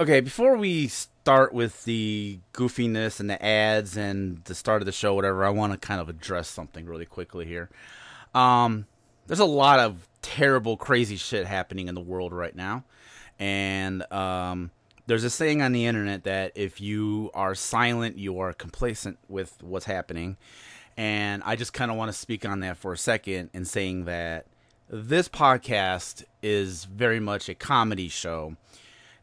Okay, 0.00 0.20
before 0.20 0.56
we 0.56 0.86
start 0.86 1.52
with 1.52 1.82
the 1.82 2.38
goofiness 2.52 3.18
and 3.18 3.28
the 3.28 3.44
ads 3.44 3.96
and 3.96 4.44
the 4.44 4.54
start 4.54 4.80
of 4.80 4.86
the 4.86 4.92
show, 4.92 5.12
whatever, 5.12 5.44
I 5.44 5.50
want 5.50 5.72
to 5.72 5.78
kind 5.78 6.00
of 6.00 6.08
address 6.08 6.46
something 6.46 6.86
really 6.86 7.04
quickly 7.04 7.46
here. 7.46 7.68
Um, 8.32 8.86
there's 9.26 9.40
a 9.40 9.44
lot 9.44 9.80
of 9.80 10.06
terrible, 10.22 10.76
crazy 10.76 11.16
shit 11.16 11.48
happening 11.48 11.88
in 11.88 11.96
the 11.96 12.00
world 12.00 12.32
right 12.32 12.54
now, 12.54 12.84
and 13.40 14.04
um, 14.12 14.70
there's 15.08 15.24
a 15.24 15.30
saying 15.30 15.62
on 15.62 15.72
the 15.72 15.86
internet 15.86 16.22
that 16.22 16.52
if 16.54 16.80
you 16.80 17.32
are 17.34 17.56
silent, 17.56 18.18
you 18.18 18.38
are 18.38 18.52
complacent 18.52 19.18
with 19.28 19.60
what's 19.64 19.86
happening, 19.86 20.36
and 20.96 21.42
I 21.44 21.56
just 21.56 21.72
kind 21.72 21.90
of 21.90 21.96
want 21.96 22.12
to 22.12 22.16
speak 22.16 22.46
on 22.46 22.60
that 22.60 22.76
for 22.76 22.92
a 22.92 22.96
second 22.96 23.50
and 23.52 23.66
saying 23.66 24.04
that 24.04 24.46
this 24.88 25.28
podcast 25.28 26.22
is 26.40 26.84
very 26.84 27.18
much 27.18 27.48
a 27.48 27.54
comedy 27.56 28.08
show 28.08 28.56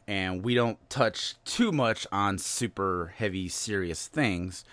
and 0.08 0.44
we 0.44 0.54
don't 0.54 0.90
touch 0.90 1.36
too 1.46 1.72
much 1.72 2.06
on 2.12 2.38
super 2.38 3.14
heavy, 3.18 3.50
serious 3.50 4.08
things. 4.08 4.64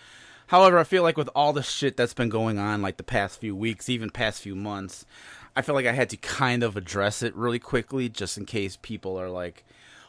However, 0.48 0.78
I 0.78 0.84
feel 0.84 1.02
like 1.02 1.16
with 1.16 1.30
all 1.34 1.52
the 1.52 1.62
shit 1.62 1.96
that's 1.96 2.14
been 2.14 2.28
going 2.28 2.58
on, 2.58 2.82
like 2.82 2.98
the 2.98 3.02
past 3.02 3.40
few 3.40 3.56
weeks, 3.56 3.88
even 3.88 4.10
past 4.10 4.42
few 4.42 4.54
months, 4.54 5.06
I 5.56 5.62
feel 5.62 5.74
like 5.74 5.86
I 5.86 5.92
had 5.92 6.10
to 6.10 6.16
kind 6.16 6.62
of 6.62 6.76
address 6.76 7.22
it 7.22 7.34
really 7.34 7.58
quickly, 7.58 8.08
just 8.08 8.36
in 8.36 8.44
case 8.44 8.78
people 8.80 9.18
are 9.18 9.30
like, 9.30 9.64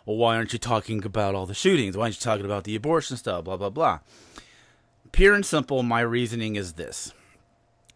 well, 0.05 0.17
why 0.17 0.35
aren't 0.35 0.51
you 0.51 0.59
talking 0.59 1.05
about 1.05 1.35
all 1.35 1.45
the 1.45 1.53
shootings? 1.53 1.95
Why 1.95 2.03
aren't 2.03 2.15
you 2.15 2.21
talking 2.21 2.45
about 2.45 2.65
the 2.65 2.75
abortion 2.75 3.15
stuff? 3.15 3.45
Blah, 3.45 3.57
blah, 3.57 3.69
blah. 3.69 3.99
Pure 5.13 5.35
and 5.35 5.45
simple, 5.45 5.83
my 5.83 6.01
reasoning 6.01 6.55
is 6.55 6.73
this 6.73 7.13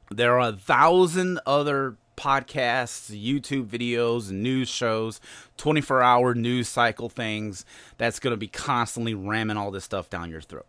there 0.09 0.40
are 0.40 0.49
a 0.49 0.54
thousand 0.54 1.40
other 1.46 1.98
podcasts, 2.17 3.16
YouTube 3.16 3.67
videos, 3.67 4.31
news 4.31 4.67
shows, 4.67 5.21
24 5.57 6.02
hour 6.02 6.34
news 6.34 6.67
cycle 6.67 7.07
things 7.07 7.63
that's 7.98 8.20
going 8.20 8.34
to 8.34 8.38
be 8.38 8.48
constantly 8.48 9.13
ramming 9.13 9.55
all 9.55 9.71
this 9.71 9.85
stuff 9.85 10.09
down 10.09 10.30
your 10.30 10.41
throat. 10.41 10.66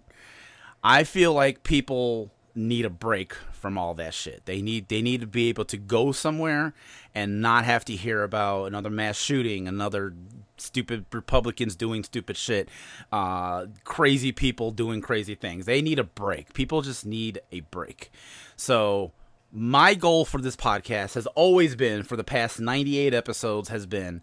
I 0.84 1.02
feel 1.04 1.32
like 1.32 1.64
people 1.64 2.30
need 2.54 2.84
a 2.84 2.90
break 2.90 3.34
from 3.52 3.78
all 3.78 3.94
that 3.94 4.14
shit. 4.14 4.44
They 4.44 4.62
need 4.62 4.88
they 4.88 5.02
need 5.02 5.20
to 5.20 5.26
be 5.26 5.48
able 5.48 5.64
to 5.66 5.76
go 5.76 6.12
somewhere 6.12 6.74
and 7.14 7.40
not 7.40 7.64
have 7.64 7.84
to 7.86 7.96
hear 7.96 8.22
about 8.22 8.66
another 8.66 8.90
mass 8.90 9.16
shooting, 9.16 9.66
another 9.66 10.14
stupid 10.56 11.06
Republicans 11.12 11.76
doing 11.76 12.02
stupid 12.04 12.36
shit, 12.36 12.68
uh, 13.12 13.66
crazy 13.84 14.32
people 14.32 14.70
doing 14.70 15.00
crazy 15.00 15.34
things. 15.34 15.66
They 15.66 15.82
need 15.82 15.98
a 15.98 16.04
break. 16.04 16.52
People 16.52 16.82
just 16.82 17.06
need 17.06 17.40
a 17.52 17.60
break. 17.60 18.10
So 18.56 19.12
my 19.52 19.94
goal 19.94 20.24
for 20.24 20.40
this 20.40 20.56
podcast 20.56 21.14
has 21.14 21.26
always 21.28 21.74
been 21.74 22.02
for 22.02 22.16
the 22.16 22.24
past 22.24 22.60
98 22.60 23.14
episodes 23.14 23.68
has 23.70 23.86
been 23.86 24.22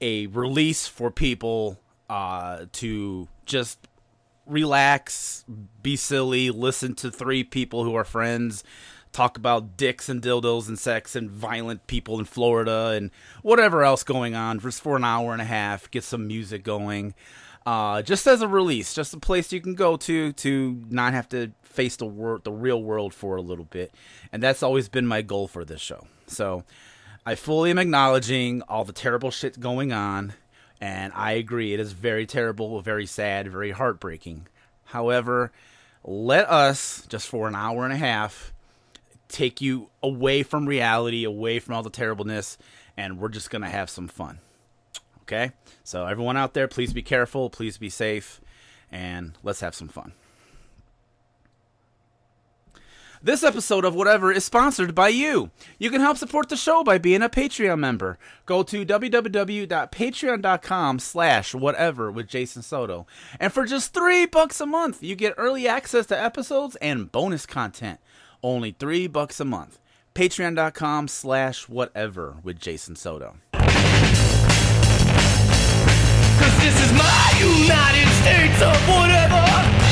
a 0.00 0.26
release 0.28 0.86
for 0.86 1.10
people 1.10 1.78
uh, 2.08 2.66
to 2.72 3.28
just 3.44 3.88
relax, 4.46 5.44
be 5.82 5.96
silly, 5.96 6.50
listen 6.50 6.94
to 6.94 7.10
three 7.10 7.44
people 7.44 7.84
who 7.84 7.94
are 7.94 8.04
friends 8.04 8.64
talk 9.12 9.36
about 9.36 9.76
dicks 9.76 10.08
and 10.08 10.22
dildos 10.22 10.68
and 10.68 10.78
sex 10.78 11.16
and 11.16 11.30
violent 11.30 11.86
people 11.86 12.18
in 12.18 12.24
Florida 12.24 12.92
and 12.96 13.10
whatever 13.42 13.82
else 13.82 14.02
going 14.02 14.34
on 14.34 14.60
just 14.60 14.80
for 14.80 14.96
an 14.96 15.04
hour 15.04 15.32
and 15.32 15.42
a 15.42 15.46
half, 15.46 15.90
get 15.90 16.04
some 16.04 16.26
music 16.26 16.62
going. 16.62 17.14
Uh, 17.66 18.02
just 18.02 18.26
as 18.26 18.40
a 18.40 18.48
release, 18.48 18.94
just 18.94 19.12
a 19.12 19.18
place 19.18 19.52
you 19.52 19.60
can 19.60 19.74
go 19.74 19.96
to 19.96 20.32
to 20.32 20.82
not 20.88 21.12
have 21.12 21.28
to 21.28 21.50
face 21.70 21.96
the 21.96 22.06
world, 22.06 22.44
the 22.44 22.52
real 22.52 22.82
world 22.82 23.14
for 23.14 23.36
a 23.36 23.42
little 23.42 23.64
bit, 23.64 23.94
and 24.32 24.42
that's 24.42 24.62
always 24.62 24.88
been 24.88 25.06
my 25.06 25.22
goal 25.22 25.48
for 25.48 25.64
this 25.64 25.80
show. 25.80 26.06
So, 26.26 26.64
I 27.24 27.34
fully 27.34 27.70
am 27.70 27.78
acknowledging 27.78 28.62
all 28.62 28.84
the 28.84 28.92
terrible 28.92 29.30
shit 29.30 29.60
going 29.60 29.92
on, 29.92 30.32
and 30.80 31.12
I 31.14 31.32
agree 31.32 31.72
it 31.72 31.80
is 31.80 31.92
very 31.92 32.26
terrible, 32.26 32.80
very 32.80 33.06
sad, 33.06 33.50
very 33.50 33.70
heartbreaking. 33.70 34.48
However, 34.86 35.52
let 36.02 36.48
us 36.48 37.06
just 37.08 37.28
for 37.28 37.46
an 37.46 37.54
hour 37.54 37.84
and 37.84 37.92
a 37.92 37.98
half 37.98 38.52
take 39.28 39.60
you 39.60 39.90
away 40.02 40.42
from 40.42 40.66
reality, 40.66 41.24
away 41.24 41.60
from 41.60 41.74
all 41.74 41.82
the 41.82 41.90
terribleness, 41.90 42.58
and 42.96 43.18
we're 43.18 43.28
just 43.28 43.50
gonna 43.50 43.70
have 43.70 43.88
some 43.88 44.08
fun. 44.08 44.40
Okay? 45.22 45.52
So, 45.84 46.06
everyone 46.06 46.36
out 46.36 46.54
there, 46.54 46.66
please 46.66 46.92
be 46.92 47.02
careful, 47.02 47.48
please 47.48 47.78
be 47.78 47.90
safe, 47.90 48.40
and 48.90 49.38
let's 49.44 49.60
have 49.60 49.74
some 49.74 49.88
fun. 49.88 50.12
This 53.22 53.44
episode 53.44 53.84
of 53.84 53.94
Whatever 53.94 54.32
is 54.32 54.46
sponsored 54.46 54.94
by 54.94 55.08
you. 55.08 55.50
You 55.78 55.90
can 55.90 56.00
help 56.00 56.16
support 56.16 56.48
the 56.48 56.56
show 56.56 56.82
by 56.82 56.96
being 56.96 57.20
a 57.20 57.28
Patreon 57.28 57.78
member. 57.78 58.18
Go 58.46 58.62
to 58.62 58.86
www.patreon.com 58.86 60.98
slash 60.98 61.54
whatever 61.54 62.10
with 62.10 62.28
Jason 62.28 62.62
Soto. 62.62 63.06
And 63.38 63.52
for 63.52 63.66
just 63.66 63.92
three 63.92 64.24
bucks 64.24 64.58
a 64.62 64.66
month, 64.66 65.02
you 65.02 65.16
get 65.16 65.34
early 65.36 65.68
access 65.68 66.06
to 66.06 66.18
episodes 66.18 66.76
and 66.76 67.12
bonus 67.12 67.44
content. 67.44 68.00
Only 68.42 68.70
three 68.70 69.06
bucks 69.06 69.38
a 69.38 69.44
month. 69.44 69.78
Patreon.com 70.14 71.08
slash 71.08 71.68
whatever 71.68 72.38
with 72.42 72.58
Jason 72.58 72.96
Soto. 72.96 73.36
Cause 73.52 73.66
this 76.62 76.86
is 76.86 76.92
my 76.94 77.34
United 77.38 78.08
States 78.22 78.62
of 78.62 78.88
whatever. 78.88 79.89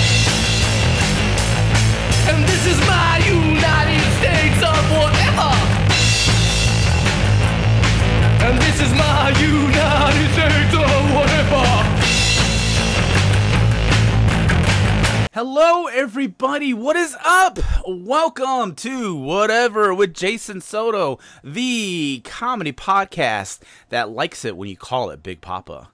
Hello, 15.33 15.87
everybody. 15.87 16.75
What 16.75 16.97
is 16.97 17.17
up? 17.25 17.59
Welcome 17.87 18.75
to 18.75 19.15
Whatever 19.15 19.95
with 19.95 20.13
Jason 20.13 20.61
Soto, 20.61 21.19
the 21.43 22.21
comedy 22.25 22.73
podcast 22.73 23.61
that 23.89 24.11
likes 24.11 24.45
it 24.45 24.57
when 24.57 24.69
you 24.69 24.77
call 24.77 25.11
it 25.11 25.23
Big 25.23 25.41
Papa. 25.41 25.91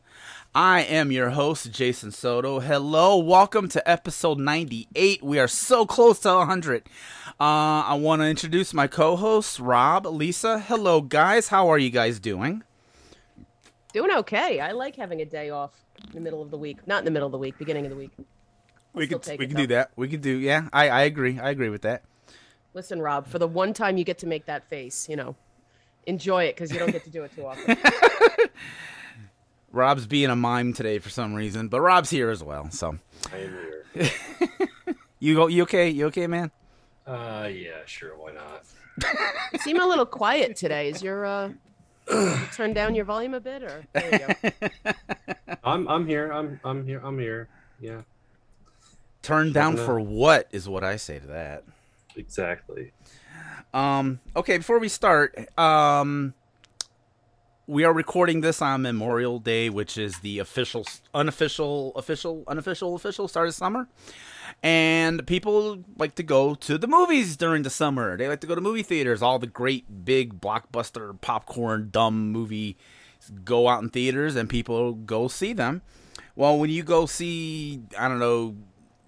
I 0.56 0.82
am 0.82 1.10
your 1.10 1.30
host, 1.30 1.72
Jason 1.72 2.12
Soto. 2.12 2.60
Hello, 2.60 3.18
welcome 3.18 3.66
to 3.70 3.90
episode 3.90 4.38
98. 4.38 5.20
We 5.20 5.40
are 5.40 5.48
so 5.48 5.84
close 5.84 6.20
to 6.20 6.32
100. 6.32 6.84
Uh, 7.26 7.32
I 7.40 7.94
want 7.94 8.22
to 8.22 8.26
introduce 8.26 8.72
my 8.72 8.86
co 8.86 9.16
hosts, 9.16 9.58
Rob, 9.58 10.06
Lisa. 10.06 10.60
Hello, 10.60 11.00
guys. 11.00 11.48
How 11.48 11.68
are 11.68 11.78
you 11.78 11.90
guys 11.90 12.20
doing? 12.20 12.62
Doing 13.92 14.12
okay. 14.18 14.60
I 14.60 14.70
like 14.70 14.94
having 14.94 15.20
a 15.20 15.24
day 15.24 15.50
off 15.50 15.72
in 16.06 16.12
the 16.12 16.20
middle 16.20 16.40
of 16.40 16.52
the 16.52 16.58
week. 16.58 16.86
Not 16.86 17.00
in 17.00 17.04
the 17.04 17.10
middle 17.10 17.26
of 17.26 17.32
the 17.32 17.38
week, 17.38 17.58
beginning 17.58 17.86
of 17.86 17.90
the 17.90 17.96
week. 17.96 18.12
We 18.92 19.08
can 19.08 19.18
we 19.36 19.48
can 19.48 19.56
do 19.56 19.66
that. 19.66 19.90
We 19.96 20.06
can 20.06 20.20
do 20.20 20.38
yeah. 20.38 20.68
I 20.72 20.88
I 20.88 21.02
agree. 21.02 21.36
I 21.36 21.50
agree 21.50 21.68
with 21.68 21.82
that. 21.82 22.04
Listen, 22.74 23.02
Rob, 23.02 23.26
for 23.26 23.40
the 23.40 23.48
one 23.48 23.74
time 23.74 23.96
you 23.96 24.04
get 24.04 24.18
to 24.18 24.28
make 24.28 24.46
that 24.46 24.68
face, 24.68 25.08
you 25.08 25.16
know, 25.16 25.34
enjoy 26.06 26.44
it 26.44 26.54
because 26.54 26.70
you 26.70 26.78
don't 26.78 26.92
get 26.92 27.02
to 27.02 27.10
do 27.10 27.24
it 27.24 27.34
too 27.34 27.44
often. 27.44 27.76
Rob's 29.74 30.06
being 30.06 30.30
a 30.30 30.36
mime 30.36 30.72
today 30.72 30.98
for 31.00 31.10
some 31.10 31.34
reason, 31.34 31.68
but 31.68 31.80
Rob's 31.80 32.10
here 32.10 32.30
as 32.30 32.42
well. 32.42 32.70
So 32.70 32.96
I 33.32 33.36
am 33.38 33.58
here. 33.94 34.10
you 35.18 35.34
go. 35.34 35.48
You 35.48 35.64
okay? 35.64 35.88
You 35.90 36.06
okay, 36.06 36.26
man? 36.26 36.50
Uh, 37.06 37.50
yeah, 37.52 37.80
sure, 37.84 38.16
why 38.16 38.32
not? 38.32 38.64
you 39.52 39.58
seem 39.58 39.80
a 39.80 39.86
little 39.86 40.06
quiet 40.06 40.56
today. 40.56 40.88
Is 40.88 41.02
your 41.02 41.26
uh, 41.26 41.50
you 42.10 42.38
turn 42.52 42.72
down 42.72 42.94
your 42.94 43.04
volume 43.04 43.34
a 43.34 43.40
bit, 43.40 43.62
or 43.64 43.84
there 43.92 44.12
you 44.12 44.52
go. 44.52 44.92
I'm 45.64 45.88
I'm 45.88 46.06
here. 46.06 46.30
I'm 46.30 46.60
I'm 46.64 46.86
here. 46.86 47.00
I'm 47.02 47.18
here. 47.18 47.48
Yeah, 47.80 48.02
Turn 49.22 49.52
down 49.52 49.72
Nothing 49.72 49.86
for 49.86 50.00
what 50.00 50.48
is 50.52 50.68
what 50.68 50.84
I 50.84 50.96
say 50.96 51.18
to 51.18 51.26
that. 51.26 51.64
exactly. 52.16 52.92
Um. 53.74 54.20
Okay. 54.36 54.58
Before 54.58 54.78
we 54.78 54.88
start, 54.88 55.36
um, 55.58 56.32
we 57.66 57.84
are 57.84 57.92
recording 57.92 58.42
this 58.42 58.60
on 58.60 58.82
Memorial 58.82 59.38
Day, 59.38 59.70
which 59.70 59.96
is 59.96 60.18
the 60.18 60.38
official, 60.38 60.84
unofficial, 61.14 61.92
official, 61.96 62.44
unofficial, 62.46 62.94
official 62.94 63.26
start 63.26 63.48
of 63.48 63.54
summer. 63.54 63.88
And 64.62 65.26
people 65.26 65.82
like 65.96 66.14
to 66.16 66.22
go 66.22 66.54
to 66.56 66.76
the 66.76 66.86
movies 66.86 67.36
during 67.36 67.62
the 67.62 67.70
summer. 67.70 68.16
They 68.16 68.28
like 68.28 68.40
to 68.40 68.46
go 68.46 68.54
to 68.54 68.60
movie 68.60 68.82
theaters. 68.82 69.22
All 69.22 69.38
the 69.38 69.46
great 69.46 70.04
big 70.04 70.40
blockbuster 70.40 71.18
popcorn 71.20 71.88
dumb 71.90 72.30
movie 72.30 72.76
go 73.44 73.68
out 73.68 73.82
in 73.82 73.88
theaters 73.88 74.36
and 74.36 74.48
people 74.48 74.92
go 74.92 75.28
see 75.28 75.54
them. 75.54 75.80
Well, 76.36 76.58
when 76.58 76.68
you 76.68 76.82
go 76.82 77.06
see, 77.06 77.80
I 77.98 78.08
don't 78.08 78.18
know, 78.18 78.56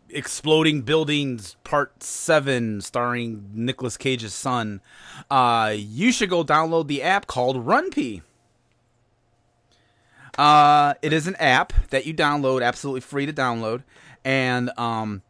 Exploding 0.08 0.82
Buildings 0.82 1.56
Part 1.64 2.02
7 2.02 2.80
starring 2.80 3.50
Nicolas 3.52 3.96
Cage's 3.96 4.32
son, 4.32 4.80
uh, 5.30 5.74
you 5.76 6.12
should 6.12 6.30
go 6.30 6.44
download 6.44 6.86
the 6.86 7.02
app 7.02 7.26
called 7.26 7.66
RunPee. 7.66 8.22
Uh, 10.36 10.94
it 11.02 11.12
is 11.12 11.26
an 11.26 11.36
app 11.36 11.72
that 11.90 12.06
you 12.06 12.14
download, 12.14 12.62
absolutely 12.62 13.00
free 13.00 13.26
to 13.26 13.32
download. 13.32 13.82
And 14.24 14.70
um, 14.78 15.22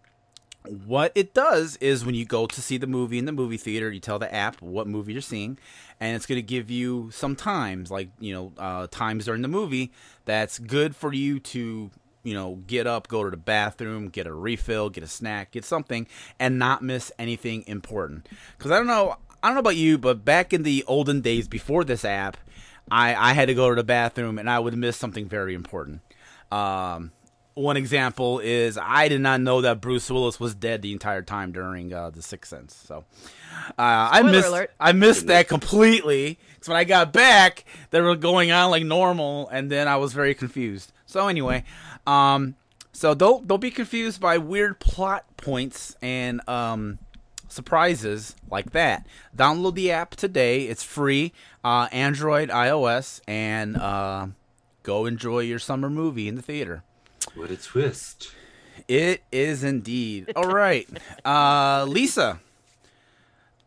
what 0.68 1.12
it 1.14 1.34
does 1.34 1.76
is 1.76 2.04
when 2.04 2.14
you 2.14 2.24
go 2.24 2.46
to 2.46 2.60
see 2.60 2.76
the 2.78 2.86
movie 2.86 3.18
in 3.18 3.24
the 3.24 3.32
movie 3.32 3.56
theater, 3.56 3.90
you 3.90 4.00
tell 4.00 4.18
the 4.18 4.32
app 4.32 4.60
what 4.60 4.86
movie 4.86 5.12
you're 5.12 5.22
seeing, 5.22 5.58
and 6.00 6.16
it's 6.16 6.26
going 6.26 6.38
to 6.38 6.42
give 6.42 6.70
you 6.70 7.10
some 7.12 7.36
times, 7.36 7.90
like 7.90 8.08
you 8.18 8.32
know, 8.32 8.52
uh, 8.58 8.86
times 8.90 9.26
during 9.26 9.42
the 9.42 9.48
movie 9.48 9.92
that's 10.24 10.58
good 10.58 10.96
for 10.96 11.12
you 11.12 11.38
to 11.38 11.90
you 12.22 12.34
know 12.34 12.56
get 12.66 12.86
up, 12.86 13.08
go 13.08 13.22
to 13.24 13.30
the 13.30 13.36
bathroom, 13.36 14.08
get 14.08 14.26
a 14.26 14.32
refill, 14.32 14.90
get 14.90 15.04
a 15.04 15.08
snack, 15.08 15.52
get 15.52 15.64
something, 15.64 16.06
and 16.38 16.58
not 16.58 16.82
miss 16.82 17.12
anything 17.18 17.64
important. 17.66 18.28
Because 18.56 18.72
I 18.72 18.78
don't 18.78 18.86
know, 18.88 19.16
I 19.42 19.48
don't 19.48 19.54
know 19.54 19.60
about 19.60 19.76
you, 19.76 19.98
but 19.98 20.24
back 20.24 20.52
in 20.52 20.62
the 20.62 20.84
olden 20.86 21.20
days 21.20 21.46
before 21.48 21.84
this 21.84 22.04
app, 22.04 22.36
I 22.90 23.14
I 23.14 23.32
had 23.32 23.46
to 23.46 23.54
go 23.54 23.68
to 23.68 23.74
the 23.74 23.84
bathroom 23.84 24.38
and 24.38 24.48
I 24.48 24.58
would 24.58 24.76
miss 24.76 24.96
something 24.96 25.28
very 25.28 25.54
important. 25.54 26.00
Um, 26.50 27.12
one 27.56 27.78
example 27.78 28.38
is 28.38 28.78
I 28.80 29.08
did 29.08 29.22
not 29.22 29.40
know 29.40 29.62
that 29.62 29.80
Bruce 29.80 30.10
Willis 30.10 30.38
was 30.38 30.54
dead 30.54 30.82
the 30.82 30.92
entire 30.92 31.22
time 31.22 31.52
during 31.52 31.92
uh, 31.92 32.10
the 32.10 32.22
Sixth 32.22 32.50
Sense. 32.50 32.74
So 32.74 33.04
uh, 33.70 33.72
I 33.78 34.22
missed 34.22 34.48
alert. 34.48 34.70
I 34.78 34.92
missed 34.92 35.26
that 35.28 35.48
completely. 35.48 36.38
So 36.60 36.72
when 36.72 36.78
I 36.78 36.84
got 36.84 37.14
back, 37.14 37.64
they 37.90 38.00
were 38.00 38.14
going 38.14 38.50
on 38.50 38.70
like 38.70 38.84
normal, 38.84 39.48
and 39.48 39.70
then 39.70 39.88
I 39.88 39.96
was 39.96 40.12
very 40.12 40.34
confused. 40.34 40.92
So 41.06 41.28
anyway, 41.28 41.64
um, 42.06 42.56
so 42.92 43.14
don't 43.14 43.48
don't 43.48 43.60
be 43.60 43.70
confused 43.70 44.20
by 44.20 44.36
weird 44.36 44.78
plot 44.78 45.24
points 45.38 45.96
and 46.02 46.46
um, 46.48 46.98
surprises 47.56 48.36
like 48.50 48.70
that. 48.72 49.06
Download 49.36 49.74
the 49.74 49.90
app 49.90 50.14
today. 50.14 50.62
It's 50.68 50.84
free, 50.84 51.32
uh, 51.64 51.88
Android, 51.90 52.50
iOS, 52.50 53.20
and 53.26 53.76
uh, 53.76 54.28
go 54.84 55.06
enjoy 55.06 55.40
your 55.40 55.58
summer 55.58 55.90
movie 55.90 56.28
in 56.28 56.36
the 56.36 56.42
theater. 56.42 56.84
What 57.34 57.50
a 57.50 57.56
twist. 57.56 58.30
It 58.86 59.22
is 59.32 59.64
indeed. 59.64 60.32
All 60.36 60.44
right. 60.50 60.88
Uh, 61.24 61.84
Lisa. 61.88 62.38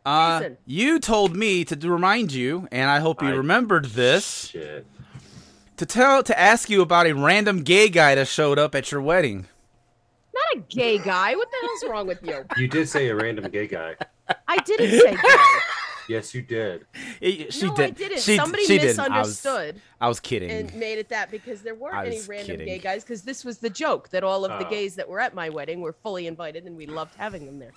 Uh, 0.05 0.39
Jason. 0.39 0.57
you 0.65 0.99
told 0.99 1.35
me 1.35 1.65
to 1.65 1.75
remind 1.91 2.31
you, 2.31 2.67
and 2.71 2.89
I 2.89 2.99
hope 2.99 3.21
you 3.21 3.27
I- 3.29 3.31
remembered 3.33 3.85
this, 3.85 4.47
Shit. 4.47 4.85
to 5.77 5.85
tell 5.85 6.23
to 6.23 6.39
ask 6.39 6.69
you 6.69 6.81
about 6.81 7.05
a 7.05 7.13
random 7.13 7.63
gay 7.63 7.89
guy 7.89 8.15
that 8.15 8.27
showed 8.29 8.57
up 8.57 8.73
at 8.75 8.91
your 8.93 9.01
wedding. 9.01 9.47
Not 10.33 10.63
a 10.63 10.75
gay 10.75 10.97
guy. 10.97 11.35
What 11.35 11.49
the 11.51 11.57
hell's 11.61 11.91
wrong 11.91 12.07
with 12.07 12.21
you? 12.23 12.45
You 12.57 12.67
did 12.67 12.87
say 12.87 13.07
a 13.09 13.15
random 13.15 13.49
gay 13.51 13.67
guy. 13.67 13.95
I 14.47 14.57
didn't 14.57 14.91
say 14.99 15.15
gay. 15.15 15.35
Yes, 16.07 16.33
you 16.33 16.41
did. 16.41 16.87
It- 17.21 17.53
she 17.53 17.67
no, 17.67 17.75
did. 17.75 17.85
I 17.85 17.89
didn't. 17.91 18.19
She, 18.21 18.35
Somebody 18.35 18.65
she 18.65 18.79
didn't. 18.79 18.99
I 18.99 19.19
was, 19.19 19.27
misunderstood 19.29 19.81
I 20.01 20.07
was 20.07 20.19
kidding. 20.19 20.49
and 20.49 20.73
made 20.75 20.97
it 20.97 21.09
that 21.09 21.29
because 21.29 21.61
there 21.61 21.75
weren't 21.75 22.07
any 22.07 22.19
random 22.27 22.47
kidding. 22.57 22.65
gay 22.67 22.79
guys 22.79 23.03
because 23.03 23.21
this 23.21 23.45
was 23.45 23.59
the 23.59 23.69
joke 23.69 24.09
that 24.09 24.23
all 24.23 24.43
of 24.43 24.57
the 24.59 24.65
Oh. 24.65 24.69
gays 24.71 24.95
that 24.95 25.07
were 25.07 25.19
at 25.19 25.35
my 25.35 25.49
wedding 25.49 25.81
were 25.81 25.93
fully 25.93 26.25
invited 26.25 26.65
and 26.65 26.75
we 26.75 26.87
loved 26.87 27.13
having 27.15 27.45
them 27.45 27.59
there. 27.59 27.73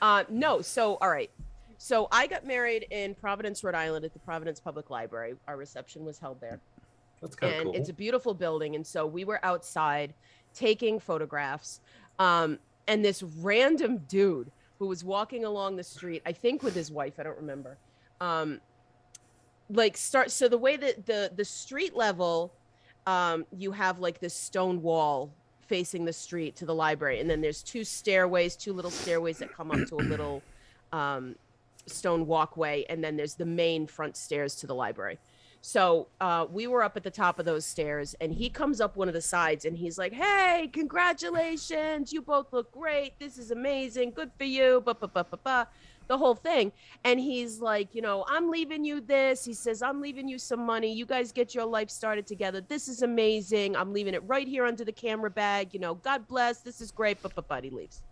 Uh, 0.00 0.24
no, 0.30 0.62
so 0.62 0.96
all 1.02 1.10
right. 1.10 1.30
So 1.76 2.08
I 2.10 2.26
got 2.26 2.46
married 2.46 2.86
in 2.90 3.14
Providence, 3.16 3.62
Rhode 3.62 3.74
Island 3.74 4.04
at 4.06 4.14
the 4.14 4.18
Providence 4.20 4.60
Public 4.60 4.88
Library. 4.88 5.34
Our 5.46 5.58
reception 5.58 6.06
was 6.06 6.18
held 6.18 6.40
there. 6.40 6.60
That's 7.20 7.36
kind 7.36 7.52
of 7.52 7.58
and 7.60 7.66
cool. 7.70 7.76
it's 7.80 7.90
a 7.90 7.92
beautiful 7.94 8.32
building 8.32 8.76
and 8.76 8.86
so 8.86 9.06
we 9.06 9.24
were 9.26 9.44
outside 9.44 10.14
taking 10.54 10.98
photographs 10.98 11.80
um, 12.18 12.58
and 12.88 13.04
this 13.04 13.22
random 13.40 13.98
dude 14.08 14.50
who 14.78 14.86
was 14.86 15.04
walking 15.04 15.44
along 15.44 15.76
the 15.76 15.82
street 15.82 16.22
i 16.26 16.32
think 16.32 16.62
with 16.62 16.74
his 16.74 16.90
wife 16.90 17.14
i 17.18 17.22
don't 17.22 17.36
remember 17.36 17.76
um, 18.20 18.60
like 19.70 19.96
start 19.96 20.30
so 20.30 20.48
the 20.48 20.58
way 20.58 20.76
that 20.76 21.06
the 21.06 21.30
the 21.36 21.44
street 21.44 21.96
level 21.96 22.52
um, 23.06 23.44
you 23.56 23.72
have 23.72 23.98
like 23.98 24.18
this 24.18 24.34
stone 24.34 24.80
wall 24.80 25.30
facing 25.66 26.04
the 26.04 26.12
street 26.12 26.56
to 26.56 26.66
the 26.66 26.74
library 26.74 27.20
and 27.20 27.28
then 27.28 27.40
there's 27.40 27.62
two 27.62 27.84
stairways 27.84 28.56
two 28.56 28.72
little 28.72 28.90
stairways 28.90 29.38
that 29.38 29.52
come 29.52 29.70
up 29.70 29.88
to 29.88 29.96
a 29.96 30.04
little 30.04 30.42
um, 30.92 31.34
stone 31.86 32.26
walkway 32.26 32.84
and 32.88 33.02
then 33.02 33.16
there's 33.16 33.34
the 33.34 33.46
main 33.46 33.86
front 33.86 34.16
stairs 34.16 34.54
to 34.56 34.66
the 34.66 34.74
library 34.74 35.18
so 35.66 36.08
uh, 36.20 36.44
we 36.50 36.66
were 36.66 36.82
up 36.82 36.94
at 36.94 37.04
the 37.04 37.10
top 37.10 37.38
of 37.38 37.46
those 37.46 37.64
stairs, 37.64 38.14
and 38.20 38.34
he 38.34 38.50
comes 38.50 38.82
up 38.82 38.96
one 38.96 39.08
of 39.08 39.14
the 39.14 39.22
sides, 39.22 39.64
and 39.64 39.78
he's 39.78 39.96
like, 39.96 40.12
"Hey, 40.12 40.68
congratulations! 40.70 42.12
You 42.12 42.20
both 42.20 42.52
look 42.52 42.70
great. 42.70 43.18
This 43.18 43.38
is 43.38 43.50
amazing. 43.50 44.10
Good 44.10 44.30
for 44.36 44.44
you." 44.44 44.82
Ba 44.84 44.94
ba 44.94 45.08
ba 45.08 45.24
ba 45.24 45.38
ba. 45.42 45.68
The 46.06 46.18
whole 46.18 46.34
thing, 46.34 46.70
and 47.02 47.18
he's 47.18 47.62
like, 47.62 47.94
"You 47.94 48.02
know, 48.02 48.26
I'm 48.28 48.50
leaving 48.50 48.84
you 48.84 49.00
this." 49.00 49.46
He 49.46 49.54
says, 49.54 49.80
"I'm 49.80 50.02
leaving 50.02 50.28
you 50.28 50.38
some 50.38 50.60
money. 50.60 50.92
You 50.92 51.06
guys 51.06 51.32
get 51.32 51.54
your 51.54 51.64
life 51.64 51.88
started 51.88 52.26
together. 52.26 52.60
This 52.60 52.86
is 52.86 53.00
amazing. 53.00 53.74
I'm 53.74 53.94
leaving 53.94 54.12
it 54.12 54.22
right 54.26 54.46
here 54.46 54.66
under 54.66 54.84
the 54.84 54.92
camera 54.92 55.30
bag. 55.30 55.72
You 55.72 55.80
know, 55.80 55.94
God 55.94 56.28
bless. 56.28 56.58
This 56.58 56.82
is 56.82 56.90
great." 56.90 57.22
But 57.22 57.34
but 57.34 57.48
but 57.48 57.64
he 57.64 57.70
leaves. 57.70 58.02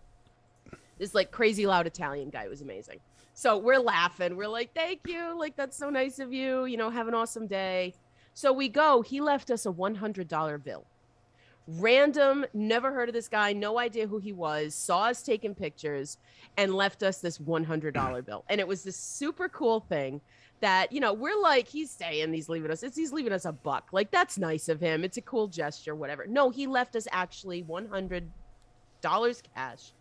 This 0.97 1.13
like 1.13 1.29
crazy 1.29 1.67
loud 1.67 1.85
Italian 1.85 2.31
guy 2.31 2.45
it 2.45 2.49
was 2.49 2.61
amazing. 2.63 2.99
So 3.33 3.57
we're 3.57 3.79
laughing. 3.79 4.35
We're 4.35 4.47
like, 4.47 4.73
thank 4.73 5.01
you. 5.07 5.37
Like, 5.37 5.55
that's 5.55 5.75
so 5.75 5.89
nice 5.89 6.19
of 6.19 6.31
you. 6.31 6.65
You 6.65 6.77
know, 6.77 6.89
have 6.89 7.07
an 7.07 7.13
awesome 7.13 7.47
day. 7.47 7.93
So 8.33 8.53
we 8.53 8.69
go. 8.69 9.01
He 9.01 9.21
left 9.21 9.51
us 9.51 9.65
a 9.65 9.71
$100 9.71 10.63
bill. 10.63 10.85
Random, 11.65 12.45
never 12.53 12.91
heard 12.91 13.07
of 13.07 13.13
this 13.13 13.29
guy, 13.29 13.53
no 13.53 13.79
idea 13.79 14.05
who 14.05 14.19
he 14.19 14.33
was, 14.33 14.75
saw 14.75 15.05
us 15.05 15.23
taking 15.23 15.55
pictures, 15.55 16.17
and 16.57 16.75
left 16.75 17.03
us 17.03 17.19
this 17.19 17.37
$100 17.37 18.25
bill. 18.25 18.43
And 18.49 18.59
it 18.59 18.67
was 18.67 18.83
this 18.83 18.97
super 18.97 19.47
cool 19.47 19.79
thing 19.79 20.19
that, 20.59 20.91
you 20.91 20.99
know, 20.99 21.13
we're 21.13 21.39
like, 21.39 21.69
he's 21.69 21.89
staying, 21.89 22.33
he's 22.33 22.49
leaving 22.49 22.69
us, 22.69 22.83
it's, 22.83 22.97
he's 22.97 23.13
leaving 23.13 23.31
us 23.31 23.45
a 23.45 23.53
buck. 23.53 23.89
Like, 23.93 24.11
that's 24.11 24.37
nice 24.37 24.67
of 24.67 24.81
him. 24.81 25.05
It's 25.05 25.15
a 25.15 25.21
cool 25.21 25.47
gesture, 25.47 25.95
whatever. 25.95 26.25
No, 26.27 26.49
he 26.49 26.67
left 26.67 26.97
us 26.97 27.07
actually 27.11 27.63
$100 27.63 28.23
cash. 29.55 29.93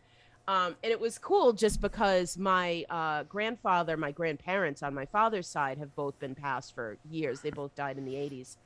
Um, 0.48 0.74
and 0.82 0.90
it 0.90 0.98
was 0.98 1.18
cool 1.18 1.52
just 1.52 1.80
because 1.80 2.36
my 2.36 2.84
uh, 2.90 3.22
grandfather, 3.24 3.96
my 3.96 4.10
grandparents 4.10 4.82
on 4.82 4.92
my 4.92 5.06
father's 5.06 5.46
side 5.46 5.78
have 5.78 5.94
both 5.94 6.18
been 6.18 6.34
passed 6.34 6.74
for 6.74 6.96
years. 7.08 7.40
They 7.40 7.50
both 7.50 7.74
died 7.74 7.96
in 7.96 8.04
the 8.04 8.14
80s. 8.14 8.56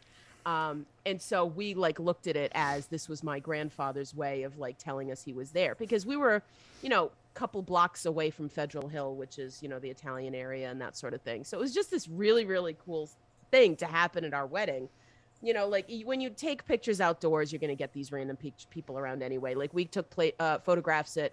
Um, 0.46 0.86
and 1.04 1.20
so 1.20 1.44
we 1.44 1.74
like 1.74 1.98
looked 1.98 2.28
at 2.28 2.36
it 2.36 2.52
as 2.54 2.86
this 2.86 3.08
was 3.08 3.22
my 3.22 3.40
grandfather's 3.40 4.14
way 4.14 4.44
of 4.44 4.58
like 4.58 4.78
telling 4.78 5.10
us 5.10 5.22
he 5.22 5.32
was 5.32 5.50
there 5.50 5.74
because 5.74 6.06
we 6.06 6.16
were, 6.16 6.40
you 6.82 6.88
know, 6.88 7.06
a 7.06 7.38
couple 7.38 7.60
blocks 7.62 8.06
away 8.06 8.30
from 8.30 8.48
Federal 8.48 8.88
Hill, 8.88 9.16
which 9.16 9.38
is, 9.40 9.60
you 9.60 9.68
know, 9.68 9.80
the 9.80 9.90
Italian 9.90 10.36
area 10.36 10.70
and 10.70 10.80
that 10.80 10.96
sort 10.96 11.14
of 11.14 11.20
thing. 11.22 11.42
So 11.42 11.58
it 11.58 11.60
was 11.60 11.74
just 11.74 11.90
this 11.90 12.08
really, 12.08 12.44
really 12.44 12.76
cool 12.86 13.10
thing 13.50 13.74
to 13.76 13.86
happen 13.86 14.24
at 14.24 14.32
our 14.32 14.46
wedding. 14.46 14.88
You 15.42 15.52
know, 15.52 15.66
like 15.66 15.90
when 16.04 16.20
you 16.20 16.30
take 16.30 16.64
pictures 16.64 17.00
outdoors, 17.00 17.52
you're 17.52 17.60
going 17.60 17.68
to 17.68 17.76
get 17.76 17.92
these 17.92 18.12
random 18.12 18.36
pe- 18.36 18.52
people 18.70 18.98
around 18.98 19.22
anyway. 19.22 19.54
Like 19.54 19.74
we 19.74 19.84
took 19.84 20.08
pla- 20.10 20.30
uh, 20.38 20.58
photographs 20.60 21.16
at 21.16 21.32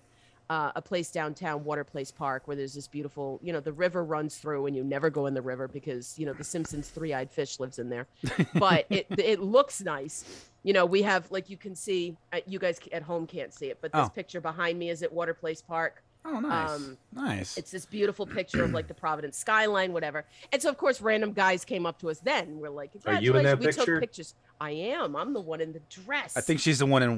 uh, 0.50 0.72
a 0.76 0.82
place 0.82 1.10
downtown, 1.12 1.64
Water 1.64 1.84
Place 1.84 2.12
Park, 2.12 2.48
where 2.48 2.56
there's 2.56 2.74
this 2.74 2.88
beautiful, 2.88 3.40
you 3.44 3.54
know, 3.54 3.60
the 3.60 3.72
river 3.74 4.04
runs 4.04 4.38
through, 4.38 4.66
and 4.66 4.76
you 4.76 4.84
never 4.84 5.10
go 5.10 5.26
in 5.26 5.34
the 5.34 5.42
river 5.42 5.68
because 5.68 6.18
you 6.20 6.26
know 6.26 6.34
the 6.34 6.44
Simpsons' 6.44 6.90
three-eyed 6.90 7.32
fish 7.32 7.60
lives 7.60 7.80
in 7.80 7.90
there. 7.90 8.08
But 8.56 8.86
it 8.90 9.08
it 9.18 9.40
looks 9.42 9.82
nice. 9.82 10.26
You 10.64 10.74
know, 10.74 10.86
we 10.86 11.02
have 11.02 11.30
like 11.32 11.50
you 11.50 11.58
can 11.58 11.76
see, 11.76 12.16
uh, 12.32 12.40
you 12.46 12.60
guys 12.60 12.80
at 12.92 13.04
home 13.04 13.28
can't 13.28 13.54
see 13.54 13.68
it, 13.68 13.80
but 13.82 13.92
this 13.92 14.06
Oh. 14.06 14.10
picture 14.10 14.42
behind 14.42 14.80
me 14.80 14.90
is 14.90 15.04
at 15.04 15.12
Water 15.12 15.34
Place 15.34 15.62
Park. 15.62 16.04
Oh, 16.26 16.40
nice, 16.40 16.70
um, 16.70 16.98
nice. 17.14 17.58
It's 17.58 17.72
this 17.72 17.86
beautiful 17.86 18.26
picture 18.26 18.64
of 18.64 18.72
like 18.72 18.88
the 18.88 18.94
Providence 18.94 19.38
skyline, 19.38 19.94
whatever. 19.94 20.26
And 20.52 20.62
so, 20.62 20.70
of 20.70 20.78
course, 20.78 21.02
random 21.02 21.34
guys 21.34 21.66
came 21.66 21.86
up 21.86 22.00
to 22.00 22.10
us 22.10 22.20
then. 22.20 22.60
We're 22.60 22.70
like, 22.70 22.92
Are 23.06 23.16
you 23.16 23.36
in 23.36 23.44
that 23.44 23.58
"Congratulations, 23.58 23.60
we 23.60 23.66
picture?" 23.66 23.96
took 23.96 24.02
pictures. 24.02 24.36
I 24.62 24.72
am. 24.72 25.16
I'm 25.16 25.34
the 25.34 25.42
one 25.42 25.60
in 25.60 25.74
the 25.74 25.82
dress. 25.90 26.38
I 26.38 26.42
think 26.42 26.62
she's 26.62 26.80
the 26.80 26.86
one 26.86 27.04
in 27.04 27.18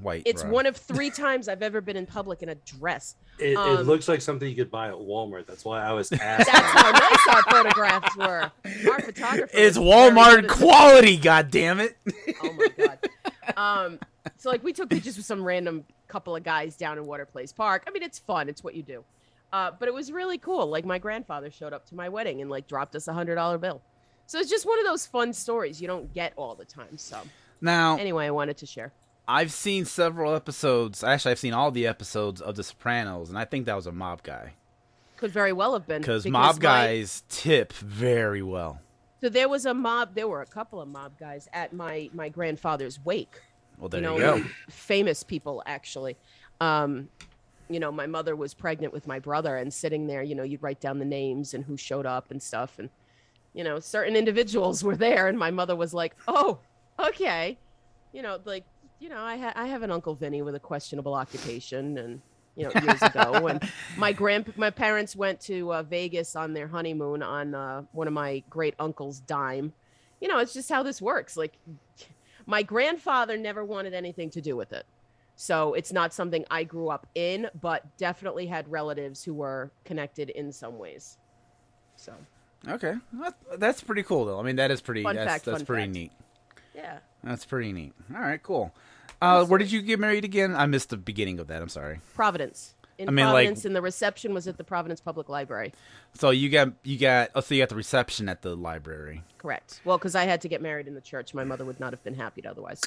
white. 0.00 0.22
it's 0.26 0.42
bro. 0.42 0.52
one 0.52 0.66
of 0.66 0.76
three 0.90 1.10
times 1.10 1.48
I've 1.48 1.62
ever 1.62 1.80
been 1.80 1.96
in 1.96 2.06
public 2.06 2.42
in 2.42 2.50
a 2.50 2.54
dress. 2.54 3.16
It, 3.38 3.52
it 3.52 3.56
um, 3.56 3.82
looks 3.82 4.06
like 4.06 4.20
something 4.20 4.48
you 4.48 4.54
could 4.54 4.70
buy 4.70 4.88
at 4.88 4.94
Walmart. 4.94 5.46
That's 5.46 5.64
why 5.64 5.82
I 5.82 5.92
was 5.92 6.12
asked. 6.12 6.46
That's 6.46 6.50
how 6.50 6.92
nice 6.92 7.34
our 7.34 7.42
photographs 7.50 8.16
were. 8.16 8.52
Our 8.92 9.00
photographer. 9.00 9.50
It's 9.52 9.76
Walmart 9.76 10.46
quality. 10.46 11.16
God 11.16 11.50
damn 11.50 11.80
it! 11.80 11.96
Oh 12.42 12.52
my 12.52 12.68
god. 12.76 12.98
Um, 13.56 13.98
so 14.36 14.50
like 14.50 14.62
we 14.64 14.72
took 14.72 14.90
pictures 14.90 15.16
with 15.16 15.26
some 15.26 15.42
random 15.44 15.84
couple 16.08 16.36
of 16.36 16.42
guys 16.42 16.76
down 16.76 16.98
in 16.98 17.06
Water 17.06 17.26
Place 17.26 17.52
Park. 17.52 17.84
I 17.86 17.90
mean, 17.90 18.02
it's 18.02 18.18
fun. 18.18 18.48
It's 18.48 18.62
what 18.62 18.74
you 18.74 18.82
do. 18.82 19.04
Uh, 19.52 19.70
but 19.78 19.88
it 19.88 19.94
was 19.94 20.10
really 20.10 20.38
cool. 20.38 20.66
Like 20.66 20.84
my 20.84 20.98
grandfather 20.98 21.50
showed 21.50 21.72
up 21.72 21.86
to 21.86 21.94
my 21.94 22.08
wedding 22.08 22.40
and 22.40 22.50
like 22.50 22.66
dropped 22.66 22.94
us 22.96 23.06
a 23.08 23.12
hundred 23.12 23.36
dollar 23.36 23.58
bill. 23.58 23.82
So 24.26 24.38
it's 24.38 24.50
just 24.50 24.66
one 24.66 24.78
of 24.78 24.84
those 24.84 25.06
fun 25.06 25.32
stories 25.32 25.80
you 25.80 25.86
don't 25.86 26.12
get 26.12 26.32
all 26.36 26.54
the 26.54 26.64
time. 26.64 26.96
So 26.98 27.18
Now 27.60 27.96
anyway, 27.96 28.26
I 28.26 28.30
wanted 28.30 28.56
to 28.58 28.66
share. 28.66 28.92
I've 29.26 29.52
seen 29.52 29.84
several 29.86 30.34
episodes. 30.34 31.02
Actually, 31.02 31.32
I've 31.32 31.38
seen 31.38 31.54
all 31.54 31.70
the 31.70 31.86
episodes 31.86 32.40
of 32.42 32.56
The 32.56 32.62
Sopranos, 32.64 33.30
and 33.30 33.38
I 33.38 33.44
think 33.46 33.64
that 33.66 33.74
was 33.74 33.86
a 33.86 33.92
mob 33.92 34.22
guy 34.22 34.52
Could 35.16 35.30
very 35.30 35.52
well 35.52 35.72
have 35.72 35.86
been 35.86 36.02
because 36.02 36.24
because 36.24 36.32
mob 36.32 36.56
my- 36.56 36.60
guys 36.60 37.22
tip 37.28 37.72
very 37.72 38.42
well. 38.42 38.80
So 39.24 39.30
there 39.30 39.48
was 39.48 39.64
a 39.64 39.72
mob. 39.72 40.14
There 40.14 40.28
were 40.28 40.42
a 40.42 40.46
couple 40.46 40.82
of 40.82 40.88
mob 40.88 41.18
guys 41.18 41.48
at 41.54 41.72
my 41.72 42.10
my 42.12 42.28
grandfather's 42.28 43.02
wake. 43.06 43.40
Well, 43.78 43.88
there 43.88 44.02
you 44.02 44.12
you, 44.12 44.18
know, 44.18 44.38
go. 44.40 44.44
famous 44.68 45.22
people 45.22 45.62
actually. 45.64 46.18
Um, 46.60 47.08
you 47.70 47.80
know, 47.80 47.90
my 47.90 48.06
mother 48.06 48.36
was 48.36 48.52
pregnant 48.52 48.92
with 48.92 49.06
my 49.06 49.18
brother, 49.18 49.56
and 49.56 49.72
sitting 49.72 50.08
there, 50.08 50.22
you 50.22 50.34
know, 50.34 50.42
you'd 50.42 50.62
write 50.62 50.78
down 50.78 50.98
the 50.98 51.06
names 51.06 51.54
and 51.54 51.64
who 51.64 51.78
showed 51.78 52.04
up 52.04 52.30
and 52.30 52.42
stuff, 52.42 52.78
and 52.78 52.90
you 53.54 53.64
know, 53.64 53.80
certain 53.80 54.14
individuals 54.14 54.84
were 54.88 54.94
there, 54.94 55.26
and 55.26 55.38
my 55.38 55.50
mother 55.50 55.74
was 55.74 55.94
like, 55.94 56.14
"Oh, 56.28 56.58
okay," 56.98 57.56
you 58.12 58.20
know, 58.20 58.38
like, 58.44 58.64
you 59.00 59.08
know, 59.08 59.22
I 59.22 59.38
ha- 59.38 59.54
I 59.56 59.68
have 59.68 59.80
an 59.80 59.90
uncle 59.90 60.14
Vinny 60.14 60.42
with 60.42 60.54
a 60.54 60.60
questionable 60.60 61.14
occupation, 61.14 61.96
and 61.96 62.20
you 62.56 62.64
know, 62.64 62.80
years 62.82 63.02
ago 63.02 63.40
when 63.42 63.60
my 63.96 64.12
grand 64.12 64.56
my 64.56 64.70
parents 64.70 65.14
went 65.16 65.40
to 65.42 65.72
uh, 65.72 65.82
Vegas 65.82 66.36
on 66.36 66.52
their 66.54 66.68
honeymoon 66.68 67.22
on 67.22 67.54
uh, 67.54 67.82
one 67.92 68.06
of 68.06 68.12
my 68.12 68.42
great 68.50 68.74
uncle's 68.78 69.20
dime. 69.20 69.72
You 70.20 70.28
know, 70.28 70.38
it's 70.38 70.54
just 70.54 70.70
how 70.70 70.82
this 70.82 71.02
works. 71.02 71.36
Like, 71.36 71.52
my 72.46 72.62
grandfather 72.62 73.36
never 73.36 73.64
wanted 73.64 73.94
anything 73.94 74.30
to 74.30 74.40
do 74.40 74.56
with 74.56 74.72
it, 74.72 74.86
so 75.36 75.74
it's 75.74 75.92
not 75.92 76.14
something 76.14 76.44
I 76.50 76.64
grew 76.64 76.88
up 76.88 77.06
in, 77.14 77.48
but 77.60 77.96
definitely 77.98 78.46
had 78.46 78.70
relatives 78.70 79.24
who 79.24 79.34
were 79.34 79.70
connected 79.84 80.30
in 80.30 80.52
some 80.52 80.78
ways. 80.78 81.18
So, 81.96 82.12
Okay, 82.68 82.94
that's 83.56 83.82
pretty 83.82 84.02
cool 84.02 84.24
though. 84.24 84.40
I 84.40 84.42
mean, 84.42 84.56
that 84.56 84.70
is 84.70 84.80
pretty. 84.80 85.02
Fun 85.02 85.16
that's 85.16 85.30
fact, 85.30 85.44
that's 85.44 85.62
pretty 85.62 85.84
fact. 85.84 85.92
neat. 85.92 86.12
yeah. 86.74 86.98
That's 87.22 87.44
pretty 87.44 87.72
neat. 87.72 87.94
All 88.14 88.20
right, 88.20 88.42
cool. 88.42 88.74
Uh, 89.24 89.44
where 89.46 89.58
did 89.58 89.72
you 89.72 89.80
get 89.82 89.98
married 89.98 90.24
again? 90.24 90.54
I 90.54 90.66
missed 90.66 90.90
the 90.90 90.96
beginning 90.96 91.38
of 91.40 91.46
that. 91.48 91.62
I'm 91.62 91.68
sorry. 91.68 92.00
Providence. 92.14 92.74
In 92.98 93.08
I 93.08 93.12
mean, 93.12 93.24
like- 93.26 93.32
Providence, 93.46 93.64
and 93.64 93.74
the 93.74 93.82
reception 93.82 94.34
was 94.34 94.46
at 94.46 94.56
the 94.56 94.64
Providence 94.64 95.00
Public 95.00 95.28
Library. 95.28 95.72
So 96.14 96.30
you 96.30 96.48
got 96.48 96.72
you 96.84 96.98
got 96.98 97.30
oh, 97.34 97.40
so 97.40 97.54
you 97.54 97.62
got 97.62 97.70
the 97.70 97.74
reception 97.74 98.28
at 98.28 98.42
the 98.42 98.54
library. 98.54 99.22
Correct. 99.38 99.80
Well, 99.84 99.98
because 99.98 100.14
I 100.14 100.24
had 100.24 100.40
to 100.42 100.48
get 100.48 100.62
married 100.62 100.86
in 100.86 100.94
the 100.94 101.00
church, 101.00 101.34
my 101.34 101.42
mother 101.42 101.64
would 101.64 101.80
not 101.80 101.92
have 101.92 102.04
been 102.04 102.14
happy 102.14 102.46
otherwise. 102.46 102.82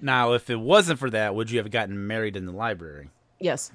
Now, 0.00 0.32
if 0.32 0.50
it 0.50 0.58
wasn't 0.58 0.98
for 0.98 1.10
that, 1.10 1.34
would 1.36 1.50
you 1.50 1.58
have 1.58 1.70
gotten 1.70 2.06
married 2.08 2.36
in 2.36 2.46
the 2.46 2.52
library? 2.52 3.10
Yes. 3.38 3.70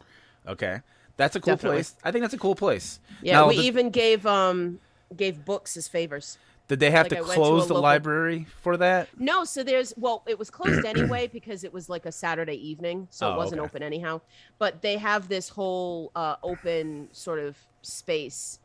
Okay, 0.46 0.82
that's 1.16 1.36
a 1.38 1.40
cool 1.40 1.54
Definitely. 1.54 1.78
place. 1.78 1.96
I 2.04 2.12
think 2.12 2.24
that's 2.24 2.34
a 2.34 2.38
cool 2.40 2.56
place. 2.56 3.00
Yeah. 3.22 3.34
Now, 3.34 3.48
we 3.48 3.56
did, 3.56 3.66
even 3.66 3.90
gave 3.92 4.26
um 4.26 4.80
gave 5.16 5.46
books 5.46 5.78
as 5.78 5.88
favors. 5.88 6.38
Did 6.68 6.80
they 6.80 6.92
have 6.92 7.06
like, 7.06 7.10
to 7.12 7.18
I 7.18 7.22
went 7.22 7.32
to 7.32 7.36
close 7.36 7.68
the 7.68 7.74
local- 7.74 7.84
library 7.84 8.46
for 8.62 8.78
that? 8.78 9.08
No, 9.18 9.44
so 9.46 9.64
there's 9.64 9.94
well, 9.98 10.24
it 10.28 10.38
was 10.38 10.50
closed 10.50 10.86
anyway 10.96 11.28
because 11.28 11.64
it 11.64 11.72
was 11.74 11.88
like 11.90 12.06
a 12.06 12.12
Saturday 12.12 12.56
evening, 12.56 13.08
so 13.10 13.30
Oh, 13.30 13.34
it 13.34 13.38
wasn't 13.38 13.60
okay. 13.62 13.66
open 13.70 13.84
anyhow. 13.84 14.22
But 14.60 14.82
they 14.82 14.98
have 14.98 15.30
this 15.30 15.50
whole 15.50 16.12
uh, 16.16 16.36
open 16.44 17.08
sort 17.14 17.40
of 17.40 17.58
space 17.82 18.60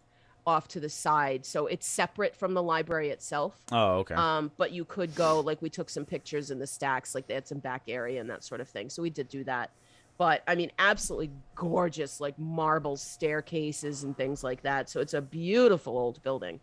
off 0.45 0.67
to 0.67 0.81
the 0.81 0.89
side, 0.89 1.47
so 1.47 1.69
it's 1.69 1.87
separate 1.87 2.35
from 2.35 2.53
the 2.55 2.63
library 2.63 3.11
itself. 3.11 3.55
Oh, 3.71 3.99
okay. 3.99 4.17
Um, 4.17 4.51
but 4.57 4.73
you 4.73 4.85
could 4.85 5.15
go 5.15 5.39
like 5.39 5.63
we 5.63 5.71
took 5.71 5.89
some 5.89 6.05
pictures 6.05 6.51
in 6.51 6.59
the 6.59 6.67
stacks, 6.67 7.15
like 7.15 7.29
they 7.29 7.35
had 7.35 7.47
some 7.47 7.59
back 7.59 7.83
area 7.87 8.21
and 8.21 8.29
that 8.29 8.43
sort 8.43 8.61
of 8.61 8.69
thing. 8.69 8.91
So 8.91 9.03
we 9.03 9.11
did 9.11 9.29
do 9.29 9.45
that. 9.45 9.71
But 10.19 10.43
I 10.49 10.57
mean, 10.57 10.73
absolutely 10.81 11.31
gorgeous, 11.55 12.21
like 12.21 12.37
marble 12.39 12.97
staircases 12.97 14.03
and 14.03 14.17
things 14.17 14.43
like 14.43 14.63
that. 14.63 14.91
So 14.91 15.01
it's 15.01 15.15
a 15.15 15.23
beautiful 15.23 15.97
old 15.97 16.21
building. 16.25 16.59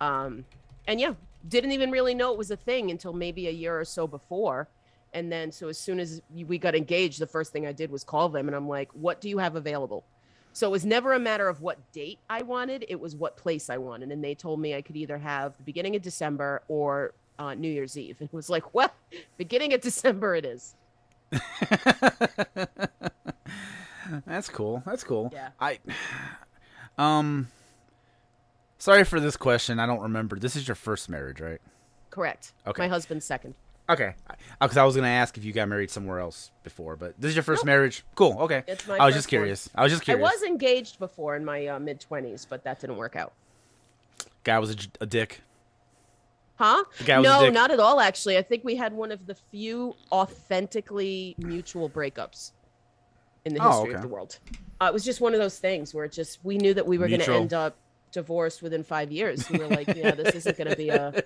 Um, 0.00 0.44
and 0.86 1.00
yeah, 1.00 1.14
didn't 1.48 1.72
even 1.72 1.90
really 1.90 2.14
know 2.14 2.32
it 2.32 2.38
was 2.38 2.50
a 2.50 2.56
thing 2.56 2.90
until 2.90 3.12
maybe 3.12 3.48
a 3.48 3.52
year 3.52 3.78
or 3.78 3.84
so 3.84 4.06
before. 4.06 4.68
And 5.12 5.30
then, 5.32 5.50
so 5.50 5.68
as 5.68 5.78
soon 5.78 5.98
as 5.98 6.22
we 6.46 6.58
got 6.58 6.74
engaged, 6.74 7.18
the 7.18 7.26
first 7.26 7.52
thing 7.52 7.66
I 7.66 7.72
did 7.72 7.90
was 7.90 8.04
call 8.04 8.28
them 8.28 8.46
and 8.46 8.56
I'm 8.56 8.68
like, 8.68 8.90
what 8.92 9.20
do 9.20 9.28
you 9.28 9.38
have 9.38 9.56
available? 9.56 10.04
So 10.52 10.68
it 10.68 10.70
was 10.70 10.84
never 10.84 11.12
a 11.12 11.18
matter 11.18 11.48
of 11.48 11.62
what 11.62 11.78
date 11.92 12.18
I 12.28 12.42
wanted, 12.42 12.84
it 12.88 12.98
was 12.98 13.14
what 13.16 13.36
place 13.36 13.70
I 13.70 13.78
wanted. 13.78 14.10
And 14.10 14.22
they 14.22 14.34
told 14.34 14.60
me 14.60 14.74
I 14.74 14.82
could 14.82 14.96
either 14.96 15.18
have 15.18 15.56
the 15.56 15.62
beginning 15.62 15.96
of 15.96 16.02
December 16.02 16.62
or 16.68 17.14
uh, 17.38 17.54
New 17.54 17.70
Year's 17.70 17.96
Eve. 17.96 18.16
It 18.20 18.32
was 18.32 18.50
like, 18.50 18.74
well, 18.74 18.92
beginning 19.36 19.72
of 19.72 19.80
December 19.80 20.34
it 20.34 20.44
is. 20.44 20.74
That's 24.26 24.48
cool. 24.48 24.82
That's 24.84 25.04
cool. 25.04 25.30
Yeah. 25.32 25.50
I 25.60 25.78
um 26.98 27.48
sorry 28.80 29.04
for 29.04 29.20
this 29.20 29.36
question. 29.36 29.78
I 29.78 29.86
don't 29.86 30.00
remember. 30.00 30.36
This 30.36 30.56
is 30.56 30.66
your 30.66 30.74
first 30.74 31.08
marriage, 31.08 31.40
right? 31.40 31.60
Correct. 32.10 32.52
Okay. 32.66 32.82
My 32.82 32.88
husband's 32.88 33.24
second. 33.24 33.54
Okay. 33.88 34.14
Because 34.60 34.76
I 34.76 34.84
was 34.84 34.94
going 34.96 35.04
to 35.04 35.10
ask 35.10 35.36
if 35.38 35.44
you 35.44 35.52
got 35.52 35.68
married 35.68 35.90
somewhere 35.90 36.18
else 36.20 36.50
before, 36.64 36.96
but 36.96 37.14
this 37.20 37.28
is 37.30 37.36
your 37.36 37.42
first 37.44 37.60
Nope. 37.60 37.66
marriage. 37.66 38.04
Cool. 38.16 38.36
Okay. 38.40 38.62
It's 38.66 38.86
my 38.88 38.96
I 38.96 39.06
was 39.06 39.14
just 39.14 39.26
one. 39.26 39.30
curious. 39.30 39.68
I 39.74 39.82
was 39.84 39.92
just 39.92 40.02
curious. 40.04 40.28
I 40.28 40.32
was 40.32 40.42
engaged 40.42 40.98
before 40.98 41.36
in 41.36 41.44
my 41.44 41.66
uh, 41.66 41.78
mid 41.78 42.04
20s, 42.08 42.46
but 42.48 42.64
that 42.64 42.80
didn't 42.80 42.96
work 42.96 43.14
out. 43.16 43.32
Guy 44.44 44.58
was 44.58 44.70
a, 44.72 44.76
a 45.02 45.06
dick. 45.06 45.40
Huh? 46.56 46.84
Guy 47.04 47.18
was 47.18 47.26
a 47.26 47.30
no, 47.30 47.44
dick. 47.46 47.54
not 47.54 47.70
at 47.70 47.80
all, 47.80 48.00
actually. 48.00 48.36
I 48.38 48.42
think 48.42 48.64
we 48.64 48.76
had 48.76 48.92
one 48.92 49.10
of 49.12 49.26
the 49.26 49.34
few 49.34 49.94
authentically 50.12 51.34
mutual 51.38 51.88
breakups 51.88 52.52
in 53.44 53.54
the 53.54 53.60
Oh, 53.62 53.70
history 53.70 53.88
okay. 53.90 53.94
of 53.96 54.02
the 54.02 54.08
world. 54.08 54.38
Uh, 54.80 54.86
it 54.86 54.92
was 54.92 55.04
just 55.04 55.20
one 55.20 55.32
of 55.34 55.40
those 55.40 55.58
things 55.58 55.94
where 55.94 56.04
it 56.04 56.12
just, 56.12 56.38
we 56.44 56.58
knew 56.58 56.74
that 56.74 56.86
we 56.86 56.98
were 56.98 57.08
going 57.08 57.20
to 57.20 57.32
end 57.34 57.54
up 57.54 57.76
divorced 58.12 58.62
within 58.62 58.82
five 58.84 59.10
years. 59.12 59.48
We 59.50 59.58
were 59.58 59.68
like, 59.68 59.88
yeah, 59.94 60.12
this 60.12 60.34
isn't 60.34 60.56
going 60.56 60.70
to 60.70 60.76
be 60.76 60.88
a, 60.90 61.22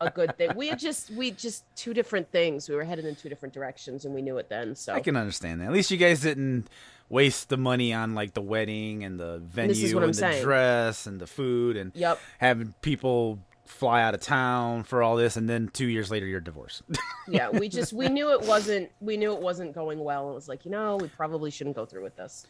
a 0.00 0.10
good 0.10 0.36
thing. 0.36 0.52
We 0.56 0.68
had 0.68 0.78
just, 0.78 1.10
we 1.10 1.30
just 1.32 1.64
two 1.76 1.92
different 1.94 2.30
things. 2.30 2.68
We 2.68 2.74
were 2.76 2.84
headed 2.84 3.04
in 3.04 3.16
two 3.16 3.28
different 3.28 3.52
directions 3.54 4.04
and 4.04 4.14
we 4.14 4.22
knew 4.22 4.38
it 4.38 4.48
then. 4.48 4.74
So 4.76 4.94
I 4.94 5.00
can 5.00 5.16
understand 5.16 5.60
that. 5.60 5.66
At 5.66 5.72
least 5.72 5.90
you 5.90 5.96
guys 5.96 6.20
didn't 6.20 6.68
waste 7.08 7.48
the 7.48 7.56
money 7.56 7.92
on 7.92 8.14
like 8.14 8.34
the 8.34 8.40
wedding 8.42 9.02
and 9.04 9.18
the 9.18 9.38
venue 9.38 9.94
what 9.94 10.04
and 10.04 10.14
the 10.14 10.18
saying. 10.18 10.42
dress 10.44 11.06
and 11.06 11.20
the 11.20 11.26
food 11.26 11.76
and 11.76 11.90
Yep. 11.94 12.20
having 12.38 12.74
people 12.82 13.40
fly 13.66 14.02
out 14.02 14.14
of 14.14 14.20
town 14.20 14.82
for 14.82 15.00
all 15.02 15.14
this 15.16 15.36
and 15.36 15.48
then 15.48 15.68
2 15.72 15.86
years 15.86 16.10
later 16.10 16.26
you're 16.26 16.40
divorced. 16.40 16.82
yeah 17.28 17.48
we 17.50 17.68
just 17.68 17.92
we 17.92 18.08
knew 18.08 18.32
it 18.32 18.42
wasn't 18.42 18.90
we 19.00 19.16
knew 19.16 19.32
it 19.32 19.40
wasn't 19.40 19.72
going 19.72 19.98
well 20.02 20.30
it 20.30 20.34
was 20.34 20.48
like 20.48 20.64
you 20.64 20.70
know 20.72 20.96
we 20.96 21.06
probably 21.08 21.50
shouldn't 21.52 21.76
go 21.76 21.84
through 21.86 22.02
with 22.02 22.16
this 22.16 22.46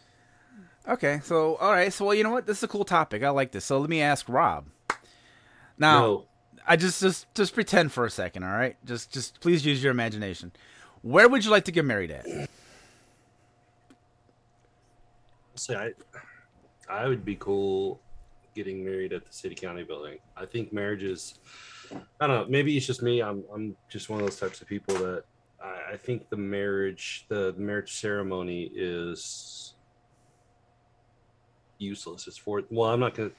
okay. 0.88 1.20
So 1.24 1.56
all 1.56 1.72
right. 1.72 1.92
So 1.92 2.04
well, 2.06 2.14
you 2.14 2.24
know 2.24 2.30
what? 2.30 2.46
This 2.46 2.58
is 2.58 2.62
a 2.64 2.68
cool 2.68 2.84
topic. 2.84 3.22
I 3.22 3.30
like 3.30 3.52
this. 3.52 3.64
So 3.64 3.78
let 3.78 3.90
me 3.90 4.00
ask 4.00 4.28
Rob. 4.28 4.66
Now, 5.78 6.00
No. 6.00 6.26
I 6.66 6.76
just 6.76 7.00
just 7.00 7.32
just 7.34 7.54
pretend 7.54 7.90
for 7.92 8.04
a 8.04 8.10
second, 8.10 8.44
all 8.44 8.50
right? 8.52 8.76
Just 8.84 9.12
just 9.12 9.40
please 9.40 9.64
use 9.64 9.82
your 9.82 9.90
imagination. 9.90 10.52
Where 11.02 11.28
would 11.28 11.44
you 11.44 11.50
like 11.50 11.64
to 11.64 11.72
get 11.72 11.84
married 11.84 12.10
at? 12.10 12.26
say 15.56 15.74
I, 15.74 15.92
I 16.88 17.06
would 17.08 17.24
be 17.24 17.36
cool 17.36 18.00
getting 18.54 18.84
married 18.84 19.12
at 19.12 19.26
the 19.26 19.32
city 19.32 19.54
county 19.54 19.82
building. 19.82 20.18
I 20.36 20.46
think 20.46 20.72
marriage 20.72 21.02
is, 21.02 21.34
I 22.20 22.26
don't 22.26 22.36
know. 22.36 22.46
Maybe 22.48 22.76
it's 22.76 22.86
just 22.86 23.02
me. 23.02 23.20
I'm 23.20 23.44
I'm 23.54 23.76
just 23.88 24.08
one 24.08 24.20
of 24.20 24.26
those 24.26 24.38
types 24.38 24.60
of 24.60 24.66
people 24.68 24.94
that 24.96 25.24
I, 25.62 25.92
I 25.92 25.96
think 25.96 26.28
the 26.30 26.36
marriage 26.36 27.26
the, 27.28 27.52
the 27.52 27.60
marriage 27.60 27.92
ceremony 27.92 28.70
is 28.74 29.69
useless. 31.80 32.26
It's 32.26 32.36
for 32.36 32.62
well, 32.70 32.90
I'm 32.90 33.00
not 33.00 33.14
gonna. 33.14 33.30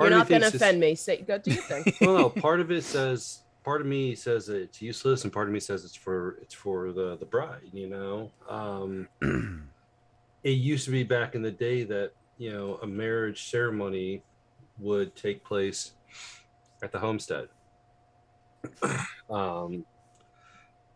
you're 0.00 0.10
part 0.10 0.12
of 0.12 0.12
me 0.12 0.18
not 0.18 0.28
going 0.28 0.50
to 0.50 0.56
offend 0.56 0.80
me 0.80 0.94
say 0.94 1.22
go 1.22 1.38
do 1.38 1.52
your 1.52 1.62
thing 1.62 1.84
well, 2.00 2.18
no, 2.18 2.28
part 2.28 2.60
of 2.60 2.70
it 2.72 2.84
says 2.84 3.40
part 3.64 3.80
of 3.80 3.86
me 3.86 4.14
says 4.14 4.48
it's 4.48 4.80
useless, 4.80 5.24
and 5.24 5.32
part 5.32 5.48
of 5.48 5.54
me 5.54 5.60
says 5.60 5.84
it's 5.84 5.96
for 5.96 6.38
it's 6.42 6.54
for 6.54 6.92
the 6.92 7.16
the 7.16 7.24
bride. 7.24 7.70
You 7.72 7.88
know, 7.88 8.30
um, 8.48 9.08
it 10.44 10.50
used 10.50 10.84
to 10.84 10.90
be 10.90 11.02
back 11.02 11.34
in 11.34 11.42
the 11.42 11.50
day 11.50 11.82
that 11.84 12.12
you 12.38 12.52
know 12.52 12.78
a 12.82 12.86
marriage 12.86 13.50
ceremony 13.50 14.22
would 14.78 15.16
take 15.16 15.42
place 15.42 15.92
at 16.82 16.92
the 16.92 16.98
homestead. 16.98 17.48
um, 19.30 19.84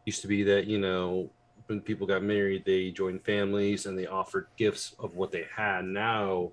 used 0.05 0.23
to 0.23 0.29
be 0.29 0.43
that 0.45 0.67
you 0.67 0.79
know 0.79 1.31
when 1.69 1.81
people 1.81 2.07
got 2.07 2.23
married, 2.23 2.65
they 2.65 2.91
joined 2.91 3.25
families 3.25 3.87
and 3.87 3.99
they 3.99 4.07
offered 4.07 4.49
gifts 4.57 4.95
of 4.99 5.15
what 5.15 5.31
they 5.31 5.47
had. 5.55 5.85
Now, 5.85 6.53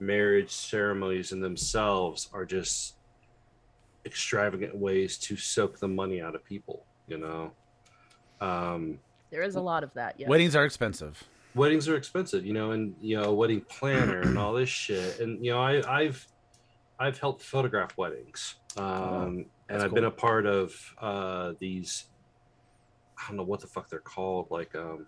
marriage 0.00 0.50
ceremonies 0.50 1.32
in 1.32 1.40
themselves 1.40 2.28
are 2.32 2.44
just 2.44 2.94
extravagant 4.06 4.76
ways 4.76 5.18
to 5.18 5.36
soak 5.36 5.78
the 5.78 5.88
money 5.88 6.20
out 6.20 6.34
of 6.34 6.44
people 6.44 6.84
you 7.08 7.18
know 7.18 7.50
um 8.40 8.98
there 9.30 9.42
is 9.42 9.56
a 9.56 9.60
lot 9.60 9.82
of 9.82 9.92
that 9.94 10.14
yeah 10.18 10.28
Weddings 10.28 10.54
are 10.54 10.64
expensive. 10.64 11.22
weddings 11.54 11.88
are 11.88 11.96
expensive 11.96 12.46
you 12.46 12.52
know 12.52 12.70
and 12.70 12.94
you 13.00 13.20
know 13.20 13.34
wedding 13.34 13.60
planner 13.62 14.20
and 14.20 14.38
all 14.38 14.52
this 14.52 14.68
shit 14.68 15.18
and 15.20 15.44
you 15.44 15.50
know 15.50 15.60
i 15.60 16.00
i've 16.00 16.26
i've 16.98 17.18
helped 17.18 17.42
photograph 17.42 17.96
weddings 17.98 18.54
um 18.76 19.44
and 19.68 19.82
i've 19.82 19.92
been 19.92 20.04
a 20.04 20.10
part 20.10 20.46
of 20.46 20.72
uh 21.00 21.52
these 21.58 22.04
i 23.22 23.28
don't 23.28 23.36
know 23.36 23.42
what 23.42 23.60
the 23.60 23.66
fuck 23.66 23.88
they're 23.88 23.98
called 24.00 24.46
like 24.50 24.74
um 24.74 25.06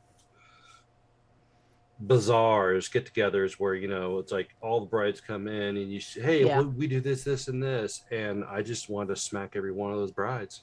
bazaars 2.00 2.88
get-togethers 2.88 3.54
where 3.54 3.74
you 3.74 3.86
know 3.86 4.18
it's 4.18 4.32
like 4.32 4.48
all 4.62 4.80
the 4.80 4.86
brides 4.86 5.20
come 5.20 5.46
in 5.46 5.76
and 5.76 5.92
you 5.92 6.00
say 6.00 6.22
hey 6.22 6.46
Yeah. 6.46 6.60
we, 6.60 6.64
we 6.66 6.86
do 6.86 7.00
this 7.00 7.24
this 7.24 7.48
and 7.48 7.62
this 7.62 8.04
and 8.10 8.42
i 8.44 8.62
just 8.62 8.88
wanted 8.88 9.14
to 9.14 9.20
smack 9.20 9.54
every 9.54 9.72
one 9.72 9.92
of 9.92 9.98
those 9.98 10.10
brides 10.12 10.62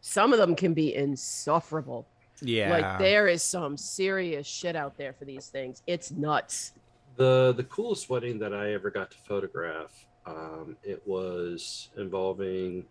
some 0.00 0.32
of 0.32 0.38
them 0.38 0.54
can 0.56 0.72
be 0.72 0.94
insufferable 0.94 2.06
Yeah. 2.40 2.70
like 2.70 2.98
there 2.98 3.28
is 3.28 3.42
some 3.42 3.76
serious 3.76 4.46
shit 4.46 4.74
out 4.74 4.96
there 4.96 5.12
for 5.12 5.26
these 5.26 5.48
things 5.48 5.82
it's 5.86 6.10
nuts 6.10 6.72
the 7.16 7.52
the 7.56 7.64
coolest 7.64 8.08
wedding 8.10 8.38
that 8.40 8.52
I 8.52 8.72
ever 8.72 8.90
got 8.90 9.08
to 9.12 9.16
photograph. 9.18 9.92
Um, 10.26 10.76
it 10.82 11.00
was 11.06 11.90
involving 11.96 12.84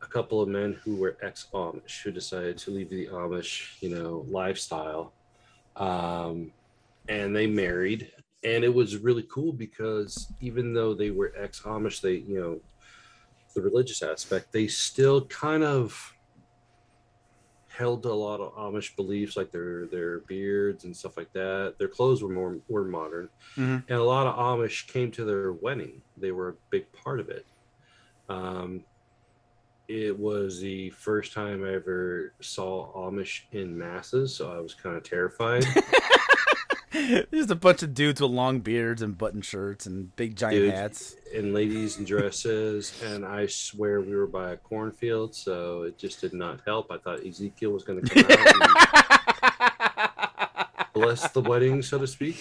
a 0.00 0.06
couple 0.06 0.40
of 0.40 0.48
men 0.48 0.74
who 0.84 0.96
were 0.96 1.16
ex 1.22 1.46
Amish 1.52 2.02
who 2.02 2.10
decided 2.10 2.58
to 2.58 2.70
leave 2.70 2.90
the 2.90 3.06
Amish, 3.08 3.80
you 3.80 3.90
know, 3.90 4.24
lifestyle, 4.28 5.12
um, 5.76 6.52
and 7.08 7.34
they 7.34 7.46
married. 7.46 8.12
And 8.44 8.62
it 8.62 8.72
was 8.72 8.96
really 8.96 9.24
cool 9.24 9.52
because 9.52 10.32
even 10.40 10.72
though 10.72 10.94
they 10.94 11.10
were 11.10 11.32
ex 11.36 11.62
Amish, 11.62 12.00
they 12.00 12.14
you 12.14 12.40
know 12.40 12.60
the 13.54 13.62
religious 13.62 14.02
aspect, 14.02 14.52
they 14.52 14.68
still 14.68 15.24
kind 15.26 15.64
of 15.64 16.14
held 17.68 18.04
a 18.06 18.12
lot 18.12 18.40
of 18.40 18.54
Amish 18.54 18.94
beliefs, 18.96 19.36
like 19.36 19.50
their 19.50 19.86
their 19.86 20.20
beards 20.20 20.84
and 20.84 20.96
stuff 20.96 21.16
like 21.16 21.32
that. 21.32 21.74
Their 21.78 21.88
clothes 21.88 22.22
were 22.22 22.28
more 22.28 22.58
were 22.68 22.84
modern, 22.84 23.28
Mhm. 23.56 23.84
and 23.88 23.98
a 23.98 24.04
lot 24.04 24.26
of 24.26 24.36
Amish 24.36 24.86
came 24.88 25.10
to 25.12 25.24
their 25.24 25.52
wedding. 25.52 26.02
They 26.16 26.30
were 26.32 26.50
a 26.50 26.54
big 26.70 26.90
part 26.92 27.18
of 27.20 27.28
it. 27.30 27.46
Um, 28.28 28.84
it 29.88 30.18
was 30.18 30.60
the 30.60 30.90
first 30.90 31.32
time 31.32 31.64
I 31.64 31.72
ever 31.74 32.34
saw 32.40 32.92
Amish 32.94 33.42
in 33.52 33.76
masses, 33.76 34.34
so 34.36 34.52
I 34.52 34.60
was 34.60 34.74
kind 34.74 34.96
of 34.96 35.02
terrified. 35.02 35.64
Just 37.32 37.50
a 37.50 37.54
bunch 37.54 37.82
of 37.82 37.94
dudes 37.94 38.20
with 38.20 38.30
long 38.30 38.60
beards 38.60 39.02
and 39.02 39.16
button 39.16 39.40
shirts 39.42 39.86
and 39.86 40.14
big 40.16 40.36
giant 40.36 40.56
Dude. 40.64 40.72
hats. 40.74 41.16
and 41.34 41.54
ladies 41.54 41.98
in 41.98 42.04
dresses, 42.04 42.92
and 43.04 43.24
I 43.24 43.46
swear 43.46 44.00
we 44.00 44.14
were 44.16 44.26
by 44.26 44.52
a 44.52 44.56
cornfield, 44.56 45.34
so 45.34 45.82
it 45.82 45.98
just 45.98 46.20
did 46.20 46.32
not 46.32 46.60
help. 46.66 46.90
I 46.90 46.98
thought 46.98 47.24
Ezekiel 47.24 47.70
was 47.70 47.84
going 47.84 48.00
to 48.04 48.08
come 48.14 48.24
out 48.30 48.46
and 50.00 50.88
bless 50.94 51.30
the 51.30 51.40
wedding, 51.42 51.82
so 51.82 51.98
to 51.98 52.06
speak. 52.06 52.36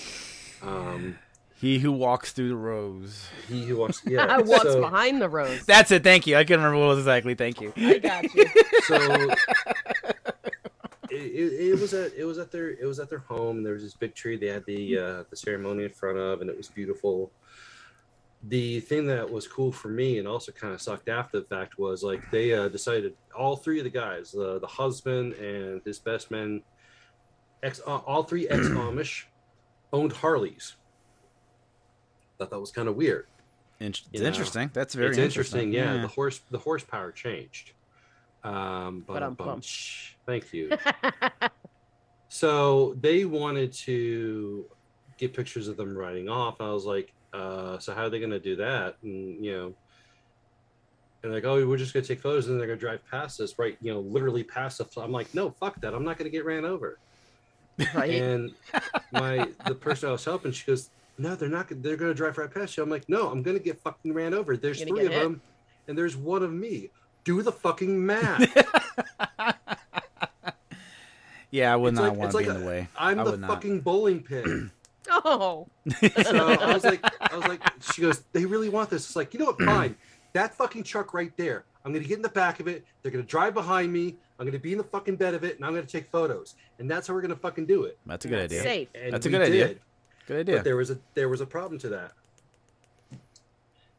Um, 0.63 1.17
He 1.59 1.79
who 1.79 1.91
walks 1.91 2.33
through 2.33 2.49
the 2.49 2.55
rows. 2.55 3.27
he 3.47 3.65
who 3.65 3.77
walks, 3.77 4.03
yeah, 4.05 4.25
I 4.29 4.41
walks 4.41 4.63
so, 4.63 4.79
behind 4.79 5.19
the 5.19 5.27
rows. 5.27 5.65
That's 5.65 5.89
it. 5.89 6.03
Thank 6.03 6.27
you. 6.27 6.37
I 6.37 6.43
couldn't 6.43 6.63
remember 6.63 6.85
what 6.85 6.91
it 6.91 6.95
was 6.95 6.99
exactly. 6.99 7.33
Thank 7.33 7.61
you. 7.61 7.73
I 7.75 7.97
got 7.97 8.35
you. 8.35 8.45
so 8.83 9.29
it, 11.09 11.15
it, 11.15 11.69
it 11.71 11.79
was 11.79 11.93
at 11.93 12.13
it 12.15 12.25
was 12.25 12.37
at 12.37 12.51
their 12.51 12.69
it 12.69 12.85
was 12.85 12.99
at 12.99 13.09
their 13.09 13.19
home. 13.19 13.63
There 13.63 13.73
was 13.73 13.83
this 13.83 13.95
big 13.95 14.13
tree. 14.13 14.37
They 14.37 14.47
had 14.47 14.65
the 14.65 14.97
uh, 14.97 15.23
the 15.29 15.35
ceremony 15.35 15.85
in 15.85 15.89
front 15.89 16.17
of, 16.17 16.41
and 16.41 16.49
it 16.49 16.57
was 16.57 16.67
beautiful. 16.67 17.31
The 18.43 18.79
thing 18.81 19.07
that 19.07 19.29
was 19.29 19.47
cool 19.47 19.71
for 19.71 19.87
me, 19.87 20.19
and 20.19 20.27
also 20.27 20.51
kind 20.51 20.73
of 20.73 20.81
sucked 20.81 21.09
after 21.09 21.39
the 21.39 21.45
fact, 21.45 21.79
was 21.79 22.03
like 22.03 22.29
they 22.29 22.53
uh, 22.53 22.67
decided 22.67 23.15
all 23.35 23.55
three 23.55 23.79
of 23.79 23.83
the 23.83 23.89
guys, 23.89 24.31
the 24.31 24.59
the 24.59 24.67
husband 24.67 25.33
and 25.33 25.81
his 25.83 25.99
best 25.99 26.29
man, 26.29 26.61
ex 27.63 27.81
uh, 27.87 27.97
all 27.97 28.23
three 28.23 28.47
ex 28.47 28.67
Amish, 28.67 29.23
owned 29.91 30.13
Harleys. 30.13 30.75
Thought 32.37 32.49
that 32.51 32.59
was 32.59 32.71
kind 32.71 32.87
of 32.87 32.95
weird. 32.95 33.25
In- 33.79 33.87
It's 33.87 34.03
You 34.11 34.21
know, 34.21 34.27
interesting. 34.27 34.69
That's 34.73 34.93
very 34.93 35.09
it's 35.09 35.17
interesting. 35.17 35.73
interesting. 35.73 35.95
Yeah, 35.95 36.01
the 36.01 36.07
horse 36.07 36.41
the 36.51 36.57
horsepower 36.59 37.11
changed. 37.11 37.71
Um, 38.43 39.03
but 39.05 39.13
Ba-dum-bum. 39.15 39.61
thank 40.25 40.53
you. 40.53 40.71
So 42.29 42.95
they 42.99 43.25
wanted 43.25 43.71
to 43.73 44.65
get 45.17 45.33
pictures 45.33 45.67
of 45.67 45.77
them 45.77 45.97
riding 45.97 46.27
off. 46.29 46.59
I 46.59 46.69
was 46.71 46.85
like, 46.85 47.13
uh, 47.33 47.79
so 47.79 47.93
how 47.93 48.03
are 48.03 48.09
they 48.09 48.19
going 48.19 48.31
to 48.31 48.39
do 48.39 48.57
that? 48.57 48.97
And 49.01 49.43
you 49.43 49.53
know, 49.53 49.73
and 51.23 51.33
like, 51.33 51.45
oh, 51.45 51.65
we're 51.65 51.77
just 51.77 51.93
going 51.93 52.03
to 52.03 52.07
take 52.07 52.21
photos, 52.21 52.47
and 52.47 52.59
they're 52.59 52.67
going 52.67 52.77
to 52.77 52.85
drive 52.85 52.99
past 53.09 53.39
us, 53.39 53.57
right? 53.57 53.77
You 53.81 53.93
know, 53.93 54.01
literally 54.01 54.43
past 54.43 54.81
us. 54.81 54.95
I'm 54.97 55.11
like, 55.11 55.33
no, 55.33 55.49
fuck 55.51 55.79
that. 55.81 55.93
I'm 55.93 56.03
not 56.03 56.17
going 56.17 56.29
to 56.29 56.35
get 56.37 56.45
ran 56.45 56.65
over. 56.65 56.99
Right. 57.95 58.21
And 58.21 58.51
my 59.13 59.47
the 59.65 59.75
person 59.75 60.09
I 60.09 60.11
was 60.11 60.25
helping, 60.25 60.51
she 60.51 60.65
goes, 60.65 60.89
no, 61.17 61.35
they're 61.35 61.49
not. 61.49 61.67
gonna- 61.67 61.81
They're 61.81 61.97
going 61.97 62.11
to 62.11 62.15
drive 62.15 62.37
right 62.37 62.51
past 62.51 62.77
you. 62.77 62.83
I'm 62.83 62.89
like, 62.89 63.07
no, 63.09 63.29
I'm 63.29 63.41
going 63.43 63.57
to 63.57 63.63
get 63.63 63.79
fucking 63.81 64.13
ran 64.13 64.33
over. 64.33 64.55
There's 64.57 64.81
three 64.83 65.05
of 65.05 65.11
hit. 65.11 65.21
them, 65.23 65.41
and 65.87 65.97
there's 65.97 66.15
one 66.17 66.43
of 66.43 66.51
me. 66.53 66.89
Do 67.23 67.41
the 67.41 67.51
fucking 67.51 68.05
math. 68.05 68.45
Yeah, 71.49 71.71
I 71.73 71.75
would 71.77 71.93
It's 71.93 71.99
not 72.01 72.09
like- 72.09 72.17
want 72.17 72.23
it's 72.25 72.31
to 72.33 72.37
like 72.37 72.45
be 72.45 72.49
in 72.51 72.55
a- 72.57 72.59
the 72.59 72.65
way. 72.65 72.87
I'm 72.97 73.19
I 73.19 73.23
the 73.23 73.31
would 73.31 73.39
not. 73.41 73.49
fucking 73.49 73.79
bowling 73.81 74.21
pin. 74.21 74.71
oh, 75.09 75.67
So 76.01 76.47
I 76.59 76.73
was 76.73 76.83
like, 76.83 77.03
I 77.31 77.35
was 77.37 77.47
like, 77.47 77.61
she 77.93 78.01
goes, 78.01 78.23
they 78.33 78.45
really 78.45 78.67
want 78.69 78.89
this. 78.89 79.05
It's 79.05 79.15
like, 79.15 79.33
you 79.33 79.39
know 79.39 79.45
what? 79.47 79.61
Fine. 79.61 79.95
That 80.33 80.53
fucking 80.53 80.83
truck 80.83 81.15
right 81.15 81.31
there. 81.35 81.63
I'm 81.83 81.91
gonna 81.93 82.03
get 82.05 82.17
in 82.17 82.21
the 82.21 82.29
back 82.29 82.59
of 82.59 82.67
it. 82.67 82.85
They're 83.01 83.11
gonna 83.11 83.23
drive 83.23 83.55
behind 83.55 83.91
me. 83.91 84.17
I'm 84.37 84.45
gonna 84.45 84.59
be 84.59 84.73
in 84.73 84.77
the 84.77 84.83
fucking 84.83 85.15
bed 85.15 85.33
of 85.33 85.43
it, 85.43 85.55
and 85.55 85.65
I'm 85.65 85.73
gonna 85.73 85.87
take 85.87 86.05
photos. 86.11 86.53
And 86.77 86.91
that's 86.91 87.07
how 87.07 87.15
we're 87.15 87.21
gonna 87.21 87.35
fucking 87.37 87.65
do 87.65 87.85
it. 87.85 87.97
That's 88.05 88.25
a 88.25 88.27
good 88.27 88.41
idea. 88.43 88.61
safe. 88.61 88.89
And 88.93 89.13
That's 89.13 89.25
a 89.25 89.29
we 89.29 89.31
good 89.31 89.41
idea. 89.47 89.75
Did. 90.27 90.33
Good 90.33 90.39
idea. 90.39 90.55
But 90.57 90.63
there 90.65 90.75
was 90.75 90.91
a 90.91 90.99
there 91.13 91.29
was 91.29 91.41
a 91.41 91.45
problem 91.45 91.79
to 91.79 91.89
that. 91.89 92.11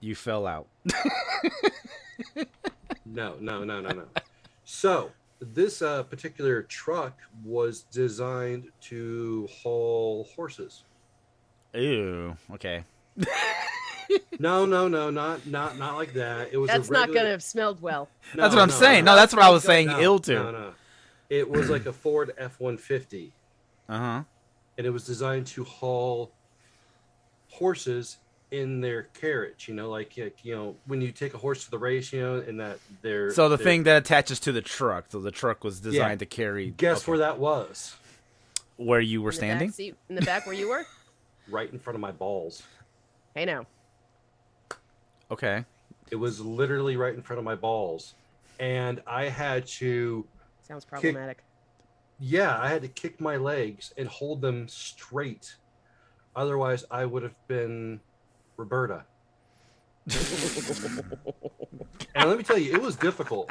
You 0.00 0.14
fell 0.14 0.46
out. 0.46 0.68
No, 3.10 3.36
no, 3.40 3.64
no, 3.64 3.80
no, 3.80 3.90
no. 3.90 4.04
So 4.64 5.10
this 5.40 5.80
uh, 5.82 6.02
particular 6.04 6.62
truck 6.62 7.18
was 7.44 7.82
designed 7.82 8.68
to 8.82 9.48
haul 9.62 10.28
horses. 10.36 10.84
Ew. 11.74 12.36
Okay. 12.54 12.84
No, 14.38 14.64
no, 14.64 14.88
no, 14.88 15.10
not 15.10 15.46
not 15.46 15.76
not 15.76 15.96
like 15.96 16.14
that. 16.14 16.48
It 16.50 16.56
was. 16.56 16.70
a 16.70 16.72
that's 16.72 16.88
not 16.88 17.08
going 17.08 17.24
to 17.24 17.30
have 17.30 17.42
smelled 17.42 17.82
well. 17.82 18.08
That's 18.34 18.54
what 18.54 18.62
I'm 18.62 18.68
no, 18.68 18.74
saying. 18.74 19.04
no. 19.04 19.12
No, 19.12 19.16
that's 19.16 19.34
what 19.34 19.42
I 19.42 19.50
was 19.50 19.64
saying. 19.64 19.88
No, 19.88 20.00
ill 20.00 20.18
to. 20.20 20.34
No, 20.34 20.50
no. 20.50 20.70
It 21.28 21.50
was 21.50 21.68
like 21.68 21.84
a 21.84 21.92
Ford 21.92 22.32
F 22.38 22.58
one 22.58 22.78
fifty, 22.78 23.32
Uh 23.88 23.98
huh. 23.98 24.22
And 24.78 24.86
it 24.86 24.90
was 24.90 25.04
designed 25.04 25.46
to 25.48 25.64
haul 25.64 26.30
horses 27.50 28.16
in 28.50 28.80
their 28.80 29.02
carriage. 29.14 29.68
You 29.68 29.74
know, 29.74 29.90
like 29.90 30.16
you 30.16 30.30
you 30.42 30.54
know 30.54 30.76
when 30.86 31.00
you 31.02 31.12
take 31.12 31.34
a 31.34 31.38
horse 31.38 31.64
to 31.64 31.70
the 31.70 31.78
race, 31.78 32.12
you 32.12 32.20
know, 32.20 32.36
and 32.36 32.58
that 32.60 32.78
they're 33.02 33.30
So 33.32 33.48
the 33.48 33.56
they're- 33.56 33.64
thing 33.64 33.82
that 33.82 33.96
attaches 33.98 34.40
to 34.40 34.52
the 34.52 34.62
truck. 34.62 35.06
So 35.10 35.20
the 35.20 35.30
truck 35.30 35.64
was 35.64 35.80
designed 35.80 36.20
to 36.20 36.26
carry. 36.26 36.70
Guess 36.70 37.02
okay, 37.02 37.10
where 37.12 37.18
that 37.18 37.38
was? 37.38 37.96
where 38.76 39.00
you 39.00 39.20
were 39.20 39.30
In 39.30 39.34
the 39.34 39.40
back 39.40 39.48
standing? 39.48 39.72
seat, 39.72 39.96
in 40.08 40.14
the 40.14 40.22
back 40.22 40.46
where 40.46 40.54
you 40.54 40.68
were. 40.68 40.86
Right 41.50 41.72
in 41.72 41.78
front 41.78 41.94
of 41.94 42.00
my 42.02 42.12
balls. 42.12 42.62
Hey 43.34 43.46
now. 43.46 43.64
Okay. 45.30 45.64
It 46.10 46.16
was 46.16 46.40
literally 46.40 46.96
right 46.98 47.14
in 47.14 47.22
front 47.22 47.38
of 47.38 47.44
my 47.44 47.54
balls, 47.54 48.12
and 48.60 49.00
I 49.06 49.24
had 49.30 49.66
to. 49.78 50.26
Sounds 50.60 50.84
problematic. 50.84 51.38
Yeah, 52.20 52.58
I 52.60 52.68
had 52.68 52.82
to 52.82 52.88
kick 52.88 53.20
my 53.20 53.36
legs 53.36 53.92
and 53.96 54.08
hold 54.08 54.40
them 54.40 54.66
straight. 54.68 55.54
Otherwise, 56.34 56.84
I 56.90 57.04
would 57.04 57.22
have 57.22 57.36
been 57.46 58.00
Roberta. 58.56 59.04
and 62.14 62.28
let 62.28 62.38
me 62.38 62.44
tell 62.44 62.58
you, 62.58 62.72
it 62.72 62.80
was 62.80 62.96
difficult 62.96 63.50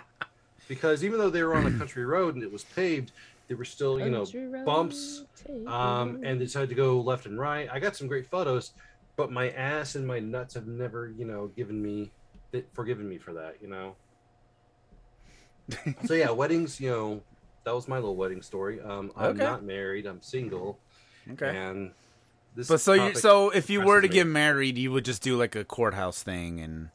because 0.67 1.03
even 1.03 1.19
though 1.19 1.29
they 1.29 1.43
were 1.43 1.55
on 1.55 1.67
a 1.67 1.77
country 1.77 2.05
road 2.05 2.35
and 2.35 2.43
it 2.43 2.51
was 2.51 2.63
paved, 2.63 3.11
there 3.47 3.55
were 3.55 3.65
still, 3.65 3.99
you 3.99 4.09
know, 4.09 4.25
bumps, 4.65 5.23
um, 5.67 6.19
and 6.23 6.41
they 6.41 6.45
decided 6.45 6.69
to 6.69 6.75
go 6.75 6.99
left 6.99 7.25
and 7.25 7.39
right. 7.39 7.69
I 7.71 7.79
got 7.79 7.95
some 7.95 8.07
great 8.07 8.27
photos, 8.27 8.71
but 9.15 9.31
my 9.31 9.49
ass 9.51 9.95
and 9.95 10.05
my 10.05 10.19
nuts 10.19 10.55
have 10.55 10.67
never, 10.67 11.13
you 11.17 11.25
know, 11.25 11.47
given 11.55 11.81
me, 11.81 12.11
forgiven 12.73 13.07
me 13.07 13.17
for 13.17 13.33
that, 13.33 13.55
you 13.61 13.69
know. 13.69 13.95
so 16.05 16.13
yeah, 16.13 16.29
weddings, 16.29 16.81
you 16.81 16.89
know, 16.89 17.21
that 17.67 17.75
was 17.75 17.87
my 17.89 17.97
little 17.97 18.15
wedding 18.15 18.41
story. 18.41 18.79
Um, 18.79 19.11
I'm 19.17 19.31
Okay. 19.31 19.43
not 19.43 19.61
married. 19.61 20.05
I'm 20.05 20.21
single, 20.21 20.79
Okay. 21.33 21.49
and 21.55 21.91
this. 22.55 22.69
But 22.69 22.79
so 22.79 22.93
you 22.93 23.13
so 23.15 23.49
if 23.49 23.69
you 23.69 23.81
were 23.81 23.99
to 23.99 24.07
depresses 24.07 24.23
get 24.23 24.27
married, 24.27 24.77
you 24.77 24.91
would 24.93 25.03
just 25.03 25.21
do 25.21 25.35
like 25.35 25.53
a 25.55 25.65
courthouse 25.65 26.23
thing, 26.23 26.61
and 26.61 26.89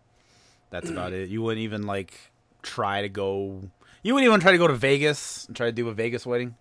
that's 0.70 0.88
about 0.88 1.12
it. 1.12 1.28
You 1.28 1.42
wouldn't 1.42 1.62
even 1.62 1.86
like 1.86 2.14
try 2.62 3.02
to 3.02 3.10
go. 3.10 3.60
You 4.02 4.14
wouldn't 4.14 4.28
even 4.28 4.40
try 4.40 4.52
to 4.52 4.58
go 4.58 4.66
to 4.66 4.74
Vegas 4.74 5.44
and 5.46 5.54
try 5.54 5.66
to 5.66 5.72
do 5.72 5.88
a 5.90 5.92
Vegas 5.92 6.24
wedding. 6.24 6.56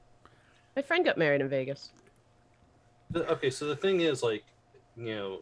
My 0.75 0.81
friend 0.81 1.05
got 1.05 1.17
married 1.17 1.39
in 1.39 1.47
Vegas. 1.47 1.91
The- 3.11 3.29
okay, 3.31 3.49
so 3.49 3.65
the 3.65 3.75
thing 3.75 4.01
is, 4.01 4.21
like, 4.23 4.43
you 4.97 5.15
know, 5.15 5.39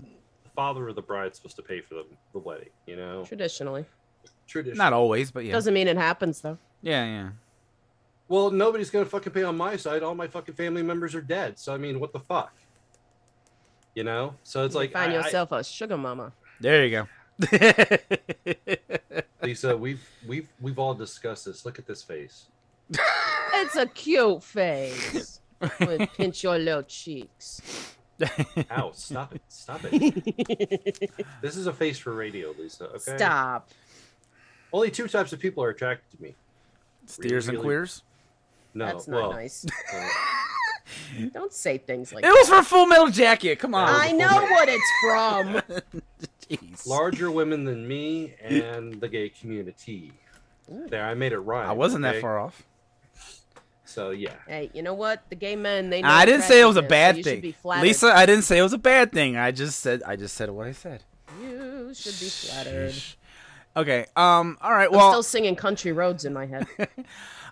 the 0.00 0.50
father 0.54 0.88
of 0.88 0.94
the 0.94 1.02
bride's 1.02 1.36
supposed 1.38 1.56
to 1.56 1.62
pay 1.62 1.80
for 1.80 1.94
the, 1.94 2.06
the 2.32 2.38
wedding. 2.38 2.70
You 2.86 2.94
know, 2.96 3.24
Traditionally, 3.24 3.84
tradition. 4.46 4.78
Not 4.78 4.92
always, 4.92 5.30
but 5.32 5.44
yeah. 5.44 5.52
doesn't 5.52 5.74
mean 5.74 5.88
it 5.88 5.96
happens 5.96 6.40
though. 6.40 6.58
Yeah, 6.82 7.04
yeah. 7.04 7.28
Well, 8.30 8.52
nobody's 8.52 8.90
gonna 8.90 9.04
fucking 9.06 9.32
pay 9.32 9.42
on 9.42 9.56
my 9.56 9.76
side. 9.76 10.04
All 10.04 10.14
my 10.14 10.28
fucking 10.28 10.54
family 10.54 10.84
members 10.84 11.16
are 11.16 11.20
dead. 11.20 11.58
So 11.58 11.74
I 11.74 11.78
mean, 11.78 11.98
what 11.98 12.12
the 12.12 12.20
fuck? 12.20 12.54
You 13.96 14.04
know. 14.04 14.36
So 14.44 14.64
it's 14.64 14.74
You 14.74 14.80
like 14.82 14.92
find 14.92 15.10
I- 15.12 15.16
I- 15.16 15.18
yourself 15.18 15.50
a 15.50 15.64
sugar 15.64 15.96
mama. 15.98 16.32
There 16.60 16.86
you 16.86 16.90
go. 16.90 17.08
Lisa, 19.42 19.76
we've 19.76 20.08
we've 20.28 20.48
we've 20.60 20.78
all 20.78 20.94
discussed 20.94 21.46
this. 21.46 21.64
Look 21.66 21.78
at 21.80 21.86
this 21.86 22.02
face. 22.04 22.46
It's 23.54 23.74
a 23.76 23.86
cute 23.86 24.42
face. 24.44 25.40
Would 25.80 26.08
pinch 26.16 26.44
your 26.44 26.56
little 26.58 26.82
cheeks. 26.84 27.96
Ow! 28.70 28.92
Stop 28.94 29.34
it! 29.34 29.42
Stop 29.48 29.80
it! 29.84 31.10
this 31.42 31.56
is 31.56 31.66
a 31.66 31.72
face 31.72 31.98
for 31.98 32.12
radio, 32.12 32.54
Lisa. 32.58 32.84
Okay. 32.90 33.16
Stop. 33.16 33.70
Only 34.72 34.90
two 34.90 35.08
types 35.08 35.32
of 35.32 35.40
people 35.40 35.64
are 35.64 35.70
attracted 35.70 36.16
to 36.16 36.22
me. 36.22 36.34
Steers 37.06 37.48
and 37.48 37.56
Really? 37.56 37.64
queers. 37.64 38.02
No, 38.74 38.86
That's 38.86 39.08
not 39.08 39.16
well, 39.20 39.32
nice. 39.32 39.66
uh, 39.94 40.08
Don't 41.32 41.52
say 41.52 41.78
things 41.78 42.12
like 42.12 42.24
It 42.24 42.28
was 42.28 42.48
for 42.48 42.62
Full 42.62 42.86
Metal 42.86 43.08
Jacket. 43.08 43.58
Come 43.58 43.74
on. 43.74 43.88
I 43.88 44.12
know 44.12 44.26
what 44.28 44.68
it's 44.68 44.90
from. 45.02 45.80
Jeez. 46.50 46.84
larger 46.86 47.30
women 47.30 47.64
than 47.64 47.86
me 47.86 48.34
and 48.42 49.00
the 49.00 49.08
gay 49.08 49.28
community. 49.28 50.12
There, 50.68 51.04
I 51.04 51.14
made 51.14 51.32
it 51.32 51.38
right. 51.38 51.64
I 51.66 51.72
wasn't 51.72 52.02
that 52.02 52.20
far 52.20 52.38
off. 52.40 52.64
So 53.84 54.10
yeah, 54.10 54.34
Hey, 54.46 54.70
you 54.72 54.82
know 54.82 54.94
what? 54.94 55.22
The 55.30 55.34
gay 55.36 55.56
men, 55.56 55.90
they 55.90 56.00
know 56.02 56.08
I 56.08 56.24
didn't 56.24 56.42
say 56.42 56.60
it 56.60 56.64
was 56.64 56.76
a 56.76 56.80
attractiveness, 56.80 56.86
so 56.86 56.88
bad 56.88 57.16
you 57.16 57.22
should 57.24 57.30
thing, 57.32 57.40
be 57.40 57.52
flattered. 57.52 57.82
Lisa. 57.82 58.06
I 58.14 58.26
didn't 58.26 58.44
say 58.44 58.58
it 58.58 58.62
was 58.62 58.72
a 58.72 58.78
bad 58.78 59.12
thing. 59.12 59.36
I 59.36 59.50
just 59.50 59.80
said 59.80 60.02
I 60.06 60.14
just 60.16 60.36
said 60.36 60.48
what 60.50 60.68
I 60.68 60.72
said. 60.72 61.02
You 61.42 61.90
should 61.92 62.12
be 62.20 62.28
flattered. 62.28 62.94
Okay. 63.76 64.06
Um. 64.16 64.58
All 64.60 64.72
right. 64.72 64.86
I'm 64.88 64.92
Well. 64.96 65.10
still 65.10 65.22
singing 65.24 65.56
country 65.56 65.90
roads 65.92 66.24
in 66.24 66.32
my 66.32 66.46
head. 66.46 66.66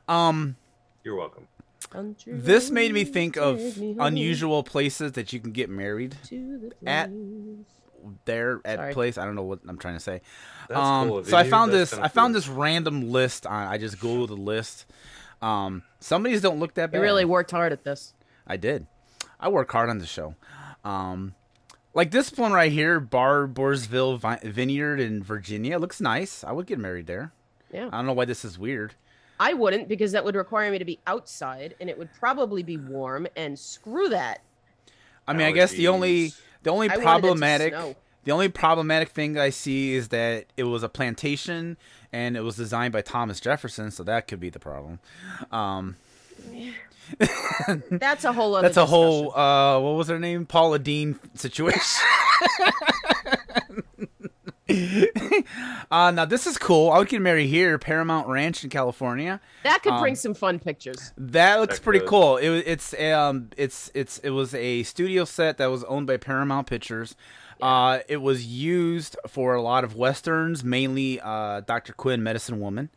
Um, 0.08 0.56
You're 1.04 1.16
welcome. 1.16 1.48
Country 1.90 2.32
this 2.34 2.70
made 2.70 2.92
me 2.92 3.04
think 3.04 3.36
of 3.36 3.78
me 3.78 3.96
unusual 3.98 4.62
places 4.62 5.12
that 5.12 5.32
you 5.32 5.40
can 5.40 5.52
get 5.52 5.70
married 5.70 6.16
to 6.26 6.58
the 6.80 6.88
at- 6.88 7.08
place. 7.10 7.66
there 8.24 8.60
at 8.64 8.78
Sorry. 8.78 8.92
place. 8.94 9.18
I 9.18 9.24
don't 9.24 9.34
know 9.36 9.42
what 9.44 9.60
I'm 9.66 9.78
trying 9.78 9.94
to 9.94 10.00
say. 10.00 10.20
That's 10.68 10.78
um, 10.80 11.08
cool. 11.08 11.24
so 11.24 11.36
I 11.36 11.44
found 11.48 11.72
this. 11.72 11.90
kinda 11.90 12.04
I 12.04 12.08
found 12.08 12.34
cool. 12.34 12.40
this 12.40 12.48
random 12.48 13.10
list 13.10 13.46
on. 13.46 13.68
I 13.68 13.78
just 13.78 13.98
googled 13.98 14.28
the 14.28 14.34
list. 14.36 14.86
Um, 15.40 15.82
some 16.00 16.26
of 16.26 16.30
these 16.32 16.42
don't 16.42 16.58
look 16.58 16.74
that 16.74 16.88
You 16.90 16.98
bad. 16.98 17.00
really 17.00 17.24
worked 17.24 17.52
hard 17.52 17.72
at 17.72 17.84
this. 17.84 18.12
I 18.46 18.56
did. 18.56 18.86
I 19.40 19.48
work 19.48 19.70
hard 19.70 19.88
on 19.88 19.98
the 19.98 20.06
show. 20.06 20.34
Um, 20.84 21.34
like 21.94 22.10
this 22.10 22.32
one 22.36 22.52
right 22.52 22.72
here, 22.72 23.00
Barboursville 23.00 24.18
Vi- 24.18 24.40
Vineyard 24.44 25.00
in 25.00 25.22
Virginia, 25.22 25.78
looks 25.78 26.00
nice. 26.00 26.42
I 26.44 26.52
would 26.52 26.66
get 26.66 26.78
married 26.78 27.06
there. 27.06 27.32
Yeah. 27.72 27.86
I 27.86 27.90
don't 27.98 28.06
know 28.06 28.12
why 28.12 28.24
this 28.24 28.44
is 28.44 28.58
weird. 28.58 28.94
I 29.40 29.54
wouldn't 29.54 29.88
because 29.88 30.12
that 30.12 30.24
would 30.24 30.34
require 30.34 30.70
me 30.70 30.78
to 30.78 30.84
be 30.84 30.98
outside 31.06 31.74
and 31.80 31.88
it 31.88 31.98
would 31.98 32.12
probably 32.14 32.62
be 32.62 32.76
warm 32.76 33.26
and 33.36 33.58
screw 33.58 34.08
that. 34.08 34.40
I 35.26 35.32
mean, 35.32 35.46
I 35.46 35.52
guess 35.52 35.72
the 35.72 35.88
only 35.88 36.32
the 36.62 36.70
only 36.70 36.88
I 36.90 36.96
wanted 36.96 37.00
it 37.00 37.04
to 37.04 37.10
problematic 37.20 37.96
the 38.24 38.32
only 38.32 38.48
problematic 38.48 39.10
thing 39.10 39.38
I 39.38 39.50
see 39.50 39.94
is 39.94 40.08
that 40.08 40.46
it 40.56 40.64
was 40.64 40.82
a 40.82 40.88
plantation 40.88 41.76
and 42.12 42.36
it 42.36 42.40
was 42.42 42.56
designed 42.56 42.92
by 42.92 43.00
Thomas 43.00 43.40
Jefferson, 43.40 43.90
so 43.90 44.02
that 44.04 44.26
could 44.28 44.40
be 44.40 44.50
the 44.50 44.58
problem. 44.58 44.98
Um, 45.50 45.96
That's 47.90 48.24
a 48.24 48.32
whole 48.32 48.54
other 48.54 48.68
that's 48.68 48.76
a 48.76 48.84
whole 48.84 49.34
uh, 49.34 49.80
what 49.80 49.96
was 49.96 50.08
her 50.08 50.18
name? 50.18 50.44
Paula 50.46 50.78
Deen 50.78 51.18
situation. 51.34 51.82
uh, 55.90 56.10
now 56.10 56.24
this 56.24 56.46
is 56.46 56.58
cool. 56.58 56.90
I 56.90 56.98
would 56.98 57.08
get 57.08 57.22
married 57.22 57.46
here, 57.48 57.78
Paramount 57.78 58.28
Ranch 58.28 58.62
in 58.64 58.70
California. 58.70 59.40
That 59.62 59.82
could 59.82 59.98
bring 59.98 60.12
um, 60.12 60.16
some 60.16 60.34
fun 60.34 60.58
pictures. 60.58 61.12
That 61.16 61.60
looks 61.60 61.78
That 61.78 61.84
pretty 61.84 62.00
could. 62.00 62.08
cool. 62.08 62.36
It 62.36 62.48
was 62.50 62.62
it's 62.66 62.94
um 63.00 63.50
it's 63.56 63.90
it's 63.94 64.18
it 64.18 64.30
was 64.30 64.54
a 64.54 64.82
studio 64.82 65.24
set 65.24 65.58
that 65.58 65.66
was 65.66 65.84
owned 65.84 66.06
by 66.06 66.16
Paramount 66.16 66.66
Pictures. 66.66 67.14
Uh, 67.60 68.00
it 68.08 68.18
was 68.18 68.46
used 68.46 69.16
for 69.26 69.54
a 69.54 69.62
lot 69.62 69.82
of 69.82 69.96
westerns, 69.96 70.62
mainly 70.62 71.20
uh, 71.20 71.60
Dr. 71.60 71.92
Quinn, 71.92 72.22
Medicine 72.22 72.60
Woman. 72.60 72.88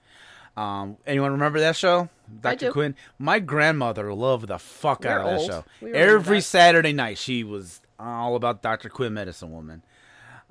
Um, 0.55 0.97
anyone 1.07 1.31
remember 1.31 1.59
that 1.61 1.75
show? 1.75 2.09
Dr. 2.41 2.71
Quinn. 2.71 2.95
My 3.17 3.39
grandmother 3.39 4.13
loved 4.13 4.47
the 4.49 4.59
fuck 4.59 5.05
out 5.05 5.25
We're 5.25 5.31
of 5.31 5.39
that 5.41 5.47
show. 5.47 5.65
We 5.81 5.93
Every 5.93 6.37
that. 6.37 6.43
Saturday 6.43 6.93
night, 6.93 7.17
she 7.17 7.43
was 7.43 7.81
all 7.99 8.35
about 8.35 8.61
Dr. 8.61 8.89
Quinn, 8.89 9.13
Medicine 9.13 9.51
Woman. 9.51 9.83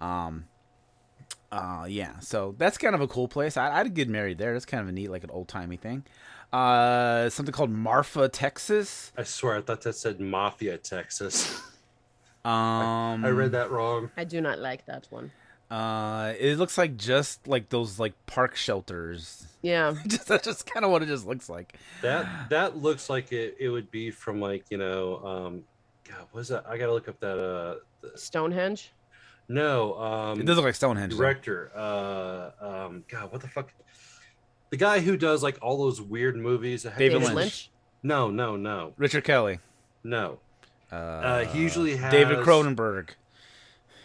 Um, 0.00 0.46
uh, 1.52 1.86
yeah. 1.88 2.18
So 2.20 2.54
that's 2.58 2.78
kind 2.78 2.94
of 2.94 3.00
a 3.00 3.08
cool 3.08 3.28
place. 3.28 3.56
I, 3.56 3.78
I'd 3.80 3.94
get 3.94 4.08
married 4.08 4.38
there. 4.38 4.52
That's 4.52 4.66
kind 4.66 4.82
of 4.82 4.88
a 4.88 4.92
neat, 4.92 5.10
like 5.10 5.24
an 5.24 5.30
old 5.30 5.48
timey 5.48 5.76
thing. 5.76 6.04
Uh, 6.52 7.30
something 7.30 7.52
called 7.52 7.70
Marfa, 7.70 8.28
Texas. 8.28 9.12
I 9.16 9.22
swear, 9.22 9.56
I 9.56 9.60
thought 9.60 9.82
that 9.82 9.94
said 9.94 10.20
Mafia, 10.20 10.78
Texas. 10.78 11.60
Um, 12.42 13.22
I 13.22 13.28
read 13.28 13.52
that 13.52 13.70
wrong. 13.70 14.10
I 14.16 14.24
do 14.24 14.40
not 14.40 14.58
like 14.58 14.86
that 14.86 15.06
one. 15.10 15.30
Uh, 15.70 16.32
it 16.38 16.56
looks 16.56 16.78
like 16.78 16.96
just 16.96 17.46
like 17.46 17.68
those 17.68 17.98
like 17.98 18.14
park 18.24 18.56
shelters. 18.56 19.46
Yeah. 19.60 19.94
just 20.06 20.26
that's 20.26 20.46
just 20.46 20.64
kind 20.64 20.86
of 20.86 20.90
what 20.90 21.02
it 21.02 21.06
just 21.06 21.26
looks 21.26 21.50
like. 21.50 21.76
That 22.00 22.48
that 22.48 22.78
looks 22.78 23.10
like 23.10 23.30
it, 23.32 23.56
it 23.60 23.68
would 23.68 23.90
be 23.90 24.10
from 24.10 24.40
like 24.40 24.64
you 24.70 24.78
know, 24.78 25.16
um, 25.18 25.64
God, 26.08 26.26
what 26.32 26.40
is 26.40 26.48
that? 26.48 26.64
I 26.66 26.78
gotta 26.78 26.92
look 26.92 27.08
up 27.08 27.20
that. 27.20 27.38
Uh, 27.38 27.74
the- 28.00 28.16
Stonehenge. 28.16 28.90
No, 29.50 29.98
um, 29.98 30.40
It 30.40 30.46
does 30.46 30.56
look 30.56 30.64
like 30.64 30.74
Stonehenge. 30.74 31.14
director. 31.16 31.70
Uh, 31.74 32.50
um, 32.60 33.04
God, 33.08 33.30
what 33.32 33.40
the 33.42 33.48
fuck? 33.48 33.72
The 34.70 34.76
guy 34.76 35.00
who 35.00 35.16
does 35.16 35.42
like 35.42 35.58
all 35.60 35.76
those 35.78 36.00
weird 36.00 36.36
movies. 36.36 36.84
David 36.84 36.98
David 36.98 37.22
Lynch. 37.22 37.34
Lynch. 37.34 37.70
No, 38.02 38.30
no, 38.30 38.56
no, 38.56 38.94
Richard 38.96 39.24
Kelly. 39.24 39.58
no. 40.04 40.38
Uh, 40.92 40.94
Uh, 40.96 41.44
he 41.46 41.60
usually 41.60 41.96
has 41.96 42.10
David 42.12 42.38
Cronenberg. 42.38 43.10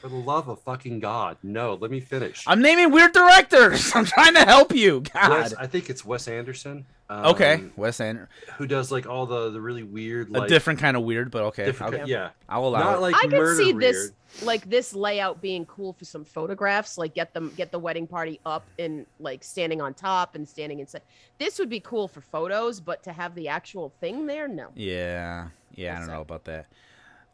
For 0.05 0.09
the 0.09 0.17
love 0.17 0.49
of 0.49 0.61
fucking 0.61 0.99
God, 0.99 1.37
no. 1.41 1.73
Let 1.73 1.89
me 1.89 1.99
finish. 1.99 2.43
I'm 2.45 2.61
naming 2.61 2.91
weird 2.91 3.11
directors. 3.11 3.91
I'm 3.95 4.05
trying 4.05 4.35
to 4.35 4.45
help 4.45 4.71
you. 4.71 5.01
God. 5.01 5.31
Wes, 5.31 5.53
I 5.55 5.65
think 5.65 5.89
it's 5.89 6.05
Wes 6.05 6.27
Anderson. 6.27 6.85
Um, 7.09 7.25
okay, 7.25 7.63
Wes 7.75 7.99
Anderson. 7.99 8.29
Who 8.59 8.67
does 8.67 8.91
like 8.91 9.07
all 9.07 9.25
the 9.25 9.49
the 9.49 9.59
really 9.59 9.81
weird, 9.81 10.29
A 10.35 10.47
different 10.47 10.79
kind 10.79 10.95
of 10.95 11.01
weird, 11.01 11.31
but 11.31 11.45
okay. 11.45 11.65
different, 11.65 11.95
I'll, 11.95 12.05
ki- 12.05 12.11
yeah. 12.11 12.29
I'll 12.47 12.67
allow 12.67 12.83
Not 12.83 12.97
it. 12.97 12.99
like 12.99 13.15
I 13.15 13.25
could 13.27 13.57
see 13.57 13.73
weird. 13.73 13.81
this 13.81 14.11
like 14.43 14.69
this 14.69 14.93
layout 14.93 15.41
being 15.41 15.65
cool 15.65 15.93
for 15.93 16.05
some 16.05 16.23
photographs, 16.23 16.99
like 16.99 17.15
get 17.15 17.33
them 17.33 17.51
get 17.57 17.71
the 17.71 17.79
wedding 17.79 18.05
party 18.05 18.39
up 18.45 18.63
and 18.77 19.07
like 19.19 19.43
standing 19.43 19.81
on 19.81 19.95
top 19.95 20.35
and 20.35 20.47
standing 20.47 20.81
inside. 20.81 21.01
This 21.39 21.57
would 21.57 21.69
be 21.69 21.79
cool 21.79 22.07
for 22.07 22.21
photos, 22.21 22.79
but 22.79 23.01
to 23.05 23.11
have 23.11 23.33
the 23.33 23.47
actual 23.47 23.91
thing 23.99 24.27
there, 24.27 24.47
no. 24.47 24.67
Yeah, 24.75 25.47
yeah, 25.73 25.95
I 25.95 25.97
don't 25.97 26.09
know 26.09 26.21
about 26.21 26.43
that. 26.43 26.67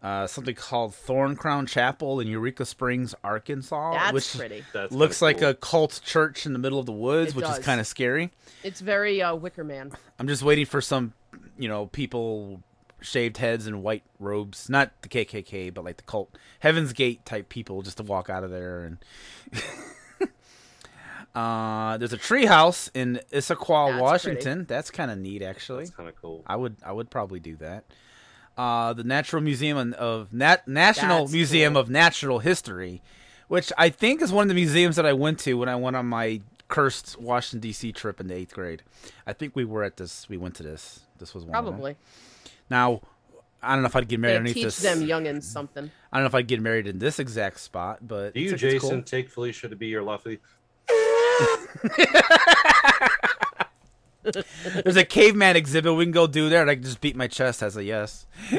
Uh, 0.01 0.25
something 0.25 0.55
called 0.55 0.93
Thorncrown 0.93 1.67
Chapel 1.67 2.19
in 2.19 2.27
Eureka 2.27 2.65
Springs, 2.65 3.13
Arkansas, 3.23 3.93
That's 3.93 4.13
which 4.13 4.35
pretty. 4.35 4.63
That's 4.73 4.91
looks 4.91 5.19
kinda 5.19 5.25
like 5.25 5.39
cool. 5.41 5.49
a 5.49 5.53
cult 5.53 6.01
church 6.03 6.47
in 6.47 6.53
the 6.53 6.59
middle 6.59 6.79
of 6.79 6.87
the 6.87 6.91
woods, 6.91 7.31
It 7.31 7.35
which 7.35 7.45
is 7.45 7.59
kind 7.59 7.79
of 7.79 7.85
scary. 7.85 8.31
It's 8.63 8.79
very 8.81 9.21
uh, 9.21 9.35
Wicker 9.35 9.63
Man. 9.63 9.91
I'm 10.17 10.27
just 10.27 10.41
waiting 10.41 10.65
for 10.65 10.81
some, 10.81 11.13
you 11.55 11.67
know, 11.67 11.85
people 11.85 12.63
shaved 13.01 13.37
heads 13.37 13.67
and 13.67 13.83
white 13.83 14.03
robes, 14.19 14.69
not 14.69 14.91
the 15.03 15.07
KKK, 15.09 15.71
but 15.71 15.83
like 15.83 15.97
the 15.97 16.03
cult 16.03 16.35
Heaven's 16.59 16.93
Gate 16.93 17.23
type 17.23 17.49
people, 17.49 17.83
just 17.83 17.97
to 17.97 18.03
walk 18.03 18.27
out 18.27 18.43
of 18.43 18.49
there. 18.49 18.83
And 18.85 18.97
uh, 21.35 21.97
there's 21.97 22.13
a 22.13 22.17
treehouse 22.17 22.89
in 22.93 23.19
Issaquah, 23.31 23.91
That's 23.91 24.01
Washington. 24.01 24.65
That's 24.67 24.89
kind 24.91 25.11
of 25.11 25.17
neat, 25.19 25.41
actually. 25.41 25.83
That's 25.85 25.95
kind 25.95 26.09
of 26.09 26.15
cool. 26.19 26.43
I 26.47 26.55
would 26.55 26.75
I 26.83 26.91
would 26.91 27.09
probably 27.09 27.39
do 27.39 27.55
that. 27.57 27.85
Uh, 28.62 28.93
the 28.93 29.04
Natural 29.04 29.41
Museum 29.41 29.78
of- 29.78 29.93
of 29.93 30.34
Nat- 30.34 30.67
National 30.67 31.21
That's 31.21 31.34
Museum 31.34 31.74
cool. 31.74 31.82
of 31.82 31.89
Natural 31.89 32.39
History, 32.39 33.02
which 33.47 33.74
I 33.76 33.89
think 33.89 34.21
is 34.21 34.32
one 34.32 34.43
of 34.43 34.47
the 34.50 34.54
museums 34.54 34.97
that 34.97 35.06
I 35.06 35.13
went 35.13 35.39
to 35.39 35.56
when 35.56 35.67
I 35.67 35.76
went 35.76 35.95
on 35.95 36.06
my 36.06 36.41
cursed 36.67 37.19
Washington 37.19 37.60
D.C. 37.60 37.91
trip 37.91 38.19
in 38.19 38.28
the 38.28 38.36
eighth 38.36 38.54
grade. 38.54 38.84
I 39.26 39.34
think 39.34 39.56
we 39.56 39.65
were 39.65 39.84
at 39.84 39.97
this. 39.97 40.30
We 40.30 40.38
went 40.38 40.54
to 40.56 40.63
this. 40.63 41.00
This 41.17 41.34
was 41.34 41.43
one 41.43 41.56
of 41.56 41.65
them. 41.65 41.74
Probably. 41.74 41.95
Now, 42.69 43.02
I 43.63 43.74
don't 43.74 43.82
know 43.82 43.88
if 43.88 43.95
I'd 43.95 44.08
get 44.08 44.19
married 44.19 44.34
They 44.34 44.38
underneath 44.38 44.56
teach 44.56 44.63
this. 44.65 44.82
them 44.84 45.00
youngins 45.02 45.43
something. 45.43 45.89
I 46.13 46.17
don't 46.17 46.24
know 46.24 46.28
if 46.28 46.36
I'd 46.36 46.47
get 46.47 46.62
married 46.62 46.86
in 46.86 47.00
this 47.00 47.17
exact 47.17 47.60
spot, 47.62 48.08
but 48.08 48.36
Do 48.36 48.39
you, 48.41 48.45
it's, 48.54 48.62
it's 48.62 48.62
Jason, 48.62 48.89
cool. 48.89 49.02
take 49.02 49.30
Felicia 49.30 49.69
to 49.69 49.76
be 49.76 49.88
your 49.88 50.04
lovely? 50.04 50.39
There's 54.84 54.95
a 54.97 55.05
caveman 55.05 55.55
exhibit 55.55 55.95
we 55.95 56.05
can 56.05 56.12
go 56.12 56.27
do 56.27 56.49
there, 56.49 56.62
and 56.62 56.69
I 56.69 56.75
can 56.75 56.84
just 56.84 57.01
beat 57.01 57.15
my 57.15 57.27
chest 57.27 57.62
as 57.63 57.75
a 57.77 57.84
yes. 57.84 58.25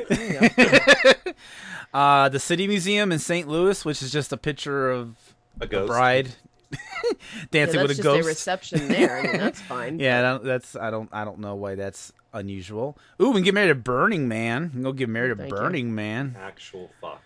uh, 1.94 2.28
the 2.28 2.38
City 2.40 2.66
Museum 2.66 3.12
in 3.12 3.18
St. 3.18 3.46
Louis, 3.48 3.84
which 3.84 4.02
is 4.02 4.10
just 4.12 4.32
a 4.32 4.36
picture 4.36 4.90
of 4.90 5.14
A 5.60 5.64
a 5.64 5.86
bride 5.86 6.30
dancing 7.50 7.76
that's 7.80 7.88
with 7.88 7.90
a 7.90 7.94
just 7.94 8.00
a 8.00 8.02
ghost. 8.02 8.26
reception 8.28 8.88
there. 8.88 9.18
I 9.18 9.22
mean, 9.22 9.36
that's 9.38 9.60
fine. 9.60 9.98
yeah, 9.98 10.18
I 10.18 10.22
don't- 10.22 10.44
that's 10.44 10.74
I 10.76 10.90
don't 10.90 11.08
I 11.12 11.24
don't 11.24 11.38
know 11.38 11.54
why 11.54 11.74
that's 11.74 12.12
unusual. 12.32 12.96
Ooh, 13.20 13.28
we 13.28 13.34
can 13.34 13.42
get 13.44 13.54
married 13.54 13.68
to 13.68 13.74
Burning 13.74 14.26
Man. 14.26 14.64
We 14.64 14.70
can 14.70 14.82
go 14.82 14.92
get 14.92 15.08
married 15.10 15.28
to 15.28 15.36
Thank 15.36 15.50
you. 15.52 15.56
Burning 15.56 15.94
Man. 15.94 16.34
Actual 16.40 16.90
fuck. 17.00 17.22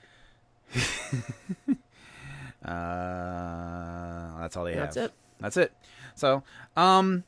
Uh, 2.64 4.40
that's 4.40 4.56
all 4.56 4.64
they 4.64 4.74
That's 4.74 4.96
have. 4.96 5.04
That's 5.04 5.06
it. 5.06 5.12
That's 5.40 5.56
it. 5.56 5.72
So, 6.16 6.42
um, 6.76 7.22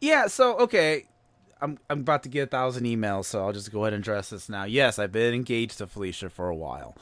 yeah. 0.00 0.26
So 0.26 0.58
okay, 0.58 1.06
I'm 1.60 1.78
I'm 1.88 2.00
about 2.00 2.22
to 2.24 2.28
get 2.28 2.42
a 2.44 2.46
thousand 2.46 2.84
emails, 2.84 3.26
so 3.26 3.44
I'll 3.44 3.52
just 3.52 3.72
go 3.72 3.84
ahead 3.84 3.92
and 3.92 4.02
address 4.02 4.30
this 4.30 4.48
now. 4.48 4.64
Yes, 4.64 4.98
I've 4.98 5.12
been 5.12 5.34
engaged 5.34 5.78
to 5.78 5.86
Felicia 5.86 6.30
for 6.30 6.48
a 6.48 6.56
while. 6.56 6.96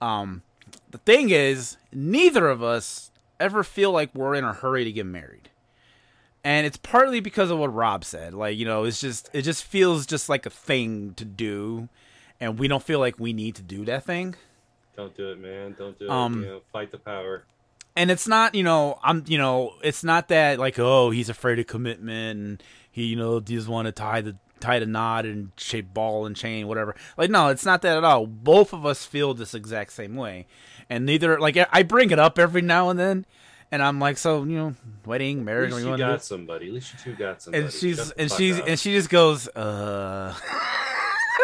Um, 0.00 0.42
the 0.90 0.98
thing 0.98 1.30
is, 1.30 1.76
neither 1.92 2.48
of 2.48 2.62
us 2.62 3.10
ever 3.40 3.62
feel 3.62 3.92
like 3.92 4.14
we're 4.14 4.34
in 4.34 4.44
a 4.44 4.52
hurry 4.52 4.84
to 4.84 4.92
get 4.92 5.06
married. 5.06 5.50
And 6.42 6.64
it's 6.64 6.76
partly 6.76 7.18
because 7.18 7.50
of 7.50 7.58
what 7.58 7.74
Rob 7.74 8.04
said. 8.04 8.32
Like, 8.32 8.56
you 8.56 8.64
know, 8.64 8.84
it's 8.84 9.00
just 9.00 9.28
it 9.32 9.42
just 9.42 9.64
feels 9.64 10.06
just 10.06 10.28
like 10.28 10.46
a 10.46 10.50
thing 10.50 11.14
to 11.14 11.24
do 11.24 11.88
and 12.40 12.58
we 12.58 12.68
don't 12.68 12.82
feel 12.82 12.98
like 12.98 13.18
we 13.18 13.32
need 13.32 13.54
to 13.56 13.62
do 13.62 13.84
that 13.86 14.04
thing. 14.04 14.34
Don't 14.96 15.14
do 15.16 15.30
it, 15.30 15.40
man. 15.40 15.74
Don't 15.78 15.98
do 15.98 16.06
it. 16.06 16.10
Um, 16.10 16.42
you 16.42 16.48
know, 16.48 16.60
fight 16.72 16.90
the 16.90 16.98
power. 16.98 17.44
And 17.96 18.10
it's 18.10 18.28
not 18.28 18.54
you 18.54 18.62
know 18.62 18.98
i'm 19.02 19.24
you 19.26 19.38
know 19.38 19.72
it's 19.82 20.04
not 20.04 20.28
that 20.28 20.58
like 20.58 20.78
oh 20.78 21.10
he's 21.10 21.28
afraid 21.28 21.58
of 21.58 21.66
commitment 21.66 22.38
and 22.38 22.62
he 22.90 23.04
you 23.06 23.16
know 23.16 23.40
just 23.40 23.68
want 23.68 23.86
to 23.86 23.92
tie 23.92 24.20
the 24.20 24.36
tie 24.60 24.78
the 24.78 24.86
knot 24.86 25.26
and 25.26 25.50
shape 25.56 25.92
ball 25.92 26.24
and 26.26 26.36
chain 26.36 26.66
whatever 26.68 26.94
like 27.16 27.30
no 27.30 27.48
it's 27.48 27.64
not 27.64 27.82
that 27.82 27.96
at 27.96 28.04
all 28.04 28.26
both 28.26 28.72
of 28.72 28.86
us 28.86 29.04
feel 29.04 29.34
this 29.34 29.54
exact 29.54 29.92
same 29.92 30.16
way 30.16 30.46
and 30.88 31.04
neither 31.04 31.38
like 31.40 31.56
i 31.72 31.82
bring 31.82 32.10
it 32.10 32.18
up 32.18 32.38
every 32.38 32.62
now 32.62 32.88
and 32.88 32.98
then 32.98 33.26
and 33.70 33.82
i'm 33.82 33.98
like 33.98 34.16
so 34.16 34.44
you 34.44 34.56
know 34.56 34.74
wedding 35.04 35.40
At 35.40 35.44
marriage 35.44 35.72
least 35.72 35.84
you 35.84 35.92
you 35.92 35.98
got 35.98 36.24
somebody. 36.24 36.68
At 36.68 36.72
least 36.74 36.92
you 36.94 36.98
two 37.12 37.18
got 37.18 37.42
somebody. 37.42 37.64
and 37.64 37.72
she's 37.72 38.10
and 38.12 38.30
fuck 38.30 38.38
she's 38.38 38.58
up. 38.58 38.68
and 38.68 38.78
she 38.80 38.92
just 38.94 39.10
goes 39.10 39.46
uh 39.48 40.34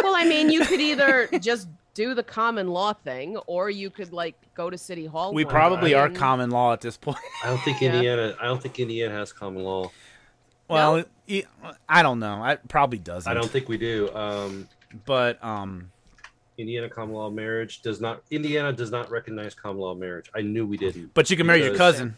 Well, 0.02 0.14
I 0.16 0.24
mean, 0.24 0.50
you 0.50 0.64
could 0.64 0.80
either 0.90 1.28
just 1.38 1.68
do 1.94 2.14
the 2.14 2.22
common 2.22 2.68
law 2.68 2.92
thing, 2.92 3.36
or 3.46 3.68
you 3.70 3.90
could 3.90 4.12
like 4.12 4.34
go 4.54 4.70
to 4.70 4.78
city 4.78 5.06
hall. 5.06 5.32
we 5.34 5.44
probably 5.44 5.90
day 5.90 5.96
are 5.96 6.06
and- 6.06 6.16
common 6.16 6.50
law 6.50 6.72
at 6.72 6.80
this 6.80 6.96
point 6.96 7.18
I 7.44 7.48
don't 7.48 7.60
think 7.62 7.80
Yeah. 7.82 7.94
Indiana. 7.94 8.34
I 8.40 8.44
don't 8.46 8.62
think 8.62 8.78
Indiana 8.78 9.14
has 9.14 9.32
common 9.32 9.62
law. 9.62 9.90
Well, 10.68 11.04
it- 11.26 11.46
I 11.88 12.02
don't 12.02 12.18
know. 12.18 12.42
I 12.42 12.56
probably 12.56 12.98
doesn't. 12.98 13.30
I 13.30 13.34
don't 13.34 13.50
think 13.50 13.68
we 13.68 13.78
do. 13.78 14.10
Um, 14.14 14.68
But 15.06 15.42
um, 15.44 15.90
Indiana 16.58 16.88
common 16.88 17.14
law 17.14 17.30
marriage 17.30 17.80
does 17.82 18.00
not. 18.00 18.22
Indiana 18.30 18.72
does 18.72 18.90
not 18.90 19.10
recognize 19.10 19.54
common 19.54 19.78
law 19.80 19.94
marriage. 19.94 20.30
I 20.34 20.42
knew 20.42 20.66
we 20.66 20.76
didn't. 20.76 21.12
but 21.14 21.30
you 21.30 21.36
can 21.36 21.46
marry 21.46 21.62
your 21.64 21.74
cousin. 21.76 22.16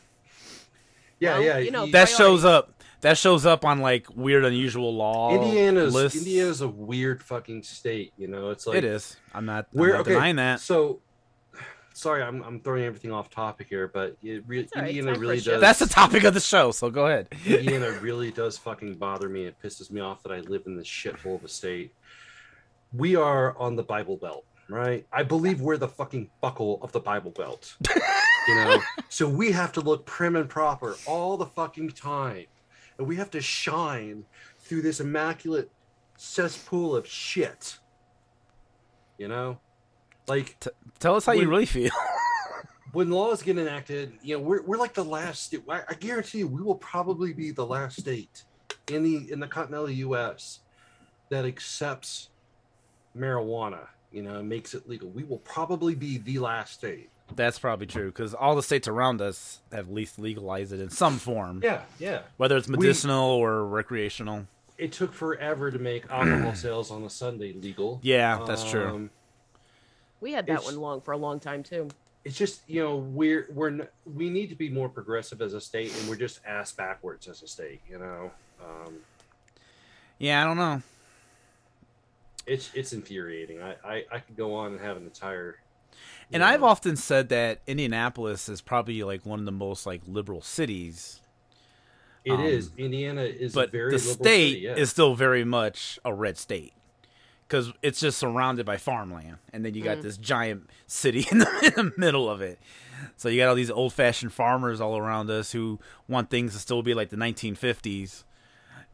Yeah, 1.21 1.35
Well, 1.39 1.43
yeah. 1.47 1.59
you 1.59 1.71
know, 1.71 1.87
That 1.87 1.93
priorities. 1.93 2.17
shows 2.17 2.45
up. 2.45 2.74
That 3.05 3.19
shows 3.19 3.45
up 3.45 3.67
on 3.67 3.81
like 3.81 4.07
weird, 4.17 4.47
unusual 4.47 4.95
law 4.97 5.31
Indiana's 5.35 5.93
lists. 5.93 6.17
Indiana's 6.17 6.63
a 6.63 6.69
weird 6.69 7.23
fucking 7.23 7.63
state. 7.63 8.15
You 8.17 8.29
know, 8.29 8.49
it's 8.49 8.67
like 8.67 8.79
it 8.79 8.85
is. 8.85 9.19
I'm 9.35 9.45
not. 9.45 9.67
I'm 9.75 9.89
not 9.89 10.01
okay, 10.01 10.15
denying 10.15 10.37
that. 10.37 10.61
So, 10.61 11.03
sorry, 11.93 12.23
I'm 12.23 12.43
I'm 12.43 12.61
throwing 12.61 12.85
everything 12.85 13.13
off 13.13 13.29
topic 13.29 13.67
here, 13.69 13.89
but 13.89 14.17
it 14.23 14.43
re- 14.47 14.61
It's 14.61 14.75
Indiana 14.75 15.09
time 15.09 15.15
for 15.17 15.19
a 15.19 15.21
really 15.21 15.41
does. 15.41 15.61
That's 15.61 15.81
the 15.81 15.87
topic 15.87 16.25
of 16.25 16.33
the 16.33 16.41
show. 16.41 16.71
So 16.71 16.89
go 16.89 17.07
ahead. 17.07 17.29
Indiana 17.47 17.91
really 18.01 18.31
does 18.31 18.57
fucking 18.57 18.95
bother 18.95 19.29
me. 19.29 19.45
It 19.45 19.57
pisses 19.63 19.91
me 19.91 20.01
off 20.01 20.23
that 20.23 20.33
I 20.33 20.41
live 20.41 20.63
in 20.65 20.75
this 20.75 20.89
shithole 20.89 21.35
of 21.35 21.45
a 21.45 21.49
state. 21.49 21.93
We 22.95 23.17
are 23.17 23.55
on 23.59 23.77
the 23.77 23.83
Bible 23.83 24.17
Belt, 24.17 24.47
right? 24.71 25.07
I 25.13 25.25
believe 25.25 25.61
we're 25.61 25.77
the 25.77 25.89
fucking 25.89 26.31
buckle 26.41 26.79
of 26.81 26.91
the 26.93 27.01
Bible 27.01 27.33
Belt. 27.33 27.77
you 28.49 28.55
know, 28.55 28.79
so 29.11 29.29
we 29.29 29.53
have 29.53 29.73
to 29.73 29.83
look 29.83 30.07
prim 30.07 30.37
and 30.37 30.49
proper 30.49 30.97
all 31.07 31.37
the 31.37 31.45
fucking 31.45 31.91
time, 31.91 32.47
and 32.99 33.07
we 33.07 33.17
have 33.17 33.31
to 33.33 33.41
shine 33.41 34.25
through 34.61 34.83
this 34.83 35.01
immaculate 35.01 35.71
cesspool 36.17 36.97
of 36.97 37.07
shit. 37.07 37.79
You 39.19 39.29
know, 39.29 39.59
like 40.27 40.57
Tell 40.99 41.17
us 41.17 41.27
how 41.27 41.33
you 41.33 41.49
really 41.49 41.67
feel. 41.67 41.91
when 42.93 43.11
laws 43.11 43.43
get 43.43 43.59
enacted, 43.59 44.13
you 44.23 44.37
know, 44.37 44.43
we're, 44.43 44.63
we're 44.63 44.77
like 44.77 44.95
the 44.95 45.05
last. 45.05 45.55
I, 45.69 45.83
I 45.89 45.95
guarantee 45.95 46.39
you, 46.39 46.49
we 46.49 46.63
will 46.63 46.77
probably 46.77 47.33
be 47.33 47.51
the 47.51 47.67
last 47.67 48.01
state 48.01 48.45
in 48.91 49.03
the 49.03 49.31
in 49.31 49.41
the 49.41 49.47
continental 49.47 49.91
U.S. 49.91 50.61
that 51.29 51.45
accepts 51.45 52.31
marijuana. 53.17 53.89
You 54.13 54.23
know, 54.23 54.37
and 54.39 54.49
makes 54.49 54.75
it 54.75 54.89
legal. 54.89 55.11
We 55.11 55.25
will 55.25 55.39
probably 55.39 55.97
be 55.97 56.19
the 56.19 56.39
last 56.39 56.75
state. 56.75 57.11
That's 57.35 57.59
probably 57.59 57.87
true 57.87 58.09
because 58.09 58.35
all 58.35 58.55
the 58.55 58.63
states 58.63 58.87
around 58.87 59.21
us 59.23 59.61
have 59.73 59.89
at 59.89 59.95
least 59.95 60.19
legalized 60.19 60.73
it 60.73 60.81
in 60.81 60.91
some 60.91 61.19
form, 61.19 61.61
Yeah, 61.63 61.83
yeah. 61.99 62.23
whether 62.37 62.57
it's 62.57 62.69
We- 62.69 62.77
medicinal 62.77 63.31
or 63.31 63.65
recreational. 63.67 64.47
It 64.77 64.93
took 64.93 65.13
forever 65.13 65.71
to 65.71 65.79
make 65.79 66.11
alcohol 66.11 66.55
sales 66.57 66.91
on 66.91 67.03
a 67.05 67.11
Sunday 67.11 67.53
legal. 67.53 68.01
Yeah, 68.03 68.45
that's 68.47 68.69
true. 68.69 68.89
Um, 68.89 69.11
We 70.21 70.33
had 70.33 70.47
that 70.49 70.65
one 70.65 70.77
long 70.77 71.01
for 71.01 71.13
a 71.13 71.17
long 71.17 71.39
time 71.41 71.63
too. 71.63 71.89
It's 72.25 72.37
just 72.37 72.63
you 72.69 72.83
know 72.83 72.97
we're 72.97 73.47
we're 73.53 73.89
we 74.07 74.31
need 74.31 74.49
to 74.49 74.55
be 74.57 74.69
more 74.69 74.89
progressive 74.89 75.41
as 75.43 75.53
a 75.55 75.61
state, 75.61 75.95
and 75.99 76.09
we're 76.09 76.17
just 76.17 76.41
ass 76.47 76.73
backwards 76.73 77.29
as 77.29 77.43
a 77.43 77.47
state. 77.49 77.81
You 77.89 77.99
know, 77.99 78.31
um, 78.65 78.95
Yeah, 80.19 80.43
I 80.43 80.47
don't 80.47 80.57
know. 80.57 80.83
it's 82.47 82.71
it's 82.75 82.93
infuriating. 82.93 83.63
I, 83.63 83.75
I 83.85 84.05
I 84.13 84.19
could 84.21 84.37
go 84.37 84.55
on 84.55 84.73
and 84.73 84.81
have 84.81 84.97
an 84.97 85.05
entire. 85.05 85.57
You 86.31 86.35
And 86.35 86.41
know, 86.41 86.47
I've 86.47 86.63
often 86.63 86.97
said 86.97 87.29
that 87.31 87.61
Indianapolis 87.67 88.49
is 88.49 88.61
probably 88.61 89.03
like 89.03 89.25
one 89.27 89.39
of 89.39 89.45
the 89.45 89.53
most 89.53 89.87
like 89.87 90.03
liberal 90.07 90.41
cities, 90.43 91.21
It 92.25 92.41
is 92.41 92.69
um, 92.69 92.73
Indiana 92.79 93.23
is 93.23 93.53
a 93.53 93.55
but 93.55 93.73
very 93.73 93.91
the 93.91 93.99
liberal 93.99 94.15
state 94.15 94.51
city, 94.53 94.61
yeah. 94.63 94.75
is 94.77 94.91
still 94.91 95.15
very 95.15 95.45
much 95.45 95.99
a 96.05 96.15
red 96.15 96.39
state 96.39 96.73
because 97.47 97.73
it's 97.83 98.01
just 98.01 98.19
surrounded 98.19 98.65
by 98.65 98.79
farmland, 98.79 99.37
and 99.53 99.65
then 99.65 99.75
you 99.75 99.83
got 99.83 99.99
Mm. 99.99 100.03
this 100.03 100.17
giant 100.17 100.71
city 100.87 101.27
in 101.31 101.39
the, 101.39 101.73
in 101.77 101.87
the 101.87 101.93
middle 101.99 102.29
of 102.31 102.41
it. 102.41 102.59
So 103.17 103.29
you 103.29 103.39
got 103.39 103.49
all 103.51 103.55
these 103.55 103.71
old-fashioned 103.71 104.33
farmers 104.33 104.81
all 104.81 104.97
around 104.97 105.29
us 105.31 105.53
who 105.53 105.79
want 106.09 106.31
things 106.31 106.55
to 106.55 106.59
still 106.59 106.83
be 106.83 106.95
like 106.95 107.11
the 107.11 107.17
1950s, 107.17 108.25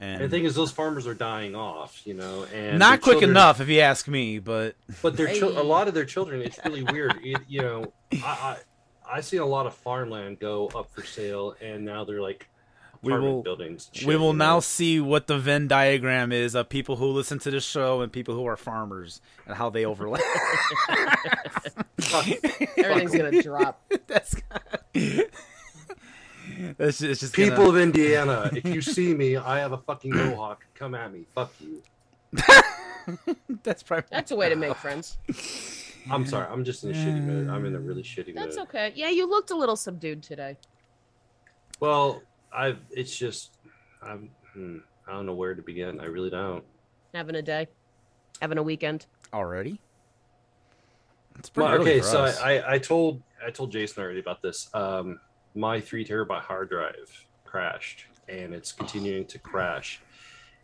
and, 0.00 0.22
And 0.22 0.24
the 0.24 0.28
thing 0.34 0.44
is, 0.44 0.54
those 0.54 0.70
farmers 0.72 1.06
are 1.06 1.14
dying 1.14 1.54
off, 1.54 2.06
you 2.06 2.14
know, 2.14 2.44
and 2.54 2.78
not 2.78 3.00
quick 3.02 3.14
children- 3.14 3.30
enough 3.30 3.60
if 3.60 3.68
you 3.68 3.80
ask 3.80 4.08
me. 4.08 4.38
But 4.38 4.74
But 5.02 5.16
their 5.16 5.28
chil- 5.34 5.58
a 5.58 5.62
lot 5.62 5.88
of 5.88 5.94
their 5.94 6.04
children, 6.06 6.40
it's 6.40 6.58
really 6.64 6.82
weird. 6.82 7.18
It, 7.22 7.38
you 7.48 7.60
know, 7.62 7.92
I, 8.14 8.16
I 8.26 8.56
I 9.16 9.20
see 9.20 9.36
a 9.38 9.44
lot 9.46 9.66
of 9.66 9.74
farmland 9.74 10.38
go 10.40 10.68
up 10.68 10.90
for 10.94 11.04
sale, 11.04 11.54
and 11.60 11.84
now 11.84 12.04
they're 12.04 12.22
like 12.22 12.48
We 13.02 13.12
apartment 13.12 13.34
will- 13.34 13.42
buildings. 13.42 13.90
and 13.98 14.06
we 14.06 14.16
will 14.16 14.32
now 14.32 14.60
see 14.60 15.00
what 15.00 15.26
the 15.26 15.36
Venn 15.38 15.68
diagram 15.68 16.32
is 16.32 16.54
of 16.54 16.68
people 16.68 16.96
who 16.96 17.06
listen 17.06 17.38
to 17.40 17.50
the 17.50 17.60
show 17.60 18.00
and 18.02 18.12
people 18.12 18.34
who 18.34 18.46
are 18.46 18.56
farmers 18.56 19.20
and 19.46 19.56
how 19.56 19.68
they 19.68 19.84
overlap. 19.84 20.22
Everything's 22.76 23.14
gonna 23.14 23.42
drop. 23.42 23.82
That's 24.06 24.34
that's 26.78 26.98
just, 26.98 27.02
it's 27.02 27.20
just 27.20 27.34
People 27.34 27.56
gonna- 27.56 27.68
of 27.70 27.76
Indiana, 27.78 28.50
if 28.54 28.64
you 28.64 28.80
see 28.80 29.14
me, 29.14 29.36
I 29.36 29.58
have 29.58 29.72
a 29.72 29.78
fucking 29.78 30.14
mohawk. 30.14 30.64
Come 30.74 30.94
at 30.94 31.12
me. 31.12 31.26
Fuck 31.34 31.52
you. 31.60 31.82
that's 33.62 33.82
probably 33.82 34.06
That's 34.10 34.30
a 34.30 34.36
way 34.36 34.48
to 34.48 34.56
make 34.56 34.76
friends. 34.76 35.18
I'm 36.10 36.24
sorry. 36.26 36.46
I'm 36.50 36.64
just 36.64 36.84
in 36.84 36.90
a 36.90 36.94
shitty 36.94 37.22
mood. 37.22 37.48
I'm 37.48 37.66
in 37.66 37.74
a 37.74 37.78
really 37.80 38.02
shitty 38.02 38.34
That's 38.34 38.36
mood. 38.36 38.44
That's 38.46 38.58
okay. 38.58 38.92
Yeah, 38.94 39.10
you 39.10 39.28
looked 39.28 39.50
a 39.50 39.56
little 39.56 39.76
subdued 39.76 40.22
today. 40.22 40.56
Well, 41.80 42.22
I've. 42.52 42.78
It's 42.90 43.16
just. 43.16 43.56
I'm. 44.02 44.30
Hmm, 44.54 44.78
I 45.08 45.12
don't 45.12 45.26
know 45.26 45.34
where 45.34 45.54
to 45.54 45.62
begin. 45.62 46.00
I 46.00 46.04
really 46.06 46.30
don't. 46.30 46.64
Having 47.14 47.36
a 47.36 47.42
day, 47.42 47.68
having 48.40 48.58
a 48.58 48.62
weekend. 48.62 49.06
already. 49.34 49.80
It's 51.38 51.48
pretty 51.50 51.70
Well, 51.70 51.80
okay, 51.80 52.00
so. 52.00 52.24
I, 52.24 52.56
I, 52.58 52.74
I 52.74 52.78
told 52.78 53.22
I 53.44 53.50
told 53.50 53.72
Jason 53.72 54.02
already 54.02 54.20
about 54.20 54.42
this. 54.42 54.68
Um, 54.74 55.20
my 55.54 55.80
three 55.80 56.04
terabyte 56.04 56.42
hard 56.42 56.70
drive 56.70 57.26
crashed, 57.44 58.06
and 58.28 58.54
it's 58.54 58.72
continuing 58.72 59.26
to 59.26 59.38
crash. 59.38 60.00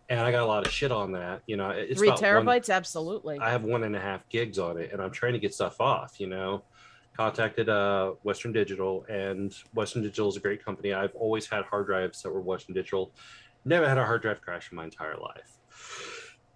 And 0.09 0.21
I 0.21 0.31
got 0.31 0.45
a 0.45 0.47
lot 0.47 0.65
of 0.67 0.73
shit 0.73 0.93
on 0.93 1.13
that. 1.13 1.43
You 1.47 1.57
know, 1.57 1.71
it's 1.71 1.99
Three 1.99 2.09
about 2.09 2.23
one- 2.23 2.31
terabytes, 2.47 2.71
absolutely. 2.73 3.39
I 3.41 3.51
have 3.51 3.65
one 3.65 3.83
and 3.83 3.97
a 3.97 4.01
half 4.01 4.29
gigs 4.29 4.59
on 4.59 4.79
it, 4.79 4.93
and 4.93 5.03
I'm 5.03 5.11
trying 5.11 5.33
to 5.33 5.41
get 5.41 5.53
stuff 5.53 5.81
off. 5.81 6.21
You 6.21 6.29
know, 6.29 6.63
contacted 7.17 7.69
uh, 7.69 8.13
Western 8.23 8.53
Digital, 8.53 9.05
and 9.09 9.53
Western 9.75 10.03
Digital 10.03 10.29
is 10.29 10.37
a 10.37 10.41
great 10.41 10.65
company. 10.65 10.93
I've 10.93 11.15
always 11.17 11.47
had 11.49 11.65
hard 11.65 11.87
drives 11.87 12.23
that 12.23 12.31
were 12.31 12.41
Western 12.41 12.75
Digital. 12.75 13.13
Never 13.65 13.89
had 13.89 13.99
a 13.99 14.05
hard 14.05 14.23
drive 14.23 14.41
crash 14.41 14.71
in 14.71 14.77
my 14.77 14.85
entire 14.85 15.17
life. 15.17 15.59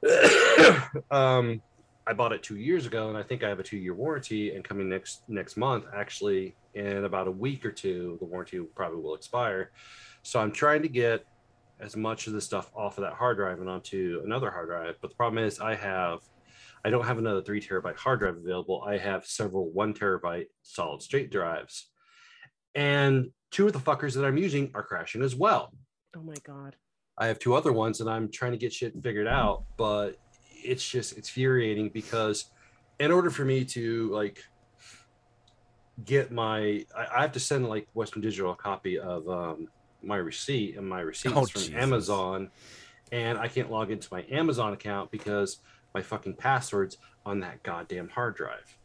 um, 1.11 1.61
I 2.07 2.13
bought 2.13 2.33
it 2.33 2.43
two 2.43 2.57
years 2.57 2.87
ago, 2.87 3.09
and 3.09 3.17
I 3.17 3.23
think 3.23 3.45
I 3.45 3.49
have 3.49 3.61
a 3.61 3.63
two-year 3.63 3.95
warranty. 3.95 4.55
And 4.55 4.65
coming 4.65 4.89
next 4.89 5.23
next 5.29 5.57
month, 5.57 5.85
actually, 5.95 6.57
in 6.75 7.05
about 7.05 7.29
a 7.29 7.31
week 7.31 7.65
or 7.65 7.73
two, 7.73 8.17
the 8.21 8.27
warranty 8.27 8.61
probably 8.75 9.01
will 9.01 9.15
expire. 9.15 9.71
So 10.23 10.41
I'm 10.41 10.53
trying 10.53 10.83
to 10.83 10.89
get 10.89 11.25
as 11.81 11.97
much 11.97 12.27
of 12.27 12.33
the 12.33 12.41
stuff 12.41 12.71
off 12.75 12.99
of 12.99 13.03
that 13.03 13.15
hard 13.15 13.37
drive 13.39 13.61
and 13.61 13.69
onto 13.69 14.21
another 14.25 14.51
hard 14.51 14.69
drive. 14.69 14.97
But 15.01 15.11
the 15.11 15.17
problem 15.17 15.43
is, 15.45 15.61
I 15.61 15.75
have 15.75 16.21
I 16.85 16.91
don't 16.91 17.05
have 17.05 17.19
another 17.19 17.43
three 17.43 17.61
terabyte 17.61 17.97
hard 17.97 18.21
drive 18.21 18.37
available. 18.37 18.83
I 18.87 18.97
have 18.97 19.27
several 19.27 19.71
one 19.71 19.93
terabyte 19.93 20.47
solid 20.63 21.03
state 21.03 21.31
drives, 21.31 21.91
and 22.75 23.31
two 23.51 23.67
of 23.67 23.73
the 23.73 23.79
fuckers 23.79 24.15
that 24.15 24.25
I'm 24.25 24.39
using 24.39 24.71
are 24.75 24.83
crashing 24.83 25.23
as 25.23 25.35
well. 25.35 25.73
oh 26.17 26.23
my 26.23 26.35
god. 26.45 26.77
I 27.19 27.27
have 27.27 27.39
two 27.39 27.55
other 27.55 27.73
ones, 27.73 28.01
and 28.01 28.09
I'm 28.09 28.31
trying 28.33 28.53
to 28.53 28.59
get 28.59 28.73
shit 28.73 28.95
figured 29.03 29.27
out, 29.27 29.65
but 29.77 30.17
it's 30.65 30.87
just 30.89 31.17
it's 31.17 31.29
infuriating 31.29 31.89
because 31.89 32.47
in 32.99 33.11
order 33.11 33.31
for 33.31 33.45
me 33.45 33.65
to 33.65 34.11
like 34.11 34.43
get 36.05 36.31
my 36.31 36.85
I, 36.97 37.07
I 37.17 37.23
have 37.23 37.33
to 37.33 37.41
send 37.41 37.69
like 37.69 37.89
Western 37.95 38.23
Digital 38.23 38.53
a 38.53 38.57
copy 38.57 38.99
of 38.99 39.29
um 39.29 39.69
my 40.03 40.17
receipt 40.17 40.77
and 40.77 40.89
my 40.89 41.01
receipts 41.01 41.35
Oh, 41.37 41.45
from 41.45 41.61
Jesus. 41.63 41.75
Amazon 41.75 42.51
and 43.13 43.39
I 43.39 43.49
can't 43.49 43.71
log 43.71 43.91
into 43.91 44.09
my 44.13 44.25
Amazon 44.31 44.73
account 44.73 45.11
because 45.11 45.59
my 45.95 46.03
fucking 46.03 46.35
passwords 46.35 46.97
on 47.27 47.41
that 47.41 47.63
goddamn 47.63 48.09
hard 48.09 48.37
drive. 48.37 48.77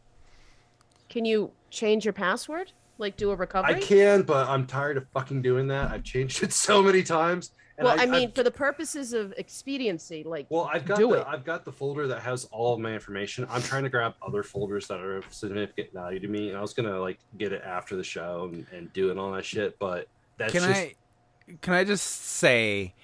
Can 1.08 1.24
you 1.24 1.52
change 1.70 2.04
your 2.04 2.12
password? 2.12 2.72
Like 2.98 3.16
do 3.16 3.30
a 3.30 3.36
recovery? 3.36 3.74
I 3.74 3.78
can, 3.78 4.22
but 4.22 4.48
I'm 4.48 4.66
tired 4.66 4.96
of 4.96 5.06
fucking 5.10 5.42
doing 5.42 5.68
that. 5.68 5.90
I've 5.90 6.02
changed 6.02 6.42
it 6.42 6.52
so 6.66 6.82
many 6.82 7.02
times. 7.02 7.52
And 7.78 7.84
well, 7.86 7.98
I, 7.98 8.02
I've- 8.04 8.10
mean, 8.10 8.32
for 8.32 8.42
the 8.42 8.50
purposes 8.50 9.12
of 9.12 9.32
expediency, 9.36 10.22
like 10.24 10.46
Well, 10.48 10.70
I've 10.72 10.84
got 10.84 10.98
Do 10.98 11.08
the 11.08 11.20
it. 11.20 11.26
I've 11.28 11.44
got 11.44 11.64
the 11.64 11.72
folder 11.72 12.06
that 12.08 12.20
has 12.22 12.44
all 12.46 12.74
of 12.74 12.80
my 12.80 12.92
information. 12.92 13.46
I'm 13.50 13.62
trying 13.62 13.82
to 13.84 13.90
grab 13.90 14.14
other 14.26 14.42
folders 14.42 14.86
that 14.88 15.00
are 15.00 15.18
of 15.18 15.32
significant 15.32 15.92
value 15.92 16.20
to 16.20 16.28
me, 16.28 16.48
and 16.48 16.56
I 16.56 16.60
was 16.60 16.72
gonna 16.74 16.98
like 17.00 17.18
get 17.38 17.52
it 17.52 17.62
after 17.64 17.96
the 17.96 18.04
show 18.04 18.50
and, 18.52 18.66
and 18.72 18.92
do 18.92 19.10
it 19.10 19.18
all 19.18 19.32
that 19.32 19.44
shit. 19.44 19.78
But 19.78 20.08
that's 20.38 20.52
can 20.52 20.62
just 20.62 20.72
I 20.80 20.94
can 21.60 21.74
I 21.74 21.84
just 21.84 22.04
say 22.06 22.94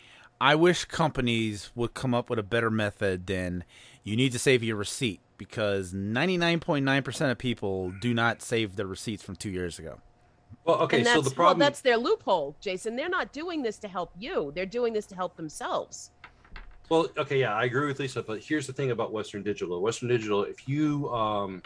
I 0.40 0.54
wish 0.54 0.84
companies 0.86 1.70
would 1.74 1.94
come 1.94 2.14
up 2.14 2.28
with 2.30 2.38
a 2.38 2.42
better 2.42 2.70
method 2.70 3.26
than 3.26 3.64
you 4.02 4.16
need 4.16 4.32
to 4.32 4.38
save 4.38 4.62
your 4.64 4.76
receipt 4.76 5.20
because 5.38 5.92
99.9% 5.92 7.30
of 7.30 7.38
people 7.38 7.92
do 8.00 8.12
not 8.14 8.42
save 8.42 8.76
their 8.76 8.86
receipts 8.86 9.22
from 9.22 9.36
2 9.36 9.50
years 9.50 9.78
ago. 9.78 10.00
Well. 10.64 10.76
Okay, 10.82 11.02
so 11.04 11.14
that's 11.14 11.28
the 11.28 11.34
problem. 11.34 11.58
well, 11.58 11.66
that's 11.68 11.80
their 11.80 11.96
loophole, 11.96 12.56
Jason. 12.60 12.96
They're 12.96 13.08
not 13.08 13.32
doing 13.32 13.62
this 13.62 13.78
to 13.78 13.88
help 13.88 14.12
you. 14.18 14.52
They're 14.54 14.66
doing 14.66 14.92
this 14.92 15.06
to 15.06 15.14
help 15.14 15.36
themselves. 15.36 16.10
Well, 16.88 17.08
okay, 17.16 17.40
yeah, 17.40 17.54
I 17.54 17.64
agree 17.64 17.86
with 17.86 17.98
Lisa, 18.00 18.22
but 18.22 18.40
here's 18.42 18.66
the 18.66 18.72
thing 18.72 18.90
about 18.90 19.12
Western 19.12 19.42
Digital. 19.42 19.80
Western 19.80 20.08
Digital, 20.08 20.44
if 20.44 20.68
you 20.68 21.08
um, 21.12 21.62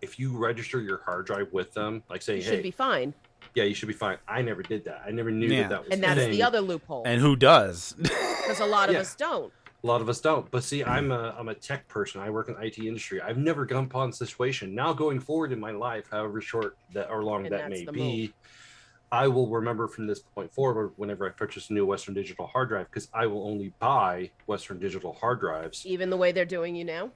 if 0.00 0.18
you 0.18 0.36
register 0.36 0.80
your 0.80 1.02
hard 1.04 1.26
drive 1.26 1.52
with 1.52 1.72
them, 1.74 2.02
like 2.08 2.22
saying, 2.22 2.38
You 2.40 2.44
hey, 2.44 2.50
should 2.56 2.62
be 2.62 2.70
fine. 2.70 3.12
yeah, 3.54 3.64
you 3.64 3.74
should 3.74 3.88
be 3.88 3.94
fine. 3.94 4.18
I 4.28 4.42
never 4.42 4.62
did 4.62 4.84
that. 4.84 5.02
I 5.06 5.10
never 5.10 5.30
knew 5.30 5.46
Yeah. 5.48 5.62
that 5.62 5.68
that 5.70 5.80
was 5.84 5.88
And 5.92 6.02
that's 6.02 6.20
thing. 6.20 6.30
the 6.30 6.42
other 6.42 6.60
loophole 6.60 7.02
And 7.06 7.20
who 7.20 7.36
does? 7.36 7.94
because 7.98 8.60
a 8.60 8.66
lot 8.66 8.88
of 8.88 8.94
Yeah. 8.94 9.00
us 9.00 9.14
don't. 9.14 9.52
A 9.84 9.86
lot 9.86 10.00
of 10.00 10.08
us 10.08 10.18
don't. 10.18 10.50
But 10.50 10.64
see, 10.64 10.82
I'm 10.82 11.12
a 11.12 11.36
I'm 11.38 11.48
a 11.48 11.54
tech 11.54 11.86
person. 11.88 12.22
I 12.22 12.30
work 12.30 12.48
in 12.48 12.54
the 12.54 12.62
IT 12.62 12.78
industry. 12.78 13.20
I've 13.20 13.36
never 13.36 13.66
come 13.66 13.84
upon 13.84 14.08
a 14.08 14.12
situation. 14.14 14.74
Now 14.74 14.94
going 14.94 15.20
forward 15.20 15.52
in 15.52 15.60
my 15.60 15.72
life, 15.72 16.06
however 16.10 16.40
short 16.40 16.78
that 16.94 17.10
or 17.10 17.22
long 17.22 17.44
And 17.44 17.54
that 17.54 17.68
may 17.68 17.84
be, 17.84 18.32
I 19.12 19.28
will 19.28 19.46
remember 19.50 19.86
from 19.86 20.06
this 20.06 20.20
point 20.20 20.54
forward 20.54 20.94
whenever 20.96 21.28
I 21.28 21.32
purchase 21.32 21.68
a 21.68 21.74
new 21.74 21.84
Western 21.84 22.14
Digital 22.14 22.46
hard 22.46 22.70
drive 22.70 22.86
because 22.86 23.08
I 23.12 23.26
will 23.26 23.46
only 23.46 23.74
buy 23.78 24.30
Western 24.46 24.78
Digital 24.78 25.12
hard 25.12 25.40
drives. 25.40 25.84
Even 25.84 26.08
the 26.08 26.16
way 26.16 26.32
they're 26.32 26.46
doing 26.46 26.74
you 26.74 26.86
now. 26.86 27.10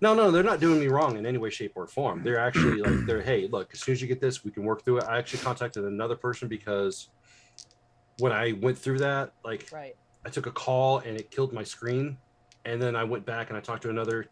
No, 0.00 0.14
no, 0.14 0.30
they're 0.30 0.44
not 0.44 0.60
doing 0.60 0.78
me 0.78 0.86
wrong 0.86 1.16
in 1.16 1.26
any 1.26 1.38
way, 1.38 1.50
shape, 1.50 1.72
or 1.74 1.88
form. 1.88 2.22
They're 2.22 2.38
actually 2.38 2.80
like 2.80 3.06
they're 3.06 3.22
hey, 3.22 3.48
look, 3.50 3.70
as 3.72 3.80
soon 3.80 3.94
as 3.94 4.00
you 4.00 4.06
get 4.06 4.20
this, 4.20 4.44
we 4.44 4.52
can 4.52 4.62
work 4.62 4.84
through 4.84 4.98
it. 4.98 5.04
I 5.04 5.18
actually 5.18 5.40
contacted 5.40 5.84
another 5.84 6.14
person 6.14 6.46
because 6.46 7.08
when 8.18 8.30
I 8.30 8.52
went 8.52 8.78
through 8.78 8.98
that, 8.98 9.32
like 9.44 9.68
Right. 9.72 9.96
I 10.24 10.30
took 10.30 10.46
a 10.46 10.50
call 10.50 10.98
and 10.98 11.16
it 11.18 11.30
killed 11.30 11.52
my 11.52 11.62
screen. 11.62 12.16
And 12.64 12.80
then 12.80 12.96
I 12.96 13.04
went 13.04 13.26
back 13.26 13.50
and 13.50 13.58
I 13.58 13.60
talked 13.60 13.82
to 13.82 13.90
another 13.90 14.26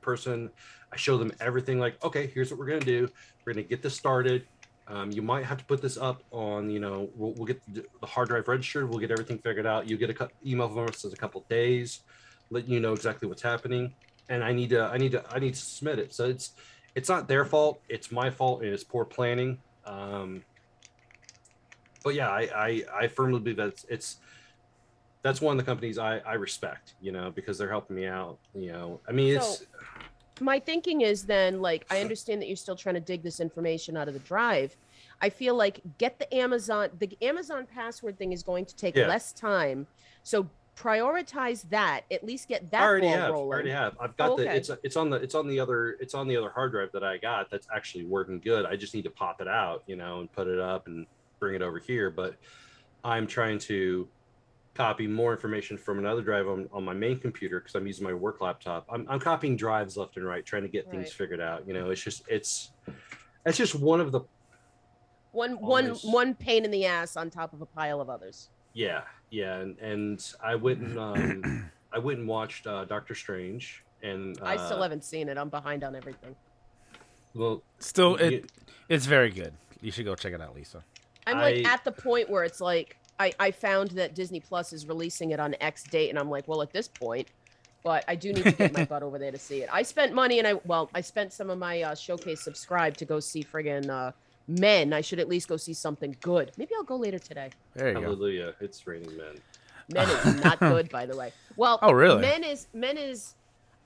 person. 0.00 0.50
I 0.92 0.96
showed 0.96 1.18
them 1.18 1.32
everything 1.40 1.78
like, 1.78 2.02
okay, 2.04 2.26
here's 2.26 2.50
what 2.50 2.58
we're 2.58 2.66
going 2.66 2.80
to 2.80 2.86
do. 2.86 3.08
We're 3.44 3.54
going 3.54 3.64
to 3.64 3.68
get 3.68 3.82
this 3.82 3.94
started. 3.94 4.46
Um, 4.88 5.10
you 5.10 5.20
might 5.20 5.44
have 5.44 5.58
to 5.58 5.64
put 5.64 5.82
this 5.82 5.96
up 5.98 6.22
on, 6.30 6.70
you 6.70 6.80
know, 6.80 7.10
we'll, 7.14 7.32
we'll 7.34 7.46
get 7.46 7.60
the 7.74 8.06
hard 8.06 8.28
drive 8.28 8.48
registered. 8.48 8.88
We'll 8.88 8.98
get 8.98 9.10
everything 9.10 9.38
figured 9.38 9.66
out. 9.66 9.88
You 9.88 9.98
get 9.98 10.10
a 10.10 10.28
email 10.44 10.68
from 10.68 10.88
us 10.88 11.04
in 11.04 11.12
a 11.12 11.16
couple 11.16 11.44
days, 11.48 12.00
letting 12.50 12.70
you 12.70 12.80
know 12.80 12.94
exactly 12.94 13.28
what's 13.28 13.42
happening. 13.42 13.94
And 14.30 14.42
I 14.42 14.52
need 14.52 14.70
to, 14.70 14.84
I 14.84 14.96
need 14.96 15.12
to, 15.12 15.24
I 15.30 15.38
need 15.38 15.54
to 15.54 15.60
submit 15.60 15.98
it. 15.98 16.14
So 16.14 16.26
it's, 16.26 16.52
it's 16.94 17.08
not 17.08 17.28
their 17.28 17.44
fault. 17.44 17.80
It's 17.88 18.10
my 18.10 18.30
fault 18.30 18.62
and 18.62 18.72
it's 18.72 18.84
poor 18.84 19.04
planning. 19.04 19.58
Um, 19.84 20.42
but 22.02 22.14
yeah, 22.14 22.30
I, 22.30 22.48
I, 22.54 22.82
I 23.02 23.08
firmly 23.08 23.40
believe 23.40 23.56
that 23.56 23.68
it's, 23.68 23.84
it's 23.88 24.16
that's 25.28 25.40
one 25.42 25.58
of 25.58 25.64
the 25.64 25.70
companies 25.70 25.98
I, 25.98 26.18
I 26.20 26.34
respect, 26.34 26.94
you 27.02 27.12
know, 27.12 27.30
because 27.30 27.58
they're 27.58 27.68
helping 27.68 27.96
me 27.96 28.06
out. 28.06 28.38
You 28.54 28.72
know, 28.72 29.00
I 29.06 29.12
mean, 29.12 29.36
it's 29.36 29.58
So- 29.58 29.64
My 30.40 30.58
thinking 30.58 31.02
is 31.02 31.26
then 31.26 31.60
like 31.60 31.84
I 31.90 32.00
understand 32.00 32.40
that 32.40 32.46
you're 32.46 32.56
still 32.56 32.76
trying 32.76 32.94
to 32.94 33.00
dig 33.00 33.22
this 33.22 33.40
information 33.40 33.96
out 33.96 34.08
of 34.08 34.14
the 34.14 34.20
drive. 34.20 34.74
I 35.20 35.28
feel 35.30 35.54
like 35.54 35.80
get 35.98 36.18
the 36.18 36.32
Amazon 36.34 36.88
the 36.98 37.10
Amazon 37.20 37.66
password 37.66 38.16
thing 38.18 38.32
is 38.32 38.42
going 38.42 38.64
to 38.66 38.74
take 38.76 38.96
Yeah. 38.96 39.08
less 39.08 39.32
time. 39.32 39.86
So 40.22 40.48
prioritize 40.76 41.68
that. 41.70 42.02
At 42.10 42.24
least 42.24 42.48
get 42.48 42.70
that 42.70 42.80
I 42.82 42.84
already 42.86 43.08
have. 43.08 43.32
I 43.32 43.34
already 43.36 43.70
have. 43.70 43.96
I've 44.00 44.16
got 44.16 44.30
Oh, 44.30 44.36
the. 44.36 44.54
It's 44.54 44.70
it's 44.82 44.96
on 44.96 45.10
the 45.10 45.16
it's 45.16 45.34
on 45.34 45.46
the 45.48 45.58
other 45.60 45.96
it's 46.00 46.14
on 46.14 46.26
the 46.28 46.36
other 46.36 46.50
hard 46.50 46.70
drive 46.70 46.92
that 46.92 47.02
I 47.04 47.18
got. 47.18 47.50
That's 47.50 47.66
actually 47.74 48.04
working 48.04 48.38
good. 48.40 48.64
I 48.64 48.76
just 48.76 48.94
need 48.94 49.02
to 49.04 49.10
pop 49.10 49.40
it 49.42 49.48
out, 49.48 49.82
you 49.86 49.96
know, 49.96 50.20
and 50.20 50.32
put 50.32 50.46
it 50.46 50.60
up 50.60 50.86
and 50.86 51.04
bring 51.40 51.54
it 51.56 51.62
over 51.62 51.80
here. 51.80 52.10
But 52.10 52.36
I'm 53.04 53.26
trying 53.26 53.58
to 53.60 54.06
copy 54.78 55.08
more 55.08 55.32
information 55.32 55.76
from 55.76 55.98
another 55.98 56.22
drive 56.22 56.46
on, 56.46 56.68
on 56.72 56.84
my 56.84 56.94
main 56.94 57.18
computer 57.18 57.58
because 57.58 57.74
I'm 57.74 57.84
using 57.84 58.04
my 58.04 58.14
work 58.14 58.40
laptop. 58.40 58.86
I'm, 58.88 59.04
I'm 59.10 59.18
copying 59.18 59.56
drives 59.56 59.96
left 59.96 60.16
and 60.16 60.24
right, 60.24 60.46
trying 60.46 60.62
to 60.62 60.68
get 60.68 60.88
things 60.88 61.12
figured 61.12 61.40
out. 61.40 61.66
You 61.66 61.74
know, 61.74 61.90
it's 61.90 62.00
just 62.00 62.22
it's 62.28 62.70
it's 63.44 63.58
just 63.58 63.74
one 63.74 64.00
of 64.00 64.12
the 64.12 64.20
One 65.32 65.60
one 65.60 65.86
Always. 65.88 66.04
one 66.04 66.34
pain 66.36 66.64
in 66.64 66.70
the 66.70 66.86
ass 66.86 67.16
on 67.16 67.28
top 67.28 67.52
of 67.52 67.60
a 67.60 67.66
pile 67.66 68.00
of 68.00 68.08
others. 68.08 68.50
Yeah, 68.72 69.02
yeah, 69.30 69.56
and 69.56 69.76
and 69.80 70.32
I 70.40 70.54
went 70.54 70.78
and 70.78 70.96
um, 70.96 71.70
I 71.92 71.98
went 71.98 72.20
and 72.20 72.28
watched 72.28 72.68
uh, 72.68 72.84
Doctor 72.84 73.16
Strange, 73.16 73.82
and 74.04 74.40
uh, 74.40 74.44
I 74.44 74.56
still 74.64 74.80
haven't 74.80 75.02
seen 75.04 75.28
it. 75.28 75.36
I'm 75.36 75.48
behind 75.48 75.82
on 75.82 75.96
everything. 75.96 76.36
Well, 77.34 77.64
Still, 77.80 78.12
you- 78.20 78.26
it 78.28 78.52
it's 78.88 79.06
very 79.06 79.30
good. 79.30 79.54
You 79.80 79.90
should 79.90 80.04
go 80.04 80.14
check 80.14 80.34
it 80.34 80.40
out, 80.40 80.54
Lisa. 80.54 80.84
I'm 81.26 81.38
like 81.38 81.66
I- 81.66 81.72
at 81.74 81.82
the 81.82 81.90
point 81.92 82.30
where 82.30 82.44
it's 82.44 82.60
like 82.60 82.96
I, 83.20 83.32
I 83.38 83.50
found 83.50 83.90
that 83.92 84.14
Disney 84.14 84.40
Plus 84.40 84.72
is 84.72 84.86
releasing 84.86 85.30
it 85.32 85.40
on 85.40 85.54
X 85.60 85.82
date, 85.84 86.10
and 86.10 86.18
I'm 86.18 86.30
like, 86.30 86.46
well, 86.46 86.62
at 86.62 86.72
this 86.72 86.88
point, 86.88 87.28
but 87.82 88.04
I 88.08 88.14
do 88.14 88.32
need 88.32 88.44
to 88.44 88.52
get 88.52 88.72
my 88.72 88.84
butt 88.92 89.02
over 89.02 89.18
there 89.18 89.32
to 89.32 89.38
see 89.38 89.62
it. 89.62 89.68
I 89.72 89.82
spent 89.82 90.12
money, 90.14 90.38
and 90.38 90.46
I 90.46 90.54
well, 90.64 90.88
I 90.94 91.00
spent 91.00 91.32
some 91.32 91.50
of 91.50 91.58
my 91.58 91.82
uh, 91.82 91.94
showcase 91.94 92.40
subscribe 92.42 92.96
to 92.98 93.04
go 93.04 93.20
see 93.20 93.42
friggin' 93.42 93.88
uh, 93.90 94.12
Men. 94.46 94.92
I 94.92 95.00
should 95.00 95.18
at 95.20 95.28
least 95.28 95.48
go 95.48 95.56
see 95.56 95.74
something 95.74 96.16
good. 96.20 96.52
Maybe 96.56 96.72
I'll 96.76 96.82
go 96.84 96.96
later 96.96 97.18
today. 97.18 97.50
There 97.74 97.88
you 97.88 97.94
go. 97.94 98.00
hallelujah! 98.02 98.54
It's 98.60 98.86
raining 98.86 99.16
men. 99.16 99.36
Men 99.92 100.08
is 100.08 100.34
not 100.44 100.58
good, 100.60 100.88
by 100.90 101.06
the 101.06 101.16
way. 101.16 101.32
Well, 101.56 101.78
Oh, 101.82 101.92
really? 101.92 102.20
Men 102.20 102.44
is 102.44 102.66
Men 102.72 102.96
is 102.98 103.34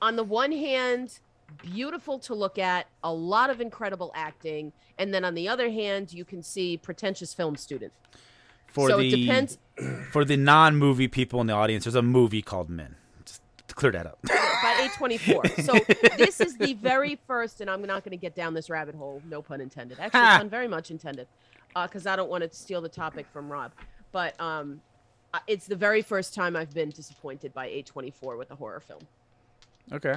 on 0.00 0.16
the 0.16 0.24
one 0.24 0.52
hand 0.52 1.18
beautiful 1.62 2.18
to 2.18 2.34
look 2.34 2.58
at, 2.58 2.86
a 3.04 3.12
lot 3.12 3.50
of 3.50 3.60
incredible 3.60 4.10
acting, 4.14 4.72
and 4.98 5.12
then 5.12 5.24
on 5.24 5.34
the 5.34 5.48
other 5.48 5.70
hand, 5.70 6.12
you 6.12 6.24
can 6.24 6.42
see 6.42 6.76
pretentious 6.76 7.34
film 7.34 7.56
student. 7.56 7.92
For 8.72 8.88
so 8.90 8.98
the 8.98 9.12
it 9.12 9.16
depends. 9.16 9.58
for 10.10 10.24
the 10.24 10.36
non-movie 10.36 11.08
people 11.08 11.40
in 11.40 11.46
the 11.46 11.52
audience, 11.52 11.84
there's 11.84 11.94
a 11.94 12.02
movie 12.02 12.42
called 12.42 12.68
Men. 12.70 12.96
Just 13.24 13.42
to 13.68 13.74
clear 13.74 13.92
that 13.92 14.06
up. 14.06 14.18
by 14.22 14.88
A24. 14.98 15.62
So 15.64 15.72
this 16.16 16.40
is 16.40 16.56
the 16.56 16.74
very 16.74 17.18
first, 17.26 17.60
and 17.60 17.68
I'm 17.70 17.82
not 17.82 18.02
going 18.04 18.12
to 18.12 18.20
get 18.20 18.34
down 18.34 18.54
this 18.54 18.70
rabbit 18.70 18.94
hole, 18.94 19.20
no 19.28 19.42
pun 19.42 19.60
intended. 19.60 19.98
Actually, 20.00 20.20
Ha! 20.20 20.38
pun 20.38 20.48
very 20.48 20.68
much 20.68 20.90
intended, 20.90 21.26
because 21.74 22.06
I 22.06 22.16
don't 22.16 22.30
want 22.30 22.42
to 22.50 22.56
steal 22.56 22.80
the 22.80 22.88
topic 22.88 23.26
from 23.32 23.50
Rob. 23.52 23.72
But 24.12 24.38
um, 24.40 24.80
uh, 25.34 25.38
it's 25.46 25.66
the 25.66 25.76
very 25.76 26.02
first 26.02 26.34
time 26.34 26.56
I've 26.56 26.72
been 26.74 26.90
disappointed 26.90 27.52
by 27.54 27.68
A24 27.68 28.38
with 28.38 28.50
a 28.50 28.54
horror 28.54 28.80
film. 28.80 29.00
okay. 29.92 30.16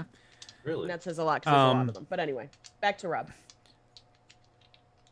Really, 0.63 0.81
And 0.81 0.89
that 0.89 1.03
says 1.03 1.19
a 1.19 1.23
lot, 1.23 1.43
'cause 1.43 1.51
there's 1.51 1.61
a 1.61 1.67
lot 1.67 1.75
Um, 1.75 1.89
of 1.89 1.93
them. 1.95 2.07
But 2.09 2.19
anyway, 2.19 2.49
back 2.81 2.97
to 2.99 3.07
Rob. 3.07 3.29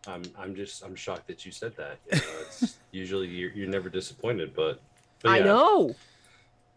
I'm 0.07 0.23
I'm 0.37 0.55
just 0.55 0.83
I'm 0.83 0.95
shocked 0.95 1.27
that 1.27 1.45
you 1.45 1.51
said 1.51 1.75
that. 1.77 1.97
You 2.11 2.17
know, 2.19 2.25
it's 2.41 2.77
usually 2.91 3.27
you're, 3.27 3.51
you're 3.51 3.69
never 3.69 3.89
disappointed, 3.89 4.53
but, 4.55 4.81
but 5.21 5.29
I 5.29 5.39
know, 5.39 5.95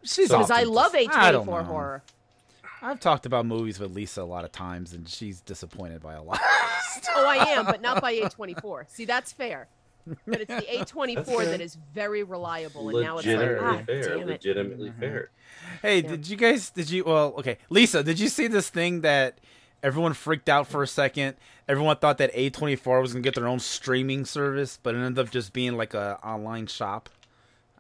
She's 0.04 0.28
because 0.28 0.50
I 0.50 0.62
love 0.62 0.92
dis- 0.92 1.08
A24 1.08 1.64
horror. 1.64 2.02
I've 2.82 3.00
talked 3.00 3.26
about 3.26 3.46
movies 3.46 3.80
with 3.80 3.92
Lisa 3.94 4.22
a 4.22 4.24
lot 4.24 4.44
of 4.44 4.52
times, 4.52 4.92
and 4.92 5.08
she's 5.08 5.40
disappointed 5.40 6.00
by 6.02 6.14
a 6.14 6.22
lot. 6.22 6.40
Oh, 7.14 7.26
I 7.26 7.36
am, 7.50 7.66
but 7.66 7.82
not 7.82 8.00
by 8.00 8.14
A24. 8.14 8.84
See, 8.88 9.04
that's 9.04 9.30
fair. 9.30 9.68
But 10.26 10.40
it's 10.40 10.48
the 10.54 10.64
A 10.80 10.84
twenty 10.86 11.14
four 11.16 11.44
that 11.44 11.60
is 11.60 11.76
very 11.92 12.22
reliable, 12.22 12.88
and 12.88 13.02
now 13.04 13.18
it's 13.18 13.26
like, 13.26 13.58
ah, 13.60 13.82
fair. 13.84 14.02
damn 14.02 14.20
it. 14.20 14.26
Legitimately 14.28 14.90
Mhm. 14.90 14.98
fair. 15.00 15.30
hey, 15.82 15.96
Yeah. 16.00 16.08
did 16.08 16.28
you 16.28 16.36
guys? 16.38 16.70
Did 16.70 16.88
you? 16.90 17.04
Well, 17.04 17.34
okay, 17.38 17.58
Lisa, 17.68 18.02
did 18.02 18.18
you 18.18 18.28
see 18.28 18.46
this 18.46 18.70
thing 18.70 19.02
that 19.02 19.38
everyone 19.82 20.12
freaked 20.12 20.48
out 20.48 20.66
for 20.66 20.82
a 20.82 20.86
second? 20.86 21.36
Everyone 21.68 21.96
thought 21.96 22.18
that 22.18 22.32
A24 22.34 23.00
was 23.00 23.12
gonna 23.12 23.22
get 23.22 23.34
their 23.34 23.48
own 23.48 23.58
streaming 23.58 24.24
service, 24.24 24.78
but 24.82 24.94
it 24.94 24.98
ended 24.98 25.18
up 25.18 25.30
just 25.30 25.52
being 25.52 25.76
like 25.76 25.94
a 25.94 26.18
online 26.24 26.66
shop. 26.66 27.08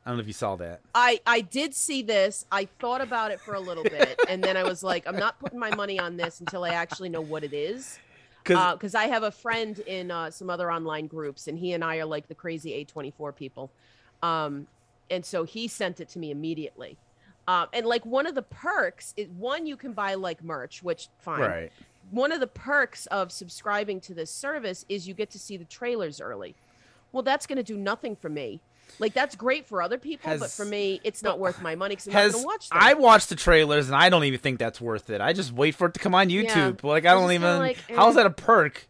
I 0.04 0.10
don't 0.10 0.18
know 0.18 0.20
if 0.20 0.28
you 0.28 0.32
saw 0.32 0.54
that. 0.56 0.80
I 0.94 1.20
I 1.26 1.40
did 1.40 1.74
see 1.74 2.02
this. 2.02 2.46
I 2.52 2.66
thought 2.78 3.00
about 3.00 3.32
it 3.32 3.40
for 3.40 3.54
a 3.54 3.60
little 3.60 3.82
bit, 3.82 4.20
and 4.28 4.42
then 4.42 4.56
I 4.56 4.62
was 4.62 4.84
like, 4.84 5.06
I'm 5.06 5.16
not 5.16 5.38
putting 5.40 5.58
my 5.58 5.74
money 5.74 5.98
on 5.98 6.16
this 6.16 6.38
until 6.40 6.64
I 6.64 6.70
actually 6.70 7.08
know 7.08 7.20
what 7.20 7.42
it 7.42 7.52
is. 7.52 7.98
Because 8.44 8.74
Because 8.74 8.94
I 8.94 9.06
have 9.06 9.24
a 9.24 9.32
friend 9.32 9.78
in 9.80 10.12
uh, 10.12 10.30
some 10.30 10.48
other 10.48 10.70
online 10.70 11.08
groups, 11.08 11.48
and 11.48 11.58
he 11.58 11.72
and 11.72 11.82
I 11.82 11.96
are 11.96 12.04
like 12.04 12.28
the 12.28 12.36
crazy 12.36 12.84
A24 12.84 13.34
people. 13.34 13.72
Um, 14.22 14.68
and 15.10 15.24
so 15.24 15.44
he 15.44 15.68
sent 15.68 16.00
it 16.00 16.08
to 16.10 16.18
me 16.18 16.30
immediately. 16.30 16.96
Um, 17.48 17.68
and 17.72 17.86
like 17.86 18.04
one 18.04 18.26
of 18.26 18.34
the 18.34 18.42
perks 18.42 19.14
is 19.16 19.28
one, 19.28 19.66
you 19.66 19.76
can 19.76 19.92
buy 19.92 20.14
like 20.14 20.42
merch, 20.42 20.82
which 20.82 21.08
fine. 21.18 21.40
right, 21.40 21.72
One 22.10 22.32
of 22.32 22.40
the 22.40 22.46
perks 22.46 23.06
of 23.06 23.30
subscribing 23.30 24.00
to 24.02 24.14
this 24.14 24.30
service 24.30 24.84
is 24.88 25.06
you 25.06 25.14
get 25.14 25.30
to 25.30 25.38
see 25.38 25.56
the 25.56 25.64
trailers 25.64 26.20
early. 26.20 26.54
Well, 27.12 27.22
that's 27.22 27.46
going 27.46 27.56
to 27.56 27.62
do 27.62 27.76
nothing 27.76 28.16
for 28.16 28.28
me. 28.28 28.60
Like 28.98 29.12
that's 29.12 29.36
great 29.36 29.66
for 29.66 29.82
other 29.82 29.98
people, 29.98 30.38
but 30.38 30.50
for 30.50 30.64
me, 30.64 31.00
it's 31.04 31.22
not 31.22 31.38
worth 31.38 31.60
my 31.60 31.74
money 31.74 31.96
because 31.96 32.08
I'm 32.08 32.14
not 32.14 32.32
going 32.32 32.42
to 32.42 32.46
watch 32.46 32.68
them. 32.70 32.78
I 32.80 32.94
watched 32.94 33.28
the 33.28 33.34
trailers 33.34 33.88
and 33.88 33.96
I 33.96 34.08
don't 34.08 34.24
even 34.24 34.40
think 34.40 34.58
that's 34.58 34.80
worth 34.80 35.10
it. 35.10 35.20
I 35.20 35.32
just 35.32 35.52
wait 35.52 35.74
for 35.74 35.88
it 35.88 35.94
to 35.94 36.00
come 36.00 36.14
on 36.14 36.28
YouTube. 36.28 36.82
Like 36.82 37.04
I 37.04 37.12
don't 37.14 37.32
even. 37.32 37.58
like, 37.58 37.78
how's 37.90 38.14
eh. 38.16 38.22
that 38.22 38.26
a 38.26 38.30
perk? 38.30 38.88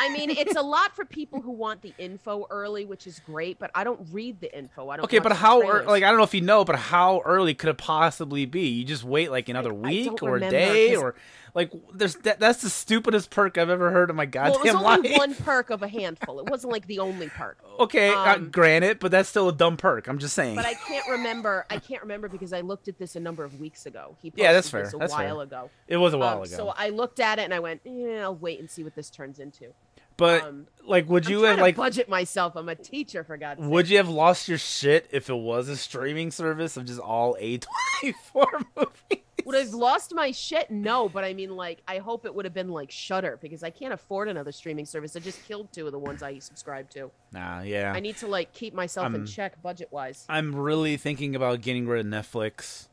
I 0.00 0.08
mean, 0.10 0.30
it's 0.30 0.56
a 0.56 0.62
lot 0.74 0.94
for 0.96 1.04
people 1.04 1.40
who 1.40 1.50
want 1.52 1.82
the 1.82 1.92
info 1.98 2.46
early, 2.50 2.84
which 2.84 3.06
is 3.06 3.20
great, 3.20 3.58
but 3.58 3.70
I 3.74 3.84
don't 3.84 4.00
read 4.12 4.40
the 4.40 4.56
info. 4.56 4.88
I 4.88 4.96
don't. 4.96 5.04
Okay, 5.04 5.18
but 5.18 5.32
how? 5.32 5.60
trailers. 5.60 5.86
like 5.86 6.02
I 6.02 6.08
don't 6.08 6.18
know 6.18 6.24
if 6.24 6.34
you 6.34 6.40
know, 6.40 6.64
but 6.64 6.76
how 6.76 7.20
early 7.24 7.54
could 7.54 7.70
it 7.70 7.78
possibly 7.78 8.46
be? 8.46 8.68
You 8.68 8.84
just 8.84 9.04
wait 9.04 9.30
like 9.30 9.48
another 9.48 9.70
I 9.70 9.76
week 9.76 10.22
or 10.22 10.30
a 10.30 10.32
remember, 10.34 10.50
day 10.50 10.94
'cause- 10.94 11.02
or 11.02 11.14
like 11.54 11.70
there's 11.92 12.16
that, 12.16 12.40
that's 12.40 12.62
the 12.62 12.70
stupidest 12.70 13.30
perk 13.30 13.56
I've 13.58 13.70
ever 13.70 13.90
heard 13.92 14.10
in 14.10 14.16
my 14.16 14.28
well, 14.34 14.54
it 14.56 14.60
was 14.64 14.74
only 14.74 15.10
life. 15.10 15.18
one 15.18 15.34
perk 15.36 15.70
of 15.70 15.82
a 15.84 15.88
handful. 16.00 16.40
It 16.40 16.50
wasn't 16.50 16.72
like 16.72 16.86
the 16.88 16.98
only 16.98 17.28
perk. 17.28 17.58
Okay, 17.78 18.08
uh, 18.12 18.34
Um, 18.36 18.50
granted, 18.50 18.98
but 18.98 19.10
that's 19.12 19.28
still 19.28 19.48
a 19.48 19.52
dumb 19.52 19.76
perk. 19.76 20.08
I'm 20.08 20.18
just 20.18 20.34
saying. 20.34 20.56
But 20.56 20.66
I 20.66 20.74
can't 20.74 21.08
remember. 21.10 21.64
I 21.70 21.78
can't 21.78 22.02
remember 22.02 22.28
because 22.28 22.52
I 22.52 22.60
looked 22.62 22.88
at 22.88 22.98
this 22.98 23.14
a 23.14 23.20
number 23.20 23.44
of 23.44 23.60
weeks 23.60 23.86
ago. 23.86 24.16
He 24.20 24.32
Yeah, 24.34 24.52
that's 24.52 24.66
this 24.66 24.70
fair, 24.72 24.80
a 24.96 24.98
that's 24.98 25.14
fair. 25.14 25.26
while 25.28 25.40
ago. 25.40 25.70
it 25.86 25.96
was 25.96 26.12
a 26.12 26.18
while 26.18 26.38
Um, 26.38 26.42
ago. 26.42 26.56
So 26.56 26.74
I 26.76 26.88
looked 26.88 27.20
at 27.20 27.38
it 27.38 27.42
and 27.42 27.54
I 27.54 27.60
went, 27.60 27.80
eh, 27.86 28.18
I'll 28.20 28.34
wait 28.34 28.58
and 28.58 28.68
see 28.68 28.82
what 28.82 28.94
this 28.96 29.08
turns 29.10 29.23
into. 29.38 29.72
but 30.16 30.42
um, 30.42 30.66
like, 30.84 31.08
would 31.08 31.26
you 31.28 31.42
have 31.42 31.58
like? 31.58 31.76
budget 31.76 32.08
myself. 32.08 32.54
I'm 32.56 32.68
a 32.68 32.74
teacher, 32.74 33.24
for 33.24 33.36
God's 33.36 33.60
sake. 33.60 33.70
Would 33.70 33.88
you 33.88 33.96
have 33.96 34.08
lost 34.08 34.48
your 34.48 34.58
shit 34.58 35.08
if 35.10 35.28
it 35.30 35.34
was 35.34 35.68
a 35.68 35.76
streaming 35.76 36.30
service 36.30 36.76
of 36.76 36.84
just 36.84 37.00
all 37.00 37.36
A24 37.40 38.64
movies? 38.76 39.20
Would 39.44 39.56
I 39.56 39.58
have 39.58 39.74
lost 39.74 40.14
my 40.14 40.30
shit? 40.30 40.70
No, 40.70 41.06
but 41.08 41.22
I 41.22 41.34
mean, 41.34 41.54
like, 41.54 41.82
I 41.86 41.98
hope 41.98 42.24
it 42.24 42.34
would 42.34 42.46
have 42.46 42.54
been 42.54 42.70
like 42.70 42.90
Shudder 42.90 43.38
because 43.42 43.62
I 43.62 43.68
can't 43.68 43.92
afford 43.92 44.28
another 44.28 44.52
streaming 44.52 44.86
service. 44.86 45.16
I 45.16 45.20
just 45.20 45.44
killed 45.46 45.70
two 45.70 45.84
of 45.84 45.92
the 45.92 45.98
ones 45.98 46.22
I 46.22 46.38
subscribe 46.38 46.88
to. 46.90 47.10
Nah, 47.32 47.60
yeah. 47.60 47.92
I 47.94 48.00
need 48.00 48.16
to 48.18 48.26
like 48.26 48.54
keep 48.54 48.72
myself 48.72 49.06
in 49.08 49.14
I'm- 49.16 49.26
check 49.26 49.60
budget 49.62 49.88
wise. 49.90 50.24
I'm 50.30 50.54
really 50.56 50.96
thinking 50.96 51.36
about 51.36 51.60
getting 51.60 51.86
rid 51.86 52.06
of 52.06 52.10
Netflix. 52.10 52.88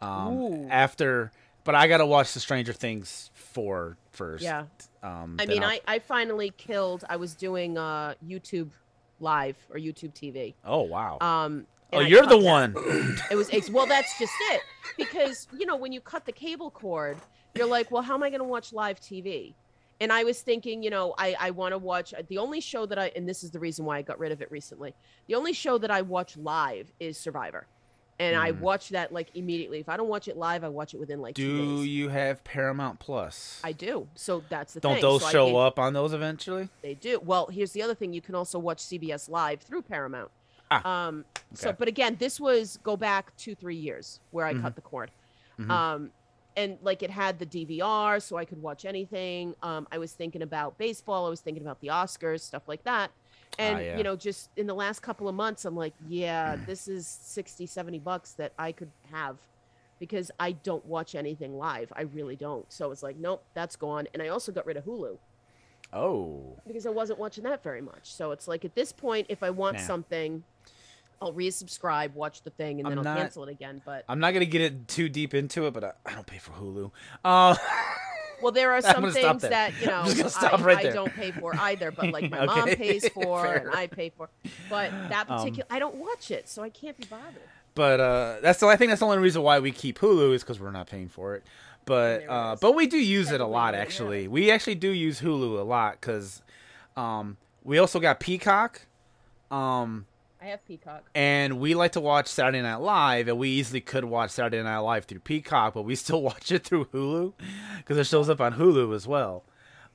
Um, 0.00 0.28
Ooh. 0.36 0.68
after, 0.70 1.32
but 1.64 1.74
I 1.74 1.88
gotta 1.88 2.06
watch 2.06 2.32
the 2.32 2.38
Stranger 2.38 2.72
Things 2.72 3.30
four 3.34 3.96
first. 4.12 4.44
Yeah. 4.44 4.66
Um, 5.02 5.36
I 5.38 5.46
mean, 5.46 5.62
I'll- 5.62 5.70
I, 5.70 5.80
I 5.86 5.98
finally 5.98 6.52
killed. 6.56 7.04
I 7.08 7.16
was 7.16 7.34
doing 7.34 7.78
uh 7.78 8.14
YouTube 8.26 8.70
live 9.20 9.56
or 9.70 9.78
YouTube 9.78 10.14
TV. 10.14 10.54
Oh 10.64 10.82
wow. 10.82 11.18
Um, 11.20 11.66
oh, 11.92 12.00
you're 12.00 12.22
the 12.22 12.38
that. 12.38 12.42
one. 12.44 12.74
It 13.30 13.36
was 13.36 13.48
it's, 13.50 13.70
well, 13.70 13.86
that's 13.86 14.18
just 14.18 14.32
it. 14.52 14.60
Because 14.96 15.48
you 15.58 15.66
know, 15.66 15.76
when 15.76 15.92
you 15.92 16.00
cut 16.00 16.24
the 16.26 16.32
cable 16.32 16.70
cord, 16.70 17.18
you're 17.54 17.66
like, 17.66 17.90
well, 17.90 18.02
how 18.02 18.14
am 18.14 18.22
I 18.22 18.30
going 18.30 18.40
to 18.40 18.44
watch 18.44 18.72
live 18.72 19.00
TV? 19.00 19.54
And 20.00 20.12
I 20.12 20.22
was 20.22 20.42
thinking, 20.42 20.82
you 20.82 20.90
know, 20.90 21.14
I 21.18 21.36
I 21.38 21.50
want 21.50 21.72
to 21.72 21.78
watch 21.78 22.14
the 22.28 22.38
only 22.38 22.60
show 22.60 22.86
that 22.86 22.98
I 22.98 23.10
and 23.16 23.28
this 23.28 23.42
is 23.42 23.50
the 23.50 23.58
reason 23.58 23.84
why 23.84 23.98
I 23.98 24.02
got 24.02 24.18
rid 24.18 24.32
of 24.32 24.40
it 24.42 24.50
recently. 24.50 24.94
The 25.26 25.34
only 25.34 25.52
show 25.52 25.78
that 25.78 25.90
I 25.90 26.02
watch 26.02 26.36
live 26.36 26.92
is 27.00 27.18
Survivor. 27.18 27.66
And 28.20 28.34
I 28.36 28.50
Mm. 28.50 28.60
watch 28.60 28.88
that 28.88 29.12
like 29.12 29.28
immediately. 29.34 29.78
If 29.78 29.88
I 29.88 29.96
don't 29.96 30.08
watch 30.08 30.26
it 30.26 30.36
live, 30.36 30.64
I 30.64 30.68
watch 30.68 30.92
it 30.92 30.98
within 30.98 31.20
like 31.20 31.36
two 31.36 31.56
Do 31.56 31.76
days. 31.78 31.86
you 31.86 32.08
have 32.08 32.42
Paramount 32.42 32.98
Plus? 32.98 33.60
I 33.62 33.70
do. 33.72 34.08
So 34.16 34.42
that's 34.48 34.74
the 34.74 34.80
thing. 34.80 34.88
Don't 34.90 34.96
thing. 34.96 35.02
those 35.02 35.22
So 35.22 35.28
show 35.30 35.56
up 35.56 35.78
on 35.78 35.92
those 35.92 36.12
eventually? 36.12 36.68
They 36.82 36.94
do. 36.94 37.20
Well, 37.22 37.46
here's 37.46 37.70
the 37.72 37.82
other 37.82 37.94
thing: 37.94 38.12
you 38.12 38.20
can 38.20 38.34
also 38.34 38.58
watch 38.58 38.78
CBS 38.80 39.28
Live 39.28 39.60
through 39.60 39.82
Paramount. 39.82 40.30
Um, 40.70 41.24
so, 41.54 41.72
but 41.72 41.86
again, 41.88 42.16
this 42.18 42.38
was 42.40 42.76
go 42.82 42.96
back 42.96 43.34
two, 43.36 43.54
three 43.54 43.76
years 43.76 44.20
where 44.32 44.44
I 44.44 44.52
Mhm. 44.52 44.62
cut 44.62 44.74
the 44.74 44.82
cord. 44.82 45.10
Mhm. 45.58 45.70
Um, 45.70 46.10
and 46.56 46.76
like 46.82 47.02
it 47.04 47.10
had 47.10 47.38
the 47.38 47.46
DVR, 47.46 48.20
so 48.20 48.36
I 48.36 48.44
could 48.44 48.60
watch 48.60 48.84
anything. 48.84 49.54
Um, 49.62 49.86
I 49.92 49.98
was 49.98 50.12
thinking 50.12 50.42
about 50.42 50.76
baseball. 50.76 51.24
I 51.24 51.30
was 51.30 51.40
thinking 51.40 51.62
about 51.62 51.80
the 51.80 51.88
Oscars, 51.88 52.40
stuff 52.40 52.64
like 52.66 52.82
that. 52.82 53.12
And 53.58 53.76
Ah, 53.76 53.80
yeah. 53.80 53.96
you 53.98 54.04
know, 54.04 54.14
just 54.16 54.50
in 54.56 54.66
the 54.68 54.74
last 54.74 55.00
couple 55.00 55.28
of 55.28 55.34
months, 55.34 55.64
I'm 55.64 55.74
like, 55.76 55.94
yeah, 56.08 56.56
this 56.66 56.86
is 56.88 57.06
60, 57.06 57.66
70 57.66 57.98
bucks 57.98 58.32
that 58.34 58.52
I 58.58 58.70
could 58.72 58.90
have 59.10 59.36
because 59.98 60.30
I 60.38 60.52
don't 60.52 60.84
watch 60.86 61.14
anything 61.16 61.58
live. 61.58 61.92
I 61.96 62.02
really 62.02 62.36
don't. 62.36 62.64
So 62.72 62.92
it's 62.92 63.02
like, 63.02 63.16
nope, 63.16 63.42
that's 63.54 63.74
gone. 63.74 64.06
And 64.14 64.22
I 64.22 64.28
also 64.28 64.52
got 64.52 64.64
rid 64.64 64.76
of 64.76 64.84
Hulu 64.84 65.18
Oh, 65.92 66.56
because 66.66 66.86
I 66.86 66.90
wasn't 66.90 67.18
watching 67.18 67.44
that 67.44 67.62
very 67.62 67.80
much. 67.80 68.12
So 68.12 68.30
it's 68.30 68.46
like 68.46 68.64
at 68.64 68.74
this 68.74 68.92
point, 68.92 69.26
if 69.28 69.42
I 69.42 69.50
want 69.50 69.78
Nah. 69.78 69.82
something, 69.82 70.44
I'll 71.20 71.32
resubscribe, 71.32 72.12
watch 72.12 72.42
the 72.42 72.50
thing, 72.50 72.78
and 72.78 72.84
then 72.88 72.92
I'm 72.92 72.98
I'll 72.98 73.04
not- 73.14 73.18
cancel 73.18 73.42
it 73.44 73.50
again. 73.50 73.82
But 73.84 74.04
I'm 74.08 74.20
not 74.20 74.32
gonna 74.34 74.44
get 74.44 74.60
it 74.60 74.86
too 74.86 75.08
deep 75.08 75.34
into 75.34 75.66
it, 75.66 75.72
but 75.72 75.82
I, 75.82 75.92
I 76.06 76.14
don't 76.14 76.26
pay 76.26 76.38
for 76.38 76.52
Hulu. 76.52 76.92
Uh, 77.24 77.56
well, 78.42 78.52
there 78.52 78.72
are 78.72 78.80
some 78.94 79.10
things 79.12 79.42
that 79.42 79.72
you 79.80 79.86
know 79.88 80.00
I'm 80.00 80.04
just 80.06 80.16
gonna 80.18 80.30
stop 80.30 80.60
I, 80.60 80.62
right 80.62 80.86
I 80.86 80.90
don't 80.90 81.12
pay 81.12 81.30
for 81.30 81.54
either. 81.56 81.90
But 81.90 82.10
like 82.10 82.30
my 82.30 82.44
mom 82.46 82.68
pays 82.68 83.08
for 83.08 83.46
and. 83.46 83.70
I 83.70 83.86
pay 83.86 84.10
for. 84.10 84.28
But 84.68 84.90
that 85.08 85.30
Um, 85.30 85.38
particular, 85.38 85.66
I 85.70 85.78
don't 85.78 85.96
watch 85.96 86.30
it, 86.30 86.48
so 86.48 86.62
I 86.62 86.70
can't 86.70 86.96
be 86.96 87.04
bothered. 87.06 87.42
but 87.74 88.00
uh, 88.00 88.36
that's 88.42 88.60
the 88.60 88.66
I 88.66 88.76
think 88.76 88.90
that's 88.90 89.00
the 89.00 89.06
only 89.06 89.18
reason 89.18 89.42
why 89.42 89.58
we 89.60 89.70
keep 89.72 89.98
Hulu 89.98 90.34
is 90.34 90.42
because 90.42 90.58
we're 90.60 90.70
not 90.70 90.86
paying 90.88 91.08
for 91.08 91.34
it. 91.36 91.44
But 91.84 92.24
uh, 92.28 92.56
but 92.60 92.72
we 92.74 92.86
do 92.86 92.98
use 92.98 93.30
it 93.32 93.40
a 93.40 93.46
lot 93.46 93.72
yeah. 93.74 93.80
actually. 93.80 94.28
We 94.28 94.50
actually 94.50 94.74
do 94.74 94.90
use 94.90 95.20
Hulu 95.20 95.58
a 95.58 95.62
lot 95.62 95.98
because 96.00 96.42
um, 96.96 97.36
we 97.64 97.78
also 97.78 97.98
got 98.00 98.20
Peacock. 98.20 98.82
Um, 99.50 100.04
I 100.40 100.46
have 100.46 100.64
Peacock. 100.66 101.04
and 101.14 101.58
we 101.58 101.74
like 101.74 101.92
to 101.92 102.00
watch 102.00 102.28
Saturday 102.28 102.62
Night 102.62 102.76
Live, 102.76 103.28
and 103.28 103.38
we 103.38 103.48
easily 103.50 103.80
could 103.80 104.04
watch 104.04 104.30
Saturday 104.30 104.62
Night 104.62 104.78
Live 104.78 105.04
through 105.04 105.20
Peacock, 105.20 105.74
but 105.74 105.82
we 105.82 105.94
still 105.94 106.22
watch 106.30 106.52
it 106.52 106.64
through 106.64 106.86
Hulu 106.86 107.32
because 107.78 107.96
it 107.98 108.06
shows 108.06 108.28
up 108.28 108.40
on 108.40 108.54
Hulu 108.54 108.94
as 108.94 109.06
well. 109.06 109.44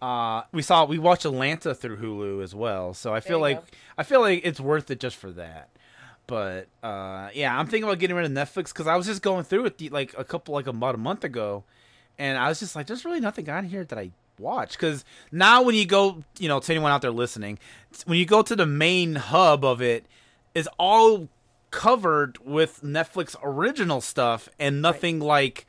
Uh, 0.01 0.43
we 0.51 0.61
saw 0.61 0.83
we 0.85 0.99
watch 0.99 1.23
Atlanta 1.23 1.73
through 1.73 1.97
Hulu 1.97 2.43
as 2.43 2.53
well, 2.53 2.93
so 2.93 3.13
I 3.15 3.21
feel 3.21 3.39
like 3.39 3.63
I 3.97 4.03
feel 4.03 4.19
like 4.19 4.41
it's 4.43 4.59
worth 4.59 4.91
it 4.91 4.99
just 4.99 5.15
for 5.15 5.31
that. 5.31 5.69
But 6.27 6.67
uh, 6.81 7.29
yeah, 7.33 7.57
I'm 7.57 7.67
thinking 7.67 7.83
about 7.85 7.99
getting 7.99 8.15
rid 8.15 8.25
of 8.25 8.31
Netflix 8.31 8.65
because 8.65 8.87
I 8.87 8.95
was 8.95 9.05
just 9.05 9.21
going 9.21 9.45
through 9.45 9.65
it 9.65 9.77
the, 9.77 9.89
like 9.89 10.13
a 10.17 10.25
couple 10.25 10.53
like 10.53 10.67
about 10.67 10.95
a 10.95 10.97
month 10.97 11.23
ago, 11.23 11.63
and 12.17 12.37
I 12.37 12.49
was 12.49 12.59
just 12.59 12.75
like, 12.75 12.87
there's 12.87 13.05
really 13.05 13.21
nothing 13.21 13.49
on 13.49 13.63
here 13.65 13.85
that 13.85 13.97
I 13.97 14.11
watch 14.37 14.71
because 14.71 15.05
now 15.31 15.61
when 15.61 15.75
you 15.75 15.85
go, 15.85 16.23
you 16.37 16.47
know, 16.49 16.59
to 16.59 16.73
anyone 16.73 16.91
out 16.91 17.01
there 17.01 17.11
listening, 17.11 17.59
when 18.05 18.17
you 18.17 18.25
go 18.25 18.41
to 18.41 18.55
the 18.55 18.65
main 18.65 19.15
hub 19.15 19.63
of 19.63 19.81
it, 19.81 20.05
is 20.55 20.67
all 20.77 21.29
covered 21.71 22.37
with 22.45 22.81
Netflix 22.83 23.35
original 23.43 23.99
stuff 23.99 24.47
and 24.59 24.81
nothing 24.81 25.19
like 25.19 25.65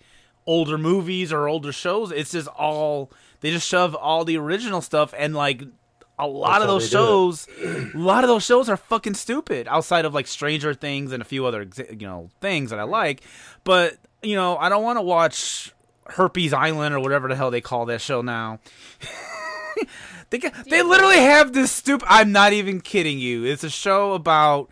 older 0.47 0.77
movies 0.77 1.33
or 1.33 1.49
older 1.49 1.73
shows. 1.73 2.13
It's 2.13 2.33
just 2.33 2.49
all 2.49 3.11
they 3.41 3.51
just 3.51 3.69
shove 3.69 3.95
all 3.95 4.25
the 4.25 4.37
original 4.37 4.81
stuff 4.81 5.15
and 5.17 5.35
like 5.35 5.63
a 6.19 6.27
lot 6.27 6.61
That's 6.61 6.63
of 6.63 6.69
those 6.69 6.89
shows 6.89 7.49
a 7.61 7.91
lot 7.99 8.23
of 8.23 8.29
those 8.29 8.45
shows 8.45 8.69
are 8.69 8.77
fucking 8.77 9.15
stupid 9.15 9.67
outside 9.69 10.05
of 10.05 10.15
like 10.15 10.27
Stranger 10.27 10.73
Things 10.73 11.11
and 11.13 11.21
a 11.21 11.25
few 11.25 11.45
other 11.47 11.67
you 11.91 12.07
know 12.07 12.31
things 12.41 12.71
that 12.71 12.79
I 12.79 12.85
like. 12.85 13.23
But, 13.65 13.97
you 14.23 14.37
know, 14.37 14.57
I 14.57 14.69
don't 14.69 14.83
want 14.83 14.99
to 14.99 15.03
watch 15.03 15.73
Herpes 16.07 16.53
Island 16.53 16.95
or 16.95 17.01
whatever 17.01 17.29
the 17.29 17.37
hell 17.37 17.51
they 17.51 17.61
call 17.61 17.87
that 17.87 18.01
show 18.01 18.21
now. 18.21 18.61
they 20.43 20.51
they 20.69 20.83
literally 20.83 21.21
have 21.21 21.53
this 21.53 21.71
stupid 21.73 22.07
I'm 22.09 22.33
not 22.33 22.53
even 22.53 22.81
kidding 22.81 23.19
you. 23.19 23.45
It's 23.45 23.65
a 23.65 23.71
show 23.71 24.13
about 24.13 24.71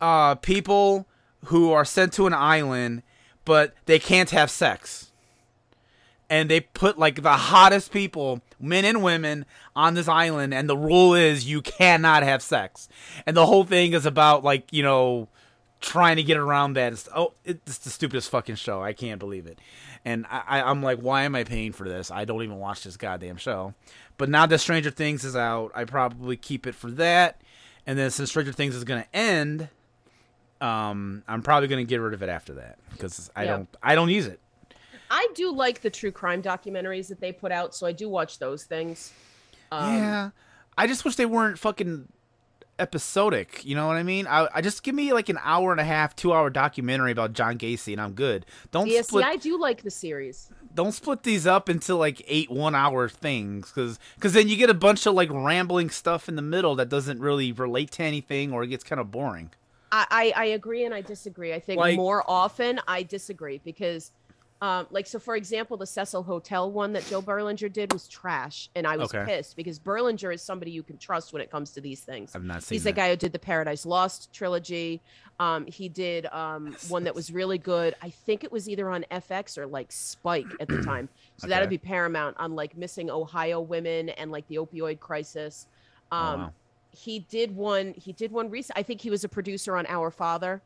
uh 0.00 0.36
people 0.36 1.06
who 1.46 1.72
are 1.72 1.84
sent 1.84 2.12
to 2.14 2.26
an 2.26 2.34
island 2.34 3.02
but 3.44 3.74
they 3.86 3.98
can't 3.98 4.30
have 4.30 4.50
sex. 4.50 5.12
And 6.28 6.48
they 6.48 6.60
put 6.60 6.98
like 6.98 7.22
the 7.22 7.32
hottest 7.32 7.90
people, 7.90 8.40
men 8.60 8.84
and 8.84 9.02
women, 9.02 9.44
on 9.74 9.94
this 9.94 10.06
island, 10.06 10.54
and 10.54 10.68
the 10.68 10.76
rule 10.76 11.14
is 11.14 11.50
you 11.50 11.60
cannot 11.60 12.22
have 12.22 12.42
sex. 12.42 12.88
And 13.26 13.36
the 13.36 13.46
whole 13.46 13.64
thing 13.64 13.92
is 13.92 14.06
about 14.06 14.44
like, 14.44 14.68
you 14.70 14.84
know, 14.84 15.28
trying 15.80 16.16
to 16.16 16.22
get 16.22 16.36
around 16.36 16.74
that. 16.74 16.92
It's, 16.92 17.08
oh, 17.16 17.32
it's 17.44 17.78
the 17.78 17.90
stupidest 17.90 18.30
fucking 18.30 18.54
show. 18.54 18.80
I 18.80 18.92
can't 18.92 19.18
believe 19.18 19.46
it. 19.46 19.58
And 20.04 20.24
I, 20.30 20.42
I, 20.46 20.70
I'm 20.70 20.82
like, 20.82 21.00
why 21.00 21.24
am 21.24 21.34
I 21.34 21.42
paying 21.42 21.72
for 21.72 21.88
this? 21.88 22.12
I 22.12 22.24
don't 22.24 22.42
even 22.44 22.58
watch 22.58 22.84
this 22.84 22.96
goddamn 22.96 23.36
show. 23.36 23.74
But 24.20 24.28
now 24.28 24.44
that 24.44 24.58
Stranger 24.58 24.90
Things 24.90 25.24
is 25.24 25.34
out, 25.34 25.72
I 25.74 25.84
probably 25.84 26.36
keep 26.36 26.66
it 26.66 26.74
for 26.74 26.90
that. 26.92 27.40
And 27.86 27.98
then 27.98 28.10
since 28.10 28.28
Stranger 28.28 28.52
Things 28.52 28.74
is 28.76 28.84
going 28.84 29.02
to 29.02 29.16
end, 29.16 29.70
um, 30.60 31.22
I'm 31.26 31.40
probably 31.42 31.68
going 31.68 31.84
to 31.84 31.88
get 31.88 31.96
rid 32.02 32.12
of 32.12 32.22
it 32.22 32.28
after 32.28 32.52
that 32.54 32.76
because 32.92 33.30
I 33.34 33.44
Yeah. 33.44 33.56
don't, 33.56 33.68
I 33.82 33.94
don't 33.94 34.10
use 34.10 34.26
it. 34.26 34.38
I 35.10 35.26
do 35.34 35.50
like 35.52 35.80
the 35.80 35.88
true 35.88 36.12
crime 36.12 36.42
documentaries 36.42 37.08
that 37.08 37.18
they 37.20 37.32
put 37.32 37.50
out, 37.50 37.74
so 37.74 37.86
I 37.86 37.92
do 37.92 38.10
watch 38.10 38.38
those 38.38 38.64
things. 38.64 39.10
Um, 39.72 39.88
yeah, 39.88 40.30
I 40.76 40.86
just 40.86 41.02
wish 41.04 41.16
they 41.16 41.24
weren't 41.26 41.58
fucking 41.58 42.06
episodic. 42.80 43.64
You 43.64 43.74
know 43.74 43.86
what 43.86 43.96
I 43.96 44.02
mean? 44.02 44.26
I, 44.26 44.48
I 44.54 44.60
just 44.60 44.82
give 44.82 44.94
me 44.94 45.12
like 45.12 45.28
an 45.28 45.38
hour 45.42 45.70
and 45.72 45.80
a 45.80 45.84
half, 45.84 46.16
two 46.16 46.32
hour 46.32 46.50
documentary 46.50 47.12
about 47.12 47.32
John 47.32 47.58
Gacy, 47.58 47.92
and 47.92 48.00
I'm 48.00 48.12
good. 48.12 48.46
Don't 48.72 48.88
Yeah, 48.88 49.02
split. 49.02 49.24
see, 49.24 49.30
I 49.30 49.36
do 49.36 49.60
like 49.60 49.82
the 49.82 49.90
series. 49.90 50.50
don't 50.74 50.92
split 50.92 51.22
these 51.22 51.46
up 51.46 51.68
into 51.68 51.94
like 51.94 52.22
eight 52.26 52.50
one 52.50 52.74
hour 52.74 53.08
things 53.08 53.70
because 53.70 53.98
because 54.16 54.32
then 54.32 54.48
you 54.48 54.56
get 54.56 54.70
a 54.70 54.74
bunch 54.74 55.06
of 55.06 55.14
like 55.14 55.30
rambling 55.30 55.90
stuff 55.90 56.28
in 56.28 56.36
the 56.36 56.42
middle 56.42 56.74
that 56.76 56.88
doesn't 56.88 57.20
really 57.20 57.52
relate 57.52 57.90
to 57.92 58.02
anything 58.02 58.52
or 58.52 58.62
it 58.62 58.68
gets 58.68 58.84
kind 58.84 59.00
of 59.00 59.10
boring 59.10 59.50
I, 59.92 60.32
I, 60.36 60.42
I 60.42 60.44
agree 60.46 60.84
and 60.84 60.94
I 60.94 61.00
disagree. 61.00 61.52
I 61.52 61.58
think 61.58 61.80
Like- 61.80 61.96
more 61.96 62.22
often 62.30 62.80
I 62.86 63.02
disagree 63.02 63.60
because, 63.64 64.12
um, 64.62 64.86
like, 64.90 65.06
so 65.06 65.18
for 65.18 65.36
example, 65.36 65.76
the 65.76 65.86
Cecil 65.86 66.22
Hotel 66.22 66.70
one 66.70 66.92
that 66.92 67.06
Joe 67.06 67.22
Berlinger 67.22 67.72
did 67.72 67.92
was 67.92 68.06
trash, 68.08 68.68
and 68.74 68.86
I 68.86 68.96
was 68.96 69.14
Okay. 69.14 69.24
pissed 69.24 69.56
because 69.56 69.78
Berlinger 69.78 70.34
is 70.34 70.42
somebody 70.42 70.70
you 70.70 70.82
can 70.82 70.98
trust 70.98 71.32
when 71.32 71.40
it 71.40 71.50
comes 71.50 71.70
to 71.72 71.80
these 71.80 72.00
things. 72.02 72.34
i've 72.36 72.44
not 72.44 72.62
seen 72.62 72.76
He's 72.76 72.84
the 72.84 72.92
guy 72.92 73.08
who 73.10 73.16
did 73.16 73.32
the 73.32 73.38
Paradise 73.38 73.86
Lost 73.86 74.32
trilogy. 74.32 75.00
Um, 75.38 75.64
he 75.66 75.88
did 75.88 76.26
um, 76.26 76.76
one 76.88 77.04
that 77.04 77.14
was 77.14 77.32
really 77.32 77.56
good. 77.56 77.94
I 78.02 78.10
think 78.10 78.44
it 78.44 78.52
was 78.52 78.68
either 78.68 78.90
on 78.90 79.06
FX 79.10 79.56
or 79.56 79.66
like 79.66 79.90
Spike 79.90 80.44
at 80.60 80.68
the 80.68 80.82
time. 80.84 81.08
So 81.38 81.46
that'd 81.46 81.70
be 81.70 81.78
Paramount 81.78 82.36
on 82.38 82.54
like 82.54 82.76
missing 82.76 83.10
Ohio 83.10 83.60
women 83.62 84.10
and 84.10 84.30
like 84.30 84.46
the 84.48 84.56
opioid 84.56 85.00
crisis. 85.00 85.66
Oh, 86.12 86.16
Um, 86.16 86.40
wow. 86.40 86.52
He 86.92 87.20
did 87.20 87.54
one. 87.56 87.94
He 87.94 88.12
did 88.12 88.32
one 88.32 88.50
recent. 88.50 88.76
I 88.78 88.82
think 88.82 89.00
he 89.00 89.10
was 89.10 89.22
a 89.24 89.28
producer 89.28 89.76
on 89.76 89.86
Our 89.86 90.10
Father, 90.10 90.60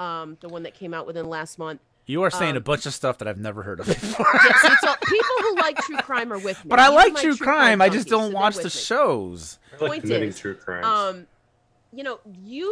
um, 0.00 0.36
the 0.40 0.48
one 0.48 0.64
that 0.64 0.74
came 0.74 0.92
out 0.92 1.06
within 1.06 1.26
last 1.28 1.58
month. 1.58 1.80
You 2.10 2.22
are 2.22 2.30
saying 2.30 2.54
a 2.54 2.58
um, 2.58 2.62
bunch 2.62 2.86
of 2.86 2.92
stuff 2.94 3.18
that 3.18 3.28
i've 3.28 3.38
never 3.38 3.62
heard 3.62 3.80
of 3.80 3.86
before 3.94 4.26
Yeah, 4.34 4.52
see, 4.62 4.74
so 4.82 4.94
people 5.06 5.36
who 5.42 5.56
like 5.56 5.76
true 5.78 5.96
crime 5.98 6.32
are 6.32 6.38
with 6.38 6.62
me. 6.64 6.68
but 6.68 6.78
i 6.78 6.88
These 6.88 6.96
like 6.96 7.12
my 7.14 7.20
true 7.22 7.36
crime 7.36 7.80
i 7.80 7.88
just 7.88 8.08
don't 8.08 8.30
so 8.32 8.36
watch 8.36 8.56
the 8.56 8.64
me. 8.64 8.70
shows 8.70 9.58
I 9.72 9.76
like 9.76 9.90
Point 9.90 10.02
committing 10.02 10.28
is, 10.30 10.38
true 10.38 10.54
crimes. 10.54 10.86
um 10.86 11.26
you 11.92 12.02
know 12.04 12.20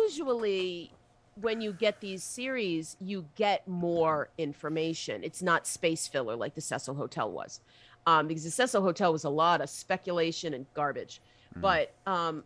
usually 0.03 0.93
when 1.41 1.61
you 1.61 1.73
get 1.73 2.01
these 2.01 2.23
series 2.25 2.97
you 3.01 3.27
get 3.37 3.67
more 3.69 4.29
information 4.39 5.23
it's 5.23 5.43
not 5.43 5.67
space 5.67 6.07
filler 6.09 6.37
like 6.37 6.55
the 6.55 6.61
cecil 6.61 6.95
hotel 6.95 7.31
was 7.31 7.61
um, 8.07 8.27
because 8.27 8.45
the 8.45 8.51
cecil 8.51 8.83
hotel 8.83 9.13
was 9.13 9.25
a 9.25 9.29
lot 9.31 9.61
of 9.61 9.69
speculation 9.71 10.55
and 10.55 10.67
garbage 10.75 11.21
Mm. 11.57 11.63
but 11.63 11.95
um, 12.07 12.45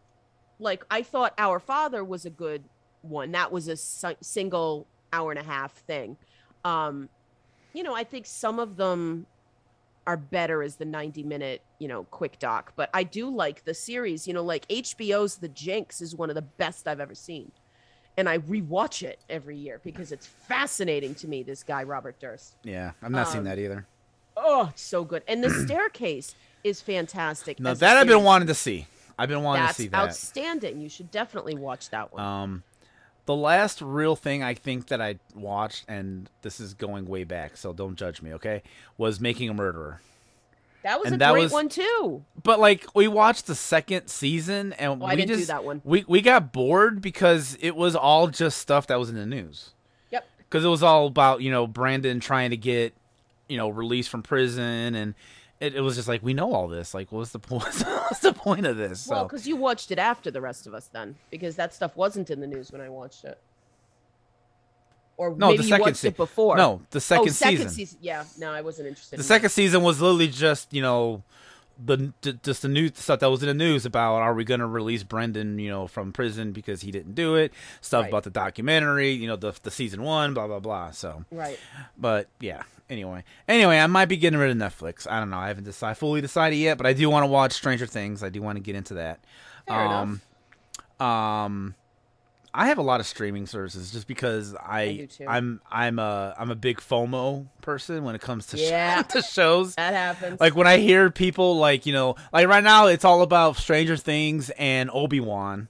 like 0.61 0.85
i 0.89 1.03
thought 1.03 1.35
our 1.37 1.59
father 1.59 2.05
was 2.05 2.25
a 2.25 2.31
good 2.31 2.63
one 3.01 3.33
that 3.33 3.51
was 3.51 3.67
a 3.67 3.77
si- 3.77 4.15
single 4.21 4.87
hour 5.13 5.33
and 5.33 5.41
a 5.41 5.43
half 5.43 5.73
thing 5.73 6.17
um, 6.65 7.09
you 7.73 7.83
know, 7.83 7.95
I 7.95 8.05
think 8.05 8.27
some 8.27 8.59
of 8.59 8.77
them 8.77 9.27
are 10.07 10.17
better 10.17 10.63
as 10.63 10.77
the 10.77 10.85
90 10.85 11.23
minute, 11.23 11.63
you 11.79 11.87
know, 11.89 12.05
quick 12.05 12.39
doc, 12.39 12.73
but 12.77 12.91
I 12.93 13.05
do 13.05 13.31
like 13.31 13.65
the 13.65 13.73
series, 13.75 14.27
you 14.27 14.35
know, 14.35 14.43
like 14.43 14.67
HBO's 14.69 15.37
The 15.37 15.49
Jinx 15.49 16.01
is 16.01 16.17
one 16.17 16.29
of 16.29 16.35
the 16.35 16.43
best 16.43 16.89
I've 16.89 16.99
ever 17.01 17.15
seen. 17.15 17.53
And 18.17 18.29
I 18.29 18.39
rewatch 18.39 19.03
it 19.03 19.21
every 19.31 19.57
year 19.57 19.81
because 19.85 20.13
it's 20.13 20.27
fascinating 20.27 21.15
to 21.17 21.29
me, 21.29 21.43
this 21.45 21.63
guy, 21.63 21.83
Robert 21.85 22.19
Durst. 22.21 22.57
Yeah, 22.63 22.93
I've 23.01 23.11
not 23.13 23.29
seen 23.29 23.39
Um, 23.39 23.45
that 23.45 23.59
either. 23.59 23.87
Oh, 24.37 24.69
it's 24.71 24.83
so 24.83 25.05
good. 25.05 25.23
And 25.29 25.43
The 25.43 25.51
Staircase 25.67 26.35
is 26.65 26.81
fantastic. 26.81 27.59
No, 27.61 27.71
as 27.71 27.79
a 27.79 27.81
that 27.81 27.97
I've 27.97 28.07
been 28.07 28.25
wanting 28.25 28.49
to 28.49 28.55
see. 28.55 28.87
I've 29.19 29.29
been 29.29 29.43
wanting 29.43 29.63
That's 29.65 29.77
to 29.77 29.83
see 29.85 29.89
that. 29.89 30.01
outstanding. 30.09 30.81
You 30.81 30.89
should 30.89 31.11
definitely 31.11 31.55
watch 31.55 31.91
that 31.91 32.13
one. 32.13 32.23
Um, 32.23 32.63
the 33.27 33.35
last 33.37 33.81
real 33.81 34.17
thing 34.17 34.43
I 34.43 34.55
think 34.55 34.89
that 34.89 35.01
I 35.01 35.17
watched, 35.35 35.85
and 35.89 36.29
this 36.43 36.59
is 36.61 36.75
going 36.75 37.07
way 37.07 37.25
back, 37.25 37.57
so 37.57 37.73
don't 37.73 37.97
judge 37.97 38.21
me, 38.23 38.35
okay? 38.35 38.63
Was 38.99 39.21
Making 39.21 39.49
a 39.51 39.55
Murderer. 39.55 40.01
that 40.83 40.99
was 40.99 41.07
and 41.07 41.15
a 41.17 41.19
that 41.19 41.33
great 41.33 41.45
was- 41.45 41.53
one 41.53 41.69
too. 41.69 42.25
But 42.43 42.59
like 42.59 42.87
we 42.95 43.07
watched 43.09 43.47
the 43.47 43.55
second 43.55 44.09
season, 44.09 44.73
and 44.75 44.91
Oh, 45.03 45.07
we 45.07 45.13
I 45.13 45.15
didn't 45.17 45.29
do 45.29 45.37
just 45.37 45.49
that 45.49 45.63
one. 45.65 45.81
we 45.85 46.05
we 46.09 46.21
got 46.21 46.53
bored 46.53 47.01
because 47.01 47.57
it 47.61 47.77
was 47.77 47.95
all 47.95 48.27
just 48.29 48.59
stuff 48.59 48.87
that 48.89 48.99
was 48.99 49.09
in 49.09 49.15
the 49.17 49.27
news. 49.27 49.71
Yep. 50.11 50.29
Because 50.39 50.65
it 50.65 50.69
was 50.69 50.83
all 50.83 51.07
about 51.07 51.41
you 51.43 51.51
know 51.53 51.67
Brendan 51.69 52.19
trying 52.19 52.51
to 52.51 52.57
get 52.57 52.93
you 53.49 53.57
know 53.57 53.69
released 53.69 54.09
from 54.09 54.23
prison, 54.25 54.95
and 54.97 55.15
it, 55.63 55.77
it 55.77 55.81
was 55.81 55.95
just 55.95 56.09
like 56.09 56.23
we 56.23 56.35
know 56.35 56.53
all 56.53 56.67
this. 56.67 56.93
Like, 56.93 57.13
what's 57.13 57.31
the 57.31 57.39
point? 57.39 57.63
what's 57.85 58.19
the 58.19 58.33
point 58.33 58.67
of 58.67 58.77
this? 58.77 59.07
Well, 59.07 59.25
because 59.25 59.47
you 59.47 59.57
watched 59.57 59.91
it 59.93 59.99
after 59.99 60.31
the 60.31 60.41
rest 60.41 60.67
of 60.67 60.75
us, 60.75 60.89
then, 60.93 61.15
because 61.31 61.57
that 61.57 61.73
stuff 61.73 61.97
wasn't 61.97 62.31
in 62.31 62.41
the 62.41 62.47
news 62.47 62.73
when 62.73 62.81
I 62.81 62.89
watched 62.89 63.25
it. 63.25 63.39
Or 65.17 65.31
No, 65.37 65.49
maybe 65.49 65.59
the 65.59 65.63
you 65.65 65.69
second 65.69 65.83
watched 65.83 65.97
se- 65.99 66.09
it 66.09 66.17
before. 66.17 66.57
no, 66.57 66.83
the 66.91 67.01
second, 67.01 67.29
oh, 67.29 67.33
second 67.33 67.57
season. 67.57 67.71
season. 67.71 67.99
Yeah, 68.03 68.25
no, 68.39 68.51
I 68.51 68.63
wasn't 68.63 68.89
interested. 68.89 69.19
The 69.19 69.23
in 69.23 69.27
second 69.27 69.51
season 69.51 69.83
was 69.83 70.01
literally 70.01 70.29
just 70.29 70.73
you 70.75 70.83
know 70.83 71.23
the 71.85 72.13
d- 72.21 72.39
just 72.43 72.63
the 72.63 72.69
new 72.69 72.89
stuff 72.95 73.21
that 73.21 73.31
was 73.31 73.43
in 73.43 73.49
the 73.49 73.55
news 73.55 73.85
about 73.87 74.17
are 74.17 74.35
we 74.35 74.45
going 74.45 74.61
to 74.61 74.67
release 74.67 75.03
Brendan 75.03 75.59
you 75.59 75.71
know 75.71 75.87
from 75.87 76.13
prison 76.13 76.53
because 76.53 76.81
he 76.83 76.91
didn't 76.91 77.15
do 77.15 77.35
it? 77.37 77.53
Stuff 77.81 78.03
Right. 78.03 78.09
about 78.09 78.25
the 78.25 78.31
documentary 78.31 79.11
you 79.11 79.27
know 79.27 79.37
the 79.37 79.53
the 79.63 79.71
season 79.71 80.03
one 80.03 80.35
blah 80.35 80.47
blah 80.47 80.61
blah 80.61 80.91
so. 80.91 81.25
Right. 81.31 81.59
but 81.97 82.29
yeah 82.41 82.63
anyway. 82.91 83.25
Anyway 83.49 83.79
I 83.79 83.87
might 83.87 84.07
be 84.07 84.17
getting 84.17 84.39
rid 84.39 84.51
of 84.51 84.57
Netflix. 84.57 85.07
I 85.11 85.19
don't 85.21 85.31
know. 85.31 85.39
I 85.39 85.49
haven't 85.49 85.65
decided 85.65 85.97
fully 85.99 86.21
decided 86.21 86.57
yet 86.57 86.77
but 86.79 86.87
I 86.87 86.93
do 86.93 87.09
want 87.11 87.23
to 87.25 87.29
watch 87.29 87.53
Stranger 87.53 87.87
Things. 87.87 88.23
I 88.23 88.29
do 88.29 88.43
want 88.43 88.57
to 88.57 88.63
get 88.63 88.75
into 88.77 88.95
that. 88.95 89.21
Fair 89.67 89.77
um 89.79 90.21
um 91.01 91.75
I 92.55 92.67
have 92.67 92.77
a 92.79 92.83
lot 92.83 93.01
of 93.01 93.07
streaming 93.07 93.47
services 93.47 93.91
just 93.93 94.07
because 94.07 94.55
I, 94.55 94.81
I 94.83 94.97
do 94.97 95.07
too. 95.07 95.25
I'm 95.27 95.61
I'm 95.71 95.99
a 95.99 96.35
I'm 96.39 96.51
a 96.51 96.55
big 96.55 96.79
FOMO 96.81 97.47
person 97.63 98.05
when 98.05 98.15
it 98.15 98.21
comes 98.21 98.47
to, 98.49 98.59
Yeah. 98.59 99.01
to 99.09 99.23
shows 99.23 99.75
That 99.77 99.95
happens. 99.95 100.39
like 100.41 100.55
when 100.55 100.67
I 100.67 100.77
hear 100.79 101.11
people 101.11 101.57
like 101.57 101.87
you 101.87 101.93
know 101.95 102.17
like 102.33 102.47
right 102.49 102.63
now 102.63 102.87
it's 102.89 103.05
all 103.07 103.23
about 103.23 103.57
Stranger 103.57 103.97
Things 103.97 104.51
and 104.59 104.91
Obi 104.93 105.19
Wan, 105.21 105.69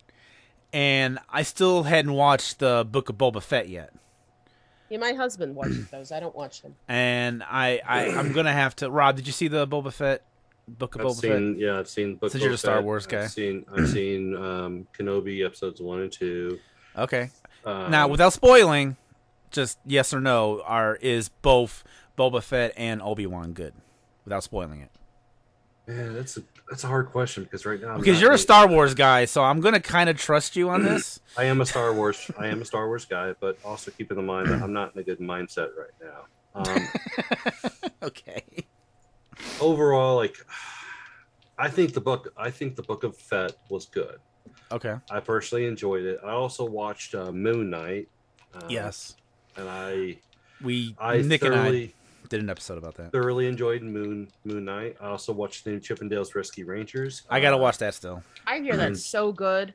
and 0.72 1.18
I 1.28 1.42
still 1.42 1.84
hadn't 1.84 2.14
watched 2.14 2.58
the 2.58 2.86
Book 2.90 3.08
of 3.08 3.16
Boba 3.16 3.42
Fett 3.42 3.68
yet, 3.68 3.92
yeah, 4.88 4.98
my 4.98 5.12
husband 5.12 5.54
watches 5.54 5.88
those. 5.90 6.10
I 6.12 6.18
don't 6.20 6.34
watch 6.34 6.62
them. 6.62 6.74
and 6.88 7.42
I, 7.44 7.80
I 7.86 8.08
I'm 8.10 8.32
gonna 8.32 8.52
have 8.52 8.74
to. 8.76 8.90
Rob, 8.90 9.16
did 9.16 9.26
you 9.26 9.32
see 9.32 9.48
the 9.48 9.66
Boba 9.68 9.92
Fett 9.92 10.22
Book 10.66 10.94
of 10.96 11.02
I've 11.02 11.06
Boba 11.06 11.20
Fett? 11.20 11.58
yeah, 11.58 11.78
I've 11.78 11.88
seen. 11.88 12.16
Book 12.16 12.32
Since 12.32 12.42
you're 12.42 12.52
Boba 12.52 12.56
a 12.56 12.58
Star 12.58 12.76
Fett. 12.78 12.84
Wars 12.84 13.06
guy. 13.06 13.22
I've 13.22 13.30
seen, 13.30 13.64
I've 13.76 13.88
seen 13.88 14.34
um, 14.36 14.86
Kenobi 14.98 15.44
episodes 15.46 15.80
one 15.80 16.00
and 16.00 16.10
two. 16.12 16.58
Okay, 16.96 17.30
Um, 17.64 17.90
now 17.90 18.08
without 18.08 18.32
spoiling, 18.32 18.96
just 19.50 19.78
yes 19.86 20.12
or 20.12 20.20
no, 20.20 20.62
are 20.64 20.96
is 20.96 21.28
both 21.28 21.84
Boba 22.18 22.42
Fett 22.42 22.72
and 22.76 23.00
Obi 23.02 23.26
Wan 23.26 23.52
good? 23.52 23.74
Without 24.24 24.44
spoiling 24.44 24.80
it, 24.80 24.90
man, 25.86 26.14
that's 26.14 26.36
a 26.36 26.42
that's 26.70 26.84
a 26.84 26.86
hard 26.86 27.08
question 27.10 27.42
because 27.44 27.66
right 27.66 27.80
now 27.80 27.94
I'm 27.94 27.98
because 27.98 28.20
you're 28.20 28.32
a 28.32 28.38
Star 28.38 28.68
Wars 28.68 28.94
guy, 28.94 29.24
so 29.24 29.42
I'm 29.42 29.60
gonna 29.60 29.80
kind 29.80 30.08
of 30.08 30.16
trust 30.18 30.54
you 30.56 30.68
on 30.70 30.82
this. 30.84 31.20
I 31.36 31.44
am 31.44 31.60
a 31.60 31.66
Star 31.66 31.92
Wars. 31.92 32.30
I 32.38 32.46
am 32.48 32.62
a 32.62 32.64
Star 32.64 32.86
Wars 32.86 33.04
guy, 33.04 33.34
but 33.40 33.58
also 33.64 33.90
keep 33.90 34.10
in 34.12 34.24
mind 34.24 34.48
that 34.48 34.62
I'm 34.62 34.72
not 34.72 34.94
in 34.94 35.00
a 35.00 35.04
good 35.04 35.18
mindset 35.18 35.68
right 35.76 35.90
now. 36.02 36.26
Um, 36.54 36.88
okay. 38.02 38.42
overall, 39.60 40.16
like, 40.16 40.36
I 41.58 41.68
think 41.68 41.94
the 41.94 42.00
book. 42.00 42.32
I 42.36 42.50
think 42.50 42.76
the 42.76 42.82
Book 42.82 43.04
of 43.04 43.16
Fett 43.16 43.52
was 43.68 43.86
good. 43.86 44.18
Okay. 44.72 44.96
I 45.10 45.20
personally 45.20 45.66
enjoyed 45.66 46.04
it. 46.04 46.20
I 46.24 46.30
also 46.30 46.64
watched 46.64 47.14
uh, 47.14 47.30
Moon 47.32 47.70
Knight. 47.70 48.08
Uh, 48.54 48.60
Yes. 48.68 49.16
and 49.56 49.68
I 49.68 50.18
We 50.62 50.94
I 50.98 51.18
Nick 51.22 51.42
and 51.44 51.54
I 51.54 51.92
did 52.28 52.40
an 52.40 52.48
episode 52.50 52.78
about 52.78 52.94
that. 52.96 53.12
thoroughly 53.12 53.46
enjoyed 53.46 53.82
Moon 53.82 54.28
Moon 54.44 54.64
Knight. 54.64 54.96
I 55.00 55.06
also 55.08 55.32
watched 55.32 55.64
the 55.64 55.70
new 55.72 55.80
Chip 55.80 56.00
'n 56.00 56.08
Dales 56.08 56.34
Rescue 56.34 56.64
Rangers. 56.66 57.22
I 57.28 57.40
gotta 57.40 57.56
Uh, 57.56 57.60
watch 57.60 57.78
that 57.78 57.94
still. 57.94 58.22
I 58.46 58.60
hear 58.60 58.76
that's 58.76 59.04
so 59.16 59.32
good. 59.32 59.74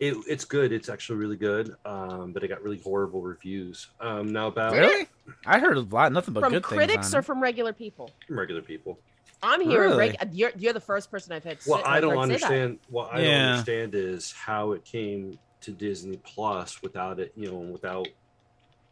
It, 0.00 0.14
it's 0.28 0.44
good. 0.44 0.70
It's 0.72 0.88
actually 0.88 1.18
really 1.18 1.36
good. 1.36 1.74
Um, 1.84 2.32
but 2.32 2.44
it 2.44 2.48
got 2.48 2.62
really 2.62 2.78
horrible 2.78 3.20
reviews. 3.20 3.88
Um, 4.00 4.32
now 4.32 4.46
about 4.46 4.72
Really? 4.74 5.08
I 5.44 5.58
heard 5.58 5.76
a 5.76 5.80
lot, 5.80 6.12
nothing 6.12 6.34
but 6.34 6.44
From 6.44 6.52
good 6.52 6.62
critics 6.62 6.94
things. 7.08 7.14
or 7.16 7.22
from 7.22 7.42
regular 7.42 7.72
people? 7.72 8.10
regular 8.28 8.62
people. 8.62 9.00
I'm 9.42 9.60
hearing 9.60 9.90
Really? 9.90 9.98
reg- 10.20 10.30
you're 10.32 10.52
you're 10.56 10.72
the 10.72 10.80
first 10.80 11.10
person 11.10 11.32
I've 11.32 11.44
had. 11.44 11.58
What 11.64 11.80
sit- 11.80 11.88
I 11.88 12.00
don't 12.00 12.10
heard 12.16 12.22
say 12.24 12.28
that. 12.28 12.44
understand, 12.44 12.78
what 12.88 13.12
I 13.12 13.18
don't 13.22 13.34
understand 13.34 13.94
is 13.94 14.32
how 14.32 14.72
it 14.72 14.84
came 14.84 15.38
to 15.60 15.70
Disney 15.72 16.16
Plus 16.18 16.82
without 16.82 17.20
it, 17.20 17.32
you 17.36 17.50
know, 17.50 17.58
without 17.58 18.08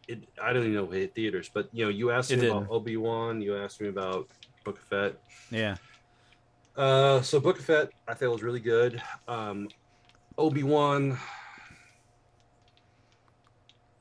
it. 0.09 0.23
I 0.41 0.53
don't 0.53 0.63
even 0.63 0.75
know 0.75 0.85
if 0.85 0.93
it 0.93 0.99
hit 0.99 1.15
theaters, 1.15 1.51
but 1.53 1.69
you 1.73 1.85
know, 1.85 1.91
you 1.91 2.11
asked 2.13 2.31
It 2.31 2.37
me 2.37 2.43
didn't. 2.43 2.59
about 2.59 2.71
Obi 2.71 2.97
Wan, 2.97 3.41
you 3.41 3.57
asked 3.57 3.81
me 3.81 3.89
about 3.89 4.29
Book 4.65 4.79
of 4.79 4.85
Fett. 4.85 5.17
Yeah. 5.51 5.77
Uh, 6.77 7.23
so 7.23 7.41
Book 7.41 7.59
of 7.59 7.65
Fett, 7.65 7.89
I 8.07 8.15
felt 8.15 8.33
was 8.33 8.43
really 8.43 8.61
good. 8.61 9.03
Um, 9.27 9.69
Obi 10.39 10.63
Wan, 10.63 11.19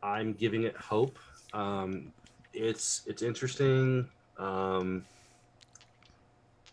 I'm 0.04 0.34
giving 0.34 0.64
it 0.64 0.76
hope. 0.76 1.18
Um, 1.54 2.12
it's 2.54 3.02
it's 3.08 3.22
interesting. 3.22 4.08
Um, 4.38 5.06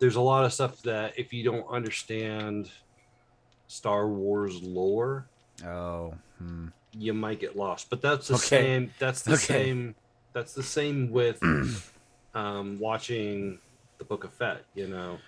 there's 0.03 0.17
a 0.17 0.21
lot 0.21 0.45
of 0.45 0.53
stuff 0.53 0.83
that 0.83 1.17
if 1.17 1.33
you 1.33 1.45
don't 1.45 1.65
understand 1.73 2.69
Star 3.69 4.09
Wars 4.09 4.61
lore, 4.61 5.29
Oh. 5.65 6.13
Hmm. 6.39 6.71
you 6.93 7.15
might 7.15 7.39
get 7.39 7.55
lost. 7.55 7.89
But 7.89 8.03
that's 8.03 8.27
the 8.27 8.35
Okay. 8.35 8.47
same. 8.49 8.93
That's 8.99 9.23
the 9.23 9.35
Okay. 9.35 9.45
same. 9.45 9.95
That's 10.35 10.55
the 10.55 10.63
same 10.65 11.13
with 11.13 11.41
um, 12.35 12.81
watching 12.81 13.61
the 14.01 14.05
Book 14.05 14.25
of 14.25 14.35
Fett. 14.35 14.65
You 14.75 14.89
know, 14.89 15.21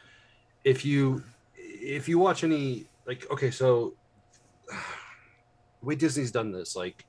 if 0.65 0.85
you 0.85 1.23
if 1.55 2.09
you 2.09 2.19
watch 2.19 2.43
any 2.43 2.91
like 3.07 3.31
okay, 3.31 3.53
so 3.53 3.95
the 4.69 5.87
way 5.87 5.95
Disney's 5.95 6.33
done 6.33 6.51
this, 6.51 6.75
like 6.75 7.05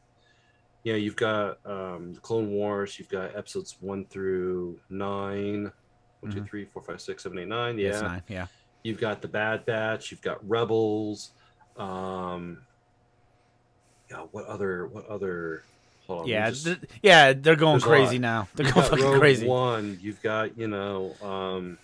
you 0.83 0.91
know, 0.93 0.97
you've 0.99 1.15
got 1.15 1.57
um, 1.65 2.13
Clone 2.21 2.51
Wars, 2.51 2.99
you've 2.99 3.09
got 3.09 3.35
episodes 3.35 3.75
one 3.79 4.05
through 4.05 4.79
nine. 4.87 5.71
One, 6.25 6.33
two, 6.33 6.41
Mhm. 6.41 6.47
three, 6.49 6.65
four, 6.65 6.81
five, 6.81 6.99
six, 7.01 7.23
seven, 7.23 7.37
eight, 7.39 7.47
nine. 7.47 7.77
Yeah, 7.77 8.01
nine. 8.01 8.23
Yeah. 8.27 8.47
you've 8.83 8.99
got 8.99 9.21
the 9.21 9.27
Bad 9.27 9.65
Batch, 9.65 10.11
you've 10.11 10.21
got 10.21 10.47
Rebels. 10.47 11.31
Um, 11.77 12.61
yeah, 14.09 14.25
what 14.31 14.45
other 14.45 14.87
what 14.87 15.07
other? 15.07 15.63
Hold 16.07 16.21
on, 16.21 16.27
Yeah. 16.27 16.49
just- 16.51 16.65
th- 16.65 16.79
yeah. 17.01 17.33
They're 17.33 17.55
going 17.55 17.81
crazy 17.81 18.19
now. 18.19 18.47
They're 18.55 18.71
going 18.71 18.85
fucking 18.89 19.03
Rogue 19.05 19.19
crazy. 19.19 19.47
One, 19.47 19.97
you've 20.01 20.21
got 20.21 20.57
you 20.57 20.67
know 20.67 21.15
um, 21.21 21.77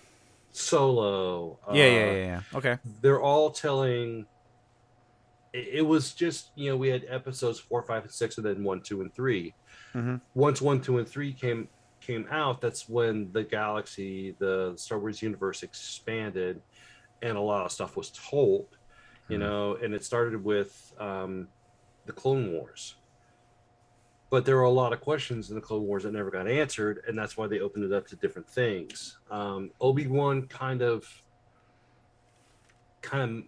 Solo. 0.51 1.57
Yeah, 1.67 1.71
uh, 1.71 1.75
yeah, 1.75 1.85
yeah, 2.05 2.11
yeah. 2.13 2.41
Okay. 2.53 2.77
They're 3.01 3.21
all 3.21 3.49
telling. 3.51 4.25
It, 5.53 5.67
it 5.79 5.81
was 5.81 6.13
just 6.13 6.49
you 6.55 6.69
know 6.69 6.77
we 6.77 6.89
had 6.89 7.05
episodes 7.09 7.59
four, 7.59 7.81
five, 7.83 8.03
and 8.03 8.11
six, 8.11 8.37
and 8.37 8.45
then 8.45 8.63
one, 8.63 8.81
two, 8.81 9.01
and 9.01 9.13
3 9.13 9.53
Mhm. 9.95 10.21
Once 10.35 10.61
one, 10.61 10.79
two, 10.81 10.99
and 10.99 11.07
three 11.07 11.33
came 11.33 11.67
came 12.01 12.27
out, 12.29 12.59
that's 12.61 12.89
when 12.89 13.31
the 13.31 13.43
galaxy, 13.43 14.35
the 14.39 14.73
Star 14.75 14.99
Wars 14.99 15.21
universe 15.21 15.63
expanded, 15.63 16.61
and 17.21 17.37
a 17.37 17.41
lot 17.41 17.65
of 17.65 17.71
stuff 17.71 17.95
was 17.95 18.11
told. 18.11 18.77
You 19.29 19.37
Mhm. 19.37 19.41
know, 19.41 19.75
and 19.75 19.93
it 19.93 20.03
started 20.03 20.43
with 20.43 20.93
um, 20.99 21.47
the 22.05 22.11
Clone 22.11 22.51
Wars. 22.51 22.97
But 24.29 24.45
there 24.45 24.55
were 24.55 24.63
a 24.63 24.69
lot 24.69 24.93
of 24.93 25.01
questions 25.01 25.49
in 25.49 25.55
the 25.55 25.61
Clone 25.61 25.83
Wars 25.83 26.03
that 26.03 26.13
never 26.13 26.31
got 26.31 26.47
answered, 26.47 27.03
and 27.07 27.17
that's 27.17 27.37
why 27.37 27.47
they 27.47 27.59
opened 27.59 27.85
it 27.85 27.93
up 27.93 28.07
to 28.07 28.15
different 28.15 28.49
things. 28.49 29.19
Um, 29.29 29.71
Obi 29.79 30.07
Wan 30.07 30.47
kind 30.47 30.81
of, 30.81 31.05
kind 33.01 33.45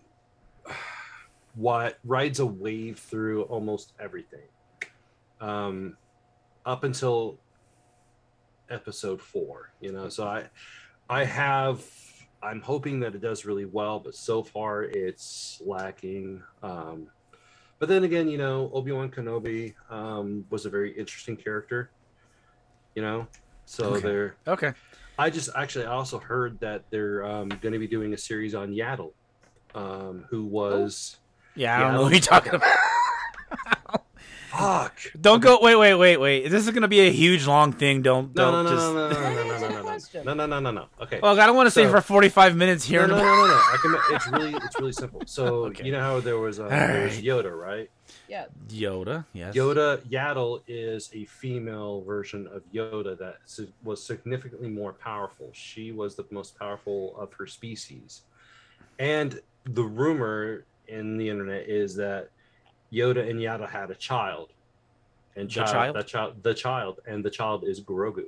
of, 0.65 0.75
what 1.55 1.99
rides 2.03 2.39
a 2.39 2.45
wave 2.45 2.99
through 2.99 3.43
almost 3.43 3.93
everything, 3.99 4.47
um, 5.39 5.97
up 6.65 6.83
until 6.83 7.42
episode 8.69 9.21
four. 9.21 9.71
You 9.81 9.91
know, 9.91 10.09
so 10.09 10.25
I, 10.25 10.45
I 11.09 11.23
have. 11.25 11.83
I'm 12.41 12.61
hoping 12.61 12.99
that 12.99 13.15
it 13.15 13.21
does 13.21 13.45
really 13.45 13.63
well, 13.65 13.99
but 13.99 14.15
so 14.15 14.43
far 14.43 14.83
it's 14.83 15.61
lacking. 15.65 16.43
Um, 16.61 17.07
but 17.79 17.87
then 17.87 18.03
again, 18.03 18.27
you 18.27 18.37
know, 18.37 18.69
Obi 18.73 18.91
Wan 18.91 19.09
Kenobi 19.09 19.75
um, 19.89 20.45
was 20.49 20.65
a 20.65 20.69
very 20.69 20.91
interesting 20.97 21.37
character. 21.37 21.91
You 22.95 23.01
know, 23.01 23.27
So 23.65 23.93
Okay. 23.93 24.01
they're. 24.01 24.35
Okay. 24.47 24.73
I 25.17 25.29
just 25.29 25.49
actually 25.55 25.85
I 25.85 25.91
also 25.91 26.19
heard 26.19 26.59
that 26.59 26.83
they're 26.91 27.25
um, 27.25 27.47
going 27.49 27.73
to 27.73 27.79
be 27.79 27.87
doing 27.87 28.13
a 28.13 28.17
series 28.17 28.55
on 28.55 28.71
Yaddle, 28.71 29.13
um, 29.75 30.25
who 30.29 30.43
was 30.45 31.17
Yeah, 31.55 31.77
I 31.77 31.81
don't 31.81 31.91
I 31.91 31.93
know 31.95 32.01
what 32.03 32.11
you're 32.11 32.19
talking 32.19 32.55
about. 32.55 32.77
Fuck. 34.57 34.97
Don't 35.19 35.39
go. 35.41 35.59
Wait, 35.61 35.75
wait, 35.75 35.95
wait, 35.95 36.17
wait. 36.17 36.47
This 36.49 36.65
is 36.67 36.73
gonna 36.73 36.87
be 36.87 37.01
a 37.01 37.11
huge 37.11 37.45
long 37.47 37.71
thing. 37.73 38.01
Don't 38.01 38.35
No, 38.35 38.51
don't 38.51 38.63
no, 38.65 38.69
no, 38.71 38.75
just. 38.75 38.93
no, 38.93 38.93
no, 38.93 39.09
no, 39.09 39.09
no, 39.09 39.43
no, 39.43 39.53
Answer 39.53 39.59
the 39.67 39.69
no, 39.69 39.75
no, 39.77 39.83
question. 39.83 40.25
no, 40.25 40.33
no, 40.33 40.45
no, 40.45 40.59
no, 40.59 40.71
no. 40.71 40.85
Okay. 41.01 41.19
Well, 41.21 41.39
I 41.39 41.45
don't 41.45 41.55
want 41.55 41.67
to 41.67 41.71
stay 41.71 41.83
So- 41.85 41.91
for 41.91 42.01
45 42.01 42.55
minutes 42.55 42.83
here. 42.85 43.07
no, 43.07 43.17
no, 43.17 43.23
no, 43.23 43.35
no, 43.35 43.47
no. 43.47 43.53
I 43.53 43.77
can, 43.81 43.95
it's 44.15 44.27
really, 44.31 44.53
it's 44.55 44.79
really 44.79 44.91
simple. 44.93 45.21
So 45.25 45.45
Okay. 45.65 45.85
you 45.85 45.91
know 45.91 46.01
how 46.01 46.19
there 46.19 46.37
was, 46.37 46.59
uh, 46.59 46.67
there 46.67 47.03
was 47.05 47.13
Alright. 47.17 47.23
Yoda, 47.23 47.57
right? 47.59 47.89
Yeah. 48.27 48.45
Yoda. 48.69 49.25
Yes. 49.33 49.55
Yoda 49.55 49.97
Yaddle 50.09 50.61
is 50.67 51.09
a 51.13 51.25
female 51.25 52.01
version 52.01 52.47
of 52.47 52.61
Yoda 52.73 53.17
that 53.19 53.37
si- 53.45 53.71
was 53.83 54.03
significantly 54.03 54.69
more 54.69 54.93
powerful. 54.93 55.49
She 55.53 55.91
was 55.91 56.15
the 56.15 56.25
most 56.31 56.57
powerful 56.57 57.15
of 57.17 57.33
her 57.33 57.47
species, 57.47 58.21
and 58.99 59.39
the 59.65 59.83
rumor 59.83 60.65
in 60.87 61.17
the 61.17 61.29
internet 61.29 61.67
is 61.69 61.95
that 61.95 62.29
Yoda 62.93 63.29
and 63.29 63.39
Yaddle 63.39 63.69
had 63.69 63.89
a 63.91 63.95
child, 63.95 64.49
and 65.35 65.49
The 65.49 65.53
child, 65.53 65.69
child? 65.71 65.95
that 65.95 66.07
child, 66.07 66.43
the 66.43 66.53
child, 66.53 66.99
and 67.07 67.23
the 67.25 67.29
child 67.29 67.63
is 67.65 67.81
Grogu. 67.81 68.25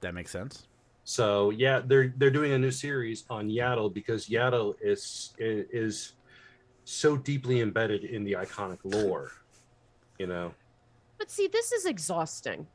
That 0.00 0.14
makes 0.14 0.30
sense. 0.30 0.66
So 1.04 1.50
yeah, 1.50 1.80
they're 1.84 2.12
they're 2.16 2.30
doing 2.30 2.52
a 2.52 2.58
new 2.58 2.70
series 2.70 3.24
on 3.30 3.48
Yaddle 3.48 3.92
because 3.92 4.28
Yaddle 4.28 4.74
is 4.80 5.34
is 5.38 6.12
so 6.84 7.16
deeply 7.16 7.60
embedded 7.60 8.04
in 8.04 8.24
the 8.24 8.32
iconic 8.32 8.78
lore. 8.84 9.32
You 10.18 10.26
know, 10.26 10.52
But 11.18 11.30
see, 11.30 11.46
this 11.48 11.72
is 11.72 11.86
exhausting. 11.86 12.66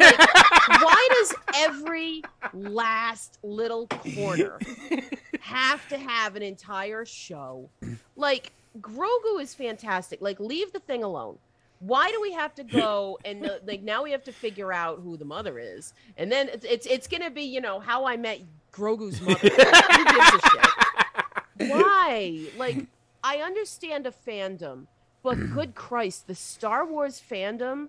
Like, 0.00 0.18
why 0.18 1.08
does 1.12 1.34
every 1.54 2.22
last 2.54 3.38
little 3.42 3.86
corner 4.14 4.58
have 5.40 5.86
to 5.88 5.98
have 5.98 6.34
an 6.36 6.42
entire 6.42 7.04
show? 7.04 7.68
Like 8.16 8.50
Grogu 8.80 9.40
is 9.40 9.54
fantastic. 9.54 10.20
Like 10.20 10.40
leave 10.40 10.72
the 10.72 10.80
thing 10.80 11.02
alone. 11.04 11.38
Why 11.78 12.10
do 12.10 12.20
we 12.20 12.32
have 12.32 12.54
to 12.56 12.64
go 12.82 13.18
and 13.24 13.50
like 13.66 13.82
now 13.82 14.02
we 14.02 14.12
have 14.12 14.24
to 14.24 14.32
figure 14.32 14.72
out 14.72 15.00
who 15.00 15.16
the 15.16 15.24
mother 15.24 15.58
is, 15.58 15.94
and 16.16 16.30
then 16.30 16.48
it's 16.48 16.64
it's, 16.64 16.86
it's 16.86 17.06
gonna 17.06 17.30
be 17.30 17.42
you 17.42 17.60
know 17.60 17.80
how 17.80 18.06
I 18.06 18.16
met 18.16 18.40
Grogu's 18.72 19.20
mother. 19.20 19.38
who 19.38 20.04
gives 20.04 20.34
a 20.34 20.40
shit? 20.50 21.70
Why? 21.70 22.46
Like 22.56 22.86
I 23.22 23.38
understand 23.38 24.06
a 24.06 24.12
fandom, 24.12 24.86
but 25.22 25.34
good 25.54 25.74
Christ, 25.74 26.26
the 26.26 26.34
Star 26.34 26.84
Wars 26.86 27.20
fandom 27.20 27.88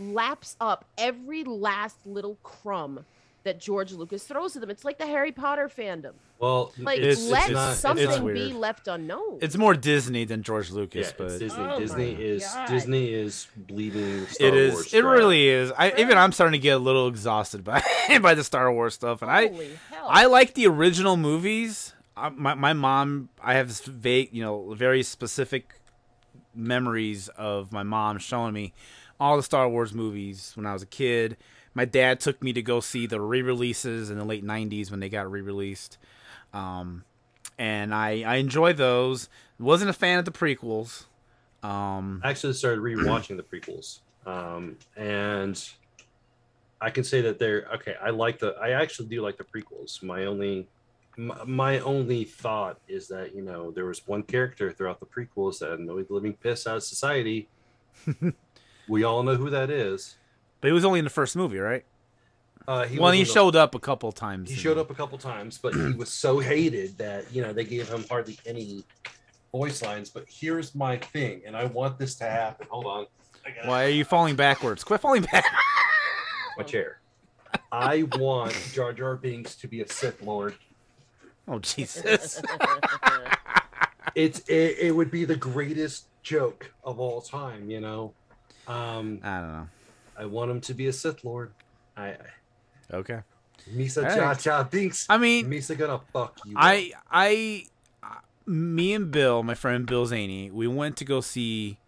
laps 0.00 0.56
up 0.60 0.84
every 0.98 1.44
last 1.44 1.96
little 2.04 2.36
crumb 2.42 3.04
that 3.44 3.60
George 3.60 3.92
Lucas 3.92 4.24
throws 4.24 4.56
at 4.56 4.60
them. 4.62 4.70
It's 4.70 4.84
like 4.84 4.98
the 4.98 5.06
Harry 5.06 5.30
Potter 5.30 5.68
fandom. 5.74 6.12
well, 6.38 6.72
Like 6.78 6.98
It's- 6.98 7.18
it's 7.18 7.28
let 7.30 7.50
not- 7.52 7.76
something 7.76 8.26
be 8.34 8.52
left 8.52 8.88
unknown. 8.88 9.38
It's 9.42 9.56
more 9.56 9.74
Disney 9.74 10.24
than 10.24 10.42
George 10.42 10.70
yeah, 10.70 10.76
Lucas, 10.76 11.08
it's 11.10 11.18
but 11.18 11.38
Disney. 11.38 11.62
Oh 11.62 11.78
Disney 11.78 12.12
is 12.12 12.42
God. 12.42 12.68
Disney 12.68 13.12
is 13.12 13.46
bleeding. 13.56 14.26
Star 14.26 14.48
it 14.48 14.54
is. 14.54 14.72
Wars 14.74 14.94
It 14.94 15.00
dry. 15.02 15.12
really 15.12 15.48
is. 15.48 15.72
I 15.78 15.92
even 15.98 16.16
I'm 16.18 16.32
starting 16.32 16.58
to 16.58 16.62
get 16.62 16.76
a 16.76 16.78
little 16.78 17.06
exhausted 17.06 17.62
by 17.64 17.82
by 18.22 18.34
the 18.34 18.42
Star 18.44 18.72
Wars 18.72 18.94
stuff, 18.94 19.20
and 19.22 19.30
I 19.30 19.48
hell. 19.90 20.06
I 20.08 20.24
like 20.26 20.54
the 20.54 20.66
original 20.66 21.16
movies. 21.16 21.92
I, 22.16 22.30
my 22.30 22.54
my 22.54 22.72
mom, 22.72 23.28
I 23.42 23.54
have 23.54 23.68
vague, 23.68 24.30
you 24.32 24.42
know, 24.42 24.72
very 24.74 25.02
specific 25.02 25.74
memories 26.54 27.28
of 27.36 27.72
my 27.72 27.82
mom 27.82 28.18
showing 28.18 28.52
me 28.54 28.72
all 29.20 29.36
the 29.36 29.42
Star 29.42 29.68
Wars 29.68 29.92
movies 29.92 30.52
when 30.54 30.66
I 30.66 30.72
was 30.72 30.82
a 30.82 30.86
kid. 30.86 31.36
My 31.74 31.84
dad 31.84 32.20
took 32.20 32.42
me 32.42 32.52
to 32.52 32.62
go 32.62 32.80
see 32.80 33.06
the 33.06 33.20
re-releases 33.20 34.10
in 34.10 34.18
the 34.18 34.24
late 34.24 34.44
'90s 34.44 34.90
when 34.90 35.00
they 35.00 35.08
got 35.08 35.30
re-released, 35.30 35.98
um, 36.52 37.04
and 37.58 37.94
I 37.94 38.22
I 38.22 38.36
enjoy 38.36 38.72
those. 38.72 39.28
wasn't 39.58 39.90
a 39.90 39.94
fan 39.94 40.18
of 40.18 40.24
the 40.24 40.30
prequels. 40.30 41.04
Um, 41.64 42.20
I 42.22 42.30
actually 42.30 42.52
started 42.52 42.80
rewatching 42.80 43.36
the 43.36 43.42
prequels, 43.42 44.00
um, 44.26 44.76
and 44.96 45.60
I 46.80 46.90
can 46.90 47.02
say 47.02 47.22
that 47.22 47.38
they're 47.38 47.66
okay. 47.76 47.96
I 48.00 48.10
like 48.10 48.38
the. 48.38 48.54
I 48.60 48.70
actually 48.72 49.08
do 49.08 49.22
like 49.22 49.38
the 49.38 49.44
prequels. 49.44 50.02
My 50.02 50.26
only, 50.26 50.68
my, 51.16 51.42
my 51.44 51.78
only 51.80 52.24
thought 52.24 52.78
is 52.86 53.08
that 53.08 53.34
you 53.34 53.42
know 53.42 53.70
there 53.70 53.86
was 53.86 54.06
one 54.06 54.22
character 54.22 54.70
throughout 54.72 55.00
the 55.00 55.06
prequels 55.06 55.60
that 55.60 55.72
annoyed 55.72 56.08
the 56.08 56.14
living 56.14 56.34
piss 56.34 56.66
out 56.66 56.76
of 56.76 56.82
society. 56.84 57.48
we 58.88 59.02
all 59.02 59.22
know 59.22 59.36
who 59.36 59.48
that 59.50 59.70
is. 59.70 60.16
But 60.64 60.68
he 60.68 60.72
was 60.72 60.86
only 60.86 60.98
in 60.98 61.04
the 61.04 61.10
first 61.10 61.36
movie, 61.36 61.58
right? 61.58 61.84
Uh, 62.66 62.86
he 62.86 62.98
well, 62.98 63.12
he 63.12 63.22
showed 63.26 63.54
up 63.54 63.74
a 63.74 63.78
couple 63.78 64.10
times. 64.12 64.48
He 64.48 64.56
showed 64.56 64.78
up 64.78 64.90
a 64.90 64.94
couple 64.94 65.18
times, 65.18 65.58
but 65.58 65.74
he 65.74 65.92
was 65.92 66.08
so 66.08 66.38
hated 66.38 66.96
that 66.96 67.30
you 67.30 67.42
know 67.42 67.52
they 67.52 67.64
gave 67.64 67.86
him 67.86 68.02
hardly 68.08 68.38
any 68.46 68.82
voice 69.52 69.82
lines. 69.82 70.08
But 70.08 70.24
here's 70.26 70.74
my 70.74 70.96
thing, 70.96 71.42
and 71.46 71.54
I 71.54 71.66
want 71.66 71.98
this 71.98 72.14
to 72.14 72.24
happen. 72.24 72.66
Hold 72.70 72.86
on. 72.86 73.06
Why 73.66 73.84
are 73.84 73.90
you 73.90 74.06
falling 74.06 74.36
backwards? 74.36 74.84
Quit 74.84 75.02
falling 75.02 75.26
back. 75.30 75.44
my 76.56 76.62
chair. 76.62 77.00
I 77.70 78.04
want 78.14 78.54
Jar 78.72 78.94
Jar 78.94 79.16
Binks 79.16 79.56
to 79.56 79.68
be 79.68 79.82
a 79.82 79.86
Sith 79.86 80.22
Lord. 80.22 80.54
Oh 81.46 81.58
Jesus! 81.58 82.40
It's 84.14 84.38
it, 84.48 84.78
it 84.78 84.96
would 84.96 85.10
be 85.10 85.24
the 85.24 85.36
greatest 85.36 86.06
joke 86.22 86.72
of 86.84 87.00
all 87.00 87.20
time, 87.20 87.68
you 87.68 87.80
know. 87.80 88.14
Um, 88.68 89.18
I 89.24 89.40
don't 89.40 89.52
know. 89.52 89.68
I 90.16 90.26
want 90.26 90.50
him 90.50 90.60
to 90.62 90.74
be 90.74 90.86
a 90.86 90.92
Sith 90.92 91.24
Lord. 91.24 91.52
I, 91.96 92.08
I 92.08 92.16
Okay. 92.92 93.20
Misa 93.72 94.04
All 94.08 94.16
Cha. 94.16 94.34
Cha 94.34 94.62
Binks. 94.64 95.06
I 95.08 95.18
mean, 95.18 95.46
Misa 95.46 95.76
gonna 95.76 96.00
fuck 96.12 96.38
you. 96.44 96.54
I, 96.56 96.92
I, 97.10 97.66
me 98.46 98.92
and 98.92 99.10
Bill, 99.10 99.42
my 99.42 99.54
friend 99.54 99.86
Bill 99.86 100.06
Zaney, 100.06 100.52
we 100.52 100.66
went 100.66 100.96
to 100.98 101.04
go 101.04 101.20
see 101.20 101.78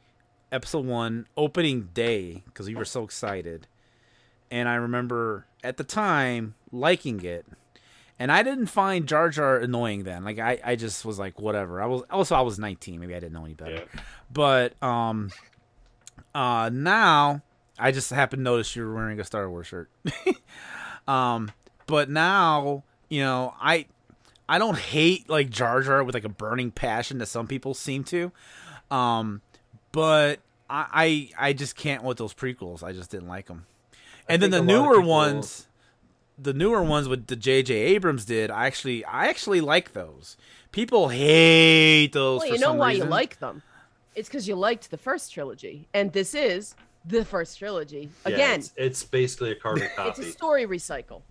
episode 0.51 0.87
one 0.87 1.27
opening 1.37 1.91
day 1.93 2.45
because 2.47 2.67
we 2.67 2.75
were 2.75 2.85
so 2.85 3.05
excited, 3.05 3.67
and 4.51 4.69
I 4.69 4.77
remember 4.77 5.47
at 5.63 5.77
the 5.77 5.85
time 5.85 6.55
liking 6.73 7.23
it, 7.23 7.45
and 8.19 8.33
I 8.33 8.43
didn't 8.43 8.67
find 8.67 9.07
Jar 9.07 9.29
Jar 9.29 9.59
annoying 9.59 10.05
then. 10.05 10.25
Like 10.25 10.39
I, 10.39 10.59
I 10.65 10.77
just 10.77 11.05
was 11.05 11.19
like 11.19 11.41
whatever. 11.41 11.83
I 11.83 11.87
was 11.87 12.03
also 12.11 12.35
I 12.35 12.41
was 12.41 12.59
19, 12.59 13.01
maybe 13.01 13.15
I 13.15 13.21
didn't 13.21 13.35
know 13.35 13.45
any 13.45 13.55
better. 13.55 13.85
Yeah. 13.95 14.01
But 14.33 14.83
um, 14.83 15.31
uh, 16.35 16.71
now 16.73 17.43
I 17.79 17.93
just 17.93 18.11
happened 18.11 18.41
to 18.41 18.45
notice 18.45 18.75
you 18.75 18.85
were 18.87 18.95
wearing 18.95 19.21
a 19.21 19.25
Star 19.25 19.49
Wars 19.51 19.67
shirt. 19.67 19.91
um, 21.09 21.51
but 21.87 22.09
now 22.11 22.85
you 23.09 23.21
know 23.21 23.55
I 23.61 23.87
I 24.49 24.59
don't 24.59 24.79
hate 24.79 25.29
like 25.29 25.51
Jar 25.51 25.83
Jar 25.83 26.05
with 26.05 26.15
like 26.15 26.25
a 26.25 26.29
burning 26.31 26.71
passion 26.71 27.19
that 27.19 27.27
some 27.27 27.47
people 27.47 27.75
seem 27.75 28.05
to. 28.05 28.33
Um, 28.91 29.43
but 29.93 30.41
I 30.71 31.31
I, 31.39 31.49
I 31.49 31.53
just 31.53 31.77
can't 31.77 32.03
with 32.03 32.19
those 32.19 32.35
prequels. 32.35 32.83
I 32.83 32.93
just 32.93 33.11
didn't 33.11 33.29
like 33.29 33.47
them. 33.47 33.67
And 34.29 34.43
then 34.43 34.51
the 34.51 34.59
think 34.59 34.71
a 34.71 34.73
newer 34.73 34.97
people- 34.97 35.11
ones, 35.11 35.67
the 36.39 36.53
newer 36.53 36.83
ones 36.83 37.09
with 37.09 37.29
the 37.29 37.37
J.J. 37.37 37.75
Abrams 37.75 38.25
did, 38.25 38.51
I 38.51 38.67
actually 38.67 39.05
I 39.05 39.29
actually 39.29 39.61
like 39.61 39.93
those. 39.93 40.37
People 40.73 41.09
hate 41.09 42.13
those. 42.13 42.41
well, 42.41 42.49
for 42.49 42.55
you 42.55 42.61
know 42.61 42.69
some 42.69 42.79
why 42.79 42.91
reason. 42.91 43.07
you 43.07 43.11
like 43.11 43.39
them. 43.39 43.63
It's 44.15 44.29
because 44.29 44.49
you 44.49 44.55
liked 44.57 44.91
the 44.91 44.99
first 44.99 45.33
trilogy, 45.33 45.89
and 45.93 46.13
this 46.13 46.35
is 46.35 46.75
the 47.07 47.25
first 47.25 47.59
trilogy. 47.59 48.11
Yeah, 48.27 48.35
Again, 48.35 48.61
it's, 48.61 48.73
it's 48.77 49.03
basically 49.05 49.53
a 49.53 49.55
carbon 49.55 49.89
copy. 49.95 50.09
it's 50.23 50.31
a 50.31 50.33
story 50.33 50.67
recycle. 50.67 51.23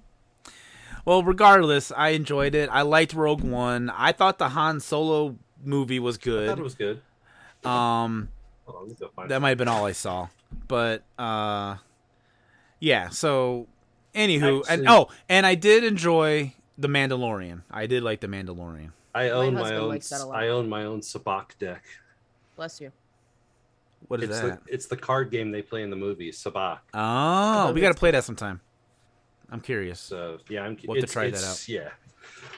Well, 1.03 1.21
regardless, 1.21 1.91
I 1.91 2.09
enjoyed 2.09 2.55
it. 2.55 2.69
I 2.71 2.81
liked 2.81 3.13
Rogue 3.13 3.43
One. 3.43 3.91
I 3.91 4.11
thought 4.11 4.39
the 4.39 4.49
Han 4.49 4.79
Solo 4.79 5.37
movie 5.63 5.99
was 5.99 6.17
good. 6.17 6.45
I 6.45 6.47
thought 6.49 6.59
it 6.59 6.63
was 6.63 6.75
good. 6.75 7.01
Um, 7.63 8.29
on, 8.67 8.95
let 8.97 9.17
me 9.17 9.27
that 9.27 9.41
might 9.41 9.49
have 9.49 9.57
been 9.57 9.67
all 9.67 9.85
I 9.85 9.91
saw. 9.91 10.29
But 10.67 11.03
uh, 11.19 11.77
yeah. 12.79 13.09
So, 13.09 13.67
anywho, 14.15 14.65
and 14.67 14.87
oh, 14.87 15.09
and 15.29 15.45
I 15.45 15.53
did 15.55 15.83
enjoy 15.83 16.53
the 16.77 16.87
Mandalorian. 16.87 17.61
I 17.69 17.85
did 17.85 18.01
like 18.01 18.21
the 18.21 18.27
Mandalorian. 18.27 18.91
I 19.13 19.29
own 19.29 19.53
my, 19.53 19.61
husband 19.61 19.81
own. 19.81 19.89
likes 19.89 20.09
that 20.09 20.21
a 20.21 20.25
lot. 20.25 20.35
I 20.35 20.49
own 20.49 20.67
my 20.67 20.85
own 20.85 21.01
Sabacc 21.01 21.57
deck. 21.59 21.83
Bless 22.55 22.81
you. 22.81 22.91
What 24.07 24.21
is 24.23 24.29
It's 24.29 24.39
that? 24.41 24.65
the 24.65 24.73
it's 24.73 24.87
the 24.87 24.97
card 24.97 25.31
game 25.31 25.51
they 25.51 25.61
play 25.61 25.81
in 25.83 25.89
the 25.89 25.95
movie 25.95 26.31
Sabacc. 26.31 26.79
oh, 26.93 27.71
we 27.73 27.81
got 27.81 27.93
to 27.93 27.99
play 27.99 28.11
that 28.11 28.23
sometime. 28.23 28.61
I'm 29.51 29.61
curious. 29.61 29.99
So 29.99 30.39
yeah, 30.49 30.63
I'm. 30.63 30.77
We'll 30.87 30.95
have 30.99 31.05
to 31.05 31.11
try 31.11 31.29
that 31.29 31.43
out. 31.43 31.67
Yeah, 31.67 31.89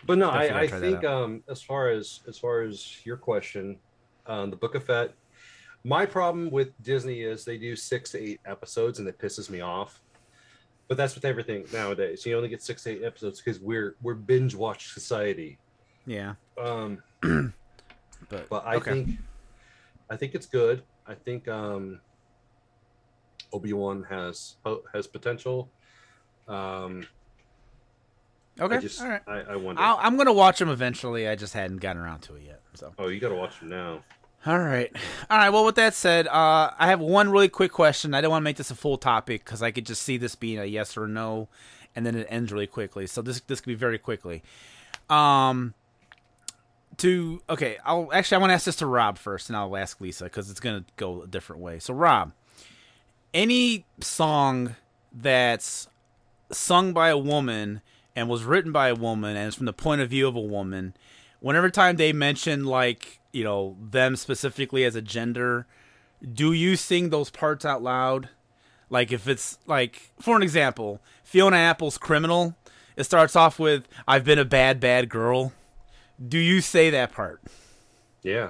but 0.05 0.17
no, 0.17 0.31
Definitely 0.31 0.49
I, 0.49 0.59
I 0.59 0.65
gotta 0.65 0.67
try 0.67 0.79
that 0.79 0.85
think 0.91 1.03
um, 1.05 1.43
as 1.49 1.61
far 1.61 1.89
as 1.89 2.21
as 2.27 2.37
far 2.37 2.61
as 2.61 3.05
your 3.05 3.17
question, 3.17 3.77
um, 4.25 4.49
the 4.49 4.55
Book 4.55 4.75
of 4.75 4.83
Fett. 4.85 5.13
My 5.83 6.05
problem 6.05 6.49
with 6.49 6.69
Disney 6.83 7.21
is 7.21 7.45
they 7.45 7.57
do 7.57 7.75
six 7.75 8.11
to 8.11 8.19
eight 8.21 8.41
episodes, 8.45 8.99
and 8.99 9.07
it 9.07 9.19
pisses 9.19 9.49
me 9.49 9.61
off. 9.61 10.01
But 10.87 10.95
that's 10.97 11.15
with 11.15 11.25
everything 11.25 11.65
nowadays. 11.73 12.25
You 12.25 12.35
only 12.37 12.49
get 12.49 12.61
six 12.63 12.83
to 12.83 12.91
eight 12.91 13.03
episodes 13.03 13.41
because 13.41 13.59
we're 13.61 13.95
we're 14.01 14.13
binge 14.15 14.55
watch 14.55 14.93
society. 14.93 15.57
Yeah, 16.05 16.35
Um, 16.57 17.03
but 17.21 18.49
but 18.49 18.65
I 18.65 18.75
okay. 18.75 18.91
think 18.91 19.09
I 20.09 20.15
think 20.15 20.35
it's 20.35 20.45
good. 20.45 20.83
I 21.07 21.15
think 21.15 21.47
um, 21.47 21.99
Obi 23.53 23.73
Wan 23.73 24.03
has 24.09 24.57
has 24.93 25.07
potential. 25.07 25.69
Um, 26.47 27.07
Okay, 28.59 28.77
I 28.77 28.79
just, 28.79 29.01
all 29.01 29.07
right. 29.07 29.21
I, 29.27 29.39
I 29.41 29.55
wonder. 29.55 29.81
I'll, 29.81 29.99
I'm 30.01 30.17
gonna 30.17 30.33
watch 30.33 30.59
them 30.59 30.69
eventually. 30.69 31.27
I 31.27 31.35
just 31.35 31.53
hadn't 31.53 31.77
gotten 31.77 32.01
around 32.01 32.21
to 32.21 32.35
it 32.35 32.43
yet. 32.43 32.61
So. 32.73 32.93
oh, 32.97 33.07
you 33.07 33.19
got 33.19 33.29
to 33.29 33.35
watch 33.35 33.59
them 33.59 33.69
now. 33.69 34.03
All 34.45 34.59
right. 34.59 34.91
All 35.29 35.37
right. 35.37 35.49
Well, 35.49 35.65
with 35.65 35.75
that 35.75 35.93
said, 35.93 36.27
uh, 36.27 36.71
I 36.77 36.87
have 36.87 36.99
one 36.99 37.29
really 37.29 37.49
quick 37.49 37.71
question. 37.71 38.13
I 38.13 38.21
don't 38.21 38.31
want 38.31 38.41
to 38.41 38.43
make 38.43 38.57
this 38.57 38.71
a 38.71 38.75
full 38.75 38.97
topic 38.97 39.43
because 39.43 39.61
I 39.61 39.71
could 39.71 39.85
just 39.85 40.01
see 40.01 40.17
this 40.17 40.35
being 40.35 40.59
a 40.59 40.65
yes 40.65 40.97
or 40.97 41.07
no, 41.07 41.49
and 41.95 42.05
then 42.05 42.15
it 42.15 42.27
ends 42.29 42.51
really 42.51 42.67
quickly. 42.67 43.05
So 43.07 43.21
this 43.21 43.41
this 43.41 43.61
could 43.61 43.69
be 43.69 43.75
very 43.75 43.99
quickly. 43.99 44.43
Um. 45.09 45.73
To 46.97 47.41
okay, 47.49 47.77
I'll 47.85 48.09
actually 48.11 48.37
I 48.37 48.39
want 48.39 48.49
to 48.49 48.55
ask 48.55 48.65
this 48.65 48.77
to 48.77 48.87
Rob 48.87 49.17
first, 49.17 49.49
and 49.49 49.55
I'll 49.55 49.77
ask 49.77 50.01
Lisa 50.01 50.23
because 50.23 50.49
it's 50.49 50.59
gonna 50.59 50.83
go 50.95 51.21
a 51.23 51.27
different 51.27 51.61
way. 51.61 51.77
So 51.79 51.93
Rob, 51.93 52.31
any 53.33 53.85
song 53.99 54.75
that's 55.13 55.87
sung 56.51 56.93
by 56.93 57.09
a 57.09 57.17
woman 57.17 57.81
and 58.15 58.27
was 58.27 58.43
written 58.43 58.71
by 58.71 58.87
a 58.87 58.95
woman 58.95 59.35
and 59.35 59.47
is 59.47 59.55
from 59.55 59.65
the 59.65 59.73
point 59.73 60.01
of 60.01 60.09
view 60.09 60.27
of 60.27 60.35
a 60.35 60.41
woman 60.41 60.93
whenever 61.39 61.69
time 61.69 61.95
they 61.95 62.13
mention 62.13 62.65
like 62.65 63.19
you 63.31 63.43
know 63.43 63.75
them 63.79 64.15
specifically 64.15 64.83
as 64.83 64.95
a 64.95 65.01
gender 65.01 65.67
do 66.33 66.51
you 66.51 66.75
sing 66.75 67.09
those 67.09 67.29
parts 67.29 67.65
out 67.65 67.83
loud 67.83 68.29
like 68.89 69.11
if 69.11 69.27
it's 69.27 69.57
like 69.67 70.11
for 70.19 70.35
an 70.35 70.41
example 70.41 71.01
fiona 71.23 71.57
apple's 71.57 71.97
criminal 71.97 72.55
it 72.95 73.03
starts 73.03 73.35
off 73.35 73.59
with 73.59 73.87
i've 74.07 74.23
been 74.23 74.39
a 74.39 74.45
bad 74.45 74.79
bad 74.79 75.09
girl 75.09 75.53
do 76.25 76.37
you 76.37 76.61
say 76.61 76.89
that 76.91 77.11
part 77.11 77.41
Yeah. 78.23 78.49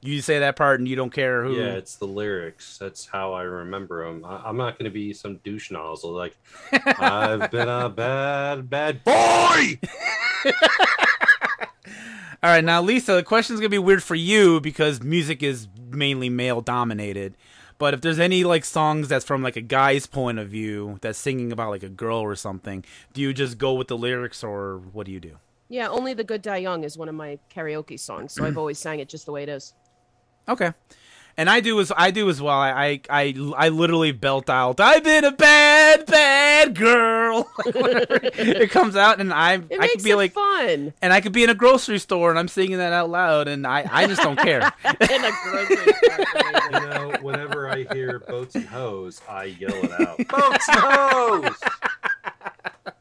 you 0.00 0.20
say 0.22 0.38
that 0.40 0.56
part 0.56 0.80
and 0.80 0.88
you 0.88 0.96
don't 0.96 1.12
care 1.12 1.44
who 1.44 1.56
Yeah, 1.56 1.74
it's 1.74 1.96
the 1.96 2.06
lyrics. 2.06 2.78
That's 2.78 3.06
how 3.06 3.32
I 3.32 3.42
remember 3.42 4.04
them. 4.04 4.24
I, 4.24 4.42
I'm 4.46 4.56
not 4.56 4.78
going 4.78 4.84
to 4.90 4.94
be 4.94 5.12
some 5.12 5.36
douche 5.44 5.70
nozzle 5.70 6.12
like, 6.12 6.36
I've 6.72 7.50
been 7.50 7.68
a 7.68 7.88
bad, 7.88 8.68
bad 8.70 9.04
boy. 9.04 9.78
All 12.42 12.48
right, 12.50 12.64
now 12.64 12.80
Lisa, 12.80 13.12
the 13.12 13.22
question's 13.22 13.60
gonna 13.60 13.68
be 13.68 13.76
weird 13.78 14.02
for 14.02 14.14
you 14.14 14.60
because 14.62 15.02
music 15.02 15.42
is 15.42 15.68
mainly 15.90 16.30
male 16.30 16.62
dominated. 16.62 17.36
But 17.76 17.92
if 17.92 18.00
there's 18.00 18.18
any 18.18 18.44
like 18.44 18.64
songs 18.64 19.08
that's 19.08 19.26
from 19.26 19.42
like 19.42 19.56
a 19.56 19.60
guy's 19.60 20.06
point 20.06 20.38
of 20.38 20.48
view 20.48 20.98
that's 21.02 21.18
singing 21.18 21.52
about 21.52 21.68
like 21.68 21.82
a 21.82 21.90
girl 21.90 22.18
or 22.18 22.34
something, 22.34 22.82
do 23.12 23.20
you 23.20 23.34
just 23.34 23.58
go 23.58 23.74
with 23.74 23.88
the 23.88 23.96
lyrics 23.98 24.42
or 24.42 24.78
what 24.92 25.04
do 25.04 25.12
you 25.12 25.20
do? 25.20 25.36
Yeah, 25.70 25.88
only 25.88 26.14
the 26.14 26.24
good 26.24 26.42
die 26.42 26.56
young 26.58 26.82
is 26.84 26.98
one 26.98 27.08
of 27.08 27.14
my 27.14 27.38
karaoke 27.54 27.98
songs, 27.98 28.34
so 28.34 28.44
I've 28.44 28.58
always 28.62 28.78
sang 28.78 28.98
it 29.00 29.08
just 29.08 29.24
the 29.24 29.32
way 29.32 29.44
it 29.44 29.48
is. 29.48 29.72
Okay. 30.48 30.72
And 31.36 31.48
I 31.48 31.60
do 31.60 31.78
as 31.80 31.92
I 31.96 32.10
do 32.10 32.28
as 32.28 32.42
well. 32.42 32.58
I 32.58 32.70
I 32.70 33.00
I, 33.08 33.52
I 33.56 33.68
literally 33.68 34.10
belt 34.10 34.50
out. 34.50 34.80
I've 34.80 35.04
been 35.04 35.24
a 35.24 35.30
bad 35.30 36.04
bad 36.04 36.74
girl. 36.74 37.48
it 37.66 38.70
comes 38.72 38.96
out, 38.96 39.20
and 39.20 39.32
I 39.32 39.54
It 39.54 39.66
I 39.72 39.76
makes 39.78 39.94
could 39.94 40.04
be 40.04 40.10
it 40.10 40.16
like, 40.16 40.32
fun. 40.32 40.92
and 41.00 41.12
I 41.12 41.20
could 41.20 41.32
be 41.32 41.44
in 41.44 41.48
a 41.48 41.54
grocery 41.54 42.00
store 42.00 42.30
and 42.30 42.38
I'm 42.38 42.48
singing 42.48 42.78
that 42.78 42.92
out 42.92 43.08
loud, 43.10 43.46
and 43.46 43.64
I 43.64 43.88
I 43.90 44.06
just 44.08 44.20
don't 44.22 44.38
care. 44.38 44.60
In 44.84 45.24
a 45.24 45.30
grocery 45.44 45.76
store. 45.76 46.26
You 46.72 46.80
know, 46.80 47.16
whenever 47.22 47.68
I 47.70 47.86
hear 47.92 48.18
boats 48.18 48.56
and 48.56 48.66
hoes, 48.66 49.22
I 49.28 49.44
yell 49.44 49.72
it 49.72 49.92
out. 50.00 50.18
boats 50.28 50.68
and 50.68 50.78
hoes. 50.80 51.56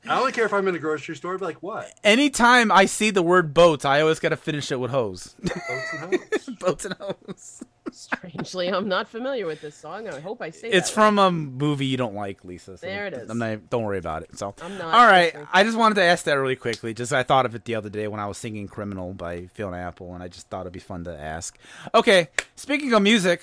I 0.07 0.19
don't 0.19 0.33
care 0.33 0.45
if 0.45 0.53
I'm 0.53 0.67
in 0.67 0.75
a 0.75 0.79
grocery 0.79 1.15
store. 1.15 1.33
I'd 1.35 1.39
be 1.39 1.45
like, 1.45 1.61
what? 1.61 1.91
Anytime 2.03 2.71
I 2.71 2.85
see 2.85 3.11
the 3.11 3.21
word 3.21 3.53
boats, 3.53 3.85
I 3.85 4.01
always 4.01 4.19
got 4.19 4.29
to 4.29 4.37
finish 4.37 4.71
it 4.71 4.79
with 4.79 4.89
hose. 4.91 5.35
Boats 5.43 5.93
and 5.93 6.13
hoes. 6.21 6.49
boats 6.59 6.85
and 6.85 6.95
hose. 6.99 7.63
Strangely, 7.91 8.67
I'm 8.69 8.87
not 8.87 9.07
familiar 9.07 9.45
with 9.45 9.61
this 9.61 9.75
song. 9.75 10.07
I 10.07 10.19
hope 10.19 10.41
I 10.41 10.49
say 10.51 10.69
It's 10.69 10.89
that 10.91 10.97
right. 11.01 11.07
from 11.07 11.19
a 11.19 11.31
movie 11.31 11.85
you 11.85 11.97
don't 11.97 12.13
like, 12.15 12.43
Lisa. 12.45 12.77
so 12.77 12.85
There 12.85 13.07
it 13.07 13.13
is. 13.13 13.29
I'm 13.29 13.37
not. 13.39 13.69
Don't 13.69 13.83
worry 13.83 13.97
about 13.97 14.23
it. 14.23 14.37
So. 14.37 14.53
I'm 14.61 14.77
not. 14.77 14.93
All 14.93 15.05
right, 15.07 15.31
trust 15.31 15.45
me. 15.45 15.49
I 15.53 15.63
just 15.63 15.77
wanted 15.77 15.95
to 15.95 16.03
ask 16.03 16.25
that 16.25 16.33
really 16.33 16.55
quickly. 16.55 16.93
Just 16.93 17.11
I 17.13 17.23
thought 17.23 17.45
of 17.45 17.55
it 17.55 17.65
the 17.65 17.75
other 17.75 17.89
day 17.89 18.07
when 18.07 18.19
I 18.19 18.27
was 18.27 18.37
singing 18.37 18.67
"Criminal" 18.67 19.13
by 19.13 19.47
Fiona 19.47 19.77
Apple, 19.77 20.13
and 20.13 20.21
I 20.23 20.27
just 20.27 20.49
thought 20.49 20.61
it'd 20.61 20.73
be 20.73 20.79
fun 20.79 21.03
to 21.05 21.19
ask. 21.19 21.57
Okay, 21.95 22.29
speaking 22.55 22.93
of 22.93 23.01
music, 23.01 23.41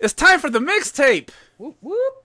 it's 0.00 0.12
time 0.14 0.40
for 0.40 0.50
the 0.50 0.58
mixtape. 0.60 1.30
Whoop, 1.58 1.76
whoop. 1.80 2.24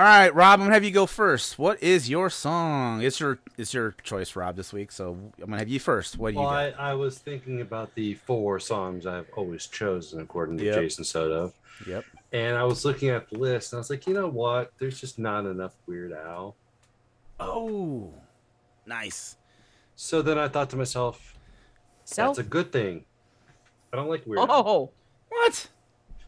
All 0.00 0.06
right, 0.06 0.34
Rob, 0.34 0.54
I'm 0.60 0.64
gonna 0.64 0.72
have 0.72 0.82
you 0.82 0.92
go 0.92 1.04
first. 1.04 1.58
What 1.58 1.82
is 1.82 2.08
your 2.08 2.30
song? 2.30 3.02
It's 3.02 3.20
your 3.20 3.38
it's 3.58 3.74
your 3.74 3.94
choice, 4.02 4.34
Rob, 4.34 4.56
this 4.56 4.72
week. 4.72 4.92
So 4.92 5.10
I'm 5.36 5.44
gonna 5.44 5.58
have 5.58 5.68
you 5.68 5.78
first. 5.78 6.16
What 6.16 6.30
do 6.30 6.36
you 6.36 6.40
Well. 6.40 6.48
I, 6.48 6.70
I 6.70 6.94
was 6.94 7.18
thinking 7.18 7.60
about 7.60 7.94
the 7.94 8.14
four 8.14 8.58
songs 8.60 9.04
I've 9.04 9.26
always 9.36 9.66
chosen 9.66 10.22
according 10.22 10.56
to 10.56 10.64
Yep. 10.64 10.74
Jason 10.76 11.04
Soto. 11.04 11.52
Yep. 11.86 12.06
And 12.32 12.56
I 12.56 12.64
was 12.64 12.82
looking 12.86 13.10
at 13.10 13.28
the 13.28 13.36
list 13.36 13.74
and 13.74 13.76
I 13.76 13.80
was 13.80 13.90
like, 13.90 14.06
you 14.06 14.14
know 14.14 14.26
what? 14.26 14.72
There's 14.78 14.98
just 14.98 15.18
not 15.18 15.44
enough 15.44 15.74
Weird 15.86 16.14
Al. 16.14 16.56
Oh, 17.38 18.10
nice. 18.86 19.36
So 19.96 20.22
then 20.22 20.38
I 20.38 20.48
thought 20.48 20.70
to 20.70 20.76
myself, 20.76 21.36
Self. 22.04 22.36
that's 22.36 22.46
a 22.46 22.48
good 22.48 22.72
thing. 22.72 23.04
I 23.92 23.96
don't 23.96 24.08
like 24.08 24.24
Weird 24.24 24.38
Al. 24.38 24.46
Oh, 24.50 24.90
What? 25.28 25.68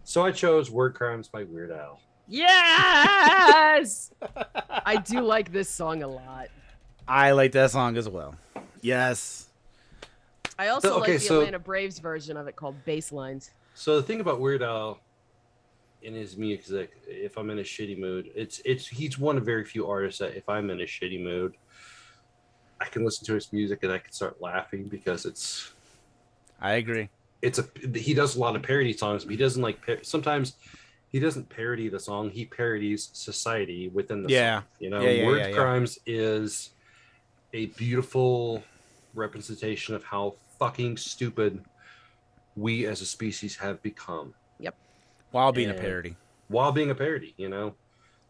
So 0.04 0.22
I 0.26 0.30
chose 0.30 0.70
Word 0.70 0.92
Crimes 0.92 1.26
by 1.26 1.44
Weird 1.44 1.70
Al. 1.70 2.00
Yes! 2.28 4.10
I 4.86 4.96
do 4.96 5.20
like 5.20 5.52
this 5.52 5.68
song 5.68 6.02
a 6.02 6.08
lot. 6.08 6.48
I 7.06 7.32
like 7.32 7.52
that 7.52 7.70
song 7.70 7.96
as 7.96 8.08
well. 8.08 8.34
Yes. 8.80 9.48
I 10.58 10.68
also 10.68 10.88
So- 10.88 10.94
okay, 11.02 11.12
like 11.12 11.20
the 11.20 11.26
so- 11.26 11.38
Atlanta 11.40 11.58
Braves 11.58 11.98
version 11.98 12.36
of 12.36 12.46
it 12.48 12.56
called 12.56 12.76
Baselines. 12.86 13.50
So 13.74 13.96
the 13.96 14.02
thing 14.02 14.20
about 14.20 14.38
Weird 14.40 14.62
Al 14.62 14.98
in 16.02 16.14
his 16.14 16.36
music, 16.36 16.92
if 17.06 17.38
I'm 17.38 17.48
in 17.50 17.58
a 17.58 17.62
shitty 17.62 17.98
mood, 17.98 18.30
it's 18.34 18.60
it's 18.64 18.86
he's 18.86 19.18
one 19.18 19.38
of 19.38 19.44
very 19.46 19.64
few 19.64 19.86
artists 19.88 20.18
that 20.18 20.36
if 20.36 20.46
I'm 20.48 20.68
in 20.70 20.80
a 20.80 20.84
shitty 20.84 21.22
mood, 21.22 21.54
I 22.80 22.84
can 22.86 23.04
listen 23.04 23.24
to 23.26 23.34
his 23.34 23.50
music 23.52 23.82
and 23.82 23.90
I 23.92 23.98
can 23.98 24.12
start 24.12 24.42
laughing 24.42 24.84
because 24.88 25.24
it's 25.24 25.72
I 26.60 26.74
agree. 26.74 27.08
it's 27.40 27.58
a 27.58 27.64
he 27.96 28.12
does 28.12 28.36
a 28.36 28.40
lot 28.40 28.56
of 28.56 28.62
parody 28.62 28.92
songs, 28.92 29.24
but 29.24 29.30
he 29.30 29.36
doesn't 29.38 29.62
like 29.62 29.78
sometimes 30.02 30.56
he 31.12 31.20
doesn't 31.20 31.48
parody 31.48 31.88
the 31.88 32.00
song, 32.00 32.30
he 32.30 32.44
parodies 32.46 33.10
society 33.12 33.88
within 33.88 34.22
the 34.22 34.30
Yeah. 34.30 34.58
song. 34.60 34.64
You 34.80 34.90
know, 34.90 35.00
Yeah, 35.02 35.10
yeah, 35.10 35.26
Word 35.26 35.38
yeah, 35.38 35.46
yeah. 35.48 35.54
Crimes 35.54 35.98
is 36.06 36.70
a 37.52 37.66
beautiful 37.66 38.64
representation 39.14 39.94
of 39.94 40.02
how 40.04 40.34
fucking 40.58 40.96
stupid 40.96 41.62
we 42.56 42.86
as 42.86 43.00
a 43.02 43.06
species 43.06 43.56
have 43.56 43.82
become 43.82 44.34
Yep. 44.58 44.74
While 45.30 45.52
being 45.52 45.70
a 45.70 45.74
parody. 45.74 46.16
while 46.48 46.72
being 46.72 46.90
a 46.90 46.94
parody, 46.94 47.34
you 47.36 47.48
know. 47.48 47.74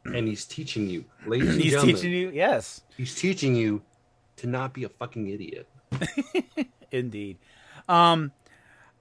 And 0.04 0.26
he's 0.26 0.44
teaching 0.44 0.88
you, 0.90 1.04
ladies 1.26 1.50
and 1.50 1.60
He's 1.60 1.72
gentlemen, 1.72 1.94
teaching 1.96 2.12
you. 2.12 2.30
Yes. 2.32 2.82
he's 2.96 3.14
teaching 3.14 3.54
you 3.54 3.82
to 4.36 4.48
not 4.48 4.72
be 4.74 4.82
a 4.84 4.88
fucking 4.88 5.28
idiot. 5.28 5.68
Indeed. 6.90 7.38
Um, 7.88 8.32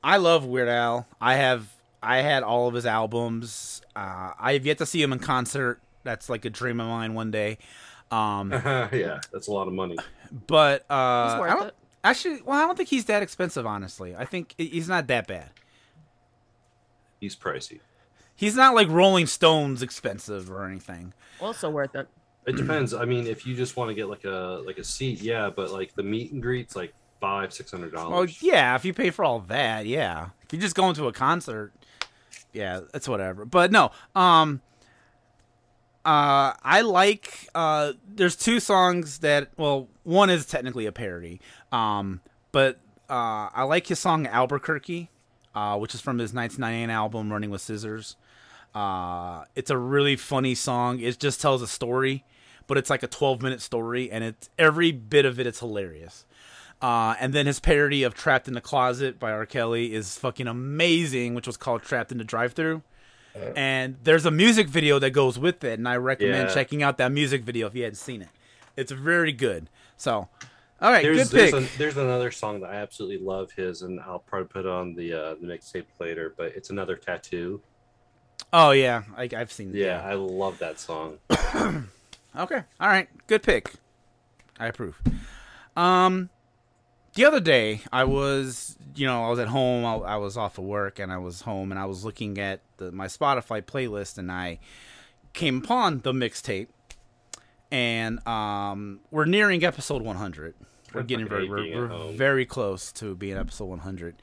I 0.04 0.18
love 0.18 0.46
Weird 0.46 0.70
Al. 0.70 1.08
I 1.20 1.36
have 1.36 1.68
I 2.04 2.18
had 2.18 2.44
all 2.44 2.68
of 2.68 2.74
his 2.74 2.86
albums. 2.86 3.82
Uh, 3.96 4.32
I 4.40 4.54
have 4.54 4.66
yet 4.66 4.78
to 4.80 4.86
see 4.86 5.02
him 5.02 5.14
in 5.14 5.20
concert. 5.20 5.80
That's 6.04 6.30
like 6.30 6.46
a 6.46 6.50
dream 6.50 6.80
of 6.80 6.88
mine 6.88 7.14
one 7.14 7.30
day. 7.32 7.58
Um, 8.10 8.52
yeah, 8.92 9.20
that's 9.32 9.48
a 9.48 9.52
lot 9.52 9.68
of 9.68 9.74
money. 9.74 9.98
but 10.48 10.82
uh, 10.90 10.94
I 10.94 11.48
don't, 11.56 11.68
it. 11.68 11.76
actually, 12.04 12.42
well, 12.42 12.58
I 12.58 12.62
don't 12.66 12.76
think 12.76 12.90
he's 12.90 13.06
that 13.06 13.22
expensive. 13.24 13.66
Honestly, 13.66 14.16
I 14.16 14.26
think 14.26 14.56
he's 14.58 14.90
not 14.90 15.08
that 15.08 15.28
bad. 15.28 15.50
He's 17.20 17.36
pricey. 17.36 17.80
He's 18.36 18.56
not 18.56 18.74
like 18.74 18.88
Rolling 18.90 19.28
Stones 19.28 19.84
expensive 19.84 20.50
or 20.52 20.66
anything. 20.66 21.14
Also 21.40 21.70
worth 21.70 21.96
it. 21.96 22.08
It 22.48 22.56
depends. 22.56 22.94
I 22.96 23.06
mean, 23.06 23.28
if 23.28 23.46
you 23.46 23.56
just 23.56 23.78
want 23.78 23.90
to 23.90 23.94
get 23.94 24.10
like 24.10 24.26
a 24.26 24.64
like 24.66 24.80
a 24.80 24.84
seat, 24.84 25.22
yeah, 25.22 25.52
but 25.56 25.70
like 25.72 25.94
the 25.94 26.02
meet 26.02 26.32
and 26.32 26.42
greets, 26.42 26.76
like 26.76 26.94
five, 27.20 27.54
six 27.54 27.70
hundred 27.70 27.94
Well, 27.94 28.10
dollars. 28.10 28.42
yeah, 28.42 28.76
if 28.76 28.84
you 28.84 28.94
pay 28.96 29.12
for 29.12 29.24
all 29.24 29.42
that, 29.42 29.86
yeah. 29.86 30.30
If 30.42 30.52
you're 30.54 30.62
just 30.62 30.76
going 30.76 30.96
to 30.96 31.06
a 31.08 31.14
concert, 31.14 31.72
yeah, 32.54 32.82
that's 32.92 33.08
whatever. 33.08 33.46
But 33.46 33.72
no, 33.72 33.92
um, 34.16 34.62
uh, 36.04 36.54
I 36.64 36.82
like. 36.82 37.50
Uh, 37.54 37.94
there's 38.08 38.36
two 38.36 38.60
songs 38.60 39.20
that. 39.20 39.50
Well, 39.58 39.88
one 40.04 40.30
is 40.30 40.46
technically 40.46 40.86
a 40.86 40.92
parody. 40.92 41.42
Um, 41.72 42.22
but 42.52 42.80
uh, 43.10 43.50
I 43.54 43.64
like 43.64 43.88
his 43.88 44.00
song 44.00 44.28
Albuquerque, 44.28 45.10
uh, 45.54 45.78
which 45.78 45.94
is 45.94 46.02
from 46.02 46.18
his 46.18 46.34
1998 46.34 46.94
album 46.94 47.32
Running 47.32 47.50
with 47.50 47.62
Scissors. 47.62 48.16
Uh, 48.74 49.44
it's 49.56 49.70
a 49.70 49.78
really 49.78 50.16
funny 50.16 50.56
song. 50.56 51.00
It 51.00 51.20
just 51.20 51.42
tells 51.42 51.62
a 51.62 51.68
story, 51.68 52.24
but 52.68 52.78
it's 52.78 52.90
like 52.90 53.04
a 53.04 53.08
12 53.08 53.42
minute 53.42 53.62
story, 53.62 54.10
and 54.10 54.24
it's 54.24 54.50
every 54.58 54.92
bit 54.92 55.26
of 55.26 55.40
it. 55.40 55.48
It's 55.48 55.60
hilarious. 55.60 56.26
Uh, 56.82 57.16
and 57.20 57.32
then 57.34 57.46
his 57.46 57.60
parody 57.60 58.04
of 58.04 58.14
"Trapped 58.16 58.48
in 58.48 58.54
the 58.56 58.62
Closet" 58.62 59.20
by 59.20 59.32
R. 59.32 59.46
Kelly 59.46 59.94
is 59.94 60.18
fucking 60.18 60.48
amazing, 60.48 61.36
which 61.36 61.46
was 61.48 61.58
called 61.58 61.84
"Trapped 61.84 62.12
in 62.12 62.18
the 62.18 62.24
Drive-Through." 62.24 62.82
And 63.56 63.96
there's 64.04 64.26
a 64.26 64.32
music 64.32 64.68
video 64.68 65.00
that 65.00 65.12
goes 65.12 65.40
with 65.40 65.64
it, 65.64 65.80
and 65.80 65.88
I 65.88 65.96
recommend 65.98 66.50
Yeah. 66.50 66.54
checking 66.54 66.84
out 66.84 66.98
that 66.98 67.12
music 67.14 67.44
video 67.44 67.68
if 67.68 67.76
you 67.76 67.84
hadn't 67.84 67.96
seen 67.96 68.22
it. 68.22 68.28
It's 68.76 68.92
very 68.92 69.32
good. 69.32 69.70
So, 69.96 70.28
all 70.82 70.92
right, 70.92 71.02
There's 71.04 71.30
good 71.30 71.38
pick. 71.40 71.52
there's, 71.52 71.64
a, 71.76 71.78
there's 71.78 71.98
another 71.98 72.30
song 72.32 72.60
that 72.62 72.72
I 72.72 72.76
absolutely 72.76 73.26
love 73.26 73.52
his, 73.54 73.84
and 73.84 74.00
I'll 74.02 74.20
probably 74.20 74.48
put 74.50 74.66
on 74.66 74.96
the 74.96 75.14
uh, 75.14 75.36
the 75.36 75.48
mixtape 75.48 75.86
later. 76.00 76.34
But 76.36 76.48
it's 76.56 76.72
another 76.72 76.96
tattoo. 76.98 77.62
oh 78.52 78.72
yeah, 78.72 79.04
I, 79.16 79.30
I've 79.38 79.52
seen. 79.52 79.72
Yeah, 79.76 80.02
I 80.04 80.16
love 80.16 80.58
that 80.60 80.80
song. 80.80 81.20
Okay. 82.34 82.64
All 82.80 82.88
right. 82.88 83.10
Good 83.28 83.44
pick. 83.44 83.74
I 84.58 84.68
approve. 84.68 85.02
Um, 85.76 86.30
the 87.14 87.26
other 87.26 87.40
day 87.40 87.82
I 87.92 88.04
was, 88.04 88.78
you 88.96 89.06
know, 89.06 89.26
I 89.26 89.30
was 89.30 89.40
at 89.40 89.48
home. 89.48 89.86
I, 89.86 90.14
I 90.14 90.16
was 90.18 90.38
off 90.38 90.58
of 90.58 90.64
work 90.64 91.00
and 91.00 91.12
I 91.12 91.18
was 91.18 91.42
home 91.42 91.72
and 91.72 91.80
I 91.80 91.86
was 91.86 92.06
looking 92.06 92.38
at 92.38 92.62
the, 92.78 92.92
my 92.92 93.08
Spotify 93.08 93.62
playlist 93.62 94.18
and 94.18 94.32
I 94.32 94.60
came 95.34 95.58
upon 95.58 96.00
the 96.00 96.14
mixtape. 96.14 96.68
And 97.70 98.26
um, 98.28 99.00
we're 99.12 99.26
nearing 99.26 99.64
episode 99.64 100.02
100. 100.02 100.56
We're 100.94 101.04
getting 101.04 101.28
very, 101.28 101.48
we're, 101.48 101.88
we're 101.88 102.12
very 102.12 102.46
close 102.46 102.92
to 102.94 103.16
being 103.16 103.38
episode 103.38 103.66
100. 103.66 104.16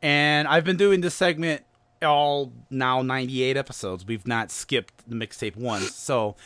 And 0.00 0.46
I've 0.46 0.64
been 0.64 0.76
doing 0.76 1.00
this 1.00 1.14
segment 1.14 1.64
all 2.02 2.52
now 2.70 3.02
98 3.02 3.56
episodes. 3.56 4.04
We've 4.04 4.26
not 4.26 4.50
skipped 4.50 5.08
the 5.08 5.16
mixtape 5.16 5.56
once. 5.56 5.94
So 5.94 6.36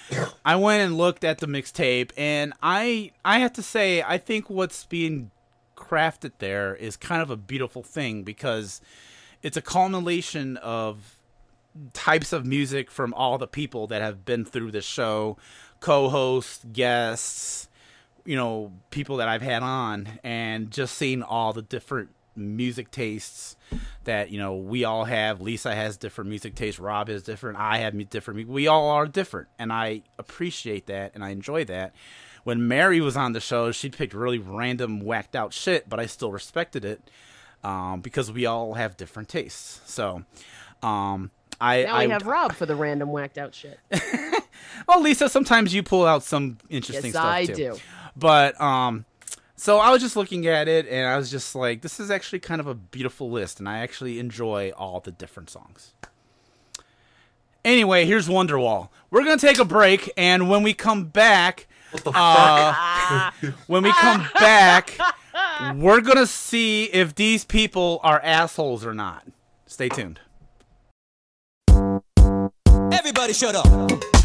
I 0.45 0.57
went 0.57 0.83
and 0.83 0.97
looked 0.97 1.25
at 1.25 1.39
the 1.39 1.47
mixtape 1.47 2.13
and 2.17 2.53
I 2.63 3.13
I 3.25 3.41
have 3.41 3.53
to 3.55 3.63
say 3.63 4.03
I 4.03 4.19
think 4.19 4.49
what's 4.49 4.85
being 4.85 5.31
crafted 5.79 6.33
there 6.39 6.75
is 6.75 6.97
kind 6.97 7.23
of 7.23 7.31
a 7.31 7.37
beautiful 7.37 7.83
thing 7.83 8.25
because 8.25 8.81
it's 9.43 9.57
a 9.57 9.63
culmination 9.63 10.57
of 10.59 11.19
types 11.93 12.33
of 12.33 12.45
music 12.45 12.91
from 12.91 13.15
all 13.15 13.39
the 13.39 13.47
people 13.47 13.87
that 13.87 14.03
have 14.03 14.25
been 14.25 14.45
through 14.45 14.73
the 14.73 14.81
show, 14.81 15.37
co-hosts, 15.81 16.65
guests, 16.73 17.69
you 18.25 18.37
know, 18.37 18.73
people 18.91 19.19
that 19.19 19.29
I've 19.29 19.43
had 19.43 19.63
on 19.63 20.19
and 20.25 20.71
just 20.71 20.97
seeing 20.97 21.23
all 21.23 21.53
the 21.53 21.63
different 21.63 22.11
music 22.35 22.91
tastes 22.91 23.57
that, 24.05 24.31
you 24.31 24.39
know, 24.39 24.57
we 24.57 24.85
all 24.85 25.05
have. 25.05 25.41
Lisa 25.41 25.75
has 25.75 25.97
different 25.97 26.29
music 26.29 26.55
tastes, 26.55 26.81
Rob 26.81 27.09
has 27.09 27.23
different, 27.23 27.59
I 27.59 27.79
have 27.79 28.11
different. 28.11 28.49
We 28.49 28.67
all 28.67 28.91
are 28.91 29.07
different 29.07 29.49
and 29.59 29.73
I 29.73 30.03
appreciate 30.19 30.87
that 30.87 31.13
and 31.15 31.25
I 31.25 31.31
enjoy 31.31 31.65
that. 31.67 31.95
When 32.49 32.67
Mary 32.67 32.99
was 33.03 33.15
on 33.15 33.35
the 33.35 33.41
show, 33.41 33.73
she 33.73 33.91
picked 33.91 34.15
really 34.15 34.39
random 34.39 35.01
whacked 35.01 35.37
out 35.37 35.53
shit, 35.53 35.87
but 35.87 36.01
I 36.01 36.07
still 36.07 36.33
respected 36.33 36.83
it 36.83 36.99
um, 37.63 38.01
because 38.01 38.33
we 38.33 38.47
all 38.47 38.73
have 38.73 38.97
different 38.97 39.29
tastes. 39.29 39.83
So, 39.85 40.25
um, 40.83 41.31
I 41.61 41.83
Now 41.83 41.95
I 41.95 42.07
we 42.07 42.13
have 42.13 42.27
Rob 42.27 42.55
for 42.55 42.65
the 42.65 42.75
random 42.75 43.13
whacked 43.13 43.37
out 43.37 43.55
shit. 43.55 43.79
well, 44.89 45.03
Lisa, 45.03 45.29
sometimes 45.29 45.75
you 45.75 45.83
pull 45.83 46.07
out 46.07 46.23
some 46.23 46.57
interesting 46.71 47.13
Yes, 47.13 47.13
stuff 47.13 47.27
I 47.27 47.45
too. 47.45 47.55
do. 47.55 47.77
But 48.17 48.59
um, 48.59 49.05
so 49.55 49.77
I 49.77 49.91
was 49.91 50.01
just 50.01 50.17
looking 50.17 50.47
at 50.47 50.69
it, 50.69 50.89
and 50.89 51.07
I 51.07 51.19
was 51.19 51.31
just 51.31 51.55
like, 51.55 51.83
this 51.83 52.01
is 52.01 52.11
actually 52.11 52.39
kind 52.39 52.63
of 52.63 52.67
a 52.67 52.75
beautiful 52.75 53.31
list, 53.31 53.59
and 53.59 53.69
I 53.69 53.81
actually 53.81 54.19
enjoy 54.19 54.73
all 54.75 55.01
the 55.01 55.13
different 55.13 55.51
songs. 55.51 55.93
Anyway, 57.63 58.07
here's 58.07 58.27
Wonderwall. 58.27 58.89
We're 59.11 59.25
gonna 59.25 59.37
take 59.37 59.59
a 59.59 59.67
break, 59.67 60.11
and 60.17 60.49
when 60.49 60.63
we 60.63 60.73
come 60.73 61.09
back, 61.09 61.67
uh, 62.07 63.31
when 63.67 63.83
we 63.83 63.93
come 63.93 64.27
back, 64.39 64.99
we're 65.75 66.01
gonna 66.01 66.27
see 66.27 66.85
if 66.85 67.15
these 67.15 67.45
people 67.45 68.01
are 68.03 68.21
assholes 68.23 68.85
or 68.85 68.95
not. 68.95 69.27
Stay 69.67 69.89
tuned. 69.89 70.21
Everybody 72.93 73.33
shut 73.33 73.55
up. 73.55 74.18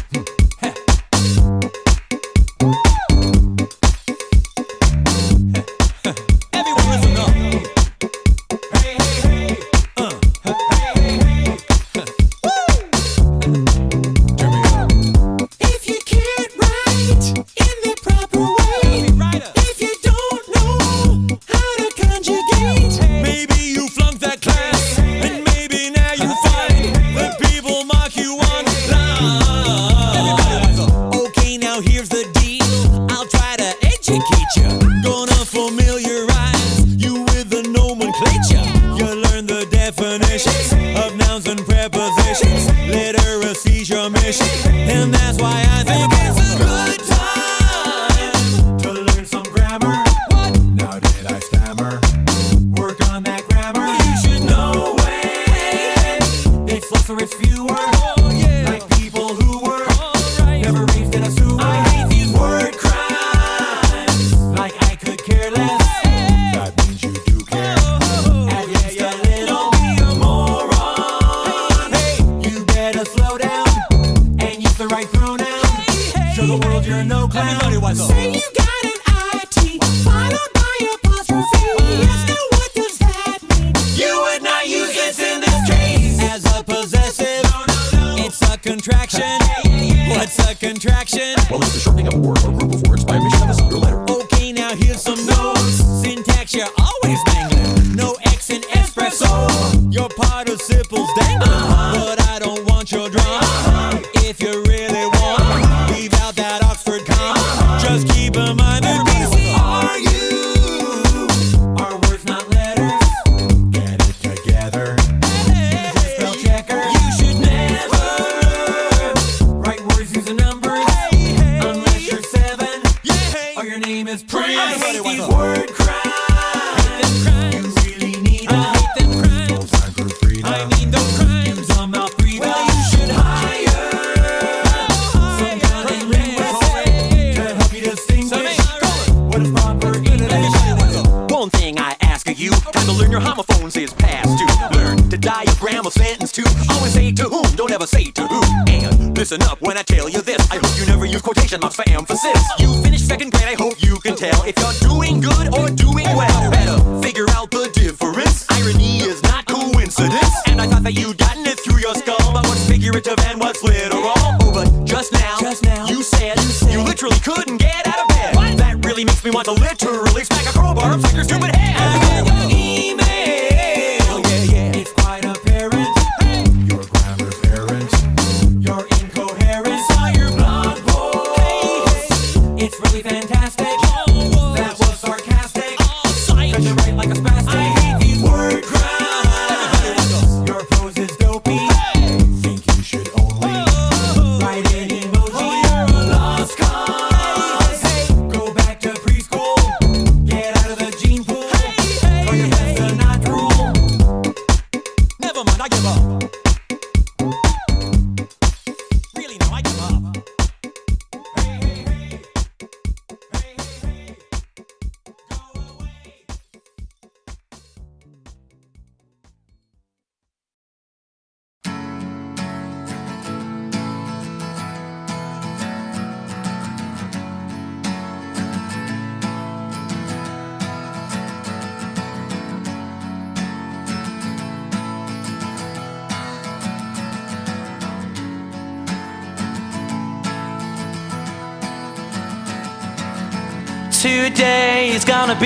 richer 162.94 163.16
than 163.16 163.38
what's 163.40 163.62
literal. 163.62 164.14
But 164.38 164.84
just 164.84 165.12
now, 165.12 165.36
just 165.40 165.64
now 165.64 165.86
you, 165.88 166.02
said, 166.02 166.36
you 166.36 166.42
said 166.42 166.72
you 166.72 166.80
literally 166.82 167.18
couldn't 167.18 167.56
get 167.56 167.86
out 167.88 167.98
of 167.98 168.08
bed. 168.08 168.36
What? 168.36 168.56
That 168.58 168.84
really 168.84 169.04
makes 169.04 169.24
me 169.24 169.32
want 169.32 169.46
to 169.46 169.52
literally 169.52 170.22
smack 170.22 170.46
a 170.46 170.52
crowbar 170.52 170.92
upside 170.92 171.14
your 171.14 171.24
stupid 171.24 171.53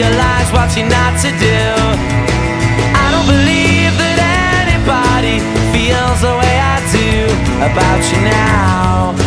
realize 0.00 0.50
what 0.52 0.74
you're 0.76 0.88
not 0.88 1.12
to 1.20 1.30
do. 1.36 1.60
I 3.02 3.06
don't 3.12 3.28
believe 3.28 3.92
that 4.00 4.64
anybody 4.64 5.36
feels 5.72 6.20
the 6.24 6.34
way 6.40 6.56
I 6.56 6.76
do 6.88 7.28
about 7.68 8.00
you 8.10 8.20
now. 8.24 9.19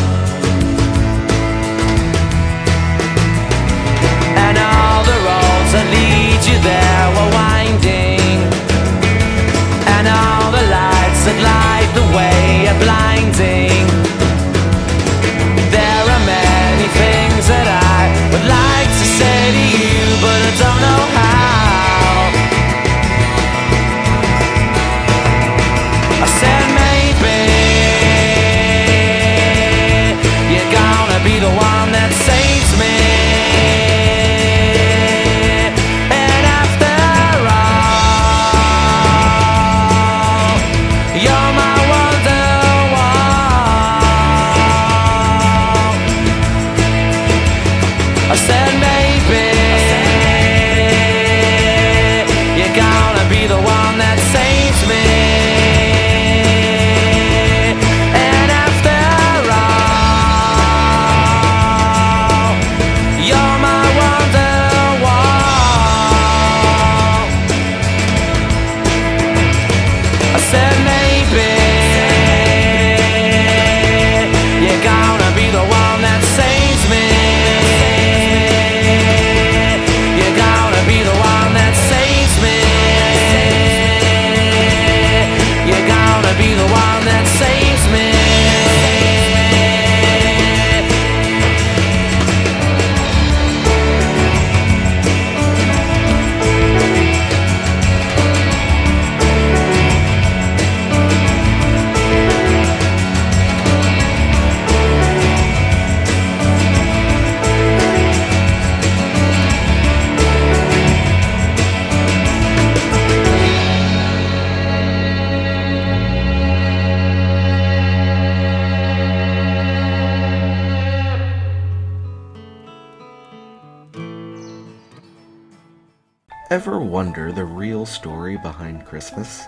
Christmas? 128.93 129.47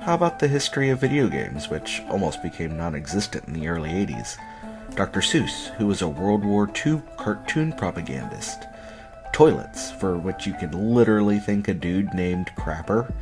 How 0.00 0.14
about 0.14 0.38
the 0.38 0.48
history 0.48 0.88
of 0.88 1.02
video 1.02 1.28
games, 1.28 1.68
which 1.68 2.00
almost 2.08 2.42
became 2.42 2.78
non 2.78 2.94
existent 2.94 3.46
in 3.46 3.52
the 3.52 3.68
early 3.68 3.90
80s? 3.90 4.38
Dr. 4.94 5.20
Seuss, 5.20 5.66
who 5.74 5.86
was 5.86 6.00
a 6.00 6.08
World 6.08 6.46
War 6.46 6.66
II 6.86 7.02
cartoon 7.18 7.74
propagandist. 7.74 8.64
Toilets, 9.34 9.90
for 9.90 10.16
which 10.16 10.46
you 10.46 10.54
can 10.54 10.94
literally 10.94 11.38
think 11.38 11.68
a 11.68 11.74
dude 11.74 12.14
named 12.14 12.52
Crapper. 12.56 13.12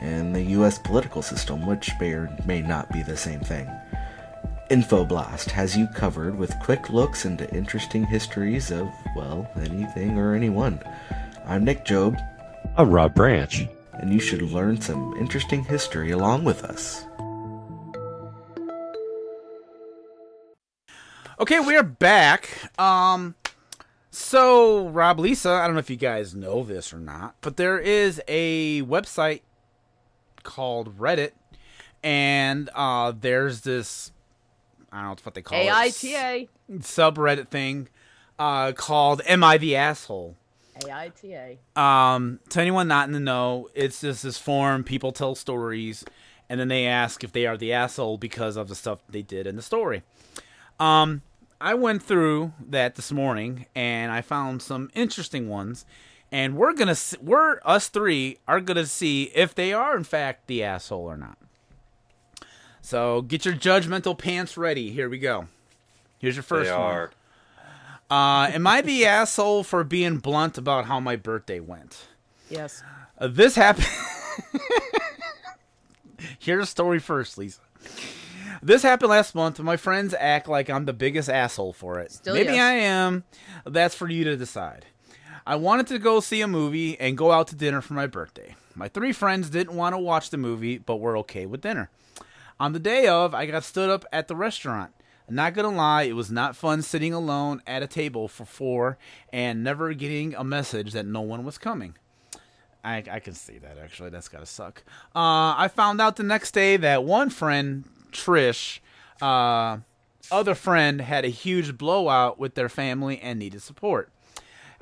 And 0.00 0.32
the 0.32 0.42
US 0.56 0.78
political 0.78 1.20
system, 1.20 1.66
which 1.66 1.90
may 1.98 2.12
or 2.12 2.30
may 2.46 2.62
not 2.62 2.88
be 2.92 3.02
the 3.02 3.16
same 3.16 3.40
thing. 3.40 3.68
Infoblast 4.70 5.50
has 5.50 5.76
you 5.76 5.88
covered 5.88 6.36
with 6.38 6.56
quick 6.60 6.90
looks 6.90 7.24
into 7.24 7.52
interesting 7.52 8.04
histories 8.04 8.70
of, 8.70 8.88
well, 9.16 9.50
anything 9.56 10.16
or 10.16 10.36
anyone. 10.36 10.78
I'm 11.44 11.64
Nick 11.64 11.84
Job, 11.84 12.16
I'm 12.76 12.88
Rob 12.88 13.16
Branch. 13.16 13.66
And 14.02 14.12
you 14.12 14.20
should 14.20 14.42
learn 14.42 14.80
some 14.80 15.16
interesting 15.16 15.64
history 15.64 16.10
along 16.10 16.44
with 16.44 16.64
us. 16.64 17.06
Okay, 21.38 21.60
we're 21.60 21.82
back. 21.82 22.50
Um, 22.78 23.36
so 24.10 24.88
Rob, 24.88 25.18
Lisa, 25.18 25.50
I 25.50 25.66
don't 25.66 25.74
know 25.74 25.80
if 25.80 25.88
you 25.88 25.96
guys 25.96 26.34
know 26.34 26.64
this 26.64 26.92
or 26.92 26.98
not, 26.98 27.36
but 27.40 27.56
there 27.56 27.78
is 27.78 28.20
a 28.28 28.82
website 28.82 29.40
called 30.42 30.98
Reddit, 30.98 31.30
and 32.02 32.68
uh, 32.74 33.12
there's 33.18 33.62
this 33.62 34.12
I 34.92 34.98
don't 34.98 35.06
know 35.06 35.16
what 35.22 35.34
they 35.34 35.42
call 35.42 35.58
it 35.58 35.66
AITA. 35.66 36.48
subreddit 36.78 37.48
thing 37.48 37.88
uh, 38.38 38.72
called 38.72 39.22
"Am 39.26 39.42
I 39.42 39.58
the 39.58 39.74
Asshole?" 39.76 40.36
AITA. 40.84 41.58
Um, 41.78 42.40
to 42.50 42.60
anyone 42.60 42.88
not 42.88 43.06
in 43.06 43.12
the 43.12 43.20
know, 43.20 43.68
it's 43.74 44.00
just 44.00 44.22
this 44.22 44.38
forum. 44.38 44.84
People 44.84 45.12
tell 45.12 45.34
stories, 45.34 46.04
and 46.48 46.58
then 46.60 46.68
they 46.68 46.86
ask 46.86 47.22
if 47.24 47.32
they 47.32 47.46
are 47.46 47.56
the 47.56 47.72
asshole 47.72 48.18
because 48.18 48.56
of 48.56 48.68
the 48.68 48.74
stuff 48.74 49.00
they 49.08 49.22
did 49.22 49.46
in 49.46 49.56
the 49.56 49.62
story. 49.62 50.02
Um, 50.78 51.22
I 51.60 51.74
went 51.74 52.02
through 52.02 52.52
that 52.70 52.96
this 52.96 53.12
morning, 53.12 53.66
and 53.74 54.10
I 54.10 54.20
found 54.20 54.62
some 54.62 54.90
interesting 54.94 55.48
ones. 55.48 55.84
And 56.32 56.56
we're 56.56 56.72
gonna, 56.72 56.96
we're 57.20 57.60
us 57.62 57.88
three 57.88 58.38
are 58.48 58.60
gonna 58.60 58.86
see 58.86 59.24
if 59.34 59.54
they 59.54 59.72
are 59.74 59.96
in 59.96 60.04
fact 60.04 60.46
the 60.46 60.64
asshole 60.64 61.04
or 61.04 61.16
not. 61.16 61.36
So 62.80 63.22
get 63.22 63.44
your 63.44 63.54
judgmental 63.54 64.18
pants 64.18 64.56
ready. 64.56 64.90
Here 64.90 65.08
we 65.08 65.18
go. 65.18 65.46
Here's 66.18 66.34
your 66.36 66.42
first 66.42 66.70
they 66.70 66.76
one. 66.76 66.80
are. 66.80 67.10
Uh, 68.12 68.50
am 68.52 68.66
I 68.66 68.82
the 68.82 69.06
asshole 69.06 69.64
for 69.64 69.84
being 69.84 70.18
blunt 70.18 70.58
about 70.58 70.84
how 70.84 71.00
my 71.00 71.16
birthday 71.16 71.60
went? 71.60 72.08
Yes. 72.50 72.82
Uh, 73.18 73.28
this 73.28 73.54
happened. 73.54 73.86
Here's 76.38 76.64
a 76.64 76.66
story 76.66 76.98
first, 76.98 77.38
Lisa. 77.38 77.62
This 78.62 78.82
happened 78.82 79.08
last 79.08 79.34
month, 79.34 79.58
and 79.58 79.64
my 79.64 79.78
friends 79.78 80.14
act 80.18 80.46
like 80.46 80.68
I'm 80.68 80.84
the 80.84 80.92
biggest 80.92 81.30
asshole 81.30 81.72
for 81.72 82.00
it. 82.00 82.12
Still 82.12 82.34
Maybe 82.34 82.52
yes. 82.52 82.60
I 82.60 82.72
am. 82.74 83.24
That's 83.64 83.94
for 83.94 84.10
you 84.10 84.24
to 84.24 84.36
decide. 84.36 84.84
I 85.46 85.56
wanted 85.56 85.86
to 85.86 85.98
go 85.98 86.20
see 86.20 86.42
a 86.42 86.46
movie 86.46 87.00
and 87.00 87.16
go 87.16 87.32
out 87.32 87.48
to 87.48 87.56
dinner 87.56 87.80
for 87.80 87.94
my 87.94 88.06
birthday. 88.06 88.56
My 88.74 88.88
three 88.88 89.14
friends 89.14 89.48
didn't 89.48 89.74
want 89.74 89.94
to 89.94 89.98
watch 89.98 90.28
the 90.28 90.36
movie, 90.36 90.76
but 90.76 90.96
were 90.96 91.16
okay 91.16 91.46
with 91.46 91.62
dinner. 91.62 91.88
On 92.60 92.74
the 92.74 92.78
day 92.78 93.08
of, 93.08 93.34
I 93.34 93.46
got 93.46 93.64
stood 93.64 93.88
up 93.88 94.04
at 94.12 94.28
the 94.28 94.36
restaurant. 94.36 94.92
Not 95.32 95.54
gonna 95.54 95.70
lie, 95.70 96.02
it 96.02 96.12
was 96.12 96.30
not 96.30 96.56
fun 96.56 96.82
sitting 96.82 97.14
alone 97.14 97.62
at 97.66 97.82
a 97.82 97.86
table 97.86 98.28
for 98.28 98.44
four 98.44 98.98
and 99.32 99.64
never 99.64 99.94
getting 99.94 100.34
a 100.34 100.44
message 100.44 100.92
that 100.92 101.06
no 101.06 101.22
one 101.22 101.42
was 101.42 101.56
coming. 101.56 101.96
I, 102.84 103.02
I 103.10 103.18
can 103.18 103.32
see 103.32 103.56
that 103.56 103.78
actually. 103.78 104.10
That's 104.10 104.28
gotta 104.28 104.44
suck. 104.44 104.82
Uh, 105.16 105.56
I 105.56 105.70
found 105.74 106.02
out 106.02 106.16
the 106.16 106.22
next 106.22 106.52
day 106.52 106.76
that 106.76 107.04
one 107.04 107.30
friend, 107.30 107.84
Trish, 108.10 108.80
uh, 109.22 109.78
other 110.30 110.54
friend 110.54 111.00
had 111.00 111.24
a 111.24 111.28
huge 111.28 111.78
blowout 111.78 112.38
with 112.38 112.54
their 112.54 112.68
family 112.68 113.18
and 113.18 113.38
needed 113.38 113.62
support. 113.62 114.10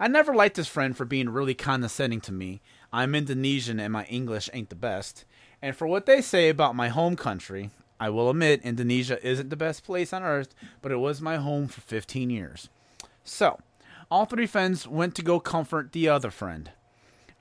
I 0.00 0.08
never 0.08 0.34
liked 0.34 0.56
this 0.56 0.66
friend 0.66 0.96
for 0.96 1.04
being 1.04 1.28
really 1.28 1.54
condescending 1.54 2.22
to 2.22 2.32
me. 2.32 2.60
I'm 2.92 3.14
Indonesian 3.14 3.78
and 3.78 3.92
my 3.92 4.04
English 4.06 4.50
ain't 4.52 4.70
the 4.70 4.74
best. 4.74 5.24
And 5.62 5.76
for 5.76 5.86
what 5.86 6.06
they 6.06 6.20
say 6.20 6.48
about 6.48 6.74
my 6.74 6.88
home 6.88 7.14
country, 7.14 7.70
I 8.00 8.08
will 8.08 8.30
admit 8.30 8.62
Indonesia 8.62 9.24
isn't 9.24 9.50
the 9.50 9.56
best 9.56 9.84
place 9.84 10.14
on 10.14 10.22
earth, 10.22 10.54
but 10.80 10.90
it 10.90 10.96
was 10.96 11.20
my 11.20 11.36
home 11.36 11.68
for 11.68 11.82
15 11.82 12.30
years. 12.30 12.70
So, 13.22 13.60
all 14.10 14.24
three 14.24 14.46
friends 14.46 14.88
went 14.88 15.14
to 15.16 15.22
go 15.22 15.38
comfort 15.38 15.92
the 15.92 16.08
other 16.08 16.30
friend. 16.30 16.70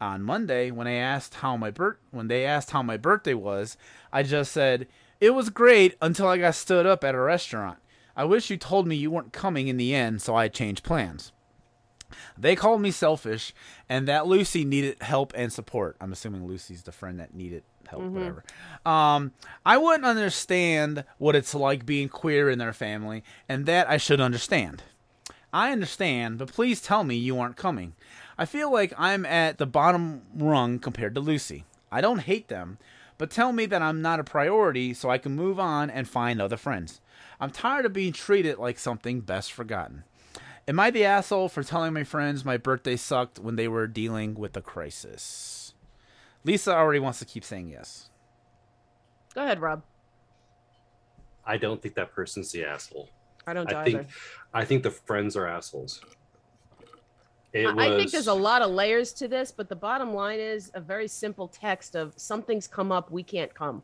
On 0.01 0.21
Monday, 0.21 0.69
when 0.69 0.85
I 0.85 0.93
asked 0.93 1.35
how 1.35 1.55
my 1.55 1.71
bir- 1.71 1.99
when 2.11 2.27
they 2.27 2.45
asked 2.45 2.71
how 2.71 2.83
my 2.83 2.97
birthday 2.97 3.33
was, 3.33 3.77
I 4.11 4.23
just 4.23 4.51
said 4.51 4.87
it 5.21 5.31
was 5.31 5.49
great 5.49 5.95
until 6.01 6.27
I 6.27 6.37
got 6.37 6.55
stood 6.55 6.85
up 6.85 7.03
at 7.05 7.15
a 7.15 7.19
restaurant. 7.19 7.79
I 8.15 8.25
wish 8.25 8.49
you 8.49 8.57
told 8.57 8.85
me 8.85 8.97
you 8.97 9.11
weren't 9.11 9.31
coming 9.31 9.69
in 9.69 9.77
the 9.77 9.95
end, 9.95 10.21
so 10.21 10.35
I 10.35 10.49
changed 10.49 10.83
plans. 10.83 11.31
They 12.37 12.55
called 12.55 12.81
me 12.81 12.91
selfish 12.91 13.53
and 13.87 14.07
that 14.07 14.27
Lucy 14.27 14.65
needed 14.65 15.01
help 15.01 15.33
and 15.35 15.51
support. 15.51 15.95
I'm 15.99 16.11
assuming 16.11 16.47
Lucy's 16.47 16.83
the 16.83 16.91
friend 16.91 17.19
that 17.19 17.33
needed 17.33 17.63
help, 17.87 18.03
whatever. 18.03 18.43
Um, 18.85 19.31
I 19.65 19.77
wouldn't 19.77 20.05
understand 20.05 21.03
what 21.17 21.35
it's 21.35 21.55
like 21.55 21.85
being 21.85 22.09
queer 22.09 22.49
in 22.49 22.59
their 22.59 22.73
family, 22.73 23.23
and 23.47 23.65
that 23.65 23.89
I 23.89 23.97
should 23.97 24.21
understand. 24.21 24.83
I 25.51 25.71
understand, 25.71 26.37
but 26.37 26.53
please 26.53 26.81
tell 26.81 27.03
me 27.03 27.15
you 27.15 27.39
aren't 27.39 27.55
coming. 27.57 27.93
I 28.37 28.45
feel 28.45 28.71
like 28.71 28.93
I'm 28.97 29.25
at 29.25 29.57
the 29.57 29.65
bottom 29.65 30.21
rung 30.35 30.79
compared 30.79 31.15
to 31.15 31.21
Lucy. 31.21 31.65
I 31.91 32.01
don't 32.01 32.19
hate 32.19 32.47
them, 32.47 32.77
but 33.17 33.31
tell 33.31 33.51
me 33.51 33.65
that 33.65 33.81
I'm 33.81 34.01
not 34.01 34.19
a 34.19 34.23
priority 34.23 34.93
so 34.93 35.09
I 35.09 35.17
can 35.17 35.35
move 35.35 35.59
on 35.59 35.89
and 35.89 36.07
find 36.07 36.41
other 36.41 36.57
friends. 36.57 37.01
I'm 37.39 37.49
tired 37.49 37.85
of 37.85 37.93
being 37.93 38.13
treated 38.13 38.57
like 38.57 38.77
something 38.77 39.21
best 39.21 39.51
forgotten. 39.51 40.03
Am 40.69 40.79
I 40.79 40.91
the 40.91 41.03
asshole 41.03 41.49
for 41.49 41.63
telling 41.63 41.93
my 41.93 42.03
friends 42.03 42.45
my 42.45 42.55
birthday 42.55 42.95
sucked 42.95 43.39
when 43.39 43.55
they 43.55 43.67
were 43.67 43.87
dealing 43.87 44.35
with 44.35 44.55
a 44.55 44.61
crisis? 44.61 45.73
Lisa 46.43 46.75
already 46.75 46.99
wants 46.99 47.17
to 47.17 47.25
keep 47.25 47.43
saying 47.43 47.69
yes. 47.69 48.11
Go 49.33 49.43
ahead, 49.43 49.59
Rob. 49.59 49.81
I 51.43 51.57
don't 51.57 51.81
think 51.81 51.95
that 51.95 52.11
person's 52.11 52.51
the 52.51 52.65
asshole. 52.65 53.09
I 53.47 53.53
don't 53.53 53.73
I 53.73 53.81
either. 53.81 53.83
think 54.03 54.07
I 54.53 54.63
think 54.63 54.83
the 54.83 54.91
friends 54.91 55.35
are 55.35 55.47
assholes. 55.47 56.03
It 57.51 57.65
I- 57.65 57.87
I 57.87 57.97
think 57.97 58.11
there's 58.11 58.27
a 58.27 58.33
lot 58.33 58.61
of 58.61 58.69
layers 58.69 59.11
to 59.13 59.27
this, 59.27 59.51
but 59.51 59.69
the 59.69 59.75
bottom 59.75 60.13
line 60.13 60.39
is 60.39 60.69
a 60.75 60.79
very 60.79 61.07
simple 61.07 61.47
text 61.47 61.95
of 61.95 62.13
something's 62.15 62.67
come 62.67 62.91
up, 62.91 63.09
we 63.09 63.23
can't 63.23 63.51
come. 63.55 63.81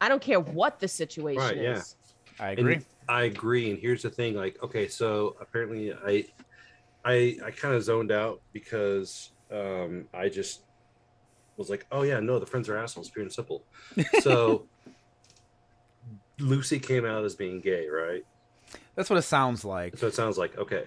I 0.00 0.08
don't 0.08 0.22
care 0.22 0.40
what 0.40 0.80
the 0.80 0.88
situation 0.88 1.42
Right, 1.42 1.58
yeah. 1.58 1.72
is. 1.76 1.96
I 2.40 2.52
And 2.52 2.58
agree. 2.60 2.80
I 3.08 3.24
agree. 3.24 3.70
And 3.70 3.78
here's 3.78 4.02
the 4.02 4.10
thing: 4.10 4.34
like, 4.34 4.56
okay, 4.62 4.88
so 4.88 5.36
apparently, 5.40 5.92
I, 5.92 6.24
I, 7.04 7.36
I 7.44 7.50
kind 7.50 7.74
of 7.74 7.82
zoned 7.82 8.10
out 8.12 8.40
because 8.52 9.30
um, 9.52 10.06
I 10.14 10.28
just 10.28 10.62
was 11.56 11.70
like, 11.70 11.86
oh 11.92 12.02
yeah, 12.02 12.20
no, 12.20 12.38
the 12.38 12.46
friends 12.46 12.68
are 12.68 12.76
assholes, 12.76 13.10
pure 13.10 13.22
and 13.22 13.32
simple. 13.32 13.64
So 14.20 14.66
Lucy 16.38 16.78
came 16.78 17.04
out 17.04 17.24
as 17.24 17.34
being 17.34 17.60
gay, 17.60 17.88
right? 17.88 18.22
That's 18.96 19.10
what 19.10 19.18
it 19.18 19.22
sounds 19.22 19.64
like. 19.64 19.96
So 19.96 20.06
it 20.06 20.14
sounds 20.14 20.38
like 20.38 20.56
okay. 20.58 20.84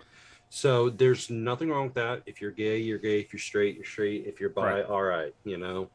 So 0.49 0.89
there's 0.89 1.30
nothing 1.30 1.69
wrong 1.69 1.85
with 1.85 1.95
that. 1.95 2.23
If 2.26 2.39
you're 2.41 2.52
gay, 2.52 2.77
you're 2.77 2.99
gay. 2.99 3.19
If 3.19 3.34
you're 3.34 3.39
straight, 3.39 3.76
you're 3.76 3.85
straight. 3.85 4.26
If 4.26 4.39
you're 4.39 4.49
bi, 4.49 4.76
Right. 4.76 4.85
all 4.85 5.03
right, 5.03 5.34
you 5.44 5.57
know. 5.57 5.89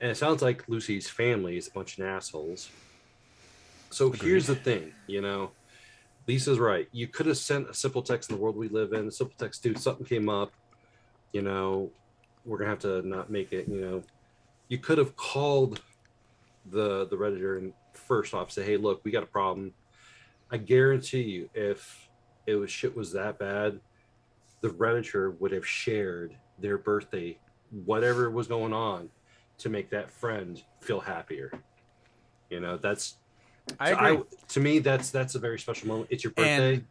And 0.00 0.10
it 0.10 0.16
sounds 0.16 0.42
like 0.42 0.68
Lucy's 0.68 1.08
family 1.08 1.56
is 1.56 1.68
a 1.68 1.70
bunch 1.70 1.98
of 1.98 2.04
assholes. 2.04 2.68
So 3.90 4.10
here's 4.10 4.46
the 4.46 4.56
thing, 4.56 4.92
you 5.06 5.20
know. 5.20 5.50
Lisa's 6.26 6.58
right. 6.58 6.88
You 6.92 7.06
could 7.06 7.26
have 7.26 7.38
sent 7.38 7.70
a 7.70 7.74
simple 7.74 8.02
text 8.02 8.30
in 8.30 8.36
the 8.36 8.42
world 8.42 8.56
we 8.56 8.68
live 8.68 8.92
in. 8.92 9.06
A 9.06 9.10
simple 9.12 9.36
text, 9.38 9.62
dude, 9.62 9.78
something 9.78 10.04
came 10.04 10.28
up. 10.28 10.52
You 11.32 11.42
know, 11.42 11.90
we're 12.44 12.58
gonna 12.58 12.70
have 12.70 12.80
to 12.80 13.06
not 13.06 13.30
make 13.30 13.52
it. 13.52 13.68
You 13.68 13.80
know, 13.80 14.02
you 14.68 14.78
could 14.78 14.98
have 14.98 15.16
called 15.16 15.80
the 16.70 17.06
the 17.06 17.16
redditor 17.16 17.58
and 17.58 17.72
first 17.92 18.34
off 18.34 18.50
say, 18.50 18.64
hey, 18.64 18.76
look, 18.76 19.04
we 19.04 19.10
got 19.10 19.22
a 19.22 19.26
problem. 19.26 19.72
I 20.50 20.58
guarantee 20.58 21.22
you, 21.22 21.50
if 21.54 22.08
it 22.46 22.56
was 22.56 22.70
shit 22.70 22.96
was 22.96 23.12
that 23.12 23.38
bad, 23.38 23.80
the 24.60 24.68
redditor 24.68 25.38
would 25.40 25.52
have 25.52 25.66
shared 25.66 26.36
their 26.58 26.78
birthday, 26.78 27.38
whatever 27.84 28.30
was 28.30 28.46
going 28.46 28.72
on, 28.72 29.10
to 29.58 29.68
make 29.68 29.90
that 29.90 30.10
friend 30.10 30.62
feel 30.80 31.00
happier. 31.00 31.52
You 32.50 32.60
know, 32.60 32.76
that's 32.76 33.16
I 33.80 33.90
agree. 34.10 34.24
to 34.48 34.60
me, 34.60 34.78
that's 34.78 35.10
that's 35.10 35.34
a 35.34 35.38
very 35.38 35.58
special 35.58 35.88
moment. 35.88 36.08
It's 36.10 36.24
your 36.24 36.32
birthday. 36.32 36.74
And 36.74 36.84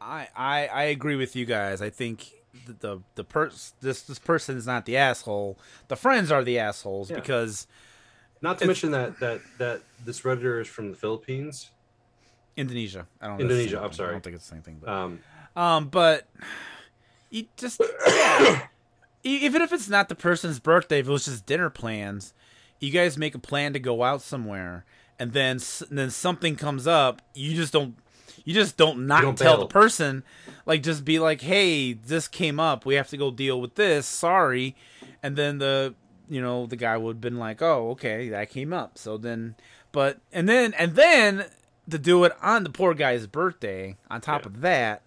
I, 0.00 0.28
I 0.36 0.66
I 0.66 0.82
agree 0.84 1.16
with 1.16 1.36
you 1.36 1.44
guys. 1.44 1.80
I 1.82 1.90
think 1.90 2.32
the 2.66 2.72
the, 2.74 2.98
the 3.16 3.24
pers- 3.24 3.74
this 3.80 4.02
this 4.02 4.18
person 4.18 4.56
is 4.56 4.66
not 4.66 4.86
the 4.86 4.96
asshole. 4.96 5.58
The 5.88 5.96
friends 5.96 6.30
are 6.30 6.44
the 6.44 6.58
assholes 6.58 7.10
Yeah. 7.10 7.16
because 7.16 7.66
Not 8.40 8.58
to 8.58 8.66
mention 8.66 8.90
that 8.92 9.18
that 9.20 9.40
that 9.58 9.82
this 10.04 10.20
redditor 10.22 10.60
is 10.60 10.68
from 10.68 10.90
the 10.90 10.96
Philippines. 10.96 11.70
Indonesia. 12.56 13.06
I 13.20 13.28
don't. 13.28 13.38
know 13.38 13.44
if 13.44 13.48
that's 13.48 13.56
the 13.56 13.62
Indonesia, 13.64 13.82
I'm 13.84 13.92
sorry. 13.92 14.08
I 14.10 14.12
don't 14.12 14.24
think 14.24 14.36
it's 14.36 14.48
the 14.48 14.54
same 14.54 14.62
thing. 14.62 14.78
But 14.80 14.90
Um, 14.90 15.20
um, 15.56 15.88
but 15.88 16.28
you 17.30 17.46
just 17.56 17.80
yeah. 18.06 18.66
Even 19.24 19.62
if 19.62 19.72
it's 19.72 19.88
not 19.88 20.08
the 20.08 20.16
person's 20.16 20.58
birthday, 20.58 20.98
if 20.98 21.06
it 21.06 21.10
was 21.10 21.26
just 21.26 21.46
dinner 21.46 21.70
plans, 21.70 22.34
you 22.80 22.90
guys 22.90 23.16
make 23.16 23.36
a 23.36 23.38
plan 23.38 23.72
to 23.72 23.78
go 23.78 24.02
out 24.02 24.20
somewhere, 24.20 24.84
and 25.22 25.32
then 25.32 25.60
and 25.88 25.98
then 25.98 26.10
something 26.10 26.56
comes 26.56 26.86
up, 26.88 27.22
you 27.32 27.54
just 27.54 27.72
don't 27.72 27.94
you 28.44 28.52
just 28.52 28.76
don't 28.76 29.06
not 29.06 29.22
don't 29.22 29.38
tell 29.38 29.56
bail. 29.56 29.60
the 29.66 29.72
person, 29.72 30.24
like 30.66 30.82
just 30.82 31.04
be 31.04 31.20
like, 31.20 31.40
hey, 31.42 31.92
this 31.92 32.26
came 32.26 32.58
up, 32.58 32.84
we 32.84 32.94
have 32.96 33.08
to 33.10 33.16
go 33.16 33.30
deal 33.30 33.60
with 33.60 33.76
this. 33.76 34.04
Sorry, 34.04 34.74
and 35.22 35.36
then 35.36 35.58
the 35.58 35.94
you 36.28 36.40
know 36.40 36.66
the 36.66 36.74
guy 36.76 36.96
would 36.96 37.16
have 37.16 37.20
been 37.20 37.38
like, 37.38 37.62
oh, 37.62 37.90
okay, 37.90 38.30
that 38.30 38.50
came 38.50 38.72
up. 38.72 38.98
So 38.98 39.16
then, 39.16 39.54
but 39.92 40.18
and 40.32 40.48
then 40.48 40.74
and 40.74 40.96
then 40.96 41.44
to 41.88 41.98
do 41.98 42.24
it 42.24 42.32
on 42.42 42.64
the 42.64 42.70
poor 42.70 42.94
guy's 42.94 43.28
birthday. 43.28 43.96
On 44.10 44.20
top 44.20 44.42
Yeah. 44.42 44.46
of 44.48 44.60
that, 44.62 45.02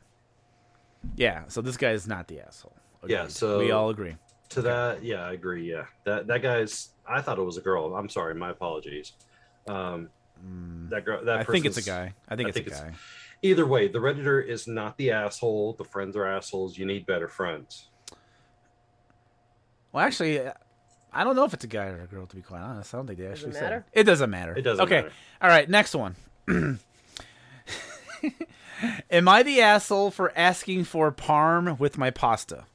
yeah. 1.17 1.43
So 1.49 1.61
this 1.61 1.75
guy 1.77 1.91
is 1.91 2.07
not 2.07 2.27
the 2.27 2.39
asshole. 2.39 2.75
Yeah, 3.05 3.27
so- 3.27 3.59
we 3.59 3.71
all 3.71 3.89
agree. 3.89 4.15
To 4.49 4.61
that, 4.61 5.03
yeah, 5.03 5.25
I 5.25 5.33
agree. 5.33 5.69
Yeah, 5.69 5.85
that 6.05 6.27
that 6.27 6.41
guy's. 6.41 6.89
I 7.07 7.19
thought 7.21 7.37
it 7.37 7.43
was 7.43 7.57
a 7.57 7.61
girl. 7.61 7.93
I'm 7.95 8.07
sorry. 8.09 8.33
My 8.35 8.51
apologies. 8.51 9.11
Um, 9.67 10.09
that 10.89 11.05
girl. 11.05 11.23
That 11.25 11.39
Mm. 11.39 11.41
I 11.41 11.43
think 11.51 11.65
it's 11.65 11.77
a 11.77 11.81
guy. 11.81 12.13
I 12.29 12.35
think 12.35 12.47
I 12.47 12.49
it's 12.49 12.55
think 12.57 12.67
a 12.67 12.71
it's- 12.71 12.83
guy. 12.91 12.93
Either 13.41 13.65
way, 13.65 13.87
the 13.87 13.99
redditor 13.99 14.43
is 14.43 14.65
not 14.67 14.97
the 14.97 15.11
asshole. 15.11 15.73
The 15.73 15.83
friends 15.83 16.15
are 16.15 16.25
assholes. 16.25 16.77
You 16.77 16.85
need 16.85 17.05
better 17.05 17.27
friends. 17.27 17.89
Well, 19.91 20.03
actually, 20.05 20.39
uh, 20.39 20.53
I 21.13 21.23
don't 21.23 21.35
know 21.35 21.43
if 21.43 21.53
it's 21.53 21.63
a 21.63 21.67
guy 21.67 21.85
or 21.87 22.01
a 22.01 22.07
girl. 22.07 22.25
To 22.25 22.35
be 22.35 22.41
quite 22.41 22.61
honest, 22.61 22.93
I 22.93 22.97
don't 22.97 23.05
think 23.07 23.19
they 23.19 23.27
actually 23.27 23.51
said. 23.53 23.61
matter? 23.63 23.85
It 23.93 24.03
doesn't 24.03 24.29
matter. 24.29 24.55
It 24.55 24.61
doesn't 24.63 24.83
matter. 24.89 24.95
okay. 24.95 25.03
matter. 25.07 25.15
All 25.41 25.49
right. 25.49 25.69
Next 25.69 25.93
one. 25.95 26.15
Am 29.11 29.27
I 29.27 29.43
the 29.43 29.61
asshole 29.61 30.11
for 30.11 30.31
asking 30.35 30.85
for 30.85 31.11
parm 31.11 31.77
with 31.79 31.97
my 31.97 32.09
pasta? 32.11 32.65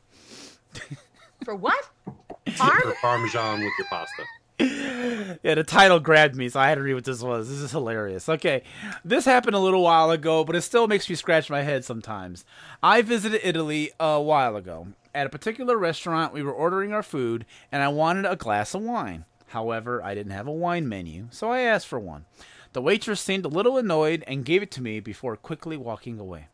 For 1.44 1.54
what? 1.54 1.88
Parm? 2.46 2.80
For 2.82 2.94
Parmesan 3.00 3.60
with 3.60 3.72
your 3.78 3.86
pasta. 3.88 4.24
Yeah, 5.42 5.54
the 5.54 5.64
title 5.64 6.00
grabbed 6.00 6.36
me, 6.36 6.50
so 6.50 6.60
I 6.60 6.68
had 6.68 6.74
to 6.74 6.82
read 6.82 6.94
what 6.94 7.04
this 7.04 7.22
was. 7.22 7.48
This 7.48 7.60
is 7.60 7.70
hilarious. 7.70 8.28
Okay, 8.28 8.62
this 9.04 9.24
happened 9.24 9.56
a 9.56 9.60
little 9.60 9.82
while 9.82 10.10
ago, 10.10 10.44
but 10.44 10.54
it 10.54 10.60
still 10.62 10.86
makes 10.86 11.08
me 11.08 11.14
scratch 11.14 11.48
my 11.48 11.62
head 11.62 11.84
sometimes. 11.84 12.44
I 12.82 13.00
visited 13.00 13.40
Italy 13.42 13.90
a 13.98 14.20
while 14.20 14.56
ago. 14.56 14.88
At 15.14 15.26
a 15.26 15.30
particular 15.30 15.78
restaurant, 15.78 16.34
we 16.34 16.42
were 16.42 16.52
ordering 16.52 16.92
our 16.92 17.02
food, 17.02 17.46
and 17.72 17.82
I 17.82 17.88
wanted 17.88 18.26
a 18.26 18.36
glass 18.36 18.74
of 18.74 18.82
wine. 18.82 19.24
However, 19.48 20.02
I 20.02 20.14
didn't 20.14 20.32
have 20.32 20.46
a 20.46 20.52
wine 20.52 20.88
menu, 20.88 21.28
so 21.30 21.50
I 21.50 21.60
asked 21.60 21.88
for 21.88 21.98
one. 21.98 22.26
The 22.72 22.82
waitress 22.82 23.20
seemed 23.20 23.44
a 23.44 23.48
little 23.48 23.78
annoyed 23.78 24.22
and 24.26 24.44
gave 24.44 24.62
it 24.62 24.70
to 24.72 24.82
me 24.82 25.00
before 25.00 25.36
quickly 25.36 25.76
walking 25.76 26.20
away. 26.20 26.48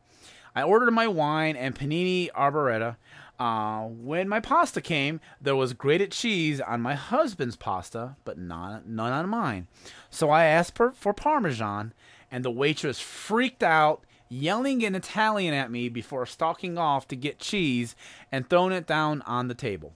I 0.54 0.62
ordered 0.62 0.92
my 0.92 1.06
wine 1.06 1.56
and 1.56 1.74
panini 1.74 2.30
arboretta. 2.32 2.96
Uh, 3.38 3.82
when 3.84 4.28
my 4.28 4.40
pasta 4.40 4.80
came, 4.80 5.20
there 5.40 5.56
was 5.56 5.74
grated 5.74 6.10
cheese 6.10 6.60
on 6.60 6.80
my 6.80 6.94
husband's 6.94 7.56
pasta, 7.56 8.16
but 8.24 8.38
not, 8.38 8.86
none 8.86 9.12
on 9.12 9.28
mine. 9.28 9.66
So 10.08 10.30
I 10.30 10.44
asked 10.44 10.74
per, 10.74 10.90
for 10.92 11.12
Parmesan, 11.12 11.92
and 12.30 12.44
the 12.44 12.50
waitress 12.50 12.98
freaked 12.98 13.62
out, 13.62 14.04
yelling 14.28 14.80
in 14.80 14.94
Italian 14.94 15.52
at 15.52 15.70
me 15.70 15.88
before 15.88 16.24
stalking 16.24 16.78
off 16.78 17.06
to 17.08 17.16
get 17.16 17.38
cheese 17.38 17.94
and 18.32 18.48
throwing 18.48 18.72
it 18.72 18.86
down 18.86 19.22
on 19.22 19.48
the 19.48 19.54
table. 19.54 19.92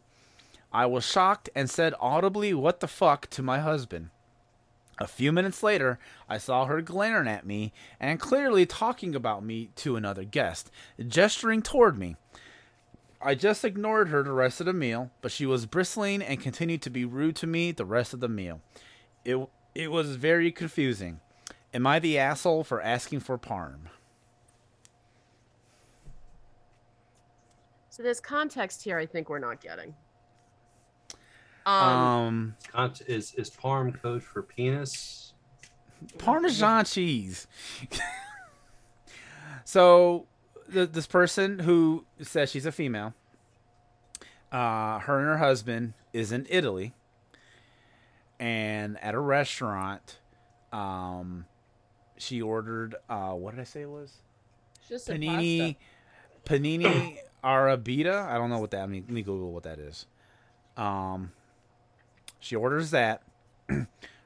I 0.73 0.87
was 0.87 1.05
shocked 1.05 1.49
and 1.55 1.69
said 1.69 1.95
audibly, 1.99 2.55
What 2.55 2.81
the 2.81 2.89
fuck, 2.89 3.29
to 3.31 3.43
my 3.43 3.59
husband. 3.59 4.11
A 5.01 5.07
few 5.07 5.33
minutes 5.33 5.63
later, 5.63 5.99
I 6.29 6.37
saw 6.37 6.67
her 6.67 6.83
glaring 6.83 7.27
at 7.27 7.47
me 7.47 7.73
and 7.99 8.21
clearly 8.21 8.67
talking 8.67 9.15
about 9.15 9.43
me 9.43 9.71
to 9.77 9.97
another 9.97 10.25
guest, 10.25 10.71
gesturing 11.09 11.63
toward 11.63 11.99
me. 11.99 12.17
I 13.23 13.35
just 13.35 13.65
ignored 13.65 14.09
her 14.09 14.23
the 14.23 14.33
rest 14.33 14.61
of 14.61 14.67
the 14.67 14.73
meal, 14.73 15.11
but 15.21 15.31
she 15.31 15.45
was 15.45 15.67
bristling 15.67 16.23
and 16.23 16.41
continued 16.41 16.81
to 16.83 16.91
be 16.91 17.05
rude 17.05 17.37
to 17.37 17.47
me 17.47 17.71
the 17.71 17.85
rest 17.85 18.15
of 18.15 18.21
the 18.21 18.29
meal. 18.29 18.61
It 19.25 19.49
it 19.75 19.91
was 19.91 20.17
very 20.17 20.51
confusing. 20.51 21.21
Am 21.73 21.87
I 21.87 21.99
the 21.99 22.19
asshole 22.19 22.65
for 22.65 22.81
asking 22.81 23.21
for 23.21 23.39
parm? 23.39 23.89
So 27.91 28.03
there's 28.03 28.21
context 28.21 28.83
here 28.83 28.99
I 28.99 29.05
think 29.07 29.29
we're 29.29 29.39
not 29.39 29.61
getting. 29.61 29.95
Um, 31.67 32.57
Um, 32.75 32.93
is 33.07 33.35
is 33.35 33.51
parm 33.51 34.01
code 34.01 34.23
for 34.23 34.43
penis? 34.43 35.35
Parmesan 36.17 36.87
cheese. 36.87 37.47
so, 39.65 40.27
th- 40.73 40.93
this 40.93 41.07
person 41.07 41.61
who 41.61 42.05
says 42.21 42.51
she's 42.51 42.67
a 42.67 42.73
female, 42.73 43.15
uh, 44.53 44.99
her 45.01 45.19
and 45.19 45.27
her 45.29 45.39
husband 45.39 45.95
is 46.13 46.33
in 46.33 46.47
Italy, 46.49 46.95
and 48.39 48.99
at 49.03 49.15
a 49.15 49.21
restaurant, 49.21 50.19
um, 50.73 51.47
she 52.17 52.41
ordered 52.43 52.95
uh, 53.09 53.31
what 53.33 53.55
did 53.55 53.61
I 53.61 53.65
say 53.65 53.83
it 53.83 53.91
was? 53.91 54.13
just 54.89 55.09
a 55.09 55.13
Panini, 55.13 55.77
Panini 56.45 57.19
Arabita. 57.45 58.27
I 58.27 58.37
don't 58.37 58.51
know 58.51 58.59
what 58.59 58.73
that. 58.73 58.83
I 58.83 58.87
mean, 58.87 59.05
let 59.07 59.15
me 59.15 59.23
Google 59.23 59.53
what 59.53 59.63
that 59.63 59.79
is. 59.79 60.07
Um, 60.77 61.33
she 62.41 62.57
orders 62.57 62.91
that. 62.91 63.23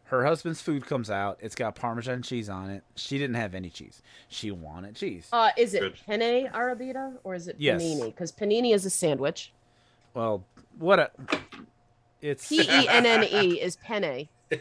Her 0.08 0.24
husband's 0.24 0.60
food 0.60 0.84
comes 0.86 1.10
out. 1.10 1.38
It's 1.40 1.54
got 1.54 1.74
Parmesan 1.74 2.22
cheese 2.22 2.48
on 2.50 2.68
it. 2.70 2.82
She 2.94 3.16
didn't 3.18 3.36
have 3.36 3.54
any 3.54 3.70
cheese. 3.70 4.02
She 4.28 4.50
wanted 4.50 4.94
cheese. 4.96 5.28
Uh, 5.32 5.50
is 5.56 5.72
it 5.74 5.80
Good. 5.80 5.94
penne 6.06 6.48
arrabbiata 6.52 7.14
or 7.24 7.34
is 7.34 7.48
it 7.48 7.56
Yes. 7.58 7.82
panini? 7.82 8.06
Because 8.06 8.30
panini 8.30 8.74
is 8.74 8.84
a 8.84 8.90
sandwich. 8.90 9.52
Well, 10.12 10.44
what 10.78 10.98
a. 10.98 11.10
It's 12.20 12.48
P 12.48 12.60
E 12.60 12.88
N 12.88 13.06
N 13.06 13.24
E 13.24 13.60
is 13.62 13.76
penne. 13.76 14.28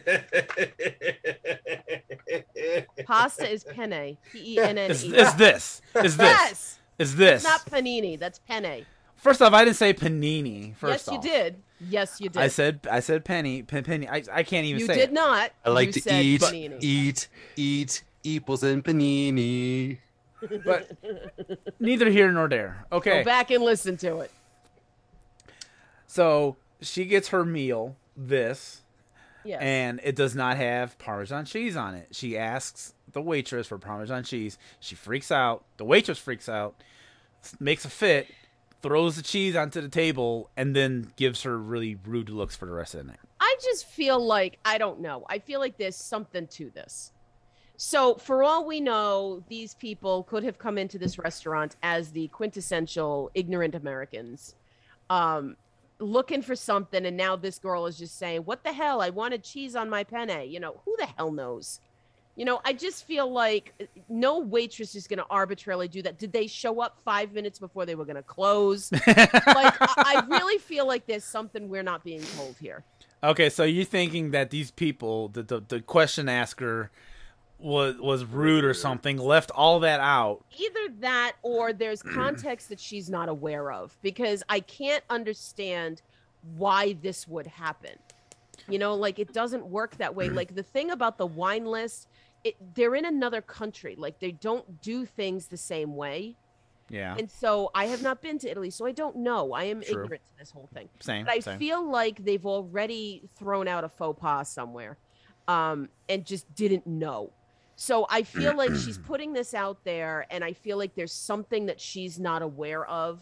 Pasta 3.04 3.50
is 3.50 3.64
penne. 3.64 4.16
P 4.32 4.54
E 4.54 4.58
N 4.58 4.78
N 4.78 4.90
is, 4.90 5.04
E. 5.04 5.14
is 5.16 5.34
this 5.34 5.82
is 6.02 6.16
this 6.16 6.26
Yes, 6.26 6.78
is 6.98 7.16
this? 7.16 7.44
it's 7.44 7.50
not 7.50 7.64
panini. 7.66 8.18
That's 8.18 8.38
penne. 8.40 8.84
First 9.16 9.40
off, 9.42 9.52
I 9.52 9.64
didn't 9.64 9.76
say 9.76 9.94
panini. 9.94 10.74
First 10.76 11.06
yes, 11.08 11.14
you 11.14 11.20
did. 11.20 11.56
Yes, 11.80 12.20
you 12.20 12.28
did. 12.28 12.40
I 12.40 12.48
said 12.48 12.80
I 12.90 13.00
said 13.00 13.24
penny 13.24 13.62
pen, 13.62 13.84
penny. 13.84 14.08
I, 14.08 14.22
I 14.32 14.42
can't 14.42 14.64
even 14.66 14.80
you 14.80 14.86
say 14.86 14.94
did 14.94 15.10
it. 15.10 15.12
not. 15.12 15.50
I 15.64 15.70
like 15.70 15.88
You 15.88 15.92
to 15.94 16.00
said 16.00 16.24
eat, 16.24 16.40
panini. 16.40 16.78
eat, 16.80 17.28
eat, 17.56 18.02
equals 18.22 18.62
in 18.64 18.82
panini. 18.82 19.98
but 20.64 20.90
neither 21.80 22.10
here 22.10 22.30
nor 22.30 22.48
there. 22.48 22.86
Okay. 22.92 23.18
Go 23.20 23.24
back 23.24 23.50
and 23.50 23.62
listen 23.64 23.96
to 23.98 24.20
it. 24.20 24.30
So 26.06 26.56
she 26.80 27.04
gets 27.06 27.28
her 27.28 27.44
meal, 27.44 27.96
this, 28.16 28.82
Yes. 29.44 29.60
and 29.62 30.00
it 30.04 30.16
does 30.16 30.34
not 30.34 30.56
have 30.56 30.98
Parmesan 30.98 31.44
cheese 31.44 31.76
on 31.76 31.94
it. 31.94 32.08
She 32.12 32.38
asks 32.38 32.94
the 33.12 33.20
waitress 33.20 33.66
for 33.66 33.78
Parmesan 33.78 34.24
cheese. 34.24 34.58
She 34.80 34.94
freaks 34.94 35.30
out. 35.30 35.64
The 35.76 35.84
waitress 35.84 36.18
freaks 36.18 36.48
out, 36.48 36.74
makes 37.60 37.84
a 37.84 37.90
fit, 37.90 38.28
throws 38.84 39.16
the 39.16 39.22
cheese 39.22 39.56
onto 39.56 39.80
the 39.80 39.88
table, 39.88 40.50
and 40.58 40.76
then 40.76 41.10
gives 41.16 41.42
her 41.42 41.56
really 41.56 41.96
rude 42.04 42.28
looks 42.28 42.54
for 42.54 42.66
the 42.66 42.72
rest 42.72 42.94
of 42.94 43.00
the 43.00 43.06
night. 43.06 43.18
I 43.40 43.56
just 43.62 43.86
feel 43.86 44.22
like 44.22 44.58
I 44.62 44.76
don't 44.76 45.00
know. 45.00 45.24
I 45.30 45.38
feel 45.38 45.58
like 45.58 45.78
there's 45.78 45.96
something 45.96 46.46
to 46.48 46.68
this. 46.68 47.10
So, 47.78 48.16
for 48.16 48.44
all 48.44 48.66
we 48.66 48.80
know, 48.80 49.42
these 49.48 49.74
people 49.74 50.24
could 50.24 50.44
have 50.44 50.58
come 50.58 50.76
into 50.76 50.98
this 50.98 51.18
restaurant 51.18 51.76
as 51.82 52.10
the 52.10 52.28
quintessential 52.28 53.30
ignorant 53.34 53.74
Americans, 53.74 54.54
um, 55.08 55.56
looking 55.98 56.42
for 56.42 56.54
something, 56.54 57.06
and 57.06 57.16
now 57.16 57.36
this 57.36 57.58
girl 57.58 57.86
is 57.86 57.96
just 57.96 58.18
saying, 58.18 58.42
"What 58.42 58.64
the 58.64 58.72
hell? 58.74 59.00
I 59.00 59.08
wanted 59.08 59.42
cheese 59.42 59.74
on 59.74 59.88
my 59.88 60.04
penne." 60.04 60.46
You 60.46 60.60
know, 60.60 60.82
who 60.84 60.94
the 60.98 61.06
hell 61.06 61.32
knows? 61.32 61.80
You 62.36 62.44
know, 62.44 62.60
I 62.64 62.72
just 62.72 63.04
feel 63.04 63.30
like 63.30 63.72
uh, 63.80 63.84
no 64.08 64.40
waitress 64.40 64.94
is 64.94 65.06
going 65.06 65.18
to 65.18 65.26
arbitrarily 65.30 65.86
do 65.88 66.02
that. 66.02 66.18
Did 66.18 66.32
they 66.32 66.46
show 66.46 66.80
up 66.80 66.98
five 67.04 67.32
minutes 67.32 67.58
before 67.58 67.86
they 67.86 67.94
were 67.94 68.04
going 68.04 68.16
to 68.16 68.22
close? 68.22 68.90
like, 69.06 69.06
I, 69.06 69.94
I 69.96 70.24
really 70.28 70.58
feel 70.58 70.86
like 70.86 71.06
there's 71.06 71.24
something 71.24 71.68
we're 71.68 71.84
not 71.84 72.02
being 72.02 72.22
told 72.36 72.56
here. 72.60 72.82
Okay, 73.22 73.48
so 73.48 73.64
you're 73.64 73.84
thinking 73.84 74.32
that 74.32 74.50
these 74.50 74.70
people, 74.70 75.28
the 75.28 75.42
the, 75.42 75.62
the 75.66 75.80
question 75.80 76.28
asker, 76.28 76.90
was 77.58 77.96
was 77.98 78.24
rude 78.24 78.64
or 78.64 78.74
something, 78.74 79.16
left 79.16 79.50
all 79.52 79.80
that 79.80 80.00
out. 80.00 80.44
either 80.58 80.94
that 81.00 81.32
or 81.42 81.72
there's 81.72 82.02
context 82.02 82.68
that 82.68 82.78
she's 82.78 83.08
not 83.08 83.28
aware 83.28 83.72
of 83.72 83.96
because 84.02 84.42
I 84.48 84.60
can't 84.60 85.02
understand 85.08 86.02
why 86.56 86.94
this 87.00 87.26
would 87.26 87.46
happen. 87.46 87.92
You 88.68 88.78
know, 88.78 88.94
like 88.94 89.18
it 89.18 89.32
doesn't 89.32 89.66
work 89.66 89.96
that 89.96 90.14
way. 90.14 90.28
Like 90.28 90.54
the 90.54 90.62
thing 90.62 90.90
about 90.90 91.18
the 91.18 91.26
wine 91.26 91.64
list, 91.64 92.08
it, 92.44 92.56
they're 92.74 92.94
in 92.94 93.04
another 93.04 93.40
country. 93.42 93.94
Like 93.98 94.20
they 94.20 94.32
don't 94.32 94.80
do 94.80 95.04
things 95.04 95.46
the 95.46 95.56
same 95.56 95.96
way. 95.96 96.36
Yeah, 96.90 97.16
And 97.18 97.30
so 97.30 97.70
I 97.74 97.86
have 97.86 98.02
not 98.02 98.20
been 98.20 98.38
to 98.40 98.50
Italy, 98.50 98.68
so 98.68 98.84
I 98.84 98.92
don't 98.92 99.16
know. 99.16 99.54
I 99.54 99.64
am 99.64 99.80
True. 99.80 100.02
ignorant 100.02 100.22
to 100.26 100.38
this 100.38 100.50
whole 100.50 100.68
thing. 100.74 100.90
same. 101.00 101.24
But 101.24 101.32
I 101.32 101.40
same. 101.40 101.58
feel 101.58 101.82
like 101.82 102.22
they've 102.22 102.44
already 102.44 103.22
thrown 103.36 103.68
out 103.68 103.84
a 103.84 103.88
faux 103.88 104.20
pas 104.20 104.50
somewhere 104.50 104.98
um, 105.48 105.88
and 106.10 106.26
just 106.26 106.54
didn't 106.54 106.86
know. 106.86 107.32
So 107.76 108.06
I 108.10 108.22
feel 108.22 108.54
like 108.54 108.74
she's 108.84 108.98
putting 108.98 109.32
this 109.32 109.54
out 109.54 109.82
there, 109.84 110.26
and 110.30 110.44
I 110.44 110.52
feel 110.52 110.76
like 110.76 110.94
there's 110.94 111.12
something 111.12 111.64
that 111.66 111.80
she's 111.80 112.20
not 112.20 112.42
aware 112.42 112.84
of 112.84 113.20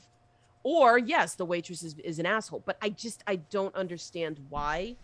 or 0.65 0.99
yes, 0.99 1.35
the 1.35 1.45
waitress 1.45 1.83
is, 1.83 1.97
is 2.05 2.19
an 2.19 2.27
asshole. 2.27 2.63
But 2.65 2.77
I 2.81 2.91
just 2.91 3.23
I 3.27 3.37
don't 3.37 3.75
understand 3.75 4.39
why. 4.49 4.97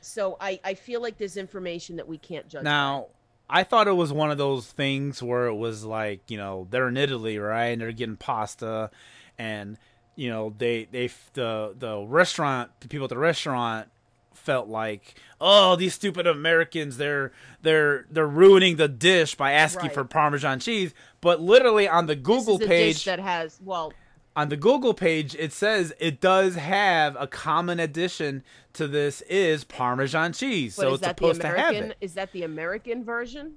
So 0.00 0.36
I 0.40 0.60
I 0.64 0.74
feel 0.74 1.02
like 1.02 1.18
there's 1.18 1.36
information 1.36 1.96
that 1.96 2.06
we 2.06 2.18
can't 2.18 2.48
judge. 2.48 2.64
Now, 2.64 3.08
I 3.50 3.62
thought 3.64 3.88
it 3.88 3.92
was 3.92 4.12
one 4.12 4.30
of 4.30 4.38
those 4.38 4.66
things 4.66 5.22
where 5.22 5.46
it 5.46 5.54
was 5.54 5.84
like, 5.84 6.20
you 6.30 6.36
know, 6.36 6.66
they're 6.70 6.88
in 6.88 6.96
Italy, 6.96 7.38
right? 7.38 7.66
And 7.68 7.80
they're 7.80 7.92
getting 7.92 8.16
pasta, 8.16 8.90
and 9.38 9.78
you 10.16 10.28
know, 10.28 10.54
they 10.58 10.84
they 10.90 11.08
the 11.34 11.74
the 11.78 11.98
restaurant 12.00 12.70
the 12.80 12.88
people 12.88 13.04
at 13.04 13.10
the 13.10 13.18
restaurant 13.18 13.88
felt 14.34 14.68
like, 14.68 15.14
oh, 15.40 15.76
these 15.76 15.94
stupid 15.94 16.26
Americans, 16.26 16.96
they're 16.96 17.32
they're 17.62 18.06
they're 18.10 18.26
ruining 18.26 18.76
the 18.76 18.88
dish 18.88 19.34
by 19.34 19.52
asking 19.52 19.86
Right. 19.86 19.94
for 19.94 20.04
Parmesan 20.04 20.60
cheese. 20.60 20.92
But 21.20 21.40
literally 21.40 21.88
on 21.88 22.06
the 22.06 22.16
Google 22.16 22.58
page, 22.58 22.96
dish 22.96 23.04
that 23.04 23.18
has 23.20 23.58
well 23.64 23.92
on 24.38 24.50
the 24.50 24.56
Google 24.56 24.94
page, 24.94 25.34
it 25.34 25.52
says 25.52 25.92
it 25.98 26.20
does 26.20 26.54
have 26.54 27.16
a 27.18 27.26
common 27.26 27.80
addition 27.80 28.44
to 28.72 28.86
this 28.86 29.20
is 29.22 29.64
Parmesan 29.64 30.32
cheese. 30.32 30.76
But 30.76 30.82
so 30.82 30.88
is 30.90 30.94
it's 30.94 31.00
that 31.00 31.16
the 31.16 31.24
supposed 31.24 31.40
to 31.40 31.48
have 31.48 31.74
it. 31.74 31.96
Is 32.00 32.14
that 32.14 32.30
the 32.30 32.44
American 32.44 33.02
version? 33.02 33.54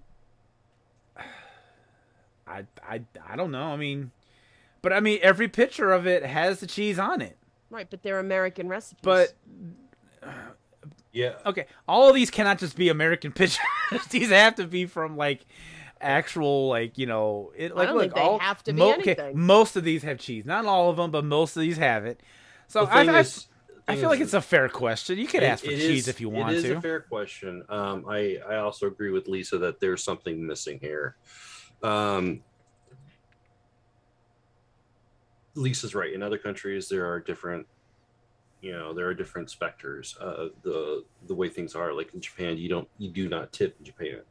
I, 2.48 2.66
I, 2.84 3.02
I 3.30 3.36
don't 3.36 3.52
know. 3.52 3.66
I 3.68 3.78
mean, 3.78 4.10
but 4.82 4.91
I 4.91 5.02
mean, 5.02 5.20
every 5.22 5.48
picture 5.48 5.91
of 5.91 6.08
it 6.08 6.26
has 6.26 6.62
the 6.62 6.68
cheese 6.68 6.98
on 6.98 7.22
it. 7.22 7.38
Right, 7.70 7.86
but 7.88 8.02
they're 8.02 8.18
American 8.18 8.68
recipes. 8.68 9.02
But 9.03 9.34
Yeah. 11.12 11.34
okay, 11.45 11.68
all 11.88 12.10
of 12.10 12.16
these 12.16 12.32
cannot 12.32 12.58
just 12.58 12.76
be 12.76 12.90
American 12.90 13.32
pictures. 13.34 13.60
these 14.10 14.30
have 14.30 14.56
to 14.56 14.66
be 14.66 14.88
from 14.88 15.16
like 15.16 15.45
actual, 16.02 16.68
like 16.69 16.98
you 16.98 17.06
know, 17.06 17.52
it. 17.56 17.72
I 17.72 17.76
Like 17.76 17.88
don't 17.88 17.95
look, 17.95 18.03
think 18.03 18.15
they 18.15 18.22
all 18.22 18.40
have 18.40 18.64
to 18.64 18.73
be 18.73 18.82
okay, 18.82 18.94
anything. 19.15 19.40
most 19.40 19.76
of 19.76 19.84
these 19.84 20.03
have 20.03 20.18
cheese. 20.19 20.45
Not 20.45 20.65
all 20.65 20.90
of 20.90 20.98
them, 20.98 21.11
but 21.11 21.23
most 21.26 21.56
of 21.56 21.61
these 21.61 21.78
have 21.78 22.06
it. 22.06 22.19
So 22.68 22.86
The 22.86 22.91
I, 22.94 23.06
thing 23.06 23.10
I, 23.15 23.19
is- 23.19 23.48
I 23.88 23.94
thing 23.94 24.02
feel 24.02 24.10
like 24.10 24.19
it's 24.22 24.34
a 24.34 24.41
fair 24.41 24.69
question. 24.69 25.18
You 25.18 25.28
could 25.28 25.44
It- 25.44 25.48
ask 25.48 25.64
for 25.64 25.72
cheese 25.72 26.03
is- 26.03 26.07
if 26.07 26.22
you 26.22 26.30
want 26.30 26.49
to 26.49 26.56
It 26.56 26.57
is 26.57 26.64
to. 26.65 26.78
a 26.78 26.82
fair 26.82 27.02
question. 27.02 27.64
Um, 27.69 28.06
I 28.10 28.38
I 28.48 28.57
also 28.57 28.88
agree 28.88 29.11
with 29.11 29.28
Lisa 29.28 29.57
that 29.60 29.80
there's 29.80 30.03
something 30.03 30.45
missing 30.45 30.80
here. 30.80 31.15
Um, 31.84 32.44
Lisa's 35.56 35.94
right. 35.95 36.14
In 36.14 36.23
other 36.23 36.38
countries, 36.38 36.88
there 36.88 37.06
are 37.06 37.19
different, 37.19 37.68
you 38.61 38.72
know, 38.72 38.94
there 38.94 39.07
are 39.07 39.14
different 39.14 39.49
specters 39.49 40.15
of 40.19 40.52
the 40.64 41.03
the 41.28 41.36
way 41.36 41.49
things 41.49 41.76
are. 41.76 41.91
Like 41.94 42.14
in 42.14 42.22
Japan, 42.22 42.57
you 42.57 42.69
don't 42.69 42.88
you 42.98 43.10
do 43.10 43.28
not 43.28 43.52
tip 43.52 43.76
in 43.80 43.86
Japan. 43.86 44.22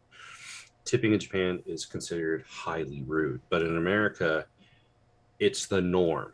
Tipping 0.91 1.13
in 1.13 1.21
Japan 1.21 1.63
is 1.67 1.87
considered 1.87 2.45
highly 2.49 3.05
rude, 3.07 3.41
but 3.49 3.63
in 3.63 3.77
America, 3.77 4.47
it's 5.39 5.67
the 5.67 5.81
norm. 5.81 6.33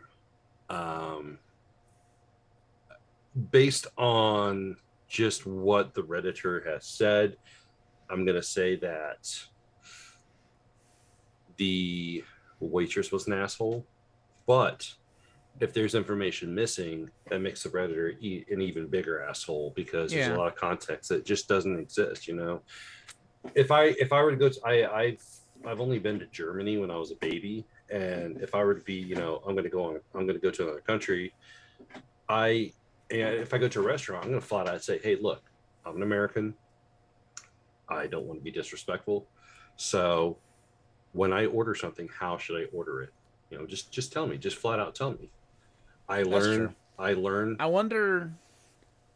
Um, 0.70 1.38
based 3.50 3.86
on 3.98 4.76
just 5.08 5.46
what 5.46 5.94
the 5.94 6.02
redditor 6.02 6.66
has 6.66 6.86
said 6.86 7.36
i'm 8.10 8.24
going 8.24 8.34
to 8.34 8.42
say 8.42 8.76
that 8.76 9.28
the 11.56 12.24
waitress 12.60 13.12
was 13.12 13.26
an 13.26 13.34
asshole 13.34 13.86
but 14.46 14.90
if 15.60 15.72
there's 15.72 15.94
information 15.94 16.54
missing 16.54 17.10
that 17.28 17.40
makes 17.40 17.62
the 17.62 17.68
redditor 17.68 18.12
an 18.50 18.60
even 18.60 18.86
bigger 18.86 19.22
asshole 19.22 19.72
because 19.76 20.12
there's 20.12 20.28
a 20.34 20.38
lot 20.38 20.48
of 20.48 20.56
context 20.56 21.08
that 21.08 21.24
just 21.24 21.46
doesn't 21.46 21.78
exist 21.78 22.26
you 22.26 22.34
know 22.34 22.60
if 23.54 23.70
i 23.70 23.84
if 23.84 24.12
i 24.12 24.22
were 24.22 24.30
to 24.30 24.36
go 24.36 24.48
to 24.48 24.60
i 24.64 25.00
i've 25.00 25.24
i've 25.66 25.80
only 25.80 25.98
been 25.98 26.18
to 26.18 26.26
germany 26.26 26.78
when 26.78 26.90
i 26.90 26.96
was 26.96 27.10
a 27.10 27.16
baby 27.16 27.64
and 27.90 28.40
if 28.40 28.54
i 28.54 28.62
were 28.62 28.74
to 28.74 28.84
be 28.84 28.94
you 28.94 29.14
know 29.14 29.42
i'm 29.46 29.54
going 29.54 29.64
to 29.64 29.70
go 29.70 29.84
on 29.84 30.00
i'm 30.14 30.26
going 30.26 30.38
to 30.38 30.40
go 30.40 30.50
to 30.50 30.62
another 30.62 30.80
country 30.80 31.32
i 32.28 32.72
and 33.10 33.34
if 33.34 33.54
I 33.54 33.58
go 33.58 33.68
to 33.68 33.80
a 33.80 33.82
restaurant, 33.82 34.24
I'm 34.24 34.30
going 34.30 34.40
to 34.40 34.46
flat 34.46 34.68
out 34.68 34.82
say, 34.82 34.98
"Hey, 34.98 35.16
look, 35.16 35.42
I'm 35.84 35.96
an 35.96 36.02
American. 36.02 36.54
I 37.88 38.06
don't 38.06 38.26
want 38.26 38.40
to 38.40 38.44
be 38.44 38.50
disrespectful. 38.50 39.26
So, 39.76 40.38
when 41.12 41.32
I 41.32 41.46
order 41.46 41.74
something, 41.74 42.08
how 42.08 42.36
should 42.36 42.60
I 42.60 42.64
order 42.76 43.02
it? 43.02 43.12
You 43.50 43.58
know, 43.58 43.66
just 43.66 43.92
just 43.92 44.12
tell 44.12 44.26
me. 44.26 44.38
Just 44.38 44.56
flat 44.56 44.80
out 44.80 44.94
tell 44.94 45.12
me. 45.12 45.30
I 46.08 46.22
learn. 46.22 46.74
I 46.98 47.12
learn. 47.12 47.56
I 47.60 47.66
wonder. 47.66 48.32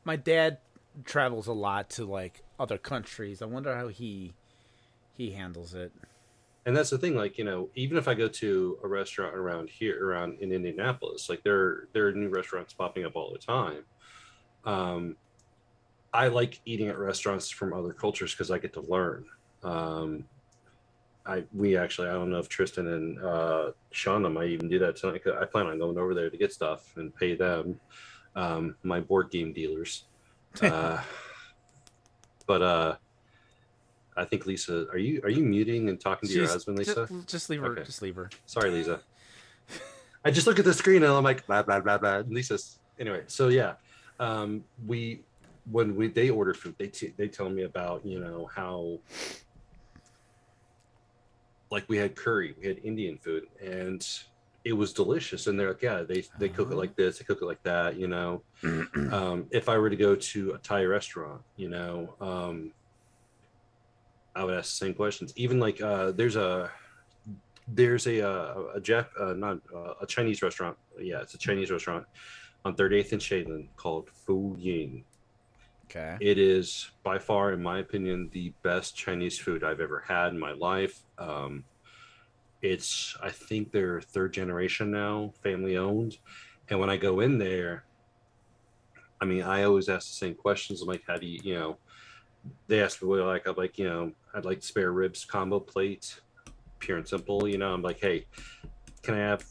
My 0.05 0.16
dad 0.16 0.59
travels 1.05 1.47
a 1.47 1.52
lot 1.52 1.90
to 1.90 2.05
like 2.05 2.43
other 2.60 2.78
countries. 2.78 3.42
I 3.42 3.46
wonder 3.46 3.74
how 3.74 3.88
he 3.88 4.32
he 5.16 5.32
handles 5.32 5.74
it. 5.74 5.92
and 6.66 6.76
that's 6.76 6.90
the 6.90 6.98
thing 6.98 7.14
like 7.16 7.36
you 7.38 7.44
know 7.44 7.68
even 7.74 7.96
if 7.96 8.06
i 8.06 8.14
go 8.14 8.28
to 8.28 8.78
a 8.84 8.88
restaurant 8.88 9.34
around 9.34 9.68
here 9.70 9.96
around 10.06 10.38
in 10.40 10.52
indianapolis 10.52 11.28
like 11.30 11.42
there 11.42 11.88
there 11.92 12.06
are 12.06 12.12
new 12.12 12.28
restaurants 12.28 12.72
popping 12.74 13.04
up 13.04 13.16
all 13.16 13.32
the 13.32 13.38
time 13.38 13.82
um 14.66 15.16
i 16.12 16.28
like 16.28 16.60
eating 16.66 16.88
at 16.88 16.98
restaurants 16.98 17.48
from 17.50 17.72
other 17.72 17.92
cultures 17.94 18.32
because 18.34 18.50
i 18.50 18.58
get 18.58 18.72
to 18.74 18.82
learn 18.82 19.24
um 19.62 20.24
i 21.26 21.42
we 21.54 21.76
actually 21.76 22.08
i 22.08 22.12
don't 22.12 22.30
know 22.30 22.38
if 22.38 22.48
tristan 22.48 22.86
and 22.88 23.18
uh 23.24 23.72
shauna 23.92 24.30
might 24.32 24.48
even 24.50 24.68
do 24.68 24.78
that 24.78 24.96
tonight 24.96 25.22
'cause 25.24 25.34
i 25.40 25.44
plan 25.44 25.66
on 25.66 25.78
going 25.78 25.98
over 25.98 26.14
there 26.14 26.30
to 26.30 26.36
get 26.36 26.52
stuff 26.52 26.94
and 26.96 27.14
pay 27.16 27.34
them 27.34 27.80
um 28.36 28.76
my 28.82 29.00
board 29.00 29.30
game 29.30 29.52
dealers 29.52 30.04
uh 30.62 31.02
but 32.51 32.62
uh 32.62 32.97
I 34.16 34.24
think 34.24 34.44
Lisa, 34.44 34.89
are 34.90 34.98
you 34.98 35.20
are 35.22 35.31
you 35.31 35.44
muting 35.44 35.89
and 35.89 35.98
talking 35.98 36.28
to 36.28 36.35
your 36.35 36.48
husband, 36.48 36.77
Lisa? 36.77 37.09
Just, 37.27 37.48
leave 37.48 37.60
her. 37.60 37.72
Okay. 37.72 37.85
Just 37.85 38.02
leave 38.02 38.16
her. 38.16 38.28
Sorry, 38.44 38.70
Lisa. 38.70 39.01
I 40.24 40.32
just 40.32 40.47
look 40.48 40.59
at 40.59 40.64
the 40.64 40.74
screen 40.74 41.05
and 41.05 41.12
I'm 41.12 41.22
like 41.22 41.47
blah 41.47 41.62
blah 41.62 41.78
blah 41.78 41.97
blah. 41.97 42.16
And 42.16 42.35
Lisa's 42.35 42.81
anyway. 42.98 43.22
So 43.28 43.48
yeah, 43.48 43.74
um, 44.18 44.64
we 44.85 45.22
when 45.70 45.94
we 45.94 46.09
they 46.09 46.28
order 46.28 46.52
food, 46.52 46.74
they 46.77 46.89
t- 46.89 47.14
they 47.16 47.28
tell 47.28 47.48
me 47.48 47.62
about 47.62 48.05
you 48.05 48.18
know 48.18 48.51
how 48.52 48.98
like 51.70 51.85
we 51.89 51.97
had 51.97 52.16
curry, 52.16 52.56
we 52.60 52.66
had 52.66 52.78
Indian 52.82 53.16
food, 53.16 53.44
and 53.64 54.02
it 54.64 54.72
was 54.72 54.92
delicious. 54.92 55.46
And 55.46 55.58
they're 55.58 55.68
like, 55.68 55.82
yeah, 55.82 56.02
they 56.02 56.24
they 56.38 56.48
cook 56.48 56.70
it 56.70 56.76
like 56.76 56.96
this, 56.96 57.18
they 57.18 57.24
cook 57.24 57.40
it 57.42 57.46
like 57.46 57.62
that. 57.62 57.96
You 57.96 58.08
know, 58.08 58.42
um, 58.62 59.46
if 59.50 59.68
I 59.68 59.78
were 59.78 59.90
to 59.90 59.96
go 59.96 60.14
to 60.14 60.52
a 60.52 60.58
Thai 60.58 60.84
restaurant, 60.84 61.42
you 61.56 61.68
know, 61.68 62.14
um, 62.20 62.72
I 64.34 64.44
would 64.44 64.54
ask 64.54 64.70
the 64.70 64.86
same 64.86 64.94
questions. 64.94 65.32
Even 65.36 65.58
like 65.58 65.80
uh, 65.80 66.12
there's 66.12 66.36
a 66.36 66.70
there's 67.68 68.06
a 68.06 68.26
uh, 68.26 68.54
a 68.74 68.80
Jap 68.80 69.06
uh, 69.18 69.34
not 69.34 69.58
uh, 69.74 69.94
a 70.00 70.06
Chinese 70.06 70.42
restaurant. 70.42 70.76
Yeah, 70.98 71.20
it's 71.22 71.34
a 71.34 71.38
Chinese 71.38 71.70
restaurant 71.70 72.06
on 72.64 72.74
38th 72.74 73.12
and 73.12 73.20
Shadeland 73.20 73.68
called 73.76 74.10
Fu 74.10 74.56
Ying. 74.58 75.04
Okay. 75.86 76.16
It 76.20 76.38
is 76.38 76.90
by 77.02 77.18
far, 77.18 77.52
in 77.52 77.60
my 77.60 77.80
opinion, 77.80 78.30
the 78.32 78.52
best 78.62 78.96
Chinese 78.96 79.38
food 79.38 79.64
I've 79.64 79.80
ever 79.80 80.04
had 80.06 80.28
in 80.28 80.38
my 80.38 80.52
life. 80.52 81.00
Um, 81.18 81.64
it's, 82.62 83.16
I 83.22 83.30
think 83.30 83.72
they're 83.72 84.00
third 84.00 84.32
generation 84.32 84.90
now, 84.90 85.32
family 85.42 85.76
owned. 85.76 86.18
And 86.68 86.78
when 86.78 86.90
I 86.90 86.96
go 86.96 87.20
in 87.20 87.38
there, 87.38 87.84
I 89.20 89.24
mean, 89.24 89.42
I 89.42 89.64
always 89.64 89.88
ask 89.88 90.08
the 90.08 90.14
same 90.14 90.34
questions. 90.34 90.82
I'm 90.82 90.88
like, 90.88 91.02
how 91.06 91.16
do 91.16 91.26
you, 91.26 91.40
you 91.42 91.54
know, 91.54 91.78
they 92.68 92.82
ask 92.82 93.02
me 93.02 93.08
what 93.08 93.20
I 93.20 93.24
like. 93.24 93.46
I'm 93.46 93.56
like, 93.56 93.78
you 93.78 93.88
know, 93.88 94.12
I'd 94.34 94.44
like 94.44 94.62
spare 94.62 94.92
ribs 94.92 95.24
combo 95.24 95.60
plate, 95.60 96.20
pure 96.78 96.96
and 96.96 97.06
simple. 97.06 97.46
You 97.46 97.58
know, 97.58 97.72
I'm 97.72 97.82
like, 97.82 98.00
hey, 98.00 98.26
can 99.02 99.14
I 99.14 99.18
have? 99.18 99.44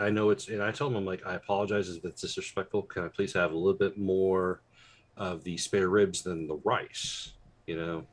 I 0.00 0.10
know 0.10 0.30
it's, 0.30 0.48
and 0.48 0.62
I 0.62 0.72
told 0.72 0.92
them, 0.92 0.98
I'm 0.98 1.04
like, 1.04 1.26
I 1.26 1.34
apologize 1.34 1.90
if 1.90 2.04
it's 2.04 2.22
disrespectful. 2.22 2.82
Can 2.82 3.04
I 3.04 3.08
please 3.08 3.34
have 3.34 3.52
a 3.52 3.56
little 3.56 3.78
bit 3.78 3.98
more 3.98 4.62
of 5.16 5.44
the 5.44 5.56
spare 5.58 5.90
ribs 5.90 6.22
than 6.22 6.48
the 6.48 6.56
rice? 6.64 7.34
You 7.66 7.76
know, 7.76 8.06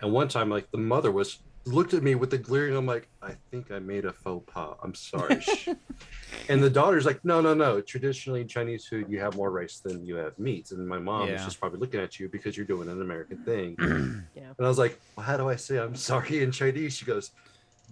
and 0.00 0.12
one 0.12 0.28
time, 0.28 0.50
like 0.50 0.70
the 0.72 0.78
mother 0.78 1.10
was 1.12 1.38
looked 1.66 1.94
at 1.94 2.02
me 2.02 2.14
with 2.14 2.30
the 2.30 2.38
glaring. 2.38 2.76
I'm 2.76 2.86
like, 2.86 3.08
I 3.22 3.36
think 3.50 3.70
I 3.70 3.78
made 3.78 4.04
a 4.04 4.12
faux 4.12 4.44
pas. 4.52 4.76
I'm 4.82 4.94
sorry. 4.94 5.42
and 6.48 6.62
the 6.62 6.68
daughter's 6.70 7.06
like, 7.06 7.24
no, 7.24 7.40
no, 7.40 7.54
no. 7.54 7.80
Traditionally, 7.80 8.42
in 8.42 8.48
Chinese 8.48 8.86
food, 8.86 9.06
you 9.08 9.18
have 9.20 9.34
more 9.36 9.50
rice 9.50 9.80
than 9.84 10.04
you 10.04 10.16
have 10.16 10.38
meats. 10.38 10.72
And 10.72 10.86
my 10.86 10.98
mom 10.98 11.22
was 11.30 11.40
Yeah. 11.40 11.44
just 11.44 11.58
probably 11.60 11.78
looking 11.80 12.00
at 12.00 12.18
you 12.20 12.28
because 12.28 12.56
you're 12.56 12.66
doing 12.66 12.88
an 12.88 13.00
American 13.00 13.38
thing. 13.44 13.76
Yeah. 14.34 14.52
And 14.58 14.66
I 14.66 14.68
was 14.68 14.78
like, 14.78 15.00
well, 15.16 15.24
how 15.26 15.36
do 15.36 15.48
I 15.48 15.56
say 15.56 15.78
I'm 15.78 15.94
sorry 15.94 16.42
in 16.42 16.50
Chinese? 16.52 16.96
She 16.96 17.04
goes, 17.04 17.30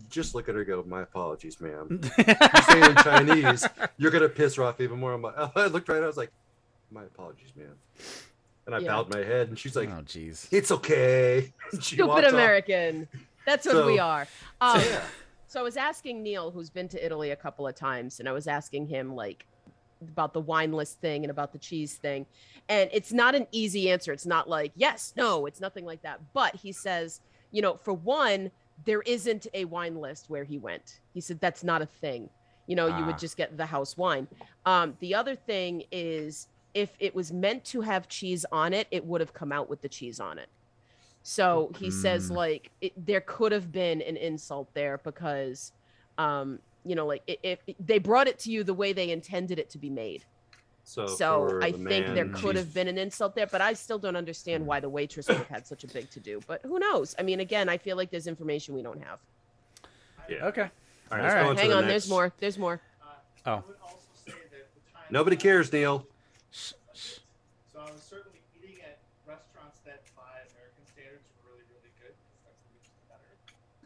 just 0.09 0.35
look 0.35 0.49
at 0.49 0.55
her. 0.55 0.65
Go, 0.65 0.82
my 0.86 1.03
apologies, 1.03 1.61
ma'am. 1.61 2.01
you 2.19 2.24
say 2.62 2.81
it 2.81 2.90
in 2.90 2.97
Chinese, 2.97 3.66
you're 3.97 4.11
gonna 4.11 4.28
piss 4.28 4.57
her 4.57 4.65
off 4.65 4.81
even 4.81 4.99
more. 4.99 5.12
I'm 5.12 5.23
like, 5.23 5.35
I 5.57 5.66
looked 5.66 5.89
right. 5.89 6.03
I 6.03 6.07
was 6.07 6.16
like, 6.16 6.31
my 6.90 7.05
apologies, 7.05 7.53
ma'am. 7.57 7.77
And 8.66 8.74
I 8.74 8.78
Yeah. 8.78 8.89
bowed 8.89 9.11
my 9.15 9.20
head, 9.23 9.49
and 9.49 9.59
she's 9.59 9.77
like, 9.77 9.89
oh, 9.89 10.03
jeez. 10.03 10.49
it's 10.53 10.70
okay. 10.73 11.53
She 11.81 11.97
Stupid 11.97 12.24
American. 12.24 13.09
off. 13.12 13.20
That's 13.47 13.66
what 13.66 13.73
So- 13.74 13.86
we 13.86 13.98
are. 13.98 14.27
Um, 14.60 14.81
So, 14.81 14.89
yeah. 14.90 15.05
So 15.48 15.60
I 15.60 15.62
was 15.62 15.77
asking 15.77 16.23
Neil, 16.23 16.51
who's 16.51 16.70
been 16.70 16.89
to 16.89 17.05
Italy 17.05 17.31
a 17.31 17.36
couple 17.36 17.66
of 17.66 17.74
times, 17.74 18.20
and 18.20 18.28
I 18.28 18.32
was 18.32 18.47
asking 18.47 18.86
him 18.86 19.14
like 19.14 19.44
about 20.01 20.32
the 20.32 20.40
wine 20.40 20.73
list 20.73 20.98
thing 21.01 21.24
and 21.24 21.31
about 21.31 21.52
the 21.52 21.59
cheese 21.59 21.94
thing. 21.97 22.24
And 22.69 22.89
it's 22.93 23.12
not 23.12 23.35
an 23.35 23.47
easy 23.52 23.90
answer. 23.90 24.12
It's 24.12 24.24
not 24.27 24.48
like, 24.48 24.73
yes, 24.77 25.12
no, 25.16 25.44
it's 25.47 25.60
nothing 25.60 25.85
like 25.85 26.02
that. 26.02 26.20
But 26.32 26.56
he 26.56 26.73
says, 26.73 27.20
you 27.51 27.60
know, 27.60 27.77
for 27.77 27.93
one, 27.93 28.51
there 28.86 29.02
isn't 29.02 29.47
a 29.52 29.64
wine 29.66 29.97
list 30.01 30.31
where 30.31 30.43
he 30.44 30.56
went. 30.59 31.01
He 31.12 31.20
said 31.20 31.39
that's 31.40 31.62
not 31.62 31.82
a 31.82 31.86
thing. 31.86 32.31
You 32.66 32.74
know, 32.77 32.86
you 32.86 32.94
Ah. 32.94 33.06
would 33.06 33.19
just 33.19 33.36
get 33.36 33.56
the 33.56 33.66
house 33.66 33.97
wine. 33.97 34.28
Um, 34.64 34.97
the 35.01 35.14
other 35.14 35.35
thing 35.36 35.85
is 35.93 36.48
if 36.74 36.94
it 36.98 37.14
was 37.14 37.31
meant 37.31 37.64
to 37.66 37.82
have 37.82 38.09
cheese 38.09 38.47
on 38.51 38.73
it, 38.73 38.86
it 38.90 39.05
would 39.05 39.20
have 39.20 39.35
come 39.35 39.52
out 39.52 39.69
with 39.69 39.82
the 39.82 39.89
cheese 39.89 40.19
on 40.19 40.39
it. 40.39 40.48
So 41.23 41.70
he 41.78 41.90
says 41.90 42.31
Mm. 42.31 42.35
like 42.36 42.70
it, 42.81 42.93
there 42.97 43.20
could 43.20 43.53
have 43.53 43.70
been 43.70 44.03
an 44.03 44.16
insult 44.16 44.73
there 44.74 44.99
because, 44.99 45.73
um, 46.19 46.59
you 46.85 46.94
know, 46.97 47.07
like 47.07 47.23
if, 47.27 47.61
they 47.78 47.99
brought 47.99 48.27
it 48.27 48.39
to 48.40 48.51
you 48.51 48.65
the 48.65 48.74
way 48.74 48.93
they 48.93 49.11
intended 49.11 49.59
it 49.59 49.70
to 49.70 49.78
be 49.78 49.89
made. 49.90 50.24
So, 50.85 51.07
So 51.07 51.61
I 51.62 51.70
the 51.70 51.78
think 51.78 52.07
there 52.15 52.28
could 52.28 52.40
she's- 52.40 52.57
have 52.57 52.74
been 52.74 52.89
an 52.89 52.99
insult 52.99 53.36
there, 53.36 53.47
but 53.47 53.61
I 53.61 53.73
still 53.74 54.01
don't 54.01 54.16
understand 54.16 54.66
why 54.66 54.81
the 54.81 54.89
waitress 54.89 55.28
would 55.28 55.36
have 55.36 55.47
had 55.47 55.65
such 55.66 55.85
a 55.85 55.86
big 55.86 56.11
to 56.11 56.19
do. 56.19 56.40
But 56.49 56.61
who 56.62 56.81
knows? 56.81 57.15
I 57.19 57.23
mean, 57.23 57.39
again, 57.39 57.69
I 57.69 57.78
feel 57.78 57.97
like 57.97 58.11
there's 58.11 58.27
information 58.27 58.74
we 58.74 58.82
don't 58.82 59.01
have. 59.01 59.20
Yeah. 60.28 60.47
Okay. 60.47 60.62
All 60.62 61.19
right, 61.19 61.20
All 61.20 61.23
let's 61.23 61.35
right. 61.35 61.43
go 61.44 61.49
on 61.51 61.55
to 61.57 61.61
Hang 61.61 61.70
the 61.70 61.77
on, 61.77 61.82
next. 61.82 61.93
there's 61.93 62.09
more. 62.09 62.32
There's 62.40 62.59
more. 62.59 62.81
Oh. 63.47 63.62
Nobody 65.11 65.36
cares, 65.36 65.70
Neil. 65.73 66.07
So 66.51 66.74
I 67.78 67.90
was 67.93 68.03
certainly 68.03 68.40
eating 68.57 68.81
at 68.82 68.99
restaurants 69.28 69.78
that, 69.85 70.01
by 70.16 70.40
American 70.51 70.85
standards, 70.89 71.23
were 71.44 71.53
really, 71.53 71.66
really 71.69 71.93
good. 72.01 72.15
That's 72.49 72.59
which 72.73 72.89
is 72.89 72.97
better. 73.12 73.28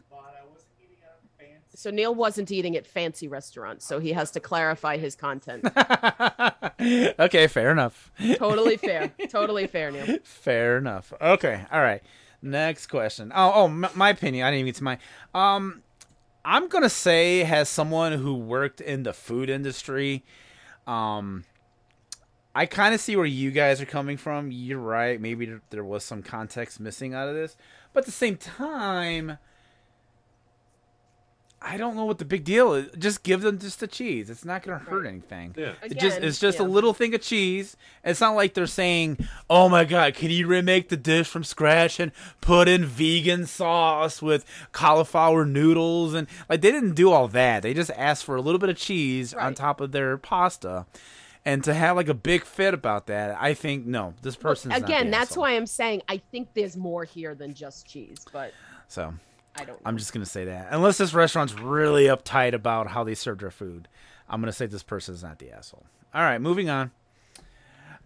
But 0.09 0.39
I 0.39 0.45
wasn't 0.47 0.71
eating 0.79 1.03
at 1.03 1.19
a 1.19 1.29
fancy. 1.35 1.66
So 1.77 1.91
Neil 1.91 2.15
wasn't 2.15 2.51
eating 2.51 2.75
at 2.77 2.87
fancy 2.87 3.29
restaurants, 3.29 3.85
so 3.85 3.99
he 3.99 4.13
has 4.13 4.31
to 4.33 4.41
clarify 4.41 4.97
his 4.97 5.15
content. 5.15 5.65
okay, 7.21 7.47
fair 7.47 7.71
enough. 7.71 8.11
totally 8.37 8.77
fair. 8.79 9.13
Totally 9.29 9.67
fair, 9.67 9.91
Neil. 9.91 10.19
Fair 10.25 10.79
enough. 10.79 11.13
Okay, 11.21 11.65
all 11.71 11.83
right. 11.83 12.03
Next 12.41 12.87
question. 12.87 13.31
Oh, 13.35 13.53
oh, 13.55 13.65
m- 13.67 13.87
my 13.95 14.11
opinion. 14.11 14.47
I 14.47 14.51
didn't 14.51 14.61
even 14.61 14.67
get 14.69 14.75
to 14.77 14.85
my. 14.85 14.99
Um, 15.35 15.83
I'm 16.47 16.69
gonna 16.69 16.89
say, 16.89 17.43
as 17.43 17.69
someone 17.69 18.13
who 18.13 18.35
worked 18.37 18.81
in 18.81 19.03
the 19.03 19.13
food 19.13 19.51
industry, 19.51 20.25
um, 20.87 21.45
I 22.55 22.65
kind 22.65 22.95
of 22.95 23.01
see 23.03 23.17
where 23.17 23.27
you 23.27 23.51
guys 23.51 23.83
are 23.83 23.87
coming 23.87 24.17
from. 24.17 24.51
You're 24.51 24.79
right. 24.79 25.21
Maybe 25.21 25.59
there 25.69 25.85
was 25.85 26.05
some 26.05 26.23
context 26.23 26.81
missing 26.81 27.13
out 27.13 27.29
of 27.29 27.35
this, 27.35 27.55
but 27.93 28.01
at 28.01 28.07
the 28.07 28.13
same 28.13 28.37
time, 28.39 29.37
I 31.61 31.79
don't 31.79 31.97
know 31.97 32.05
what 32.05 32.19
the 32.19 32.25
big 32.25 32.45
deal 32.45 32.75
is. 32.75 32.91
Just 32.99 33.23
give 33.23 33.41
them 33.41 33.59
just 33.59 33.81
the 33.81 33.87
cheese. 33.87 34.29
It's 34.31 34.45
not 34.45 34.63
gonna 34.63 34.79
hurt 34.79 35.07
anything. 35.07 35.55
Yeah. 35.57 35.73
It 35.83 35.99
just 35.99 36.19
Again, 36.19 36.29
it's 36.29 36.39
just 36.39 36.59
a 36.59 36.65
little 36.65 36.93
thing 36.93 37.15
of 37.15 37.23
cheese. 37.23 37.77
It's 38.05 38.21
not 38.21 38.37
like 38.37 38.55
they're 38.55 38.67
saying, 38.67 39.27
"Oh 39.49 39.69
my 39.69 39.85
god, 39.85 40.15
can 40.15 40.31
you 40.31 40.47
remake 40.47 40.91
the 40.91 40.97
dish 40.99 41.27
from 41.27 41.45
scratch 41.45 41.99
and 41.99 42.13
put 42.41 42.69
in 42.69 42.85
vegan 42.85 43.47
sauce 43.47 44.21
with 44.21 44.45
cauliflower 44.73 45.45
noodles?" 45.47 46.13
And 46.15 46.29
like 46.49 46.61
they 46.61 46.71
didn't 46.71 46.95
do 46.95 47.11
all 47.11 47.27
that. 47.29 47.63
They 47.63 47.73
just 47.75 47.91
asked 47.97 48.25
for 48.25 48.37
a 48.37 48.41
little 48.43 48.59
bit 48.61 48.69
of 48.69 48.77
cheese 48.77 49.33
on 49.35 49.55
top 49.55 49.81
of 49.81 49.93
their 49.93 50.19
pasta. 50.19 50.87
And 51.45 51.63
to 51.65 51.75
have 51.75 51.97
like 51.97 52.09
a 52.09 52.15
big 52.15 52.45
fit 52.45 52.75
about 52.75 53.07
that, 53.07 53.37
I 53.41 53.55
think 53.55 53.87
no, 53.87 54.15
this 54.23 54.35
Look, 54.35 54.43
person's 54.43 54.73
not 54.73 54.83
again, 54.83 55.07
the 55.07 55.11
that's 55.13 55.31
asshole. 55.31 55.43
why 55.43 55.53
I'm 55.57 55.67
saying 55.67 56.03
I 56.09 56.19
think 56.31 56.49
there's 56.55 56.77
more 56.77 57.05
here 57.05 57.35
than 57.35 57.55
just 57.55 57.87
cheese, 57.87 58.25
but 58.33 58.53
So 58.89 59.15
I 59.59 59.65
don't. 59.65 59.77
Know. 59.77 59.83
I'm 59.85 59.97
just 59.97 60.13
gonna 60.13 60.27
say 60.27 60.45
that. 60.45 60.69
Unless 60.71 60.99
this 60.99 61.15
restaurant's 61.15 61.55
really 61.55 62.05
uptight 62.05 62.53
about 62.53 62.89
how 62.89 63.05
they 63.05 63.15
serve 63.15 63.39
their 63.39 63.51
food, 63.51 63.89
I'm 64.29 64.41
gonna 64.41 64.53
say 64.53 64.67
this 64.67 64.83
person's 64.83 65.23
not 65.23 65.39
the 65.39 65.51
asshole. 65.51 65.87
All 66.15 66.23
right, 66.23 66.41
moving 66.41 66.69
on. 66.69 66.91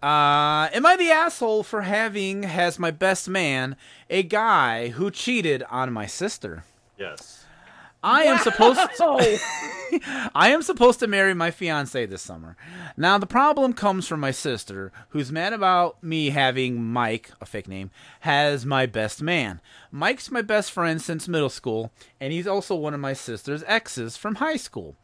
Uh, 0.02 0.68
am 0.72 0.86
I 0.86 0.96
the 0.96 1.10
asshole 1.10 1.62
for 1.62 1.82
having 1.82 2.46
as 2.46 2.78
my 2.78 2.90
best 2.90 3.28
man 3.28 3.76
a 4.08 4.22
guy 4.22 4.88
who 4.88 5.10
cheated 5.10 5.62
on 5.64 5.92
my 5.92 6.06
sister? 6.06 6.64
Yes. 6.96 7.39
I 8.02 8.24
am 8.24 8.38
supposed 8.38 8.80
Oh, 9.00 9.18
I 10.34 10.50
am 10.50 10.62
supposed 10.62 11.00
to 11.00 11.06
marry 11.06 11.34
my 11.34 11.50
fiance 11.50 12.06
this 12.06 12.22
summer. 12.22 12.56
Now 12.96 13.18
the 13.18 13.26
problem 13.26 13.72
comes 13.72 14.06
from 14.06 14.20
my 14.20 14.30
sister, 14.30 14.92
who's 15.10 15.32
mad 15.32 15.52
about 15.52 16.02
me 16.02 16.30
having 16.30 16.82
Mike, 16.82 17.30
a 17.40 17.46
fake 17.46 17.68
name, 17.68 17.90
as 18.24 18.64
my 18.64 18.86
best 18.86 19.22
man. 19.22 19.60
Mike's 19.90 20.30
my 20.30 20.42
best 20.42 20.70
friend 20.70 21.00
since 21.00 21.28
middle 21.28 21.50
school, 21.50 21.92
and 22.20 22.32
he's 22.32 22.46
also 22.46 22.74
one 22.74 22.94
of 22.94 23.00
my 23.00 23.12
sister's 23.12 23.64
exes 23.66 24.16
from 24.16 24.36
high 24.36 24.56
school. 24.56 24.96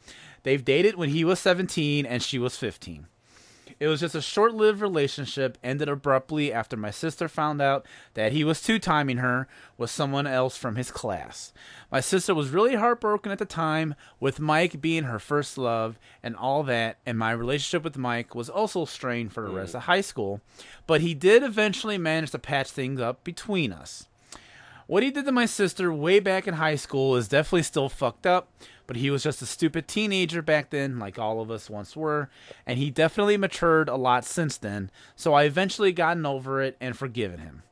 They've 0.42 0.64
dated 0.64 0.94
when 0.94 1.10
he 1.10 1.24
was 1.24 1.40
17 1.40 2.06
and 2.06 2.22
she 2.22 2.38
was 2.38 2.56
15. 2.56 3.08
It 3.78 3.88
was 3.88 4.00
just 4.00 4.14
a 4.14 4.22
short 4.22 4.54
lived 4.54 4.80
relationship, 4.80 5.58
ended 5.62 5.88
abruptly 5.88 6.52
after 6.52 6.76
my 6.76 6.90
sister 6.90 7.28
found 7.28 7.60
out 7.60 7.86
that 8.14 8.32
he 8.32 8.44
was 8.44 8.62
two 8.62 8.78
timing 8.78 9.18
her 9.18 9.48
with 9.76 9.90
someone 9.90 10.26
else 10.26 10.56
from 10.56 10.76
his 10.76 10.90
class. 10.90 11.52
My 11.90 12.00
sister 12.00 12.34
was 12.34 12.50
really 12.50 12.74
heartbroken 12.74 13.32
at 13.32 13.38
the 13.38 13.44
time, 13.44 13.94
with 14.20 14.40
Mike 14.40 14.80
being 14.80 15.04
her 15.04 15.18
first 15.18 15.58
love 15.58 15.98
and 16.22 16.36
all 16.36 16.62
that, 16.64 16.98
and 17.04 17.18
my 17.18 17.32
relationship 17.32 17.84
with 17.84 17.98
Mike 17.98 18.34
was 18.34 18.48
also 18.48 18.84
strained 18.84 19.32
for 19.32 19.42
the 19.42 19.54
rest 19.54 19.74
of 19.74 19.82
high 19.82 20.00
school, 20.00 20.40
but 20.86 21.00
he 21.00 21.14
did 21.14 21.42
eventually 21.42 21.98
manage 21.98 22.30
to 22.30 22.38
patch 22.38 22.70
things 22.70 23.00
up 23.00 23.24
between 23.24 23.72
us. 23.72 24.06
What 24.86 25.02
he 25.02 25.10
did 25.10 25.24
to 25.24 25.32
my 25.32 25.46
sister 25.46 25.92
way 25.92 26.20
back 26.20 26.46
in 26.46 26.54
high 26.54 26.76
school 26.76 27.16
is 27.16 27.26
definitely 27.26 27.64
still 27.64 27.88
fucked 27.88 28.24
up, 28.24 28.52
but 28.86 28.94
he 28.94 29.10
was 29.10 29.24
just 29.24 29.42
a 29.42 29.46
stupid 29.46 29.88
teenager 29.88 30.42
back 30.42 30.70
then, 30.70 31.00
like 31.00 31.18
all 31.18 31.40
of 31.40 31.50
us 31.50 31.68
once 31.68 31.96
were, 31.96 32.30
and 32.64 32.78
he 32.78 32.90
definitely 32.90 33.36
matured 33.36 33.88
a 33.88 33.96
lot 33.96 34.24
since 34.24 34.56
then, 34.56 34.92
so 35.16 35.34
I 35.34 35.42
eventually 35.42 35.92
gotten 35.92 36.24
over 36.24 36.62
it 36.62 36.76
and 36.80 36.96
forgiven 36.96 37.40
him. 37.40 37.64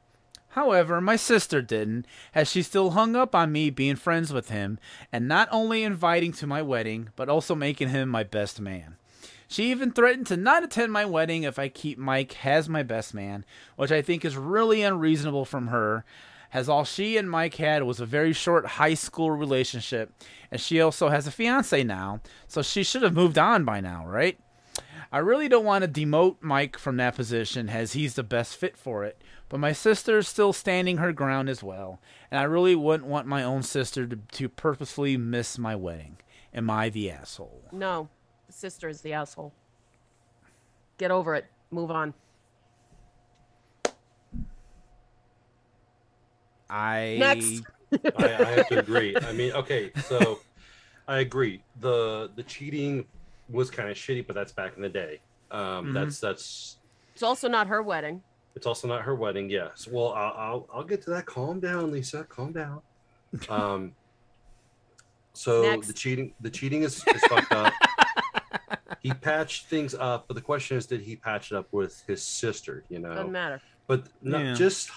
However, 0.48 1.00
my 1.00 1.14
sister 1.14 1.62
didn't, 1.62 2.06
as 2.34 2.50
she 2.50 2.62
still 2.62 2.90
hung 2.90 3.14
up 3.14 3.32
on 3.32 3.52
me 3.52 3.70
being 3.70 3.94
friends 3.94 4.32
with 4.32 4.50
him, 4.50 4.80
and 5.12 5.28
not 5.28 5.48
only 5.52 5.84
inviting 5.84 6.32
to 6.32 6.48
my 6.48 6.62
wedding, 6.62 7.10
but 7.14 7.28
also 7.28 7.54
making 7.54 7.90
him 7.90 8.08
my 8.08 8.24
best 8.24 8.60
man. 8.60 8.96
She 9.46 9.70
even 9.70 9.92
threatened 9.92 10.26
to 10.28 10.36
not 10.36 10.64
attend 10.64 10.92
my 10.92 11.04
wedding 11.04 11.44
if 11.44 11.60
I 11.60 11.68
keep 11.68 11.96
Mike 11.96 12.44
as 12.44 12.68
my 12.68 12.82
best 12.82 13.14
man, 13.14 13.44
which 13.76 13.92
I 13.92 14.02
think 14.02 14.24
is 14.24 14.36
really 14.36 14.82
unreasonable 14.82 15.44
from 15.44 15.68
her, 15.68 16.04
as 16.54 16.68
all 16.68 16.84
she 16.84 17.16
and 17.18 17.28
Mike 17.28 17.56
had 17.56 17.82
was 17.82 18.00
a 18.00 18.06
very 18.06 18.32
short 18.32 18.64
high 18.64 18.94
school 18.94 19.32
relationship, 19.32 20.12
and 20.50 20.60
she 20.60 20.80
also 20.80 21.08
has 21.08 21.26
a 21.26 21.32
fiance 21.32 21.82
now, 21.82 22.20
so 22.46 22.62
she 22.62 22.84
should 22.84 23.02
have 23.02 23.12
moved 23.12 23.36
on 23.36 23.64
by 23.64 23.80
now, 23.80 24.06
right? 24.06 24.38
I 25.12 25.18
really 25.18 25.48
don't 25.48 25.64
want 25.64 25.84
to 25.84 25.90
demote 26.06 26.36
Mike 26.40 26.78
from 26.78 26.96
that 26.96 27.16
position 27.16 27.68
as 27.68 27.92
he's 27.92 28.14
the 28.14 28.22
best 28.22 28.56
fit 28.56 28.76
for 28.76 29.04
it, 29.04 29.20
but 29.48 29.60
my 29.60 29.72
sister's 29.72 30.28
still 30.28 30.52
standing 30.52 30.96
her 30.98 31.12
ground 31.12 31.48
as 31.48 31.62
well, 31.62 32.00
and 32.30 32.40
I 32.40 32.44
really 32.44 32.74
wouldn't 32.76 33.08
want 33.08 33.26
my 33.26 33.42
own 33.42 33.62
sister 33.62 34.06
to, 34.06 34.16
to 34.16 34.48
purposefully 34.48 35.16
miss 35.16 35.58
my 35.58 35.76
wedding. 35.76 36.16
Am 36.54 36.70
I 36.70 36.88
the 36.88 37.10
asshole? 37.10 37.64
no, 37.72 38.08
the 38.46 38.52
sister 38.52 38.88
is 38.88 39.00
the 39.00 39.12
asshole. 39.12 39.52
Get 40.98 41.10
over 41.10 41.34
it. 41.34 41.46
Move 41.72 41.90
on. 41.90 42.14
I 46.74 47.16
Next. 47.20 47.62
I, 47.92 48.24
I 48.24 48.26
have 48.56 48.68
to 48.68 48.78
agree. 48.80 49.14
I 49.16 49.32
mean, 49.32 49.52
okay, 49.52 49.92
so 50.08 50.40
I 51.06 51.18
agree. 51.18 51.62
The 51.80 52.30
the 52.34 52.42
cheating 52.42 53.04
was 53.48 53.70
kind 53.70 53.88
of 53.88 53.96
shitty, 53.96 54.26
but 54.26 54.34
that's 54.34 54.50
back 54.52 54.74
in 54.76 54.82
the 54.82 54.88
day. 54.88 55.20
Um, 55.52 55.86
Mhm. 55.86 55.94
That's 55.94 56.18
that's 56.18 56.76
It's 57.14 57.22
also 57.22 57.46
not 57.48 57.68
her 57.68 57.80
wedding. 57.82 58.22
it's 58.56 58.66
also 58.66 58.88
not 58.88 59.02
her 59.02 59.14
wedding. 59.14 59.48
Yes. 59.50 59.86
Well, 59.90 60.12
I'll, 60.12 60.34
I'll 60.36 60.68
I'll 60.74 60.84
get 60.84 61.02
to 61.02 61.10
that. 61.10 61.26
Calm 61.26 61.60
down, 61.60 61.92
Lisa. 61.92 62.24
Calm 62.24 62.52
down. 62.52 62.80
Um. 63.48 63.92
So 65.32 65.62
Next. 65.62 65.86
the 65.86 65.92
cheating 65.92 66.32
the 66.40 66.50
cheating 66.50 66.82
is, 66.82 67.04
is 67.14 67.22
fucked 67.28 67.52
up. 67.52 67.72
He 69.00 69.12
patched 69.12 69.66
things 69.66 69.94
up, 69.94 70.26
but 70.28 70.34
the 70.34 70.40
question 70.40 70.76
is, 70.76 70.86
did 70.86 71.02
he 71.02 71.14
patch 71.16 71.52
it 71.52 71.56
up 71.56 71.66
with 71.72 72.02
his 72.06 72.22
sister? 72.22 72.84
You 72.88 72.98
know, 73.00 73.14
Doesn't 73.14 73.32
matter. 73.32 73.60
but 73.86 74.06
no, 74.22 74.38
Yeah. 74.38 74.54
just 74.54 74.90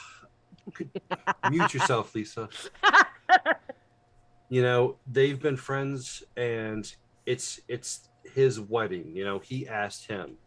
mute 1.52 1.73
yourself, 1.73 2.14
Lisa. 2.15 2.49
you 4.49 4.61
know, 4.61 4.95
they've 5.11 5.41
been 5.41 5.57
friends, 5.57 6.23
and 6.35 6.94
it's 7.26 7.61
it's 7.68 8.10
his 8.34 8.60
wedding. 8.60 9.15
You 9.15 9.26
know, 9.26 9.39
he 9.39 9.68
asked 9.68 10.07
him. 10.07 10.38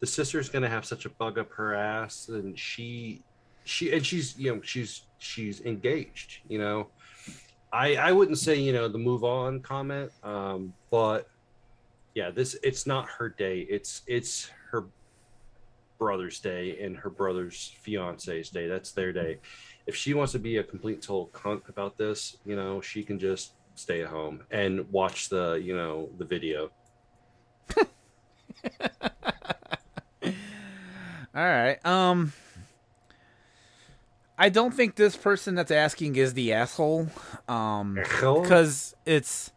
The 0.00 0.06
sister's 0.06 0.48
gonna 0.48 0.68
have 0.68 0.84
such 0.84 1.04
a 1.04 1.10
bug 1.10 1.38
up 1.38 1.52
her 1.52 1.74
ass, 1.74 2.28
and 2.28 2.58
she, 2.58 3.22
she, 3.64 3.92
and 3.92 4.04
she's 4.04 4.38
you 4.38 4.54
know 4.54 4.62
she's 4.62 5.02
she's 5.18 5.60
engaged. 5.62 6.38
You 6.48 6.58
know, 6.58 6.88
I 7.72 7.96
I 7.96 8.12
wouldn't 8.12 8.38
say 8.38 8.56
you 8.56 8.72
know 8.72 8.88
the 8.88 8.98
move 8.98 9.24
on 9.24 9.60
comment, 9.60 10.10
um, 10.22 10.72
but 10.90 11.28
yeah, 12.14 12.30
this 12.30 12.56
it's 12.62 12.86
not 12.86 13.08
her 13.08 13.28
day. 13.28 13.66
It's 13.68 14.02
it's 14.06 14.46
her 14.46 14.59
brother's 16.00 16.40
day 16.40 16.78
and 16.82 16.96
her 16.96 17.10
brother's 17.10 17.76
fiance's 17.82 18.48
day. 18.50 18.66
That's 18.66 18.90
their 18.90 19.12
day. 19.12 19.38
If 19.86 19.94
she 19.94 20.14
wants 20.14 20.32
to 20.32 20.40
be 20.40 20.56
a 20.56 20.64
complete 20.64 21.02
total 21.02 21.30
cunt 21.32 21.68
about 21.68 21.96
this, 21.96 22.38
you 22.44 22.56
know, 22.56 22.80
she 22.80 23.04
can 23.04 23.18
just 23.18 23.52
stay 23.74 24.00
at 24.02 24.08
home 24.08 24.42
and 24.50 24.90
watch 24.90 25.28
the, 25.28 25.60
you 25.62 25.76
know, 25.76 26.08
the 26.18 26.24
video. 26.24 26.70
All 30.24 30.34
right. 31.34 31.78
Um 31.86 32.32
I 34.38 34.48
don't 34.48 34.72
think 34.72 34.96
this 34.96 35.16
person 35.16 35.54
that's 35.54 35.70
asking 35.70 36.16
is 36.16 36.32
the 36.34 36.52
asshole. 36.54 37.08
Um 37.46 37.98
cuz 38.44 38.94
it's 39.04 39.52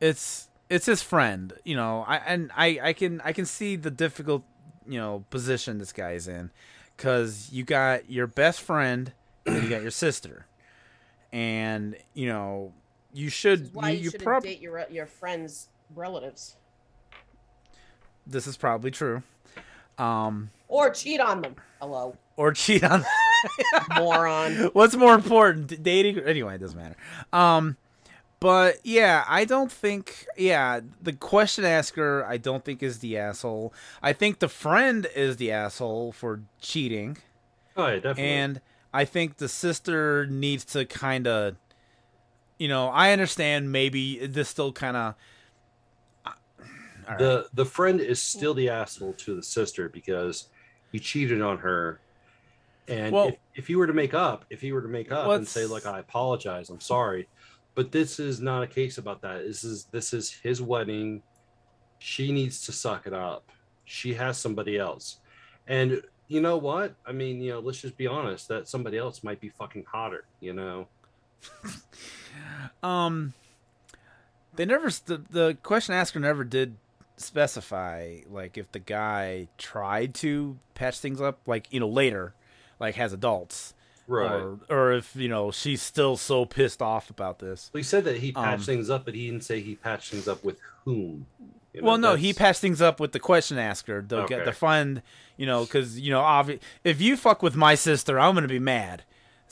it's 0.00 0.48
it's 0.68 0.86
his 0.86 1.02
friend, 1.02 1.54
you 1.64 1.76
know. 1.76 2.04
I 2.06 2.16
and 2.18 2.50
I 2.54 2.78
I 2.82 2.92
can 2.92 3.22
I 3.22 3.32
can 3.32 3.46
see 3.46 3.76
the 3.76 3.90
difficult, 3.90 4.44
you 4.88 4.98
know, 4.98 5.24
position 5.30 5.78
this 5.78 5.92
guy 5.92 6.12
is 6.12 6.28
in, 6.28 6.50
because 6.96 7.50
you 7.52 7.64
got 7.64 8.10
your 8.10 8.26
best 8.26 8.60
friend 8.60 9.12
and 9.46 9.62
you 9.62 9.68
got 9.68 9.82
your 9.82 9.90
sister, 9.90 10.46
and 11.32 11.96
you 12.14 12.28
know 12.28 12.72
you 13.12 13.28
should 13.28 13.74
Why 13.74 13.90
you, 13.90 13.98
you 13.98 14.10
shouldn't 14.10 14.24
prob- 14.24 14.42
date 14.42 14.60
your 14.60 14.84
your 14.90 15.06
friends' 15.06 15.68
relatives 15.94 16.56
this 18.28 18.46
is 18.46 18.56
probably 18.56 18.90
true, 18.90 19.22
um, 19.96 20.50
or 20.68 20.90
cheat 20.90 21.20
on 21.20 21.40
them. 21.40 21.56
Hello, 21.80 22.16
or 22.36 22.52
cheat 22.52 22.84
on. 22.84 23.04
moron. 23.96 24.54
What's 24.72 24.94
more 24.96 25.14
important, 25.14 25.82
dating? 25.82 26.18
Anyway, 26.20 26.56
it 26.56 26.58
doesn't 26.58 26.76
matter. 26.78 26.96
Um, 27.32 27.76
but 28.40 28.76
yeah, 28.84 29.24
I 29.28 29.44
don't 29.44 29.70
think. 29.72 30.26
Yeah, 30.36 30.80
the 31.02 31.12
question 31.12 31.64
asker, 31.64 32.24
I 32.24 32.36
don't 32.36 32.64
think 32.64 32.82
is 32.82 32.98
the 33.00 33.16
asshole. 33.18 33.72
I 34.02 34.12
think 34.12 34.38
the 34.38 34.48
friend 34.48 35.06
is 35.14 35.36
the 35.36 35.50
asshole 35.52 36.12
for 36.12 36.42
cheating, 36.60 37.18
Oh, 37.76 37.86
yeah, 37.88 37.94
definitely. 37.96 38.24
and 38.24 38.60
I 38.94 39.04
think 39.04 39.36
the 39.38 39.48
sister 39.48 40.26
needs 40.26 40.64
to 40.66 40.84
kind 40.84 41.26
of. 41.26 41.56
You 42.58 42.66
know, 42.68 42.88
I 42.88 43.12
understand 43.12 43.70
maybe 43.70 44.26
this 44.26 44.48
still 44.48 44.72
kind 44.72 44.96
of. 44.96 45.14
the 47.18 47.46
the 47.54 47.64
friend 47.64 48.00
is 48.00 48.20
still 48.22 48.54
the 48.54 48.68
asshole 48.68 49.14
to 49.14 49.34
the 49.36 49.42
sister 49.42 49.88
because 49.88 50.48
he 50.92 50.98
cheated 50.98 51.40
on 51.40 51.58
her. 51.58 52.00
And 52.88 53.12
Well- 53.12 53.28
if, 53.28 53.36
if 53.54 53.70
you 53.70 53.78
were 53.78 53.86
to 53.86 53.92
make 53.92 54.14
up, 54.14 54.44
if 54.50 54.60
he 54.60 54.72
were 54.72 54.82
to 54.82 54.88
make 54.88 55.12
up 55.12 55.28
and 55.30 55.46
say, 55.46 55.66
"Look, 55.66 55.86
I 55.86 55.98
apologize, 55.98 56.68
I'm 56.70 56.80
sorry," 56.80 57.28
but 57.78 57.92
this 57.92 58.18
is 58.18 58.40
not 58.40 58.64
a 58.64 58.66
case 58.66 58.98
about 58.98 59.22
that. 59.22 59.46
This 59.46 59.62
is 59.62 59.84
this 59.92 60.12
is 60.12 60.32
his 60.32 60.60
wedding. 60.60 61.22
She 62.00 62.32
needs 62.32 62.62
to 62.62 62.72
suck 62.72 63.06
it 63.06 63.12
up. 63.12 63.52
She 63.84 64.14
has 64.14 64.36
somebody 64.36 64.76
else, 64.76 65.20
and 65.68 66.02
you 66.26 66.40
know 66.40 66.56
what? 66.56 66.96
I 67.06 67.12
mean, 67.12 67.40
you 67.40 67.52
know, 67.52 67.60
let's 67.60 67.80
just 67.80 67.96
be 67.96 68.08
honest. 68.08 68.48
That 68.48 68.66
somebody 68.66 68.98
else 68.98 69.22
might 69.22 69.40
be 69.40 69.50
fucking 69.50 69.84
hotter. 69.86 70.24
You 70.40 70.54
know. 70.54 70.88
Um, 72.82 73.32
they 74.54 74.64
never 74.64 74.90
the, 74.90 75.22
the 75.30 75.56
question 75.62 75.94
asker 75.94 76.20
never 76.20 76.44
did 76.44 76.76
specify 77.16 78.18
like 78.30 78.58
if 78.58 78.70
the 78.70 78.78
guy 78.78 79.48
tried 79.56 80.14
to 80.14 80.58
patch 80.74 81.00
things 81.00 81.20
up 81.20 81.40
like 81.46 81.72
you 81.72 81.80
know 81.80 81.88
later 81.88 82.34
like 82.78 82.94
has 82.94 83.12
adults 83.12 83.74
Right. 84.08 84.32
or 84.32 84.58
or 84.70 84.92
if 84.94 85.14
you 85.14 85.28
know 85.28 85.50
she's 85.50 85.82
still 85.82 86.16
so 86.16 86.44
pissed 86.46 86.80
off 86.82 87.10
about 87.10 87.38
this 87.38 87.70
Well, 87.72 87.78
he 87.80 87.84
said 87.84 88.04
that 88.04 88.16
he 88.16 88.32
patched 88.32 88.60
Um, 88.60 88.64
things 88.66 88.88
up, 88.90 89.04
but 89.04 89.14
he 89.14 89.26
didn't 89.30 89.44
say 89.44 89.60
he 89.60 89.74
patched 89.74 90.10
things 90.10 90.26
up 90.26 90.42
with 90.42 90.56
whom. 90.86 91.26
You 91.74 91.82
know, 91.82 91.86
well 91.88 91.98
no 91.98 92.14
he 92.14 92.32
patched 92.32 92.60
things 92.62 92.80
up 92.80 92.98
with 93.00 93.12
the 93.12 93.20
question 93.20 93.58
asker 93.58 94.02
the 94.06 94.22
Okay. 94.22 94.42
the 94.44 94.52
fund 94.52 95.02
you 95.36 95.44
know 95.44 95.64
because 95.64 96.00
you 96.00 96.10
know 96.10 96.22
obvi- 96.22 96.60
if 96.84 97.00
you 97.02 97.16
fuck 97.16 97.42
with 97.42 97.54
my 97.54 97.74
sister 97.74 98.18
i'm 98.18 98.34
gonna 98.34 98.48
be 98.48 98.58
mad 98.58 99.04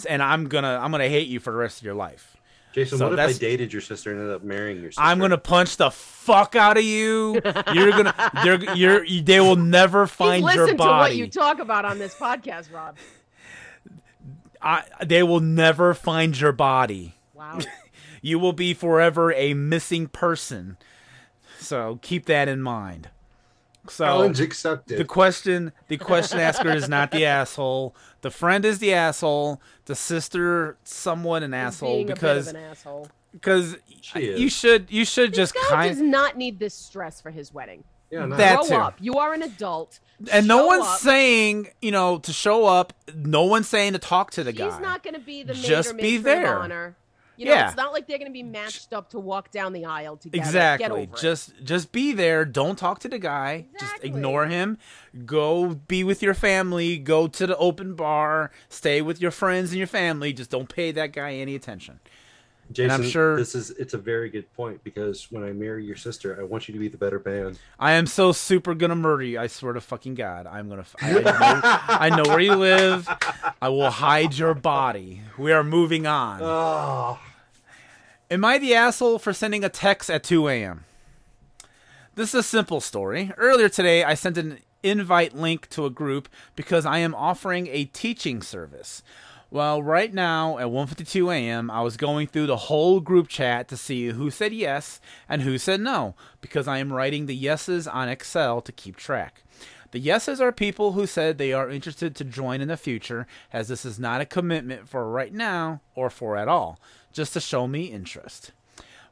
and 0.08 0.22
i'm 0.22 0.48
gonna 0.48 0.80
i'm 0.82 0.90
gonna 0.90 1.08
hate 1.08 1.28
you 1.28 1.38
for 1.38 1.50
the 1.52 1.58
rest 1.58 1.78
of 1.78 1.84
your 1.84 1.94
life 1.94 2.32
Jason, 2.72 2.98
So 2.98 3.08
what 3.08 3.18
if 3.18 3.36
I 3.36 3.38
dated 3.38 3.72
your 3.72 3.80
sister 3.80 4.10
and 4.10 4.20
ended 4.20 4.36
up 4.36 4.42
marrying 4.44 4.82
your 4.82 4.90
sister? 4.90 5.00
I'm 5.02 5.18
gonna 5.18 5.38
punch 5.38 5.78
the 5.78 5.90
fuck 5.90 6.54
out 6.56 6.76
of 6.76 6.84
you. 6.84 7.40
You're 7.72 7.90
gonna, 7.90 8.30
you're, 8.44 8.74
you're, 8.74 9.22
they 9.22 9.40
will 9.40 9.56
never 9.56 10.06
find 10.06 10.44
Listen 10.44 10.58
your 10.58 10.76
to 10.76 10.82
what 10.84 11.16
you 11.16 11.26
talk 11.26 11.58
about 11.58 11.86
on 11.86 11.98
this 11.98 12.14
podcast, 12.14 12.70
Rob. 12.70 12.96
I, 14.66 14.84
they 15.04 15.22
will 15.22 15.40
never 15.40 15.94
find 15.94 16.38
your 16.38 16.52
body. 16.52 17.14
Wow. 17.34 17.60
You 18.22 18.40
will 18.40 18.54
be 18.54 18.74
forever 18.74 19.32
a 19.34 19.54
missing 19.54 20.08
person. 20.08 20.78
So 21.60 22.00
keep 22.02 22.26
that 22.26 22.48
in 22.48 22.60
mind. 22.60 23.08
So 23.88 24.04
Challenge 24.04 24.40
accepted. 24.40 24.98
The 24.98 25.04
question, 25.04 25.70
the 25.86 25.96
question 25.96 26.40
asker 26.40 26.72
is 26.72 26.88
not 26.88 27.12
the 27.12 27.24
asshole. 27.38 27.94
The 28.22 28.32
friend 28.32 28.64
is 28.64 28.80
the 28.80 28.92
asshole. 28.92 29.60
The 29.84 29.94
sister, 29.94 30.76
somewhat 30.82 31.44
an 31.44 31.54
asshole 31.54 31.98
Being 31.98 32.06
because 32.08 32.48
a 32.48 32.52
bit 32.52 32.58
of 32.60 32.64
an 32.64 32.70
asshole. 32.70 33.08
because 33.30 33.76
She 34.00 34.18
is. 34.20 34.40
you 34.40 34.48
should 34.50 34.90
you 34.90 35.04
should 35.04 35.32
just 35.32 35.54
Guy 35.54 35.60
kind 35.68 35.90
does 35.92 36.00
not 36.02 36.36
need 36.36 36.58
this 36.58 36.74
stress 36.74 37.20
for 37.20 37.30
his 37.30 37.54
wedding. 37.54 37.84
Yeah, 38.10 38.26
no. 38.26 38.36
That 38.36 38.56
Grow 38.60 38.68
too. 38.68 38.74
up. 38.74 38.94
You 39.00 39.14
are 39.14 39.32
an 39.34 39.42
adult. 39.42 39.98
and 40.32 40.46
no 40.48 40.58
Show 40.60 40.66
one's 40.66 40.84
up. 40.86 40.98
saying 41.00 41.68
you 41.82 41.90
know 41.90 42.18
to 42.18 42.32
show 42.32 42.64
up. 42.66 42.92
No 43.14 43.44
one's 43.44 43.68
saying 43.68 43.92
to 43.94 43.98
talk 43.98 44.30
to 44.32 44.44
the 44.44 44.52
guy. 44.52 44.70
He's 44.70 44.80
not 44.80 45.02
going 45.02 45.14
to 45.14 45.20
be 45.20 45.42
the 45.42 45.54
maid 45.54 45.62
Just 45.64 45.90
or 45.90 45.94
be 45.94 46.18
matron 46.18 46.22
there. 46.24 46.56
of 46.56 46.62
honor. 46.62 46.96
You 47.38 47.44
know, 47.44 47.52
Yeah. 47.52 47.66
it's 47.66 47.76
not 47.76 47.92
like 47.92 48.06
they're 48.06 48.16
going 48.16 48.30
to 48.30 48.32
be 48.32 48.42
matched 48.42 48.94
up 48.94 49.10
to 49.10 49.18
walk 49.20 49.50
down 49.50 49.74
the 49.74 49.84
aisle 49.84 50.16
together. 50.16 50.38
Get 50.38 50.46
Exactly. 50.46 50.86
over 50.86 51.00
it. 51.02 51.16
Just 51.20 51.52
just 51.62 51.92
be 51.92 52.12
there. 52.12 52.46
Don't 52.46 52.78
talk 52.78 53.00
to 53.00 53.08
the 53.08 53.18
guy. 53.18 53.66
Just 53.72 53.84
Exactly. 53.96 54.08
ignore 54.08 54.46
him. 54.46 54.78
Go 55.26 55.74
be 55.74 56.02
with 56.02 56.22
your 56.22 56.32
family. 56.32 56.96
Go 56.96 57.26
to 57.28 57.46
the 57.46 57.56
open 57.58 57.94
bar. 57.94 58.50
Stay 58.70 59.02
with 59.02 59.20
your 59.20 59.30
friends 59.32 59.70
and 59.72 59.78
your 59.78 59.86
family. 59.86 60.32
Just 60.32 60.48
don't 60.48 60.68
pay 60.74 60.92
that 60.92 61.12
guy 61.12 61.34
any 61.34 61.54
attention. 61.54 62.00
Jason, 62.72 62.90
I'm 62.90 63.08
sure- 63.08 63.36
this 63.36 63.54
is 63.54 63.70
it's 63.70 63.94
a 63.94 63.98
very 63.98 64.28
good 64.28 64.52
point 64.54 64.82
because 64.82 65.30
when 65.30 65.44
I 65.44 65.52
marry 65.52 65.84
your 65.84 65.96
sister, 65.96 66.36
I 66.40 66.44
want 66.44 66.68
you 66.68 66.74
to 66.74 66.80
be 66.80 66.88
the 66.88 66.96
better 66.96 67.22
man. 67.24 67.56
I 67.78 67.92
am 67.92 68.06
so 68.06 68.32
super 68.32 68.74
gonna 68.74 68.96
murder 68.96 69.22
you. 69.22 69.38
I 69.38 69.46
swear 69.46 69.72
to 69.72 69.80
fucking 69.80 70.14
God. 70.16 70.46
I'm 70.46 70.68
gonna. 70.68 70.84
I, 71.00 71.10
I 71.10 71.12
know, 71.20 71.60
I 71.62 72.08
know 72.16 72.22
where 72.28 72.40
you 72.40 72.54
live. 72.56 73.08
I 73.62 73.68
will 73.68 73.90
hide 73.90 74.34
your 74.34 74.54
body. 74.54 75.22
We 75.38 75.52
are 75.52 75.62
moving 75.64 76.06
on. 76.06 76.40
Oh, 76.42 77.18
Am 78.30 78.44
I 78.44 78.58
the 78.58 78.74
asshole 78.74 79.20
for 79.20 79.32
sending 79.32 79.62
a 79.62 79.68
text 79.68 80.10
at 80.10 80.24
2 80.24 80.48
a.m.? 80.48 80.84
This 82.16 82.30
is 82.30 82.40
a 82.40 82.42
simple 82.42 82.80
story. 82.80 83.32
Earlier 83.36 83.68
today, 83.68 84.02
I 84.02 84.14
sent 84.14 84.36
an 84.38 84.58
invite 84.82 85.34
link 85.34 85.68
to 85.70 85.84
a 85.84 85.90
group 85.90 86.28
because 86.56 86.84
I 86.86 86.98
am 86.98 87.14
offering 87.14 87.68
a 87.68 87.84
teaching 87.84 88.42
service. 88.42 89.02
Well, 89.48 89.80
right 89.80 90.12
now 90.12 90.58
at 90.58 90.66
1:52 90.66 91.32
a.m., 91.32 91.70
I 91.70 91.80
was 91.80 91.96
going 91.96 92.26
through 92.26 92.46
the 92.48 92.56
whole 92.56 92.98
group 92.98 93.28
chat 93.28 93.68
to 93.68 93.76
see 93.76 94.08
who 94.08 94.28
said 94.28 94.52
yes 94.52 95.00
and 95.28 95.42
who 95.42 95.56
said 95.56 95.80
no 95.80 96.16
because 96.40 96.66
I 96.66 96.78
am 96.78 96.92
writing 96.92 97.26
the 97.26 97.36
yeses 97.36 97.86
on 97.86 98.08
Excel 98.08 98.60
to 98.60 98.72
keep 98.72 98.96
track. 98.96 99.42
The 99.92 100.00
yeses 100.00 100.40
are 100.40 100.50
people 100.50 100.92
who 100.92 101.06
said 101.06 101.38
they 101.38 101.52
are 101.52 101.70
interested 101.70 102.16
to 102.16 102.24
join 102.24 102.60
in 102.60 102.68
the 102.68 102.76
future, 102.76 103.26
as 103.52 103.68
this 103.68 103.84
is 103.84 104.00
not 104.00 104.20
a 104.20 104.26
commitment 104.26 104.88
for 104.88 105.08
right 105.08 105.32
now 105.32 105.80
or 105.94 106.10
for 106.10 106.36
at 106.36 106.48
all, 106.48 106.80
just 107.12 107.32
to 107.34 107.40
show 107.40 107.68
me 107.68 107.84
interest. 107.84 108.50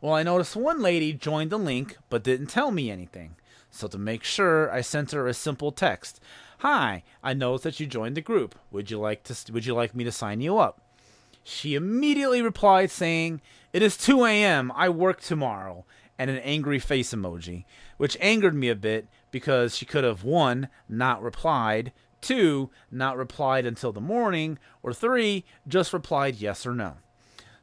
Well, 0.01 0.15
I 0.15 0.25
noticed 0.25 0.57
one 0.57 0.83
lady 0.83 1.13
joined 1.13 1.51
the 1.51 1.59
link 1.59 1.97
but 2.11 2.25
didn't 2.25 2.49
tell 2.49 2.73
me 2.73 2.91
anything. 2.91 3.37
So 3.71 3.87
to 3.89 3.99
make 3.99 4.25
sure, 4.25 4.71
I 4.71 4.83
sent 4.83 5.13
her 5.13 5.27
a 5.27 5.35
simple 5.35 5.73
text. 5.73 6.21
"Hi, 6.67 7.03
I 7.23 7.35
noticed 7.35 7.65
that 7.65 7.79
you 7.79 7.85
joined 7.85 8.17
the 8.17 8.23
group. 8.23 8.55
Would 8.71 8.91
you 8.91 8.99
like 8.99 9.23
to 9.25 9.53
would 9.53 9.67
you 9.67 9.75
like 9.75 9.95
me 9.95 10.03
to 10.05 10.11
sign 10.11 10.41
you 10.41 10.57
up?" 10.57 10.81
She 11.43 11.75
immediately 11.75 12.41
replied 12.41 12.91
saying, 12.91 13.43
"It 13.75 13.83
is 13.83 13.99
2 13.99 14.25
a.m. 14.25 14.73
I 14.75 14.89
work 14.89 15.21
tomorrow." 15.21 15.85
And 16.19 16.31
an 16.31 16.39
angry 16.39 16.79
face 16.79 17.13
emoji, 17.13 17.67
which 17.99 18.17
angered 18.19 18.55
me 18.55 18.71
a 18.71 18.75
bit 18.75 19.09
because 19.31 19.77
she 19.77 19.85
could 19.85 20.05
have 20.05 20.25
one, 20.25 20.69
not 20.89 21.23
replied, 21.23 21.93
two, 22.23 22.71
not 22.91 23.19
replied 23.19 23.67
until 23.67 23.93
the 23.93 24.01
morning, 24.01 24.59
or 24.83 24.95
three, 24.95 25.45
just 25.69 25.93
replied 25.93 26.37
yes 26.37 26.65
or 26.65 26.75
no. 26.75 26.95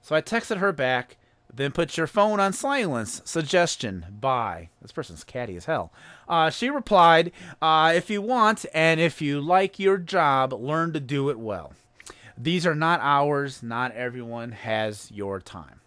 So 0.03 0.15
I 0.15 0.21
texted 0.21 0.57
her 0.57 0.71
back, 0.71 1.17
then 1.53 1.71
put 1.71 1.97
your 1.97 2.07
phone 2.07 2.39
on 2.39 2.53
silence. 2.53 3.21
Suggestion. 3.25 4.05
Bye. 4.09 4.69
This 4.81 4.91
person's 4.91 5.23
catty 5.23 5.55
as 5.55 5.65
hell. 5.65 5.91
Uh, 6.27 6.49
she 6.49 6.69
replied, 6.69 7.31
uh, 7.61 7.91
if 7.95 8.09
you 8.09 8.21
want 8.21 8.65
and 8.73 8.99
if 8.99 9.21
you 9.21 9.41
like 9.41 9.79
your 9.79 9.97
job, 9.97 10.53
learn 10.53 10.93
to 10.93 10.99
do 10.99 11.29
it 11.29 11.39
well. 11.39 11.73
These 12.37 12.65
are 12.65 12.75
not 12.75 13.01
hours. 13.01 13.61
Not 13.61 13.91
everyone 13.91 14.53
has 14.53 15.11
your 15.11 15.39
time. 15.39 15.80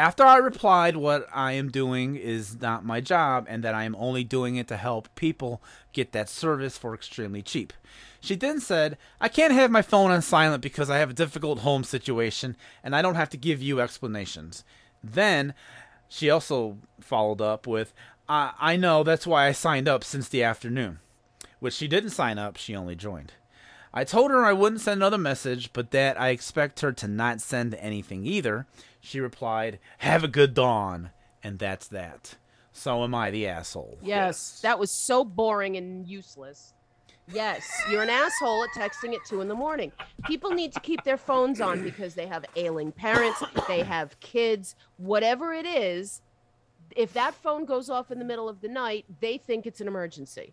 After 0.00 0.24
I 0.24 0.38
replied 0.38 0.96
what 0.96 1.28
I 1.30 1.52
am 1.52 1.70
doing 1.70 2.16
is 2.16 2.58
not 2.58 2.86
my 2.86 3.02
job 3.02 3.44
and 3.50 3.62
that 3.62 3.74
I 3.74 3.84
am 3.84 3.94
only 3.96 4.24
doing 4.24 4.56
it 4.56 4.66
to 4.68 4.78
help 4.78 5.14
people 5.14 5.60
get 5.92 6.12
that 6.12 6.30
service 6.30 6.78
for 6.78 6.94
extremely 6.94 7.42
cheap. 7.42 7.74
She 8.18 8.34
then 8.34 8.60
said, 8.60 8.96
I 9.20 9.28
can't 9.28 9.52
have 9.52 9.70
my 9.70 9.82
phone 9.82 10.10
on 10.10 10.22
silent 10.22 10.62
because 10.62 10.88
I 10.88 10.96
have 10.96 11.10
a 11.10 11.12
difficult 11.12 11.58
home 11.58 11.84
situation 11.84 12.56
and 12.82 12.96
I 12.96 13.02
don't 13.02 13.16
have 13.16 13.28
to 13.28 13.36
give 13.36 13.60
you 13.60 13.78
explanations. 13.78 14.64
Then 15.04 15.52
she 16.08 16.30
also 16.30 16.78
followed 16.98 17.42
up 17.42 17.66
with, 17.66 17.92
I, 18.26 18.52
I 18.58 18.76
know 18.76 19.02
that's 19.02 19.26
why 19.26 19.48
I 19.48 19.52
signed 19.52 19.86
up 19.86 20.02
since 20.02 20.30
the 20.30 20.42
afternoon. 20.42 21.00
Which 21.58 21.74
she 21.74 21.88
didn't 21.88 22.08
sign 22.08 22.38
up, 22.38 22.56
she 22.56 22.74
only 22.74 22.96
joined. 22.96 23.34
I 23.92 24.04
told 24.04 24.30
her 24.30 24.46
I 24.46 24.54
wouldn't 24.54 24.80
send 24.80 24.98
another 24.98 25.18
message, 25.18 25.74
but 25.74 25.90
that 25.90 26.18
I 26.18 26.30
expect 26.30 26.80
her 26.80 26.92
to 26.92 27.06
not 27.06 27.42
send 27.42 27.74
anything 27.74 28.24
either. 28.24 28.66
She 29.00 29.20
replied, 29.20 29.78
Have 29.98 30.24
a 30.24 30.28
good 30.28 30.54
dawn. 30.54 31.10
And 31.42 31.58
that's 31.58 31.88
that. 31.88 32.36
So 32.72 33.02
am 33.02 33.14
I 33.14 33.30
the 33.30 33.46
asshole. 33.46 33.98
Yes, 34.02 34.60
that 34.62 34.78
was 34.78 34.90
so 34.90 35.24
boring 35.24 35.76
and 35.76 36.06
useless. 36.06 36.74
Yes, 37.32 37.64
you're 37.90 38.02
an 38.02 38.10
asshole 38.10 38.64
at 38.64 38.70
texting 38.70 39.14
at 39.14 39.24
two 39.24 39.40
in 39.40 39.48
the 39.48 39.54
morning. 39.54 39.92
People 40.24 40.50
need 40.50 40.72
to 40.72 40.80
keep 40.80 41.02
their 41.04 41.16
phones 41.16 41.60
on 41.60 41.82
because 41.82 42.14
they 42.14 42.26
have 42.26 42.44
ailing 42.56 42.90
parents, 42.92 43.42
they 43.68 43.82
have 43.82 44.18
kids, 44.20 44.74
whatever 44.96 45.52
it 45.52 45.66
is. 45.66 46.22
if 46.96 47.12
that 47.12 47.34
phone 47.34 47.64
goes 47.64 47.88
off 47.88 48.10
in 48.10 48.18
the 48.18 48.24
middle 48.24 48.48
of 48.48 48.60
the 48.60 48.68
night, 48.68 49.04
they 49.20 49.38
think 49.38 49.64
it's 49.66 49.80
an 49.80 49.86
emergency. 49.86 50.52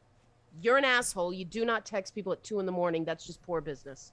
You're 0.62 0.78
an 0.78 0.86
asshole. 0.86 1.34
You 1.34 1.46
do 1.46 1.66
not 1.66 1.84
text 1.86 2.14
people 2.14 2.32
at 2.32 2.44
two 2.44 2.60
in 2.60 2.66
the 2.68 2.72
morning. 2.72 3.04
That's 3.04 3.26
just 3.26 3.42
poor 3.42 3.60
business. 3.60 4.12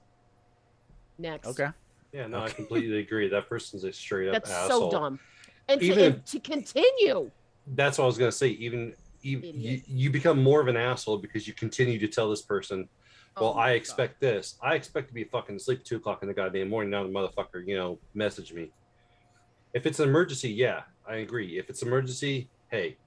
Next. 1.19 1.47
Okay. 1.47 1.69
Yeah, 2.15 2.27
no, 2.27 2.39
I 2.43 2.49
completely 2.49 2.99
agree. 2.99 3.27
That 3.27 3.49
person's 3.49 3.83
a 3.83 3.91
straight 3.91 4.29
up 4.29 4.33
That's 4.35 4.49
asshole. 4.49 4.89
so 4.89 4.97
dumb. 4.99 5.19
And 5.67 5.81
to, 5.81 5.85
Even- 5.87 6.13
and 6.13 6.25
to 6.27 6.39
continue. 6.39 7.29
That's 7.67 7.97
what 7.97 8.05
I 8.05 8.07
was 8.07 8.17
gonna 8.17 8.31
say. 8.31 8.49
Even 8.49 8.93
you, 9.21 9.39
you, 9.39 9.81
you 9.87 10.09
become 10.11 10.41
more 10.41 10.61
of 10.61 10.67
an 10.67 10.77
asshole 10.77 11.17
because 11.17 11.47
you 11.47 11.53
continue 11.53 11.99
to 11.99 12.07
tell 12.07 12.29
this 12.29 12.43
person, 12.43 12.87
oh 13.35 13.41
"Well, 13.41 13.53
Oh 13.55 13.59
I 13.59 13.69
God. 13.69 13.75
expect 13.75 14.21
this. 14.21 14.55
I 14.61 14.75
expect 14.75 15.07
to 15.09 15.13
be 15.13 15.23
fucking 15.25 15.55
asleep 15.55 15.79
at 15.79 15.85
two 15.85 15.97
o'clock 15.97 16.21
in 16.21 16.27
the 16.29 16.33
goddamn 16.33 16.69
morning." 16.69 16.91
Now 16.91 17.03
the 17.03 17.09
motherfucker, 17.09 17.65
you 17.67 17.75
know, 17.75 17.97
message 18.13 18.53
me. 18.53 18.71
If 19.73 19.85
it's 19.87 19.99
an 19.99 20.07
emergency, 20.07 20.51
yeah, 20.51 20.83
I 21.09 21.15
agree. 21.17 21.57
If 21.57 21.69
it's 21.69 21.81
an 21.81 21.87
emergency, 21.89 22.49
hey, 22.69 22.97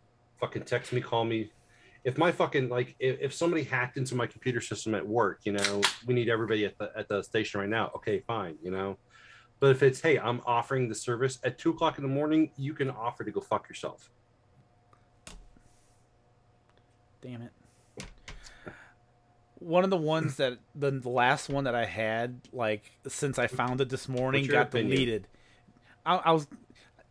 fucking 0.40 0.64
text 0.64 0.92
me, 0.92 1.00
call 1.00 1.24
me. 1.24 1.50
If 2.04 2.16
my 2.16 2.32
fucking 2.32 2.68
like, 2.68 2.94
if, 2.98 3.20
if 3.20 3.34
somebody 3.34 3.64
hacked 3.64 3.96
into 3.96 4.14
my 4.14 4.26
computer 4.26 4.60
system 4.60 4.94
at 4.94 5.06
work, 5.06 5.40
you 5.44 5.52
know, 5.52 5.80
we 6.06 6.14
need 6.14 6.28
everybody 6.28 6.64
at 6.64 6.78
the 6.78 6.90
at 6.96 7.08
the 7.08 7.22
station 7.22 7.60
right 7.60 7.68
now. 7.68 7.90
Okay, 7.96 8.20
fine, 8.20 8.56
you 8.62 8.70
know. 8.70 8.96
But 9.60 9.70
if 9.72 9.82
it's 9.82 10.00
hey, 10.00 10.18
I'm 10.18 10.40
offering 10.46 10.88
the 10.88 10.94
service 10.94 11.38
at 11.42 11.58
two 11.58 11.70
o'clock 11.70 11.98
in 11.98 12.02
the 12.02 12.08
morning, 12.08 12.50
you 12.56 12.74
can 12.74 12.90
offer 12.90 13.24
to 13.24 13.30
go 13.30 13.40
fuck 13.40 13.68
yourself. 13.68 14.10
Damn 17.20 17.42
it. 17.42 17.52
One 19.56 19.82
of 19.82 19.90
the 19.90 19.96
ones 19.96 20.36
that 20.36 20.58
the 20.76 20.92
last 21.04 21.48
one 21.48 21.64
that 21.64 21.74
I 21.74 21.84
had, 21.84 22.40
like 22.52 22.92
since 23.08 23.40
I 23.40 23.48
found 23.48 23.80
it 23.80 23.88
this 23.88 24.08
morning, 24.08 24.46
got 24.46 24.68
opinion? 24.68 24.90
deleted. 24.90 25.28
I, 26.06 26.16
I 26.16 26.32
was, 26.32 26.46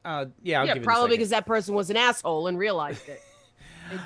uh, 0.05 0.27
yeah, 0.41 0.61
I'll 0.61 0.68
yeah, 0.68 0.73
give 0.76 0.84
it 0.84 0.85
a 0.85 0.88
probably 0.88 1.18
because 1.18 1.31
that 1.31 1.45
person 1.45 1.76
was 1.76 1.89
an 1.89 1.97
asshole 1.97 2.47
and 2.47 2.57
realized 2.57 3.09
it. 3.09 3.22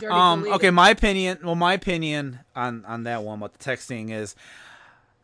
Um 0.09 0.45
okay 0.53 0.69
my 0.69 0.89
opinion 0.89 1.39
well 1.43 1.55
my 1.55 1.73
opinion 1.73 2.39
on 2.55 2.85
on 2.85 3.03
that 3.03 3.23
one 3.23 3.39
about 3.39 3.53
the 3.57 3.63
texting 3.63 4.11
is 4.11 4.35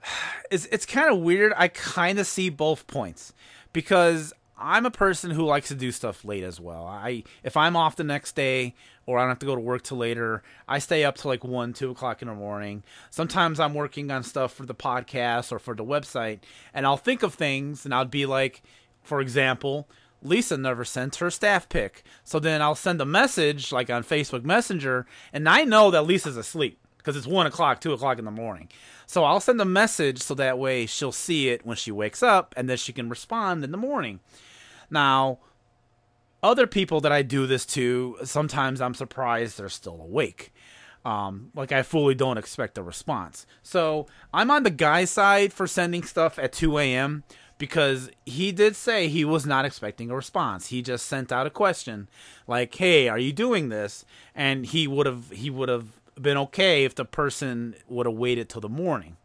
it's 0.52 0.66
it's 0.68 0.86
kind 0.86 1.12
of 1.12 1.20
weird. 1.20 1.54
I 1.56 1.68
kind 1.68 2.20
of 2.20 2.28
see 2.28 2.50
both 2.50 2.88
points 2.88 3.34
because 3.74 4.34
i'm 4.60 4.88
a 4.88 4.92
person 4.92 5.30
who 5.30 5.46
likes 5.46 5.68
to 5.68 5.76
do 5.76 5.92
stuff 5.92 6.26
late 6.26 6.44
as 6.44 6.60
well. 6.60 6.86
I 6.88 7.24
if 7.44 7.56
i'm 7.56 7.76
off 7.76 7.96
the 7.96 8.04
next 8.04 8.36
day 8.36 8.74
or 9.06 9.20
i 9.20 9.22
don't 9.22 9.30
have 9.30 9.40
to 9.40 9.46
go 9.46 9.54
to 9.54 9.62
work 9.62 9.84
till 9.84 9.98
later 9.98 10.42
i 10.68 10.80
stay 10.80 11.04
up 11.04 11.16
till 11.16 11.30
like 11.30 11.44
1 11.44 11.74
2 11.74 11.92
o'clock 11.92 12.24
in 12.24 12.28
the 12.28 12.34
morning. 12.34 12.82
Sometimes 13.12 13.60
i'm 13.60 13.76
working 13.76 14.10
on 14.10 14.24
stuff 14.24 14.54
for 14.54 14.66
the 14.66 14.74
podcast 14.74 15.52
or 15.52 15.60
for 15.60 15.76
the 15.76 15.86
website 15.86 16.40
and 16.74 16.88
i'll 16.88 16.98
think 16.98 17.22
of 17.22 17.36
things 17.36 17.86
and 17.86 17.94
i'll 17.94 18.06
be 18.06 18.26
like 18.26 18.64
for 19.04 19.22
example 19.22 19.88
Lisa 20.22 20.58
never 20.58 20.84
sends 20.84 21.18
her 21.18 21.30
staff 21.30 21.70
pick. 21.70 22.04
So 22.24 22.40
then 22.40 22.62
I'll 22.62 22.76
send 22.76 23.02
a 23.02 23.06
message 23.06 23.72
like 23.72 23.90
on 23.90 24.04
Facebook 24.04 24.44
Messenger, 24.44 25.06
and 25.32 25.48
I 25.48 25.64
know 25.64 25.92
that 25.92 26.04
Lisa's 26.04 26.38
asleep 26.38 26.80
because 26.98 27.16
it's 27.16 27.28
one 27.28 27.48
o'clock, 27.48 27.80
two 27.80 27.94
o'clock 27.94 28.20
in 28.20 28.26
the 28.26 28.32
morning. 28.32 28.70
So 29.06 29.24
I'll 29.24 29.40
send 29.40 29.62
a 29.62 29.66
message 29.66 30.22
so 30.22 30.34
that 30.36 30.60
way 30.60 30.86
she'll 30.86 31.14
see 31.14 31.50
it 31.50 31.66
when 31.66 31.78
she 31.78 31.92
wakes 31.92 32.22
up, 32.22 32.54
and 32.58 32.70
then 32.70 32.78
she 32.78 32.92
can 32.92 33.08
respond 33.08 33.64
in 33.64 33.72
the 33.72 33.78
morning. 33.78 34.20
Now, 34.90 35.40
other 36.44 36.68
people 36.68 37.02
that 37.02 37.12
I 37.12 37.22
do 37.22 37.48
this 37.48 37.66
to, 37.68 38.18
sometimes 38.24 38.82
I'm 38.82 38.94
surprised 38.94 39.58
they're 39.58 39.70
still 39.70 40.02
awake. 40.02 40.54
Um, 41.06 41.52
like 41.56 41.72
I 41.72 41.84
fully 41.84 42.16
don't 42.16 42.38
expect 42.38 42.78
a 42.78 42.84
response. 42.84 43.46
So 43.64 44.08
I'm 44.34 44.52
on 44.52 44.64
the 44.64 44.70
guy 44.70 45.06
side 45.06 45.54
for 45.54 45.66
sending 45.66 46.04
stuff 46.04 46.38
at 46.38 46.52
2 46.52 46.78
a.m. 46.80 47.24
because 47.58 48.10
he 48.26 48.52
did 48.52 48.76
say 48.76 49.08
he 49.08 49.26
was 49.26 49.46
not 49.46 49.66
expecting 49.66 50.12
a 50.12 50.16
response. 50.16 50.68
He 50.68 50.82
just 50.82 51.06
sent 51.06 51.32
out 51.32 51.48
a 51.48 51.52
question 51.52 52.10
like, 52.48 52.74
"Hey, 52.76 53.08
are 53.08 53.20
you 53.20 53.34
doing 53.34 53.70
this?" 53.70 54.06
And 54.36 54.66
he 54.66 54.88
would 54.88 55.06
have 55.06 55.32
he 55.32 55.50
would 55.50 55.70
have 55.70 55.88
been 56.22 56.38
okay 56.38 56.84
if 56.84 56.96
the 56.96 57.06
person 57.06 57.76
would 57.88 58.06
have 58.06 58.16
waited 58.16 58.50
till 58.50 58.62
the 58.62 58.70
morning. 58.70 59.18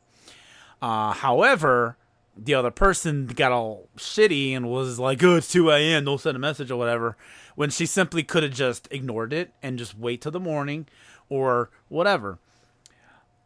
Uh, 0.80 1.12
however, 1.12 1.96
the 2.36 2.54
other 2.54 2.70
person 2.70 3.26
got 3.26 3.52
all 3.52 3.88
shitty 3.96 4.52
and 4.52 4.68
was 4.68 4.98
like, 4.98 5.22
"Oh, 5.22 5.36
it's 5.36 5.52
2 5.52 5.70
a.m. 5.70 6.04
Don't 6.04 6.20
send 6.20 6.36
a 6.36 6.40
message 6.40 6.70
or 6.70 6.76
whatever," 6.76 7.16
when 7.54 7.70
she 7.70 7.86
simply 7.86 8.22
could 8.22 8.42
have 8.42 8.52
just 8.52 8.88
ignored 8.90 9.32
it 9.32 9.52
and 9.62 9.78
just 9.78 9.96
wait 9.96 10.22
till 10.22 10.32
the 10.32 10.40
morning 10.40 10.86
or 11.28 11.70
whatever. 11.88 12.38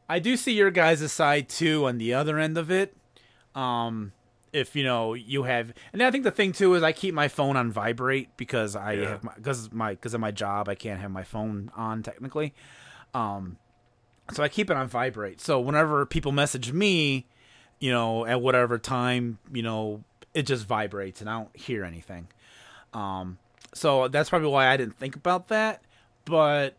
I 0.08 0.20
do 0.20 0.36
see 0.36 0.52
your 0.52 0.70
guys' 0.70 1.10
side 1.12 1.48
too 1.48 1.86
on 1.86 1.98
the 1.98 2.14
other 2.14 2.38
end 2.38 2.56
of 2.56 2.70
it. 2.70 2.96
Um, 3.54 4.12
if 4.56 4.74
you 4.74 4.84
know 4.84 5.14
you 5.14 5.44
have, 5.44 5.72
and 5.92 6.02
I 6.02 6.10
think 6.10 6.24
the 6.24 6.30
thing 6.30 6.52
too 6.52 6.74
is 6.74 6.82
I 6.82 6.92
keep 6.92 7.14
my 7.14 7.28
phone 7.28 7.56
on 7.56 7.70
vibrate 7.70 8.36
because 8.36 8.74
I 8.74 8.92
Yeah. 8.92 9.08
have 9.10 9.24
my 9.24 9.32
because 9.36 9.72
my 9.72 9.90
because 9.92 10.14
of 10.14 10.20
my 10.20 10.30
job 10.30 10.68
I 10.68 10.74
can't 10.74 11.00
have 11.00 11.10
my 11.10 11.24
phone 11.24 11.70
on 11.76 12.02
technically. 12.02 12.54
Um, 13.14 13.58
so 14.32 14.42
I 14.42 14.48
keep 14.48 14.70
it 14.70 14.76
on 14.76 14.88
vibrate. 14.88 15.40
So 15.40 15.60
whenever 15.60 16.04
people 16.06 16.32
message 16.32 16.72
me, 16.72 17.26
you 17.78 17.90
know, 17.92 18.26
at 18.26 18.40
whatever 18.40 18.78
time, 18.78 19.38
you 19.52 19.62
know, 19.62 20.02
it 20.34 20.42
just 20.42 20.66
vibrates 20.66 21.20
and 21.20 21.30
I 21.30 21.38
don't 21.38 21.56
hear 21.56 21.84
anything. 21.84 22.28
Um, 22.92 23.38
so 23.74 24.08
that's 24.08 24.28
probably 24.30 24.48
why 24.48 24.66
I 24.68 24.76
didn't 24.76 24.96
think 24.96 25.14
about 25.16 25.48
that. 25.48 25.82
But 26.24 26.74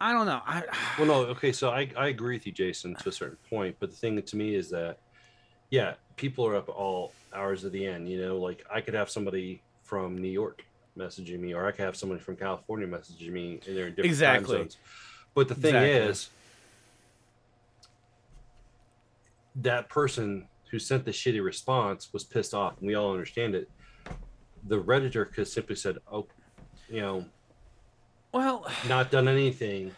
I 0.00 0.12
don't 0.12 0.26
know. 0.26 0.40
I 0.46 0.62
Well, 0.98 1.06
no, 1.06 1.14
okay, 1.30 1.52
so 1.52 1.70
I, 1.70 1.90
I 1.96 2.08
agree 2.08 2.36
with 2.36 2.46
you, 2.46 2.52
Jason, 2.52 2.94
to 2.96 3.08
a 3.08 3.12
certain 3.12 3.38
point. 3.50 3.76
But 3.80 3.90
the 3.90 3.96
thing 3.96 4.20
to 4.22 4.36
me 4.36 4.54
is 4.54 4.70
that, 4.70 4.98
yeah, 5.70 5.94
people 6.16 6.46
are 6.46 6.56
up 6.56 6.68
all 6.68 7.12
hours 7.34 7.64
of 7.64 7.72
the 7.72 7.86
end. 7.86 8.08
You 8.08 8.20
know, 8.20 8.38
like 8.38 8.64
I 8.72 8.80
could 8.80 8.94
have 8.94 9.10
somebody 9.10 9.62
from 9.82 10.18
New 10.18 10.28
York 10.28 10.64
messaging 10.98 11.40
me, 11.40 11.54
or 11.54 11.66
I 11.66 11.72
could 11.72 11.84
have 11.84 11.96
somebody 11.96 12.20
from 12.20 12.36
California 12.36 12.86
messaging 12.86 13.30
me, 13.30 13.60
and 13.66 13.76
they're 13.76 13.86
in 13.86 13.94
different 13.94 14.06
Exactly. 14.06 14.56
time 14.56 14.62
zones. 14.64 14.76
But 15.34 15.48
the 15.48 15.54
thing 15.54 15.74
Exactly. 15.74 15.90
is, 15.90 16.30
that 19.56 19.88
person 19.88 20.48
who 20.70 20.78
sent 20.78 21.04
the 21.04 21.10
shitty 21.10 21.42
response 21.42 22.10
was 22.12 22.24
pissed 22.24 22.54
off, 22.54 22.78
and 22.78 22.86
we 22.86 22.94
all 22.94 23.12
understand 23.12 23.54
it. 23.54 23.68
The 24.66 24.82
redditor 24.82 25.30
could 25.30 25.48
simply 25.48 25.76
said, 25.76 25.98
"Oh, 26.10 26.26
you 26.88 27.00
know, 27.00 27.24
well, 28.32 28.66
not 28.88 29.10
done 29.10 29.28
anything, 29.28 29.92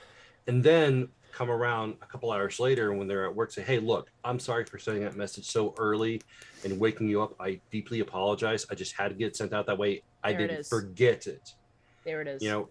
and 0.47 0.63
then 0.63 1.09
come 1.35 1.51
around 1.51 1.97
a 2.01 2.07
couple 2.07 2.31
hours 2.31 2.61
later 2.61 2.93
when 2.95 3.09
they're 3.09 3.27
at 3.27 3.35
work, 3.35 3.51
say, 3.51 3.63
"Hey, 3.63 3.81
look, 3.81 4.09
I'm 4.23 4.39
sorry 4.39 4.65
for 4.65 4.79
sending 4.79 5.03
that 5.03 5.17
message 5.17 5.47
so 5.47 5.75
early 5.79 6.23
and 6.65 6.79
waking 6.79 7.09
you 7.09 7.21
up. 7.23 7.35
I 7.41 7.61
deeply 7.73 8.01
apologize. 8.01 8.65
I 8.71 8.77
just 8.77 8.95
had 8.95 9.09
to 9.09 9.15
get 9.17 9.27
it 9.29 9.37
sent 9.37 9.53
out 9.53 9.67
that 9.67 9.77
way. 9.77 10.03
I 10.23 10.31
There 10.33 10.41
didn't 10.43 10.61
is. 10.61 10.69
forget 10.69 11.27
it." 11.27 11.43
There 12.05 12.23
it 12.23 12.29
is. 12.29 12.41
You 12.43 12.51
know, 12.51 12.71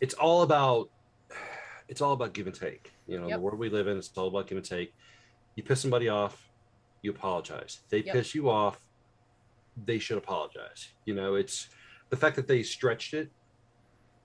it's 0.00 0.14
all 0.14 0.42
about 0.42 0.88
it's 1.88 2.00
all 2.00 2.12
about 2.12 2.32
give 2.32 2.46
and 2.46 2.54
take. 2.56 2.92
You 3.06 3.18
know, 3.20 3.26
Yep. 3.28 3.36
the 3.36 3.42
world 3.42 3.58
we 3.58 3.68
live 3.68 3.86
in, 3.88 3.98
it's 3.98 4.16
all 4.16 4.28
about 4.28 4.46
give 4.46 4.56
and 4.56 4.66
take. 4.66 4.94
You 5.56 5.62
piss 5.62 5.80
somebody 5.82 6.08
off, 6.08 6.48
you 7.02 7.10
apologize. 7.10 7.82
They 7.90 7.98
Yep. 7.98 8.14
piss 8.14 8.34
you 8.34 8.48
off, 8.48 8.80
they 9.76 9.98
should 9.98 10.16
apologize. 10.16 10.94
You 11.04 11.14
know, 11.14 11.34
it's 11.34 11.68
the 12.08 12.16
fact 12.16 12.36
that 12.36 12.46
they 12.46 12.62
stretched 12.62 13.12
it 13.12 13.30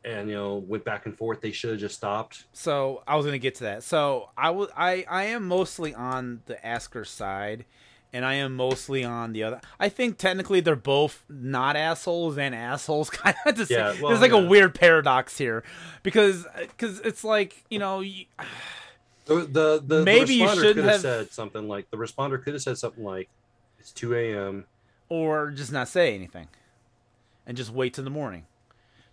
and 0.08 0.30
you 0.30 0.36
know 0.36 0.56
went 0.56 0.84
back 0.86 1.06
and 1.06 1.18
forth. 1.18 1.42
They 1.42 1.52
should 1.52 1.72
have 1.72 1.80
just 1.80 1.96
stopped. 1.96 2.46
so 2.54 3.04
I 3.08 3.16
was 3.16 3.26
gonna 3.26 3.38
get 3.38 3.56
to 3.56 3.64
that. 3.66 3.84
So 3.84 4.30
I 4.38 4.50
was 4.52 4.70
I 4.76 5.06
I 5.10 5.26
am 5.26 5.48
mostly 5.48 5.94
on 5.94 6.42
the 6.46 6.66
asker 6.66 7.04
side, 7.06 7.66
and 8.14 8.24
I 8.26 8.36
am 8.36 8.56
mostly 8.56 9.04
on 9.04 9.34
the 9.34 9.44
other. 9.44 9.62
I 9.80 9.90
think 9.90 10.18
technically 10.18 10.60
they're 10.62 10.76
both 10.76 11.26
not 11.30 11.76
assholes 11.76 12.38
and 12.38 12.56
assholes. 12.56 13.10
Kind 13.12 13.36
of. 13.46 13.70
Yeah, 13.70 13.96
well, 14.02 14.10
there's 14.10 14.22
like 14.22 14.32
yeah. 14.32 14.38
a 14.44 14.48
weird 14.48 14.74
paradox 14.76 15.38
here, 15.38 15.64
because 16.04 16.46
because 16.62 17.00
it's 17.02 17.24
like 17.24 17.64
you 17.70 17.80
know. 17.80 18.00
You, 18.00 18.26
The 19.26 19.36
the, 19.46 19.84
the 19.86 20.04
Maybe 20.06 20.36
you 20.36 20.48
the 20.48 20.54
responder 20.54 20.56
shouldn't 20.56 20.76
could 20.76 20.86
have- 20.86 21.02
said 21.02 21.32
something 21.34 21.68
like 21.68 21.92
the 21.92 21.98
responder 21.98 22.42
could 22.42 22.54
have 22.54 22.62
said 22.64 22.78
something 22.78 23.04
like, 23.04 23.28
"It's 23.78 23.92
two 23.92 24.16
a.m. 24.16 24.66
or 25.10 25.52
just 25.52 25.74
not 25.74 25.90
say 25.90 26.16
anything 26.16 26.48
and 27.46 27.58
just 27.58 27.70
wait 27.72 27.94
till 27.94 28.06
the 28.06 28.10
morning. 28.10 28.46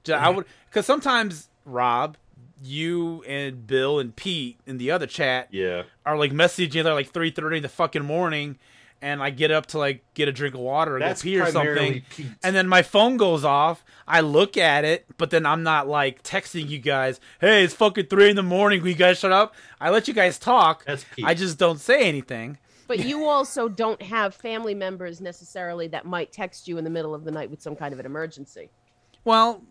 Ju- 0.04 0.12
I 0.14 0.28
would 0.28 0.44
because 0.70 0.86
sometimes 0.86 1.48
Rob, 1.64 2.16
you 2.62 3.22
and 3.26 3.66
Bill 3.66 3.98
and 3.98 4.14
Pete 4.14 4.58
in 4.66 4.78
the 4.78 4.90
other 4.90 5.06
chat 5.06 5.48
Yeah, 5.50 5.82
are 6.06 6.16
like 6.16 6.32
messaging 6.32 6.60
each 6.60 6.76
other 6.76 6.94
like 6.94 7.10
three 7.10 7.30
thirty 7.30 7.56
in 7.58 7.62
the 7.62 7.68
fucking 7.68 8.04
morning, 8.04 8.58
and 9.02 9.22
I 9.22 9.30
get 9.30 9.50
up 9.50 9.66
to 9.66 9.78
like 9.78 10.02
get 10.14 10.28
a 10.28 10.32
drink 10.32 10.54
of 10.54 10.60
water 10.60 10.96
or 10.96 11.00
That's 11.00 11.22
go 11.22 11.24
pee 11.28 11.40
or 11.40 11.46
something, 11.50 12.02
Pete. 12.10 12.26
and 12.42 12.54
then 12.54 12.68
my 12.68 12.82
phone 12.82 13.16
goes 13.16 13.44
off. 13.44 13.84
I 14.06 14.20
look 14.20 14.56
at 14.56 14.84
it, 14.84 15.06
but 15.18 15.30
then 15.30 15.46
I'm 15.46 15.62
not 15.62 15.88
like 15.88 16.22
texting 16.22 16.68
you 16.68 16.78
guys. 16.78 17.18
Hey, 17.40 17.64
it's 17.64 17.74
fucking 17.74 18.06
three 18.06 18.30
in 18.30 18.36
the 18.36 18.42
morning. 18.42 18.82
Will 18.82 18.88
you 18.88 18.94
guys 18.94 19.18
shut 19.18 19.32
up? 19.32 19.54
I 19.80 19.90
let 19.90 20.06
you 20.08 20.14
guys 20.14 20.38
talk. 20.38 20.84
That's 20.84 21.04
Pete. 21.14 21.24
I 21.24 21.34
just 21.34 21.58
don't 21.58 21.80
say 21.80 22.06
anything. 22.08 22.58
But 22.86 22.98
you 23.06 23.24
also 23.24 23.66
don't 23.70 24.02
have 24.02 24.34
family 24.34 24.74
members 24.74 25.18
necessarily 25.22 25.88
that 25.88 26.04
might 26.04 26.32
text 26.32 26.68
you 26.68 26.76
in 26.76 26.84
the 26.84 26.90
middle 26.90 27.14
of 27.14 27.24
the 27.24 27.30
night 27.30 27.50
with 27.50 27.62
some 27.62 27.74
kind 27.74 27.94
of 27.94 27.98
an 27.98 28.04
emergency. 28.04 28.68
Well, 29.24 29.62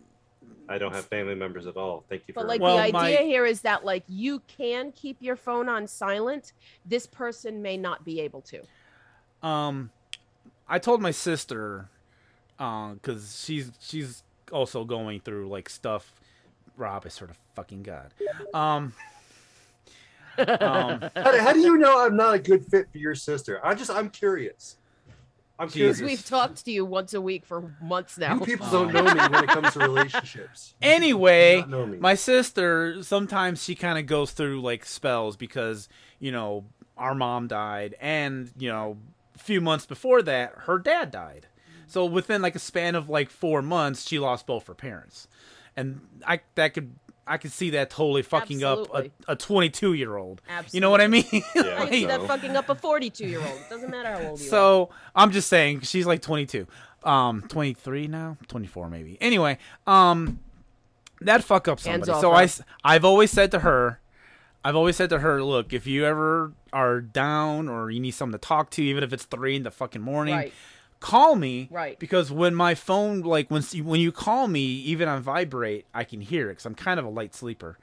I 0.68 0.78
don't 0.78 0.94
have 0.94 1.06
family 1.06 1.34
members 1.34 1.66
at 1.66 1.76
all. 1.76 2.04
Thank 2.08 2.22
you 2.26 2.34
for 2.34 2.40
But 2.40 2.48
like 2.48 2.60
Well, 2.60 2.76
the 2.76 2.82
idea 2.84 2.92
my- 3.20 3.24
here 3.24 3.44
is 3.44 3.60
that 3.62 3.84
like 3.84 4.04
you 4.08 4.40
can 4.46 4.92
keep 4.92 5.18
your 5.20 5.36
phone 5.36 5.68
on 5.68 5.86
silent. 5.86 6.52
This 6.86 7.06
person 7.06 7.60
may 7.60 7.76
not 7.76 8.04
be 8.04 8.20
able 8.20 8.40
to. 8.42 8.62
um 9.46 9.90
i 10.66 10.78
told 10.78 11.02
my 11.02 11.10
sister 11.10 11.90
uh, 12.58 12.94
because 12.94 13.42
she's 13.44 13.70
she's 13.80 14.22
also 14.52 14.84
going 14.84 15.20
through 15.20 15.48
like 15.48 15.68
stuff. 15.68 16.14
Rob 16.76 17.06
is 17.06 17.12
sort 17.14 17.30
of 17.30 17.38
fucking 17.54 17.82
god. 17.82 18.12
Um, 18.52 18.92
um, 20.38 21.00
How, 21.14 21.38
how 21.38 21.52
do 21.52 21.60
you 21.60 21.76
know 21.76 22.04
I'm 22.04 22.16
not 22.16 22.34
a 22.34 22.38
good 22.38 22.64
fit 22.66 22.90
for 22.90 22.98
your 22.98 23.14
sister? 23.14 23.60
I 23.64 23.74
just 23.74 23.90
I'm 23.90 24.10
curious. 24.10 24.76
I'm 25.58 25.68
curious. 25.68 26.00
We've 26.00 26.24
talked 26.24 26.64
to 26.64 26.72
you 26.72 26.84
once 26.84 27.14
a 27.14 27.20
week 27.20 27.46
for 27.46 27.74
months 27.80 28.18
now. 28.18 28.34
You 28.34 28.40
people 28.40 28.68
don't 28.70 28.92
know 28.92 29.04
me 29.04 29.20
when 29.20 29.44
it 29.44 29.50
comes 29.50 29.72
to 29.74 29.78
relationships. 29.80 30.74
anyway, 30.82 31.60
not 31.60 31.70
know 31.70 31.86
me. 31.86 31.98
my 31.98 32.14
sister 32.14 33.02
sometimes 33.02 33.62
she 33.62 33.74
kind 33.74 33.98
of 33.98 34.06
goes 34.06 34.32
through 34.32 34.60
like 34.62 34.84
spells 34.84 35.36
because 35.36 35.88
you 36.18 36.32
know 36.32 36.64
our 36.96 37.14
mom 37.14 37.46
died, 37.46 37.94
and 38.00 38.50
you 38.58 38.68
know 38.68 38.96
a 39.34 39.38
few 39.38 39.60
months 39.60 39.86
before 39.86 40.22
that 40.22 40.52
her 40.62 40.78
dad 40.78 41.10
died. 41.10 41.46
So 41.86 42.04
within 42.04 42.42
like 42.42 42.56
a 42.56 42.60
span 42.60 42.94
of 42.94 43.08
like 43.08 43.30
four 43.30 43.62
months, 43.62 44.08
she 44.08 44.18
lost 44.18 44.46
both 44.46 44.66
her 44.66 44.74
parents, 44.74 45.28
and 45.76 46.00
I 46.26 46.40
that 46.56 46.74
could. 46.74 46.92
I 47.26 47.38
could 47.38 47.52
see 47.52 47.70
that 47.70 47.90
totally 47.90 48.22
fucking 48.22 48.62
Absolutely. 48.62 49.06
up 49.06 49.28
a, 49.28 49.32
a 49.32 49.36
22 49.36 49.94
year 49.94 50.16
old. 50.16 50.42
You 50.72 50.80
know 50.80 50.90
what 50.90 51.00
I 51.00 51.06
mean? 51.08 51.24
I 51.56 51.88
see 51.90 52.04
that 52.04 52.22
fucking 52.26 52.54
up 52.56 52.68
a 52.68 52.74
42 52.74 53.26
year 53.26 53.38
old. 53.40 53.48
It 53.60 53.70
doesn't 53.70 53.90
matter 53.90 54.10
how 54.10 54.30
old 54.30 54.40
you 54.40 54.46
are. 54.46 54.50
So 54.50 54.90
I'm 55.14 55.30
just 55.30 55.48
saying 55.48 55.80
she's 55.80 56.06
like 56.06 56.20
22, 56.22 56.66
um, 57.04 57.42
23 57.48 58.08
now, 58.08 58.36
24 58.48 58.88
maybe. 58.90 59.16
Anyway, 59.20 59.58
um, 59.86 60.40
that 61.20 61.42
fuck 61.44 61.68
up 61.68 61.80
Hands 61.80 62.06
somebody. 62.06 62.10
off 62.12 62.20
So 62.20 62.30
her. 62.30 62.36
I, 62.36 62.44
s- 62.44 62.62
I've 62.84 63.04
always 63.04 63.30
said 63.30 63.50
to 63.52 63.60
her, 63.60 64.00
I've 64.64 64.76
always 64.76 64.96
said 64.96 65.10
to 65.10 65.18
her, 65.20 65.42
look, 65.42 65.72
if 65.72 65.86
you 65.86 66.04
ever 66.06 66.52
are 66.72 67.00
down 67.00 67.68
or 67.68 67.90
you 67.90 68.00
need 68.00 68.10
someone 68.12 68.32
to 68.32 68.38
talk 68.46 68.70
to, 68.70 68.82
even 68.82 69.02
if 69.04 69.12
it's 69.12 69.24
three 69.24 69.56
in 69.56 69.62
the 69.62 69.70
fucking 69.70 70.00
morning, 70.02 70.34
Right. 70.34 70.52
Call 71.04 71.36
me. 71.36 71.68
Right. 71.70 71.98
Because 71.98 72.32
when 72.32 72.54
my 72.54 72.74
phone, 72.74 73.20
like 73.20 73.50
when 73.50 73.62
when 73.62 74.00
you 74.00 74.10
call 74.10 74.48
me, 74.48 74.60
even 74.60 75.06
on 75.06 75.20
vibrate, 75.22 75.84
I 75.92 76.04
can 76.04 76.20
hear 76.22 76.48
it 76.48 76.54
because 76.54 76.66
I'm 76.66 76.74
kind 76.74 76.98
of 76.98 77.04
a 77.04 77.10
light 77.10 77.34
sleeper. 77.34 77.78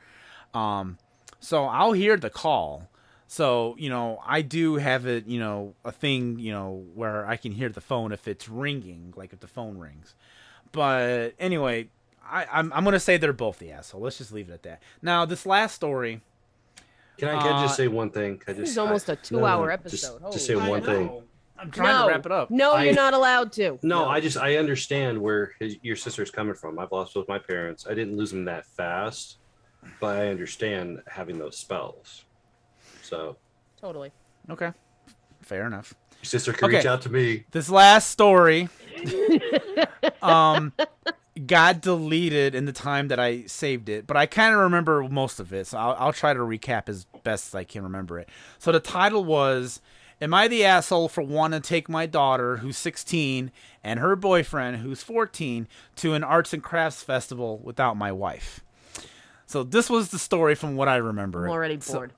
Um, 0.53 0.98
so 1.39 1.65
I'll 1.65 1.93
hear 1.93 2.18
the 2.18 2.31
call. 2.31 2.89
So, 3.27 3.76
you 3.77 3.89
know, 3.89 4.19
I 4.26 4.41
do 4.41 4.76
have 4.76 5.06
it, 5.06 5.26
you 5.26 5.39
know, 5.39 5.73
a 5.85 5.91
thing, 5.91 6.38
you 6.39 6.52
know, 6.52 6.84
where 6.95 7.26
I 7.26 7.38
can 7.38 7.53
hear 7.53 7.69
the 7.69 7.80
phone 7.80 8.11
if 8.11 8.27
it's 8.27 8.49
ringing, 8.49 9.14
like 9.15 9.31
if 9.31 9.39
the 9.39 9.48
phone 9.48 9.77
rings. 9.77 10.15
But 10.73 11.34
anyway, 11.39 11.88
I, 12.26 12.45
I'm, 12.52 12.73
I'm 12.73 12.84
going 12.84 12.93
to 12.93 12.99
say 12.99 13.15
they're 13.18 13.31
both 13.31 13.60
the 13.60 13.72
asshole. 13.72 14.02
Let's 14.02 14.18
just 14.18 14.34
leave 14.34 14.49
it 14.49 14.53
at 14.53 14.64
that. 14.64 14.81
Now, 15.02 15.26
this 15.26 15.45
last 15.45 15.76
story. 15.76 16.19
Can 17.18 17.30
I, 17.30 17.41
can 17.41 17.53
I 17.53 17.61
just 17.61 17.76
uh, 17.76 17.77
say 17.77 17.88
one 17.88 18.10
thing? 18.10 18.39
Can 18.39 18.49
I 18.49 18.57
This 18.57 18.64
just, 18.64 18.72
is 18.72 18.77
almost 18.80 19.07
a 19.07 19.14
I- 19.14 19.15
no, 19.15 19.22
two-hour 19.39 19.68
no, 19.68 19.73
episode. 19.73 20.19
Just, 20.23 20.34
just 20.34 20.48
Holy 20.52 20.61
say 20.64 20.69
one 20.69 20.81
shit. 20.81 20.89
thing. 20.89 21.23
I'm 21.61 21.69
trying 21.69 21.95
no, 21.95 22.07
to 22.07 22.13
wrap 22.13 22.25
it 22.25 22.31
up. 22.31 22.49
No, 22.49 22.73
I- 22.73 22.85
you're 22.85 22.95
not 22.95 23.13
allowed 23.13 23.51
to. 23.53 23.77
No, 23.83 24.07
I 24.07 24.19
just 24.19 24.35
I 24.38 24.57
understand 24.57 25.21
where 25.21 25.53
his, 25.59 25.77
your 25.83 25.95
sister's 25.95 26.31
coming 26.31 26.55
from. 26.55 26.79
I've 26.79 26.91
lost 26.91 27.13
both 27.13 27.27
my 27.27 27.38
parents. 27.38 27.85
I 27.88 27.93
didn't 27.93 28.17
lose 28.17 28.31
them 28.31 28.45
that 28.45 28.65
fast, 28.65 29.38
but 29.99 30.17
I 30.17 30.29
understand 30.29 31.01
having 31.07 31.38
those 31.38 31.57
spells. 31.57 32.25
So 33.03 33.38
Totally. 33.79 34.11
Okay. 34.49 34.71
Fair 35.41 35.67
enough. 35.67 35.93
your 36.19 36.25
sister 36.25 36.51
can 36.51 36.69
reach 36.69 36.85
out 36.85 37.03
to 37.03 37.11
me. 37.11 37.45
This 37.51 37.69
last 37.69 38.09
story 38.09 38.69
um 40.21 40.73
got 41.45 41.81
deleted 41.81 42.55
in 42.55 42.65
the 42.65 42.73
time 42.73 43.07
that 43.09 43.19
I 43.19 43.43
saved 43.45 43.88
it, 43.88 44.07
but 44.07 44.17
I 44.17 44.25
kind 44.25 44.53
of 44.53 44.61
remember 44.61 45.07
most 45.09 45.39
of 45.39 45.53
it, 45.53 45.67
so 45.67 45.77
I'll, 45.77 45.95
I'll 45.97 46.13
try 46.13 46.33
to 46.33 46.39
recap 46.39 46.89
as 46.89 47.05
best 47.23 47.47
as 47.47 47.55
I 47.55 47.63
can 47.63 47.83
remember 47.83 48.19
it. 48.19 48.29
So 48.59 48.71
the 48.71 48.79
title 48.79 49.23
was 49.23 49.79
Am 50.22 50.34
I 50.34 50.48
the 50.48 50.64
asshole 50.64 51.10
for 51.10 51.23
wanting 51.23 51.60
to 51.61 51.68
take 51.68 51.89
my 51.89 52.06
daughter, 52.06 52.57
who's 52.57 52.77
16, 52.77 53.52
and 53.84 53.99
her 53.99 54.15
boyfriend, 54.15 54.77
who's 54.77 55.02
14, 55.02 55.68
to 55.98 56.14
an 56.14 56.23
arts 56.23 56.53
and 56.53 56.61
crafts 56.64 57.02
festival 57.02 57.60
without 57.64 57.98
my 57.98 58.11
wife? 58.11 58.64
So 59.48 59.64
this 59.64 59.89
was 59.89 60.10
the 60.10 60.19
story 60.19 60.53
from 60.53 60.76
what 60.76 60.88
I 60.88 60.98
remember. 60.98 61.45
I'm 61.45 61.52
already 61.52 61.80
So- 61.80 61.93
bored. 61.95 62.14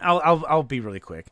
I'll, 0.00 0.20
I'll 0.24 0.44
I'll 0.48 0.62
be 0.62 0.80
really 0.80 0.98
quick. 1.00 1.26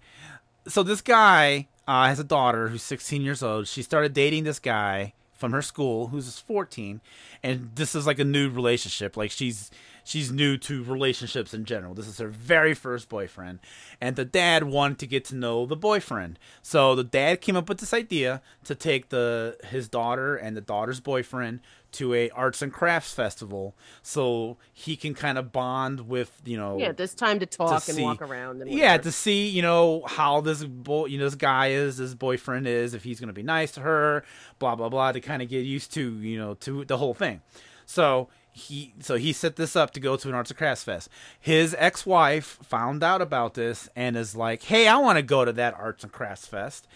So 0.69 0.83
this 0.83 1.01
guy 1.01 1.67
uh, 1.89 2.07
has 2.07 2.21
a 2.21 2.25
daughter 2.25 2.69
who's 2.69 2.83
16 2.83 3.23
years 3.23 3.43
old. 3.43 3.67
She 3.67 3.83
started 3.83 4.13
dating 4.13 4.45
this 4.45 4.59
guy 4.61 5.15
from 5.33 5.53
her 5.53 5.63
school 5.63 6.09
who's 6.09 6.39
14, 6.39 7.01
and 7.43 7.71
this 7.75 7.95
is 7.95 8.07
like 8.07 8.19
a 8.19 8.25
new 8.25 8.49
relationship. 8.51 9.17
Like 9.17 9.31
she's 9.31 9.71
she's 10.11 10.33
new 10.33 10.57
to 10.59 10.83
relationships 10.83 11.55
in 11.55 11.65
general. 11.65 11.95
This 11.95 12.09
is 12.09 12.19
her 12.19 12.27
very 12.27 12.75
first 12.75 13.09
boyfriend, 13.09 13.61
and 14.01 14.17
the 14.17 14.25
dad 14.25 14.65
wanted 14.65 14.99
to 14.99 15.07
get 15.07 15.25
to 15.27 15.37
know 15.37 15.67
the 15.67 15.77
boyfriend. 15.77 16.37
So 16.63 16.97
the 16.97 17.05
dad 17.05 17.41
came 17.41 17.55
up 17.55 17.69
with 17.69 17.79
this 17.79 17.95
idea 17.95 18.43
to 18.65 18.75
take 18.75 19.11
the 19.11 19.57
his 19.69 19.89
daughter 19.89 20.35
and 20.35 20.57
the 20.57 20.61
daughter's 20.61 20.99
boyfriend 20.99 21.61
to 21.93 22.13
a 22.15 22.31
arts 22.31 22.61
and 22.63 22.73
crafts 22.73 23.13
festival, 23.13 23.77
so 24.03 24.57
he 24.73 24.97
can 24.97 25.15
kind 25.15 25.39
of 25.39 25.53
bond 25.53 26.09
with 26.09 26.43
you 26.45 26.57
know 26.57 26.77
Yeah, 26.79 26.91
this 26.93 27.15
time 27.15 27.39
to 27.39 27.47
talk 27.47 27.73
and 27.89 27.97
see- 27.97 28.03
walk 28.03 28.21
around. 28.21 28.61
And 28.63 28.71
yeah, 28.71 28.97
to 28.99 29.13
see 29.13 29.47
you 29.49 29.63
know 29.63 30.03
how 30.09 30.41
this 30.41 30.65
boy, 30.65 31.07
you 31.07 31.19
know, 31.19 31.25
this 31.25 31.35
guy 31.37 31.69
is, 31.69 31.99
this 31.99 32.15
boyfriend 32.15 32.67
is, 32.67 32.95
if 32.95 33.05
he's 33.05 33.21
gonna 33.21 33.33
be 33.33 33.43
nice 33.45 33.71
to 33.73 33.81
her, 33.81 34.25
blah 34.59 34.75
blah 34.75 34.89
blah, 34.89 35.13
to 35.13 35.21
kind 35.21 35.41
of 35.41 35.49
get 35.49 35.65
used 35.65 35.93
to 35.95 36.13
you 36.21 36.37
know 36.39 36.55
to 36.55 36.85
the 36.85 36.97
whole 36.97 37.15
thing. 37.15 37.43
So 37.87 38.29
he 38.53 38.95
so 39.01 39.17
he 39.17 39.33
set 39.33 39.57
this 39.57 39.77
up 39.77 39.93
to 39.93 40.01
go 40.01 40.17
to 40.17 40.29
an 40.29 40.35
arts 40.35 40.51
and 40.51 40.59
crafts 40.59 40.85
fest. 40.85 41.09
His 41.39 41.75
ex 41.79 42.05
wife 42.05 42.59
found 42.63 43.03
out 43.03 43.23
about 43.23 43.55
this 43.55 43.89
and 43.97 44.17
is 44.17 44.35
like, 44.37 44.63
"Hey, 44.65 44.89
I 44.89 44.97
want 44.97 45.17
to 45.19 45.23
go 45.23 45.45
to 45.45 45.53
that 45.53 45.75
arts 45.75 46.03
and 46.05 46.13
crafts 46.13 46.47
fest," 46.47 46.87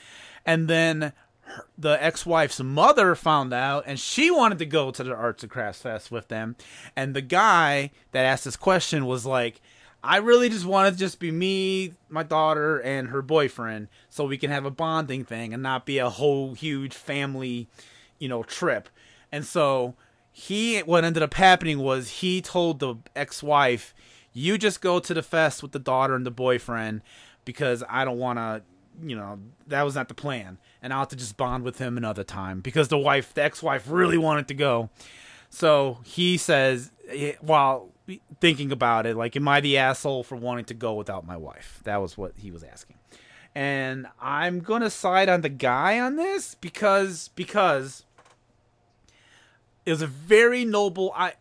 and 0.45 0.69
then. 0.69 1.13
her- 1.47 1.67
The 1.77 2.03
ex-wife's 2.03 2.59
mother 2.61 3.15
found 3.15 3.53
out, 3.53 3.85
and 3.87 4.01
she 4.01 4.31
wanted 4.31 4.59
to 4.61 4.65
go 4.67 4.91
to 4.91 5.05
the 5.05 5.15
arts 5.15 5.43
and 5.43 5.53
crafts 5.53 5.83
fest 5.83 6.11
with 6.11 6.29
them. 6.29 6.57
And 6.97 7.15
the 7.15 7.21
guy 7.21 7.91
that 8.13 8.25
asked 8.25 8.47
this 8.47 8.57
question 8.57 9.05
was 9.05 9.27
like, 9.27 9.61
I 10.03 10.17
really 10.17 10.49
just 10.49 10.65
want 10.65 10.91
to 10.91 10.99
just 10.99 11.19
be 11.21 11.31
me, 11.31 11.93
my 12.09 12.23
daughter, 12.23 12.79
and 12.79 13.09
her 13.09 13.21
boyfriend, 13.21 13.89
so 14.09 14.25
we 14.25 14.39
can 14.39 14.51
have 14.51 14.65
a 14.65 14.71
bonding 14.71 15.27
thing 15.27 15.53
and 15.53 15.63
not 15.63 15.85
be 15.85 15.99
a 15.99 16.09
whole 16.09 16.55
huge 16.55 16.95
family, 16.95 17.69
you 18.19 18.29
know, 18.29 18.43
trip. 18.43 18.89
And 19.31 19.45
so 19.45 19.97
he, 20.37 20.81
what 20.81 21.05
ended 21.05 21.23
up 21.23 21.35
happening 21.35 21.79
was 21.79 22.09
he 22.09 22.43
told 22.43 22.81
the 22.81 22.97
ex-wife, 23.15 23.95
"You 24.33 24.59
just 24.59 24.81
go 24.81 24.99
to 24.99 25.15
the 25.15 25.23
fest 25.23 25.63
with 25.63 25.71
the 25.71 25.79
daughter 25.79 26.17
and 26.17 26.27
the 26.27 26.33
boyfriend, 26.33 27.03
because 27.45 27.85
I 27.89 28.05
don't 28.05 28.19
want 28.19 28.39
to." 28.41 28.63
You 29.01 29.17
know 29.17 29.39
that 29.69 29.83
was 29.83 29.95
not 29.95 30.09
the 30.09 30.15
plan, 30.15 30.59
and 30.83 30.93
I'll 30.93 31.01
have 31.01 31.09
to 31.09 31.17
just 31.17 31.37
bond 31.37 31.63
with 31.63 31.79
him 31.79 31.97
another 31.97 32.25
time 32.25 32.61
because 32.61 32.89
the 32.89 32.99
wife, 32.99 33.33
the 33.33 33.45
ex-wife, 33.45 33.89
really 33.89 34.19
wanted 34.19 34.49
to 34.49 34.55
go. 34.55 34.91
So 35.51 35.99
he 36.03 36.37
says, 36.37 36.91
eh, 37.09 37.35
while 37.41 37.91
thinking 38.41 38.73
about 38.73 39.07
it, 39.07 39.17
like, 39.17 39.37
am 39.37 39.47
I 39.47 39.61
the 39.61 39.79
asshole 39.79 40.25
for 40.25 40.35
wanting 40.35 40.65
to 40.67 40.75
go 40.75 40.95
without 40.95 41.25
my 41.25 41.37
wife? 41.37 41.81
That 41.85 42.01
was 42.01 42.19
what 42.19 42.33
he 42.37 42.51
was 42.51 42.65
asking. 42.65 42.97
And 43.55 44.09
I'm 44.21 44.61
gonna 44.61 44.91
side 44.91 45.29
on 45.29 45.43
the 45.43 45.49
guy 45.49 46.01
on 46.01 46.17
this 46.17 46.57
because 46.57 47.29
because 47.37 48.04
it 49.87 49.91
was 49.91 50.03
a 50.03 50.07
very 50.07 50.65
noble. 50.65 51.13
I 51.15 51.35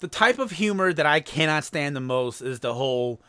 the 0.00 0.08
type 0.08 0.38
of 0.38 0.52
humor 0.52 0.92
that 0.92 1.06
I 1.06 1.20
cannot 1.20 1.64
stand 1.64 1.96
the 1.96 2.00
most 2.00 2.40
is 2.40 2.60
the 2.60 2.74
whole 2.74 3.20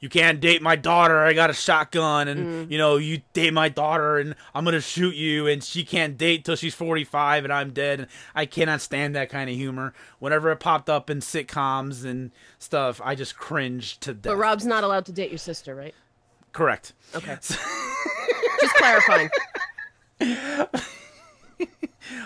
you 0.00 0.08
can't 0.08 0.40
date 0.40 0.62
my 0.62 0.76
daughter. 0.76 1.18
I 1.20 1.34
got 1.34 1.50
a 1.50 1.54
shotgun, 1.54 2.26
and 2.26 2.68
mm. 2.68 2.70
you 2.70 2.78
know 2.78 2.96
you 2.96 3.20
date 3.34 3.52
my 3.52 3.68
daughter, 3.68 4.18
and 4.18 4.34
I'm 4.54 4.64
gonna 4.64 4.80
shoot 4.80 5.14
you, 5.14 5.46
and 5.46 5.62
she 5.62 5.84
can't 5.84 6.16
date 6.16 6.44
till 6.46 6.56
she's 6.56 6.74
45, 6.74 7.44
and 7.44 7.52
I'm 7.52 7.72
dead. 7.72 8.00
And 8.00 8.08
I 8.34 8.46
cannot 8.46 8.80
stand 8.80 9.14
that 9.14 9.28
kind 9.28 9.50
of 9.50 9.56
humor. 9.56 9.92
Whenever 10.18 10.50
it 10.50 10.56
popped 10.56 10.88
up 10.88 11.10
in 11.10 11.18
sitcoms 11.20 12.04
and 12.04 12.32
stuff, 12.58 13.00
I 13.04 13.14
just 13.14 13.36
cringed 13.36 14.00
to 14.02 14.14
death. 14.14 14.32
But 14.32 14.38
Rob's 14.38 14.64
not 14.64 14.84
allowed 14.84 15.04
to 15.06 15.12
date 15.12 15.30
your 15.30 15.38
sister, 15.38 15.74
right? 15.74 15.94
Correct. 16.52 16.94
Okay. 17.14 17.36
Just 18.60 18.74
clarifying. 18.74 19.30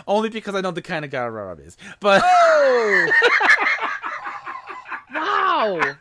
Only 0.06 0.28
because 0.28 0.54
I 0.54 0.60
know 0.60 0.70
the 0.70 0.82
kind 0.82 1.04
of 1.04 1.10
guy 1.10 1.26
Rob 1.26 1.60
is. 1.60 1.76
But 2.00 2.22
Oh! 2.24 3.12
wow. 5.14 5.96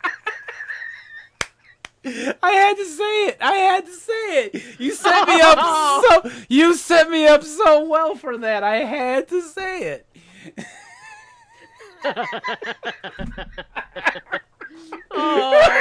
I 2.06 2.50
had 2.50 2.76
to 2.76 2.84
say 2.84 3.26
it. 3.28 3.38
I 3.40 3.54
had 3.54 3.86
to 3.86 3.92
say 3.92 4.12
it. 4.12 4.78
You 4.78 4.92
set 4.92 5.26
me 5.26 5.40
up 5.40 5.58
oh. 5.60 6.20
so. 6.22 6.30
You 6.48 6.74
set 6.74 7.08
me 7.08 7.26
up 7.26 7.42
so 7.42 7.88
well 7.88 8.14
for 8.14 8.36
that. 8.38 8.62
I 8.62 8.76
had 8.78 9.28
to 9.28 9.40
say 9.40 9.82
it. 9.84 10.06
oh, 15.10 15.74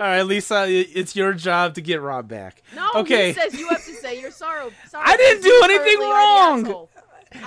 All 0.00 0.06
right, 0.06 0.22
Lisa, 0.22 0.66
it's 0.68 1.16
your 1.16 1.32
job 1.32 1.74
to 1.74 1.80
get 1.80 2.02
Rob 2.02 2.28
back. 2.28 2.62
No, 2.74 2.90
okay. 2.96 3.28
he 3.28 3.40
says 3.40 3.54
you 3.54 3.68
have 3.68 3.82
to 3.86 3.94
say 4.08 4.20
you're 4.20 4.30
sorry. 4.30 4.70
sorry 4.88 5.04
I 5.06 5.16
didn't 5.16 5.42
do 5.42 5.60
anything 5.64 5.98
currently 5.98 6.06
are 6.06 6.62
the 6.62 6.70
wrong. 6.70 6.88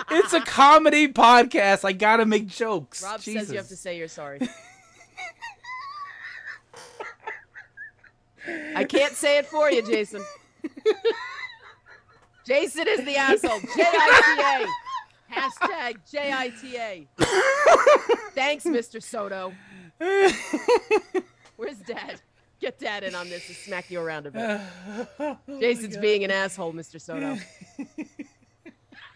it's 0.12 0.34
a 0.34 0.42
comedy 0.42 1.08
podcast. 1.08 1.86
I 1.86 1.94
gotta 1.94 2.26
make 2.26 2.48
jokes. 2.48 3.02
Rob 3.04 3.22
Jesus. 3.22 3.44
says 3.44 3.52
you 3.52 3.58
have 3.58 3.68
to 3.70 3.76
say 3.76 3.98
you're 3.98 4.08
sorry. 4.08 4.40
I 8.76 8.86
can't 8.86 9.14
say 9.14 9.38
it 9.38 9.46
for 9.46 9.70
you, 9.72 9.86
Jason. 9.86 10.24
Jason 12.46 12.88
is 12.88 13.06
the 13.06 13.16
asshole. 13.18 13.60
J 13.60 13.84
I 13.86 14.22
C 14.26 14.42
A. 14.42 14.68
Hashtag 15.32 15.98
JITA. 16.12 17.08
Thanks, 18.34 18.66
Mr. 18.66 19.02
Soto. 19.02 19.54
Where's 21.56 21.78
Dad? 21.86 22.20
Get 22.62 22.80
Dad 22.80 23.04
in 23.04 23.16
on 23.16 23.28
this 23.28 23.48
and 23.48 23.58
smack 23.58 23.90
you 23.90 24.00
around 24.00 24.28
a 24.28 24.32
bit. 24.32 24.62
Oh 25.48 25.60
Jason's 25.60 25.98
being 25.98 26.24
an 26.24 26.32
asshole, 26.32 26.74
Mr. 26.74 27.02
Soto. 27.02 27.38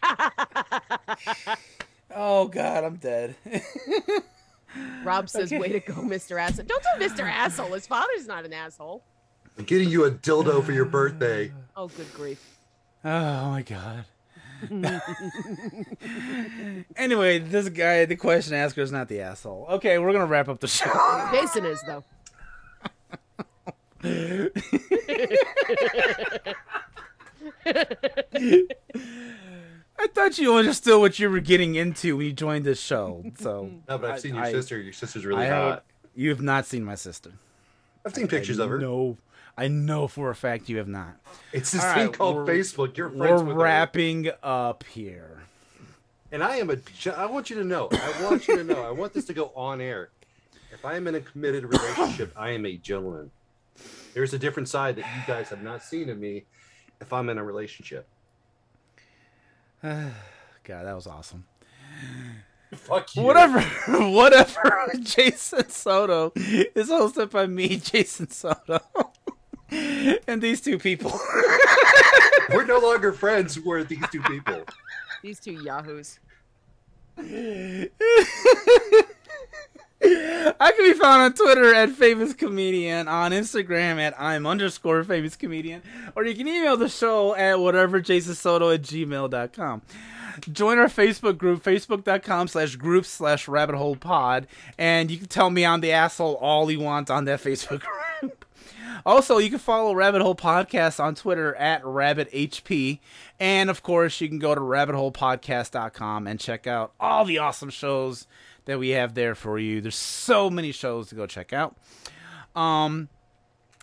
Oh 2.17 2.47
God, 2.47 2.85
I'm 2.85 2.95
dead. 2.95 3.35
Rob 5.03 5.29
says, 5.29 5.51
"Way 5.51 5.67
to 5.69 5.79
go, 5.81 5.95
Mr. 5.95 6.39
Asshole." 6.39 6.65
Don't 6.65 6.83
do 6.83 7.05
Mr. 7.05 7.29
Asshole. 7.29 7.73
His 7.73 7.85
father's 7.85 8.25
not 8.25 8.45
an 8.45 8.53
asshole. 8.53 9.03
I'm 9.57 9.65
getting 9.65 9.89
you 9.89 10.05
a 10.05 10.11
dildo 10.11 10.63
for 10.63 10.71
your 10.71 10.85
birthday. 10.85 11.51
Oh, 11.77 11.89
good 11.89 12.13
grief. 12.13 12.57
Oh 13.03 13.49
my 13.49 13.61
God. 13.63 14.05
anyway, 16.95 17.39
this 17.39 17.67
guy, 17.67 18.05
the 18.05 18.15
question 18.15 18.53
asker, 18.53 18.79
is 18.79 18.93
not 18.93 19.09
the 19.09 19.19
asshole. 19.19 19.65
Okay, 19.71 19.99
we're 19.99 20.13
gonna 20.13 20.25
wrap 20.25 20.47
up 20.47 20.61
the 20.61 20.69
show. 20.69 21.29
Jason 21.33 21.65
is 21.65 21.81
though. 21.85 22.05
I 29.97 30.07
thought 30.13 30.37
you 30.37 30.55
understood 30.55 30.99
what 30.99 31.19
you 31.19 31.29
were 31.29 31.39
getting 31.39 31.75
into 31.75 32.17
when 32.17 32.25
you 32.27 32.33
joined 32.33 32.65
this 32.65 32.81
show. 32.81 33.23
So 33.39 33.71
No, 33.87 33.97
but 33.97 34.09
I've 34.11 34.15
I- 34.15 34.19
seen 34.19 34.35
your 34.35 34.43
I- 34.43 34.51
sister. 34.51 34.79
Your 34.79 34.93
sister's 34.93 35.25
really 35.25 35.45
I 35.45 35.49
hot. 35.49 35.83
You 36.15 36.29
have 36.29 36.41
not 36.41 36.65
seen 36.65 36.83
my 36.83 36.95
sister. 36.95 37.31
I've 38.05 38.13
seen 38.13 38.27
pictures 38.27 38.59
of 38.59 38.69
her. 38.69 38.77
No, 38.79 39.17
I 39.57 39.67
know 39.67 40.07
for 40.07 40.29
a 40.29 40.35
fact 40.35 40.69
you 40.69 40.77
have 40.77 40.87
not. 40.87 41.15
It's 41.51 41.71
this 41.71 41.83
All 41.83 41.93
thing 41.93 42.05
right, 42.07 42.17
called 42.17 42.47
Facebook. 42.47 42.97
You're 42.97 43.09
friends 43.09 43.41
We're 43.41 43.47
with 43.47 43.57
her. 43.57 43.63
wrapping 43.63 44.29
up 44.43 44.83
here. 44.83 45.41
And 46.31 46.43
I 46.43 46.57
am 46.57 46.69
a. 46.69 46.77
I 47.17 47.25
want 47.25 47.49
you 47.49 47.55
to 47.57 47.63
know. 47.63 47.89
I 47.91 48.23
want 48.23 48.47
you 48.47 48.57
to 48.57 48.63
know. 48.63 48.83
I 48.85 48.91
want 48.91 49.13
this 49.13 49.25
to 49.25 49.33
go 49.33 49.51
on 49.55 49.81
air. 49.81 50.09
If 50.71 50.83
I 50.85 50.95
am 50.97 51.07
in 51.07 51.15
a 51.15 51.21
committed 51.21 51.63
relationship, 51.65 52.33
I 52.35 52.51
am 52.51 52.65
a 52.65 52.77
gentleman. 52.77 53.31
There's 54.15 54.33
a 54.33 54.39
different 54.39 54.69
side 54.69 54.95
that 54.95 55.05
you 55.13 55.21
guys 55.27 55.49
have 55.49 55.61
not 55.61 55.83
seen 55.83 56.09
of 56.09 56.17
me. 56.17 56.45
If 57.01 57.11
I'm 57.11 57.27
in 57.29 57.37
a 57.37 57.43
relationship, 57.43 58.07
God, 59.83 60.13
that 60.63 60.95
was 60.95 61.05
awesome. 61.05 61.43
fuck 62.73 63.13
you. 63.13 63.23
Whatever, 63.23 63.59
whatever. 63.89 64.89
Jason 65.01 65.69
Soto 65.69 66.31
is 66.35 66.89
hosted 66.89 67.29
by 67.31 67.45
me, 67.45 67.75
Jason 67.83 68.29
Soto, 68.31 68.79
and 69.69 70.41
these 70.41 70.61
two 70.61 70.79
people. 70.79 71.11
We're 72.53 72.65
no 72.65 72.79
longer 72.79 73.11
friends. 73.11 73.59
We're 73.59 73.83
these 73.83 74.05
two 74.13 74.21
people. 74.21 74.63
These 75.21 75.41
two 75.41 75.61
yahoos. 75.61 76.19
I 80.59 80.71
can 80.75 80.91
be 80.91 80.97
found 80.97 81.21
on 81.21 81.33
Twitter 81.33 81.73
at 81.73 81.89
famous 81.89 82.33
comedian, 82.33 83.07
on 83.07 83.31
Instagram 83.31 83.97
at 83.97 84.19
I'm 84.19 84.45
underscore 84.45 85.03
famous 85.03 85.35
comedian, 85.35 85.81
or 86.15 86.23
you 86.23 86.35
can 86.35 86.47
email 86.47 86.77
the 86.77 86.89
show 86.89 87.35
at 87.35 87.59
whatever 87.59 87.99
Jason 87.99 88.35
Soto 88.35 88.69
at 88.69 88.81
gmail.com. 88.81 89.81
Join 90.51 90.77
our 90.77 90.87
Facebook 90.87 91.37
group, 91.37 91.63
facebook.com 91.63 92.47
slash 92.49 92.75
group 92.75 93.05
slash 93.05 93.47
rabbit 93.47 93.75
hole 93.75 93.95
pod, 93.95 94.47
and 94.77 95.09
you 95.09 95.17
can 95.17 95.27
tell 95.27 95.49
me 95.49 95.65
I'm 95.65 95.81
the 95.81 95.91
asshole 95.91 96.35
all 96.35 96.69
you 96.69 96.79
want 96.79 97.09
on 97.09 97.25
that 97.25 97.41
Facebook 97.41 97.81
group. 98.19 98.45
Also, 99.05 99.37
you 99.37 99.51
can 99.51 99.59
follow 99.59 99.93
Rabbit 99.93 100.23
Hole 100.23 100.35
Podcast 100.35 101.03
on 101.03 101.13
Twitter 101.13 101.53
at 101.55 101.83
RabbitHP. 101.83 102.99
And 103.39 103.69
of 103.69 103.83
course, 103.83 104.19
you 104.19 104.27
can 104.27 104.39
go 104.39 104.55
to 104.55 104.61
rabbitholepodcast.com 104.61 106.25
and 106.25 106.39
check 106.39 106.65
out 106.65 106.93
all 106.99 107.23
the 107.23 107.37
awesome 107.37 107.69
shows 107.69 108.25
that 108.65 108.79
we 108.79 108.89
have 108.89 109.13
there 109.13 109.35
for 109.35 109.57
you. 109.57 109.81
There's 109.81 109.95
so 109.95 110.49
many 110.49 110.71
shows 110.71 111.09
to 111.09 111.15
go 111.15 111.25
check 111.25 111.53
out. 111.53 111.75
Um, 112.55 113.09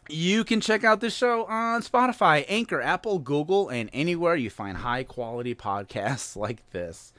you 0.08 0.44
can 0.44 0.60
check 0.60 0.84
out 0.84 1.00
this 1.00 1.14
show 1.14 1.44
on 1.44 1.82
Spotify, 1.82 2.44
Anchor, 2.48 2.80
Apple, 2.80 3.18
Google, 3.18 3.68
and 3.68 3.88
anywhere 3.92 4.34
you 4.34 4.50
find 4.50 4.78
high 4.78 5.04
quality 5.04 5.54
podcasts 5.54 6.36
like 6.36 6.68
this. 6.70 7.12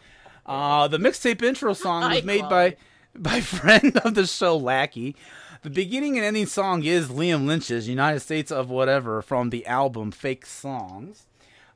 Uh, 0.45 0.87
the 0.87 0.97
mixtape 0.97 1.41
intro 1.41 1.73
song 1.73 2.11
was 2.11 2.23
made 2.23 2.47
by 2.49 2.75
by 3.15 3.39
friend 3.41 3.97
of 3.97 4.15
the 4.15 4.27
show, 4.27 4.57
Lackey. 4.57 5.15
The 5.61 5.69
beginning 5.69 6.17
and 6.17 6.25
ending 6.25 6.47
song 6.47 6.83
is 6.83 7.07
Liam 7.07 7.45
Lynch's 7.45 7.87
United 7.87 8.19
States 8.19 8.51
of 8.51 8.69
Whatever 8.69 9.21
from 9.21 9.49
the 9.49 9.65
album 9.65 10.11
Fake 10.11 10.45
Songs. 10.45 11.25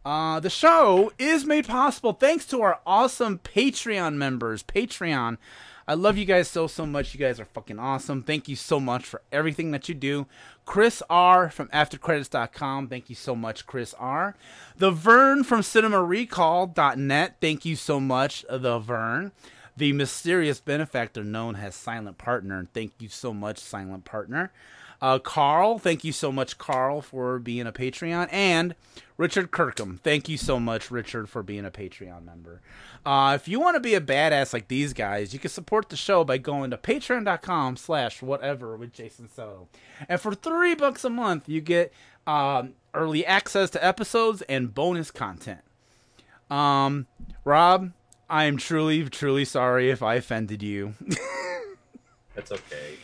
Uh, 0.05 0.39
the 0.39 0.49
show 0.49 1.11
is 1.17 1.45
made 1.45 1.67
possible 1.67 2.13
thanks 2.13 2.45
to 2.45 2.61
our 2.61 2.79
awesome 2.85 3.39
Patreon 3.39 4.15
members. 4.15 4.63
Patreon. 4.63 5.37
I 5.89 5.93
love 5.93 6.17
you 6.17 6.25
guys 6.25 6.49
so, 6.49 6.67
so 6.67 6.85
much. 6.85 7.13
You 7.13 7.19
guys 7.19 7.39
are 7.39 7.45
fucking 7.45 7.79
awesome. 7.79 8.21
Thank 8.21 8.49
you 8.49 8.57
so 8.57 8.77
much 8.77 9.05
for 9.05 9.21
everything 9.31 9.71
that 9.71 9.87
you 9.87 9.95
do. 9.95 10.27
Chris 10.65 11.01
R. 11.09 11.49
from 11.49 11.69
AfterCredits.com. 11.69 12.89
Thank 12.89 13.09
you 13.09 13.15
so 13.15 13.35
much, 13.35 13.65
Chris 13.65 13.93
R. 13.97 14.35
The 14.75 14.91
Vern 14.91 15.45
from 15.45 15.61
CinemaRecall.net. 15.61 17.37
Thank 17.39 17.63
you 17.63 17.77
so 17.77 18.01
much, 18.01 18.45
The 18.49 18.79
Vern. 18.79 19.31
The 19.77 19.93
mysterious 19.93 20.59
benefactor 20.59 21.23
known 21.23 21.55
as 21.55 21.73
Silent 21.73 22.17
Partner. 22.17 22.67
Thank 22.73 22.93
you 22.99 23.07
so 23.07 23.33
much, 23.33 23.57
Silent 23.57 24.03
Partner. 24.03 24.51
Uh, 25.01 25.19
Carl, 25.19 25.77
thank 25.77 26.03
you 26.03 26.11
so 26.11 26.31
much, 26.31 26.57
Carl, 26.57 27.01
for 27.01 27.39
being 27.39 27.67
a 27.67 27.71
Patreon. 27.71 28.27
And 28.31 28.75
Richard 29.17 29.51
Kirkham, 29.51 29.99
thank 30.03 30.27
you 30.27 30.37
so 30.37 30.59
much, 30.59 30.89
Richard, 30.89 31.29
for 31.29 31.43
being 31.43 31.65
a 31.65 31.71
Patreon 31.71 32.25
member. 32.25 32.61
Uh, 33.05 33.33
if 33.35 33.47
you 33.47 33.59
want 33.59 33.75
to 33.75 33.79
be 33.79 33.93
a 33.93 34.01
badass 34.01 34.53
like 34.53 34.67
these 34.67 34.93
guys, 34.93 35.33
you 35.33 35.39
can 35.39 35.51
support 35.51 35.89
the 35.89 35.95
show 35.95 36.23
by 36.23 36.37
going 36.37 36.71
to 36.71 36.77
patreon.com 36.77 37.77
slash 37.77 38.21
whatever 38.21 38.75
with 38.75 38.91
Jason 38.93 39.29
Soto. 39.29 39.67
And 40.09 40.19
for 40.19 40.33
three 40.33 40.75
bucks 40.75 41.05
a 41.05 41.09
month, 41.09 41.47
you 41.47 41.61
get 41.61 41.93
um, 42.25 42.73
early 42.93 43.25
access 43.25 43.69
to 43.71 43.85
episodes 43.85 44.41
and 44.43 44.73
bonus 44.73 45.11
content. 45.11 45.61
Um, 46.49 47.07
Rob, 47.43 47.91
I 48.29 48.45
am 48.45 48.57
truly, 48.57 49.03
truly 49.05 49.45
sorry 49.45 49.89
if 49.89 50.01
I 50.01 50.15
offended 50.15 50.61
you. 50.63 50.95
That's 52.35 52.51
okay. 52.51 52.97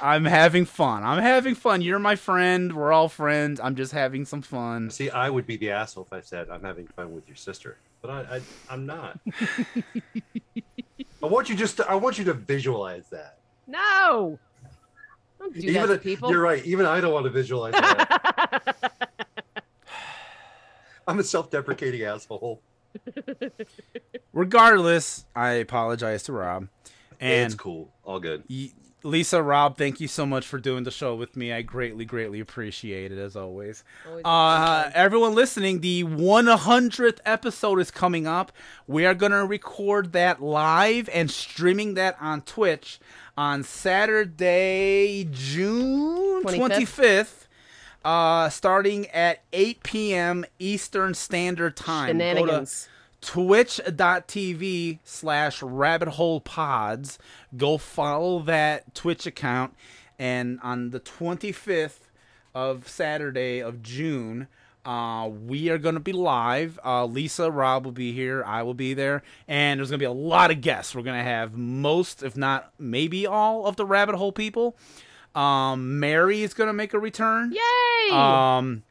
I'm 0.00 0.24
having 0.24 0.64
fun. 0.64 1.02
I'm 1.04 1.22
having 1.22 1.54
fun. 1.54 1.80
You're 1.82 1.98
my 1.98 2.16
friend. 2.16 2.74
We're 2.74 2.92
all 2.92 3.08
friends. 3.08 3.60
I'm 3.60 3.74
just 3.76 3.92
having 3.92 4.24
some 4.24 4.42
fun. 4.42 4.90
See, 4.90 5.10
I 5.10 5.30
would 5.30 5.46
be 5.46 5.56
the 5.56 5.70
asshole 5.70 6.04
if 6.04 6.12
I 6.12 6.20
said 6.20 6.48
I'm 6.50 6.62
having 6.62 6.86
fun 6.88 7.14
with 7.14 7.26
your 7.28 7.36
sister, 7.36 7.78
but 8.02 8.10
I, 8.10 8.36
I 8.36 8.40
I'm 8.70 8.86
not. 8.86 9.18
I 11.22 11.26
want 11.26 11.48
you 11.48 11.56
just 11.56 11.78
to, 11.78 11.90
I 11.90 11.94
want 11.94 12.18
you 12.18 12.24
to 12.24 12.34
visualize 12.34 13.08
that. 13.10 13.38
No. 13.66 14.38
Don't 15.38 15.54
do 15.54 15.60
that 15.60 15.68
even 15.68 15.88
to 15.88 15.98
people. 15.98 16.30
you're 16.30 16.40
right. 16.42 16.64
Even 16.64 16.86
I 16.86 17.00
don't 17.00 17.12
want 17.12 17.24
to 17.24 17.30
visualize 17.30 17.72
that. 17.72 18.92
I'm 21.08 21.18
a 21.18 21.24
self-deprecating 21.24 22.02
asshole. 22.02 22.60
Regardless, 24.32 25.24
I 25.34 25.50
apologize 25.52 26.22
to 26.24 26.32
Rob. 26.32 26.68
And 27.20 27.46
it's 27.52 27.54
cool. 27.54 27.92
All 28.04 28.18
good. 28.20 28.44
y- 28.50 28.72
Lisa, 29.06 29.42
Rob, 29.42 29.76
thank 29.78 30.00
you 30.00 30.08
so 30.08 30.26
much 30.26 30.46
for 30.46 30.58
doing 30.58 30.84
the 30.84 30.90
show 30.90 31.14
with 31.14 31.36
me. 31.36 31.52
I 31.52 31.62
greatly, 31.62 32.04
greatly 32.04 32.40
appreciate 32.40 33.12
it 33.12 33.18
as 33.18 33.36
always. 33.36 33.84
Always 34.06 34.24
Uh, 34.24 34.90
everyone 34.94 35.34
listening, 35.34 35.80
the 35.80 36.02
100th 36.04 37.18
episode 37.24 37.78
is 37.78 37.90
coming 37.90 38.26
up. 38.26 38.50
We 38.86 39.06
are 39.06 39.14
going 39.14 39.32
to 39.32 39.44
record 39.46 40.12
that 40.12 40.42
live 40.42 41.08
and 41.12 41.30
streaming 41.30 41.94
that 41.94 42.16
on 42.20 42.42
Twitch 42.42 42.98
on 43.38 43.62
Saturday, 43.62 45.28
June 45.30 46.42
25th, 46.42 46.86
25th. 46.86 47.46
uh, 48.04 48.48
starting 48.48 49.06
at 49.10 49.42
8 49.52 49.82
p.m. 49.82 50.44
Eastern 50.58 51.14
Standard 51.14 51.76
Time. 51.76 52.08
Shenanigans. 52.18 52.88
twitch.tv 53.26 55.00
slash 55.02 55.60
rabbit 55.60 56.08
hole 56.10 56.40
pods. 56.40 57.18
Go 57.56 57.76
follow 57.76 58.38
that 58.40 58.94
twitch 58.94 59.26
account. 59.26 59.74
And 60.16 60.60
on 60.62 60.90
the 60.90 61.00
25th 61.00 61.98
of 62.54 62.88
saturday 62.88 63.58
of 63.58 63.82
june 63.82 64.48
uh, 64.86 65.28
we 65.28 65.68
are 65.68 65.76
going 65.76 65.96
to 65.96 66.00
be 66.00 66.12
live. 66.12 66.78
Uh, 66.84 67.04
lisa 67.04 67.50
rob 67.50 67.84
will 67.84 67.92
be 67.92 68.12
here. 68.12 68.44
I 68.46 68.62
will 68.62 68.72
be 68.72 68.94
there. 68.94 69.24
And 69.48 69.80
there's 69.80 69.90
going 69.90 69.98
to 69.98 70.02
be 70.02 70.06
a 70.06 70.12
lot 70.12 70.52
of 70.52 70.60
guests. 70.60 70.94
We're 70.94 71.02
going 71.02 71.18
to 71.18 71.28
have 71.28 71.54
most 71.54 72.22
if 72.22 72.36
not 72.36 72.72
maybe 72.78 73.26
all 73.26 73.66
of 73.66 73.74
the 73.74 73.84
rabbit 73.84 74.14
hole 74.14 74.30
people. 74.30 74.76
Um, 75.34 75.98
mary 75.98 76.42
is 76.42 76.54
going 76.54 76.68
to 76.68 76.72
make 76.72 76.94
a 76.94 77.00
return. 77.00 77.52
Yay! 77.52 78.14
um, 78.14 78.84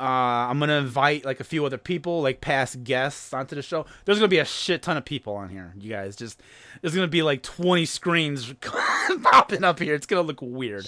uh, 0.00 0.02
I'm 0.48 0.58
gonna 0.60 0.78
invite 0.78 1.24
like 1.24 1.40
a 1.40 1.44
few 1.44 1.64
other 1.64 1.78
people, 1.78 2.22
like 2.22 2.40
past 2.40 2.84
guests, 2.84 3.32
onto 3.32 3.54
the 3.56 3.62
show. 3.62 3.84
There's 4.04 4.18
gonna 4.18 4.28
be 4.28 4.38
a 4.38 4.44
shit 4.44 4.82
ton 4.82 4.96
of 4.96 5.04
people 5.04 5.34
on 5.34 5.48
here, 5.48 5.72
you 5.78 5.90
guys. 5.90 6.14
Just 6.14 6.40
there's 6.80 6.94
gonna 6.94 7.08
be 7.08 7.22
like 7.22 7.42
20 7.42 7.84
screens 7.84 8.54
popping 9.22 9.64
up 9.64 9.78
here. 9.80 9.94
It's 9.94 10.06
gonna 10.06 10.22
look 10.22 10.40
weird. 10.40 10.86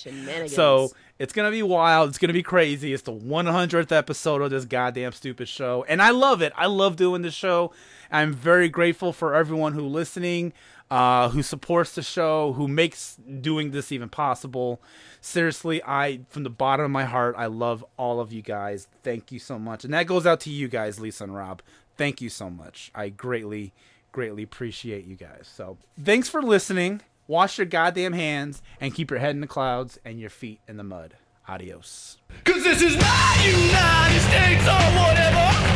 So 0.49 0.91
it's 1.19 1.32
gonna 1.32 1.51
be 1.51 1.62
wild. 1.62 2.09
It's 2.11 2.19
gonna 2.19 2.32
be 2.32 2.43
crazy. 2.43 2.93
It's 2.93 3.03
the 3.03 3.12
100th 3.12 3.91
episode 3.91 4.43
of 4.43 4.51
this 4.51 4.65
goddamn 4.65 5.12
stupid 5.12 5.49
show, 5.49 5.85
and 5.89 6.01
I 6.01 6.11
love 6.11 6.41
it. 6.41 6.53
I 6.57 6.66
love 6.66 6.97
doing 6.97 7.23
the 7.23 7.31
show. 7.31 7.73
I'm 8.12 8.32
very 8.32 8.69
grateful 8.69 9.12
for 9.12 9.35
everyone 9.35 9.73
who 9.73 9.82
listening, 9.82 10.53
uh, 10.91 11.29
who 11.29 11.43
supports 11.43 11.95
the 11.95 12.03
show, 12.03 12.53
who 12.55 12.67
makes 12.67 13.17
doing 13.17 13.71
this 13.71 13.93
even 13.93 14.09
possible. 14.09 14.83
Seriously, 15.21 15.83
I 15.85 16.21
from 16.29 16.43
the 16.43 16.51
bottom 16.51 16.85
of 16.85 16.91
my 16.91 17.05
heart, 17.05 17.35
I 17.39 17.47
love 17.47 17.85
all 17.97 18.21
of 18.21 18.33
you 18.33 18.43
guys. 18.43 18.89
Thank 19.03 19.31
you 19.31 19.39
so 19.39 19.59
much, 19.59 19.85
and 19.85 19.95
that 19.95 20.07
goes 20.07 20.27
out 20.27 20.41
to 20.41 20.51
you 20.51 20.69
guys, 20.69 20.99
Lisa 20.99 21.25
and 21.25 21.35
Rob. 21.35 21.62
Thank 21.97 22.21
you 22.21 22.29
so 22.29 22.49
much. 22.49 22.91
I 22.95 23.11
greatly, 23.11 23.73
greatly 24.11 24.43
appreciate 24.43 25.05
you 25.05 25.17
guys. 25.17 25.51
So 25.55 25.77
thanks 26.03 26.29
for 26.29 26.43
listening. 26.43 27.03
Wash 27.27 27.59
your 27.59 27.67
goddamn 27.67 28.15
hands 28.15 28.62
and 28.81 28.95
keep 28.95 29.11
your 29.11 29.21
head 29.21 29.35
in 29.37 29.41
the 29.41 29.47
clouds 29.47 29.99
and 30.05 30.19
your 30.19 30.31
feet 30.31 30.61
in 30.67 30.79
the 30.79 30.83
mud. 30.83 31.15
Adios. 31.47 32.19
Cause 32.45 32.65
this 32.65 32.81
is 32.81 32.97
my 32.97 33.43
United 33.45 34.21
States 34.21 34.67
or 34.67 35.01
whatever. 35.01 35.70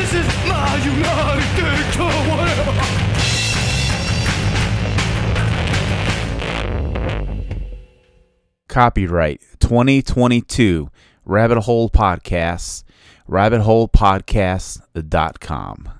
This 0.00 0.14
is 0.14 0.26
my 0.48 0.80
United 0.82 1.44
States. 1.52 1.96
Copyright 8.66 9.42
2022 9.60 10.88
Rabbit 11.26 11.60
Hole 11.60 11.90
Podcasts, 11.90 12.82
rabbitholepodcasts.com. 13.28 15.90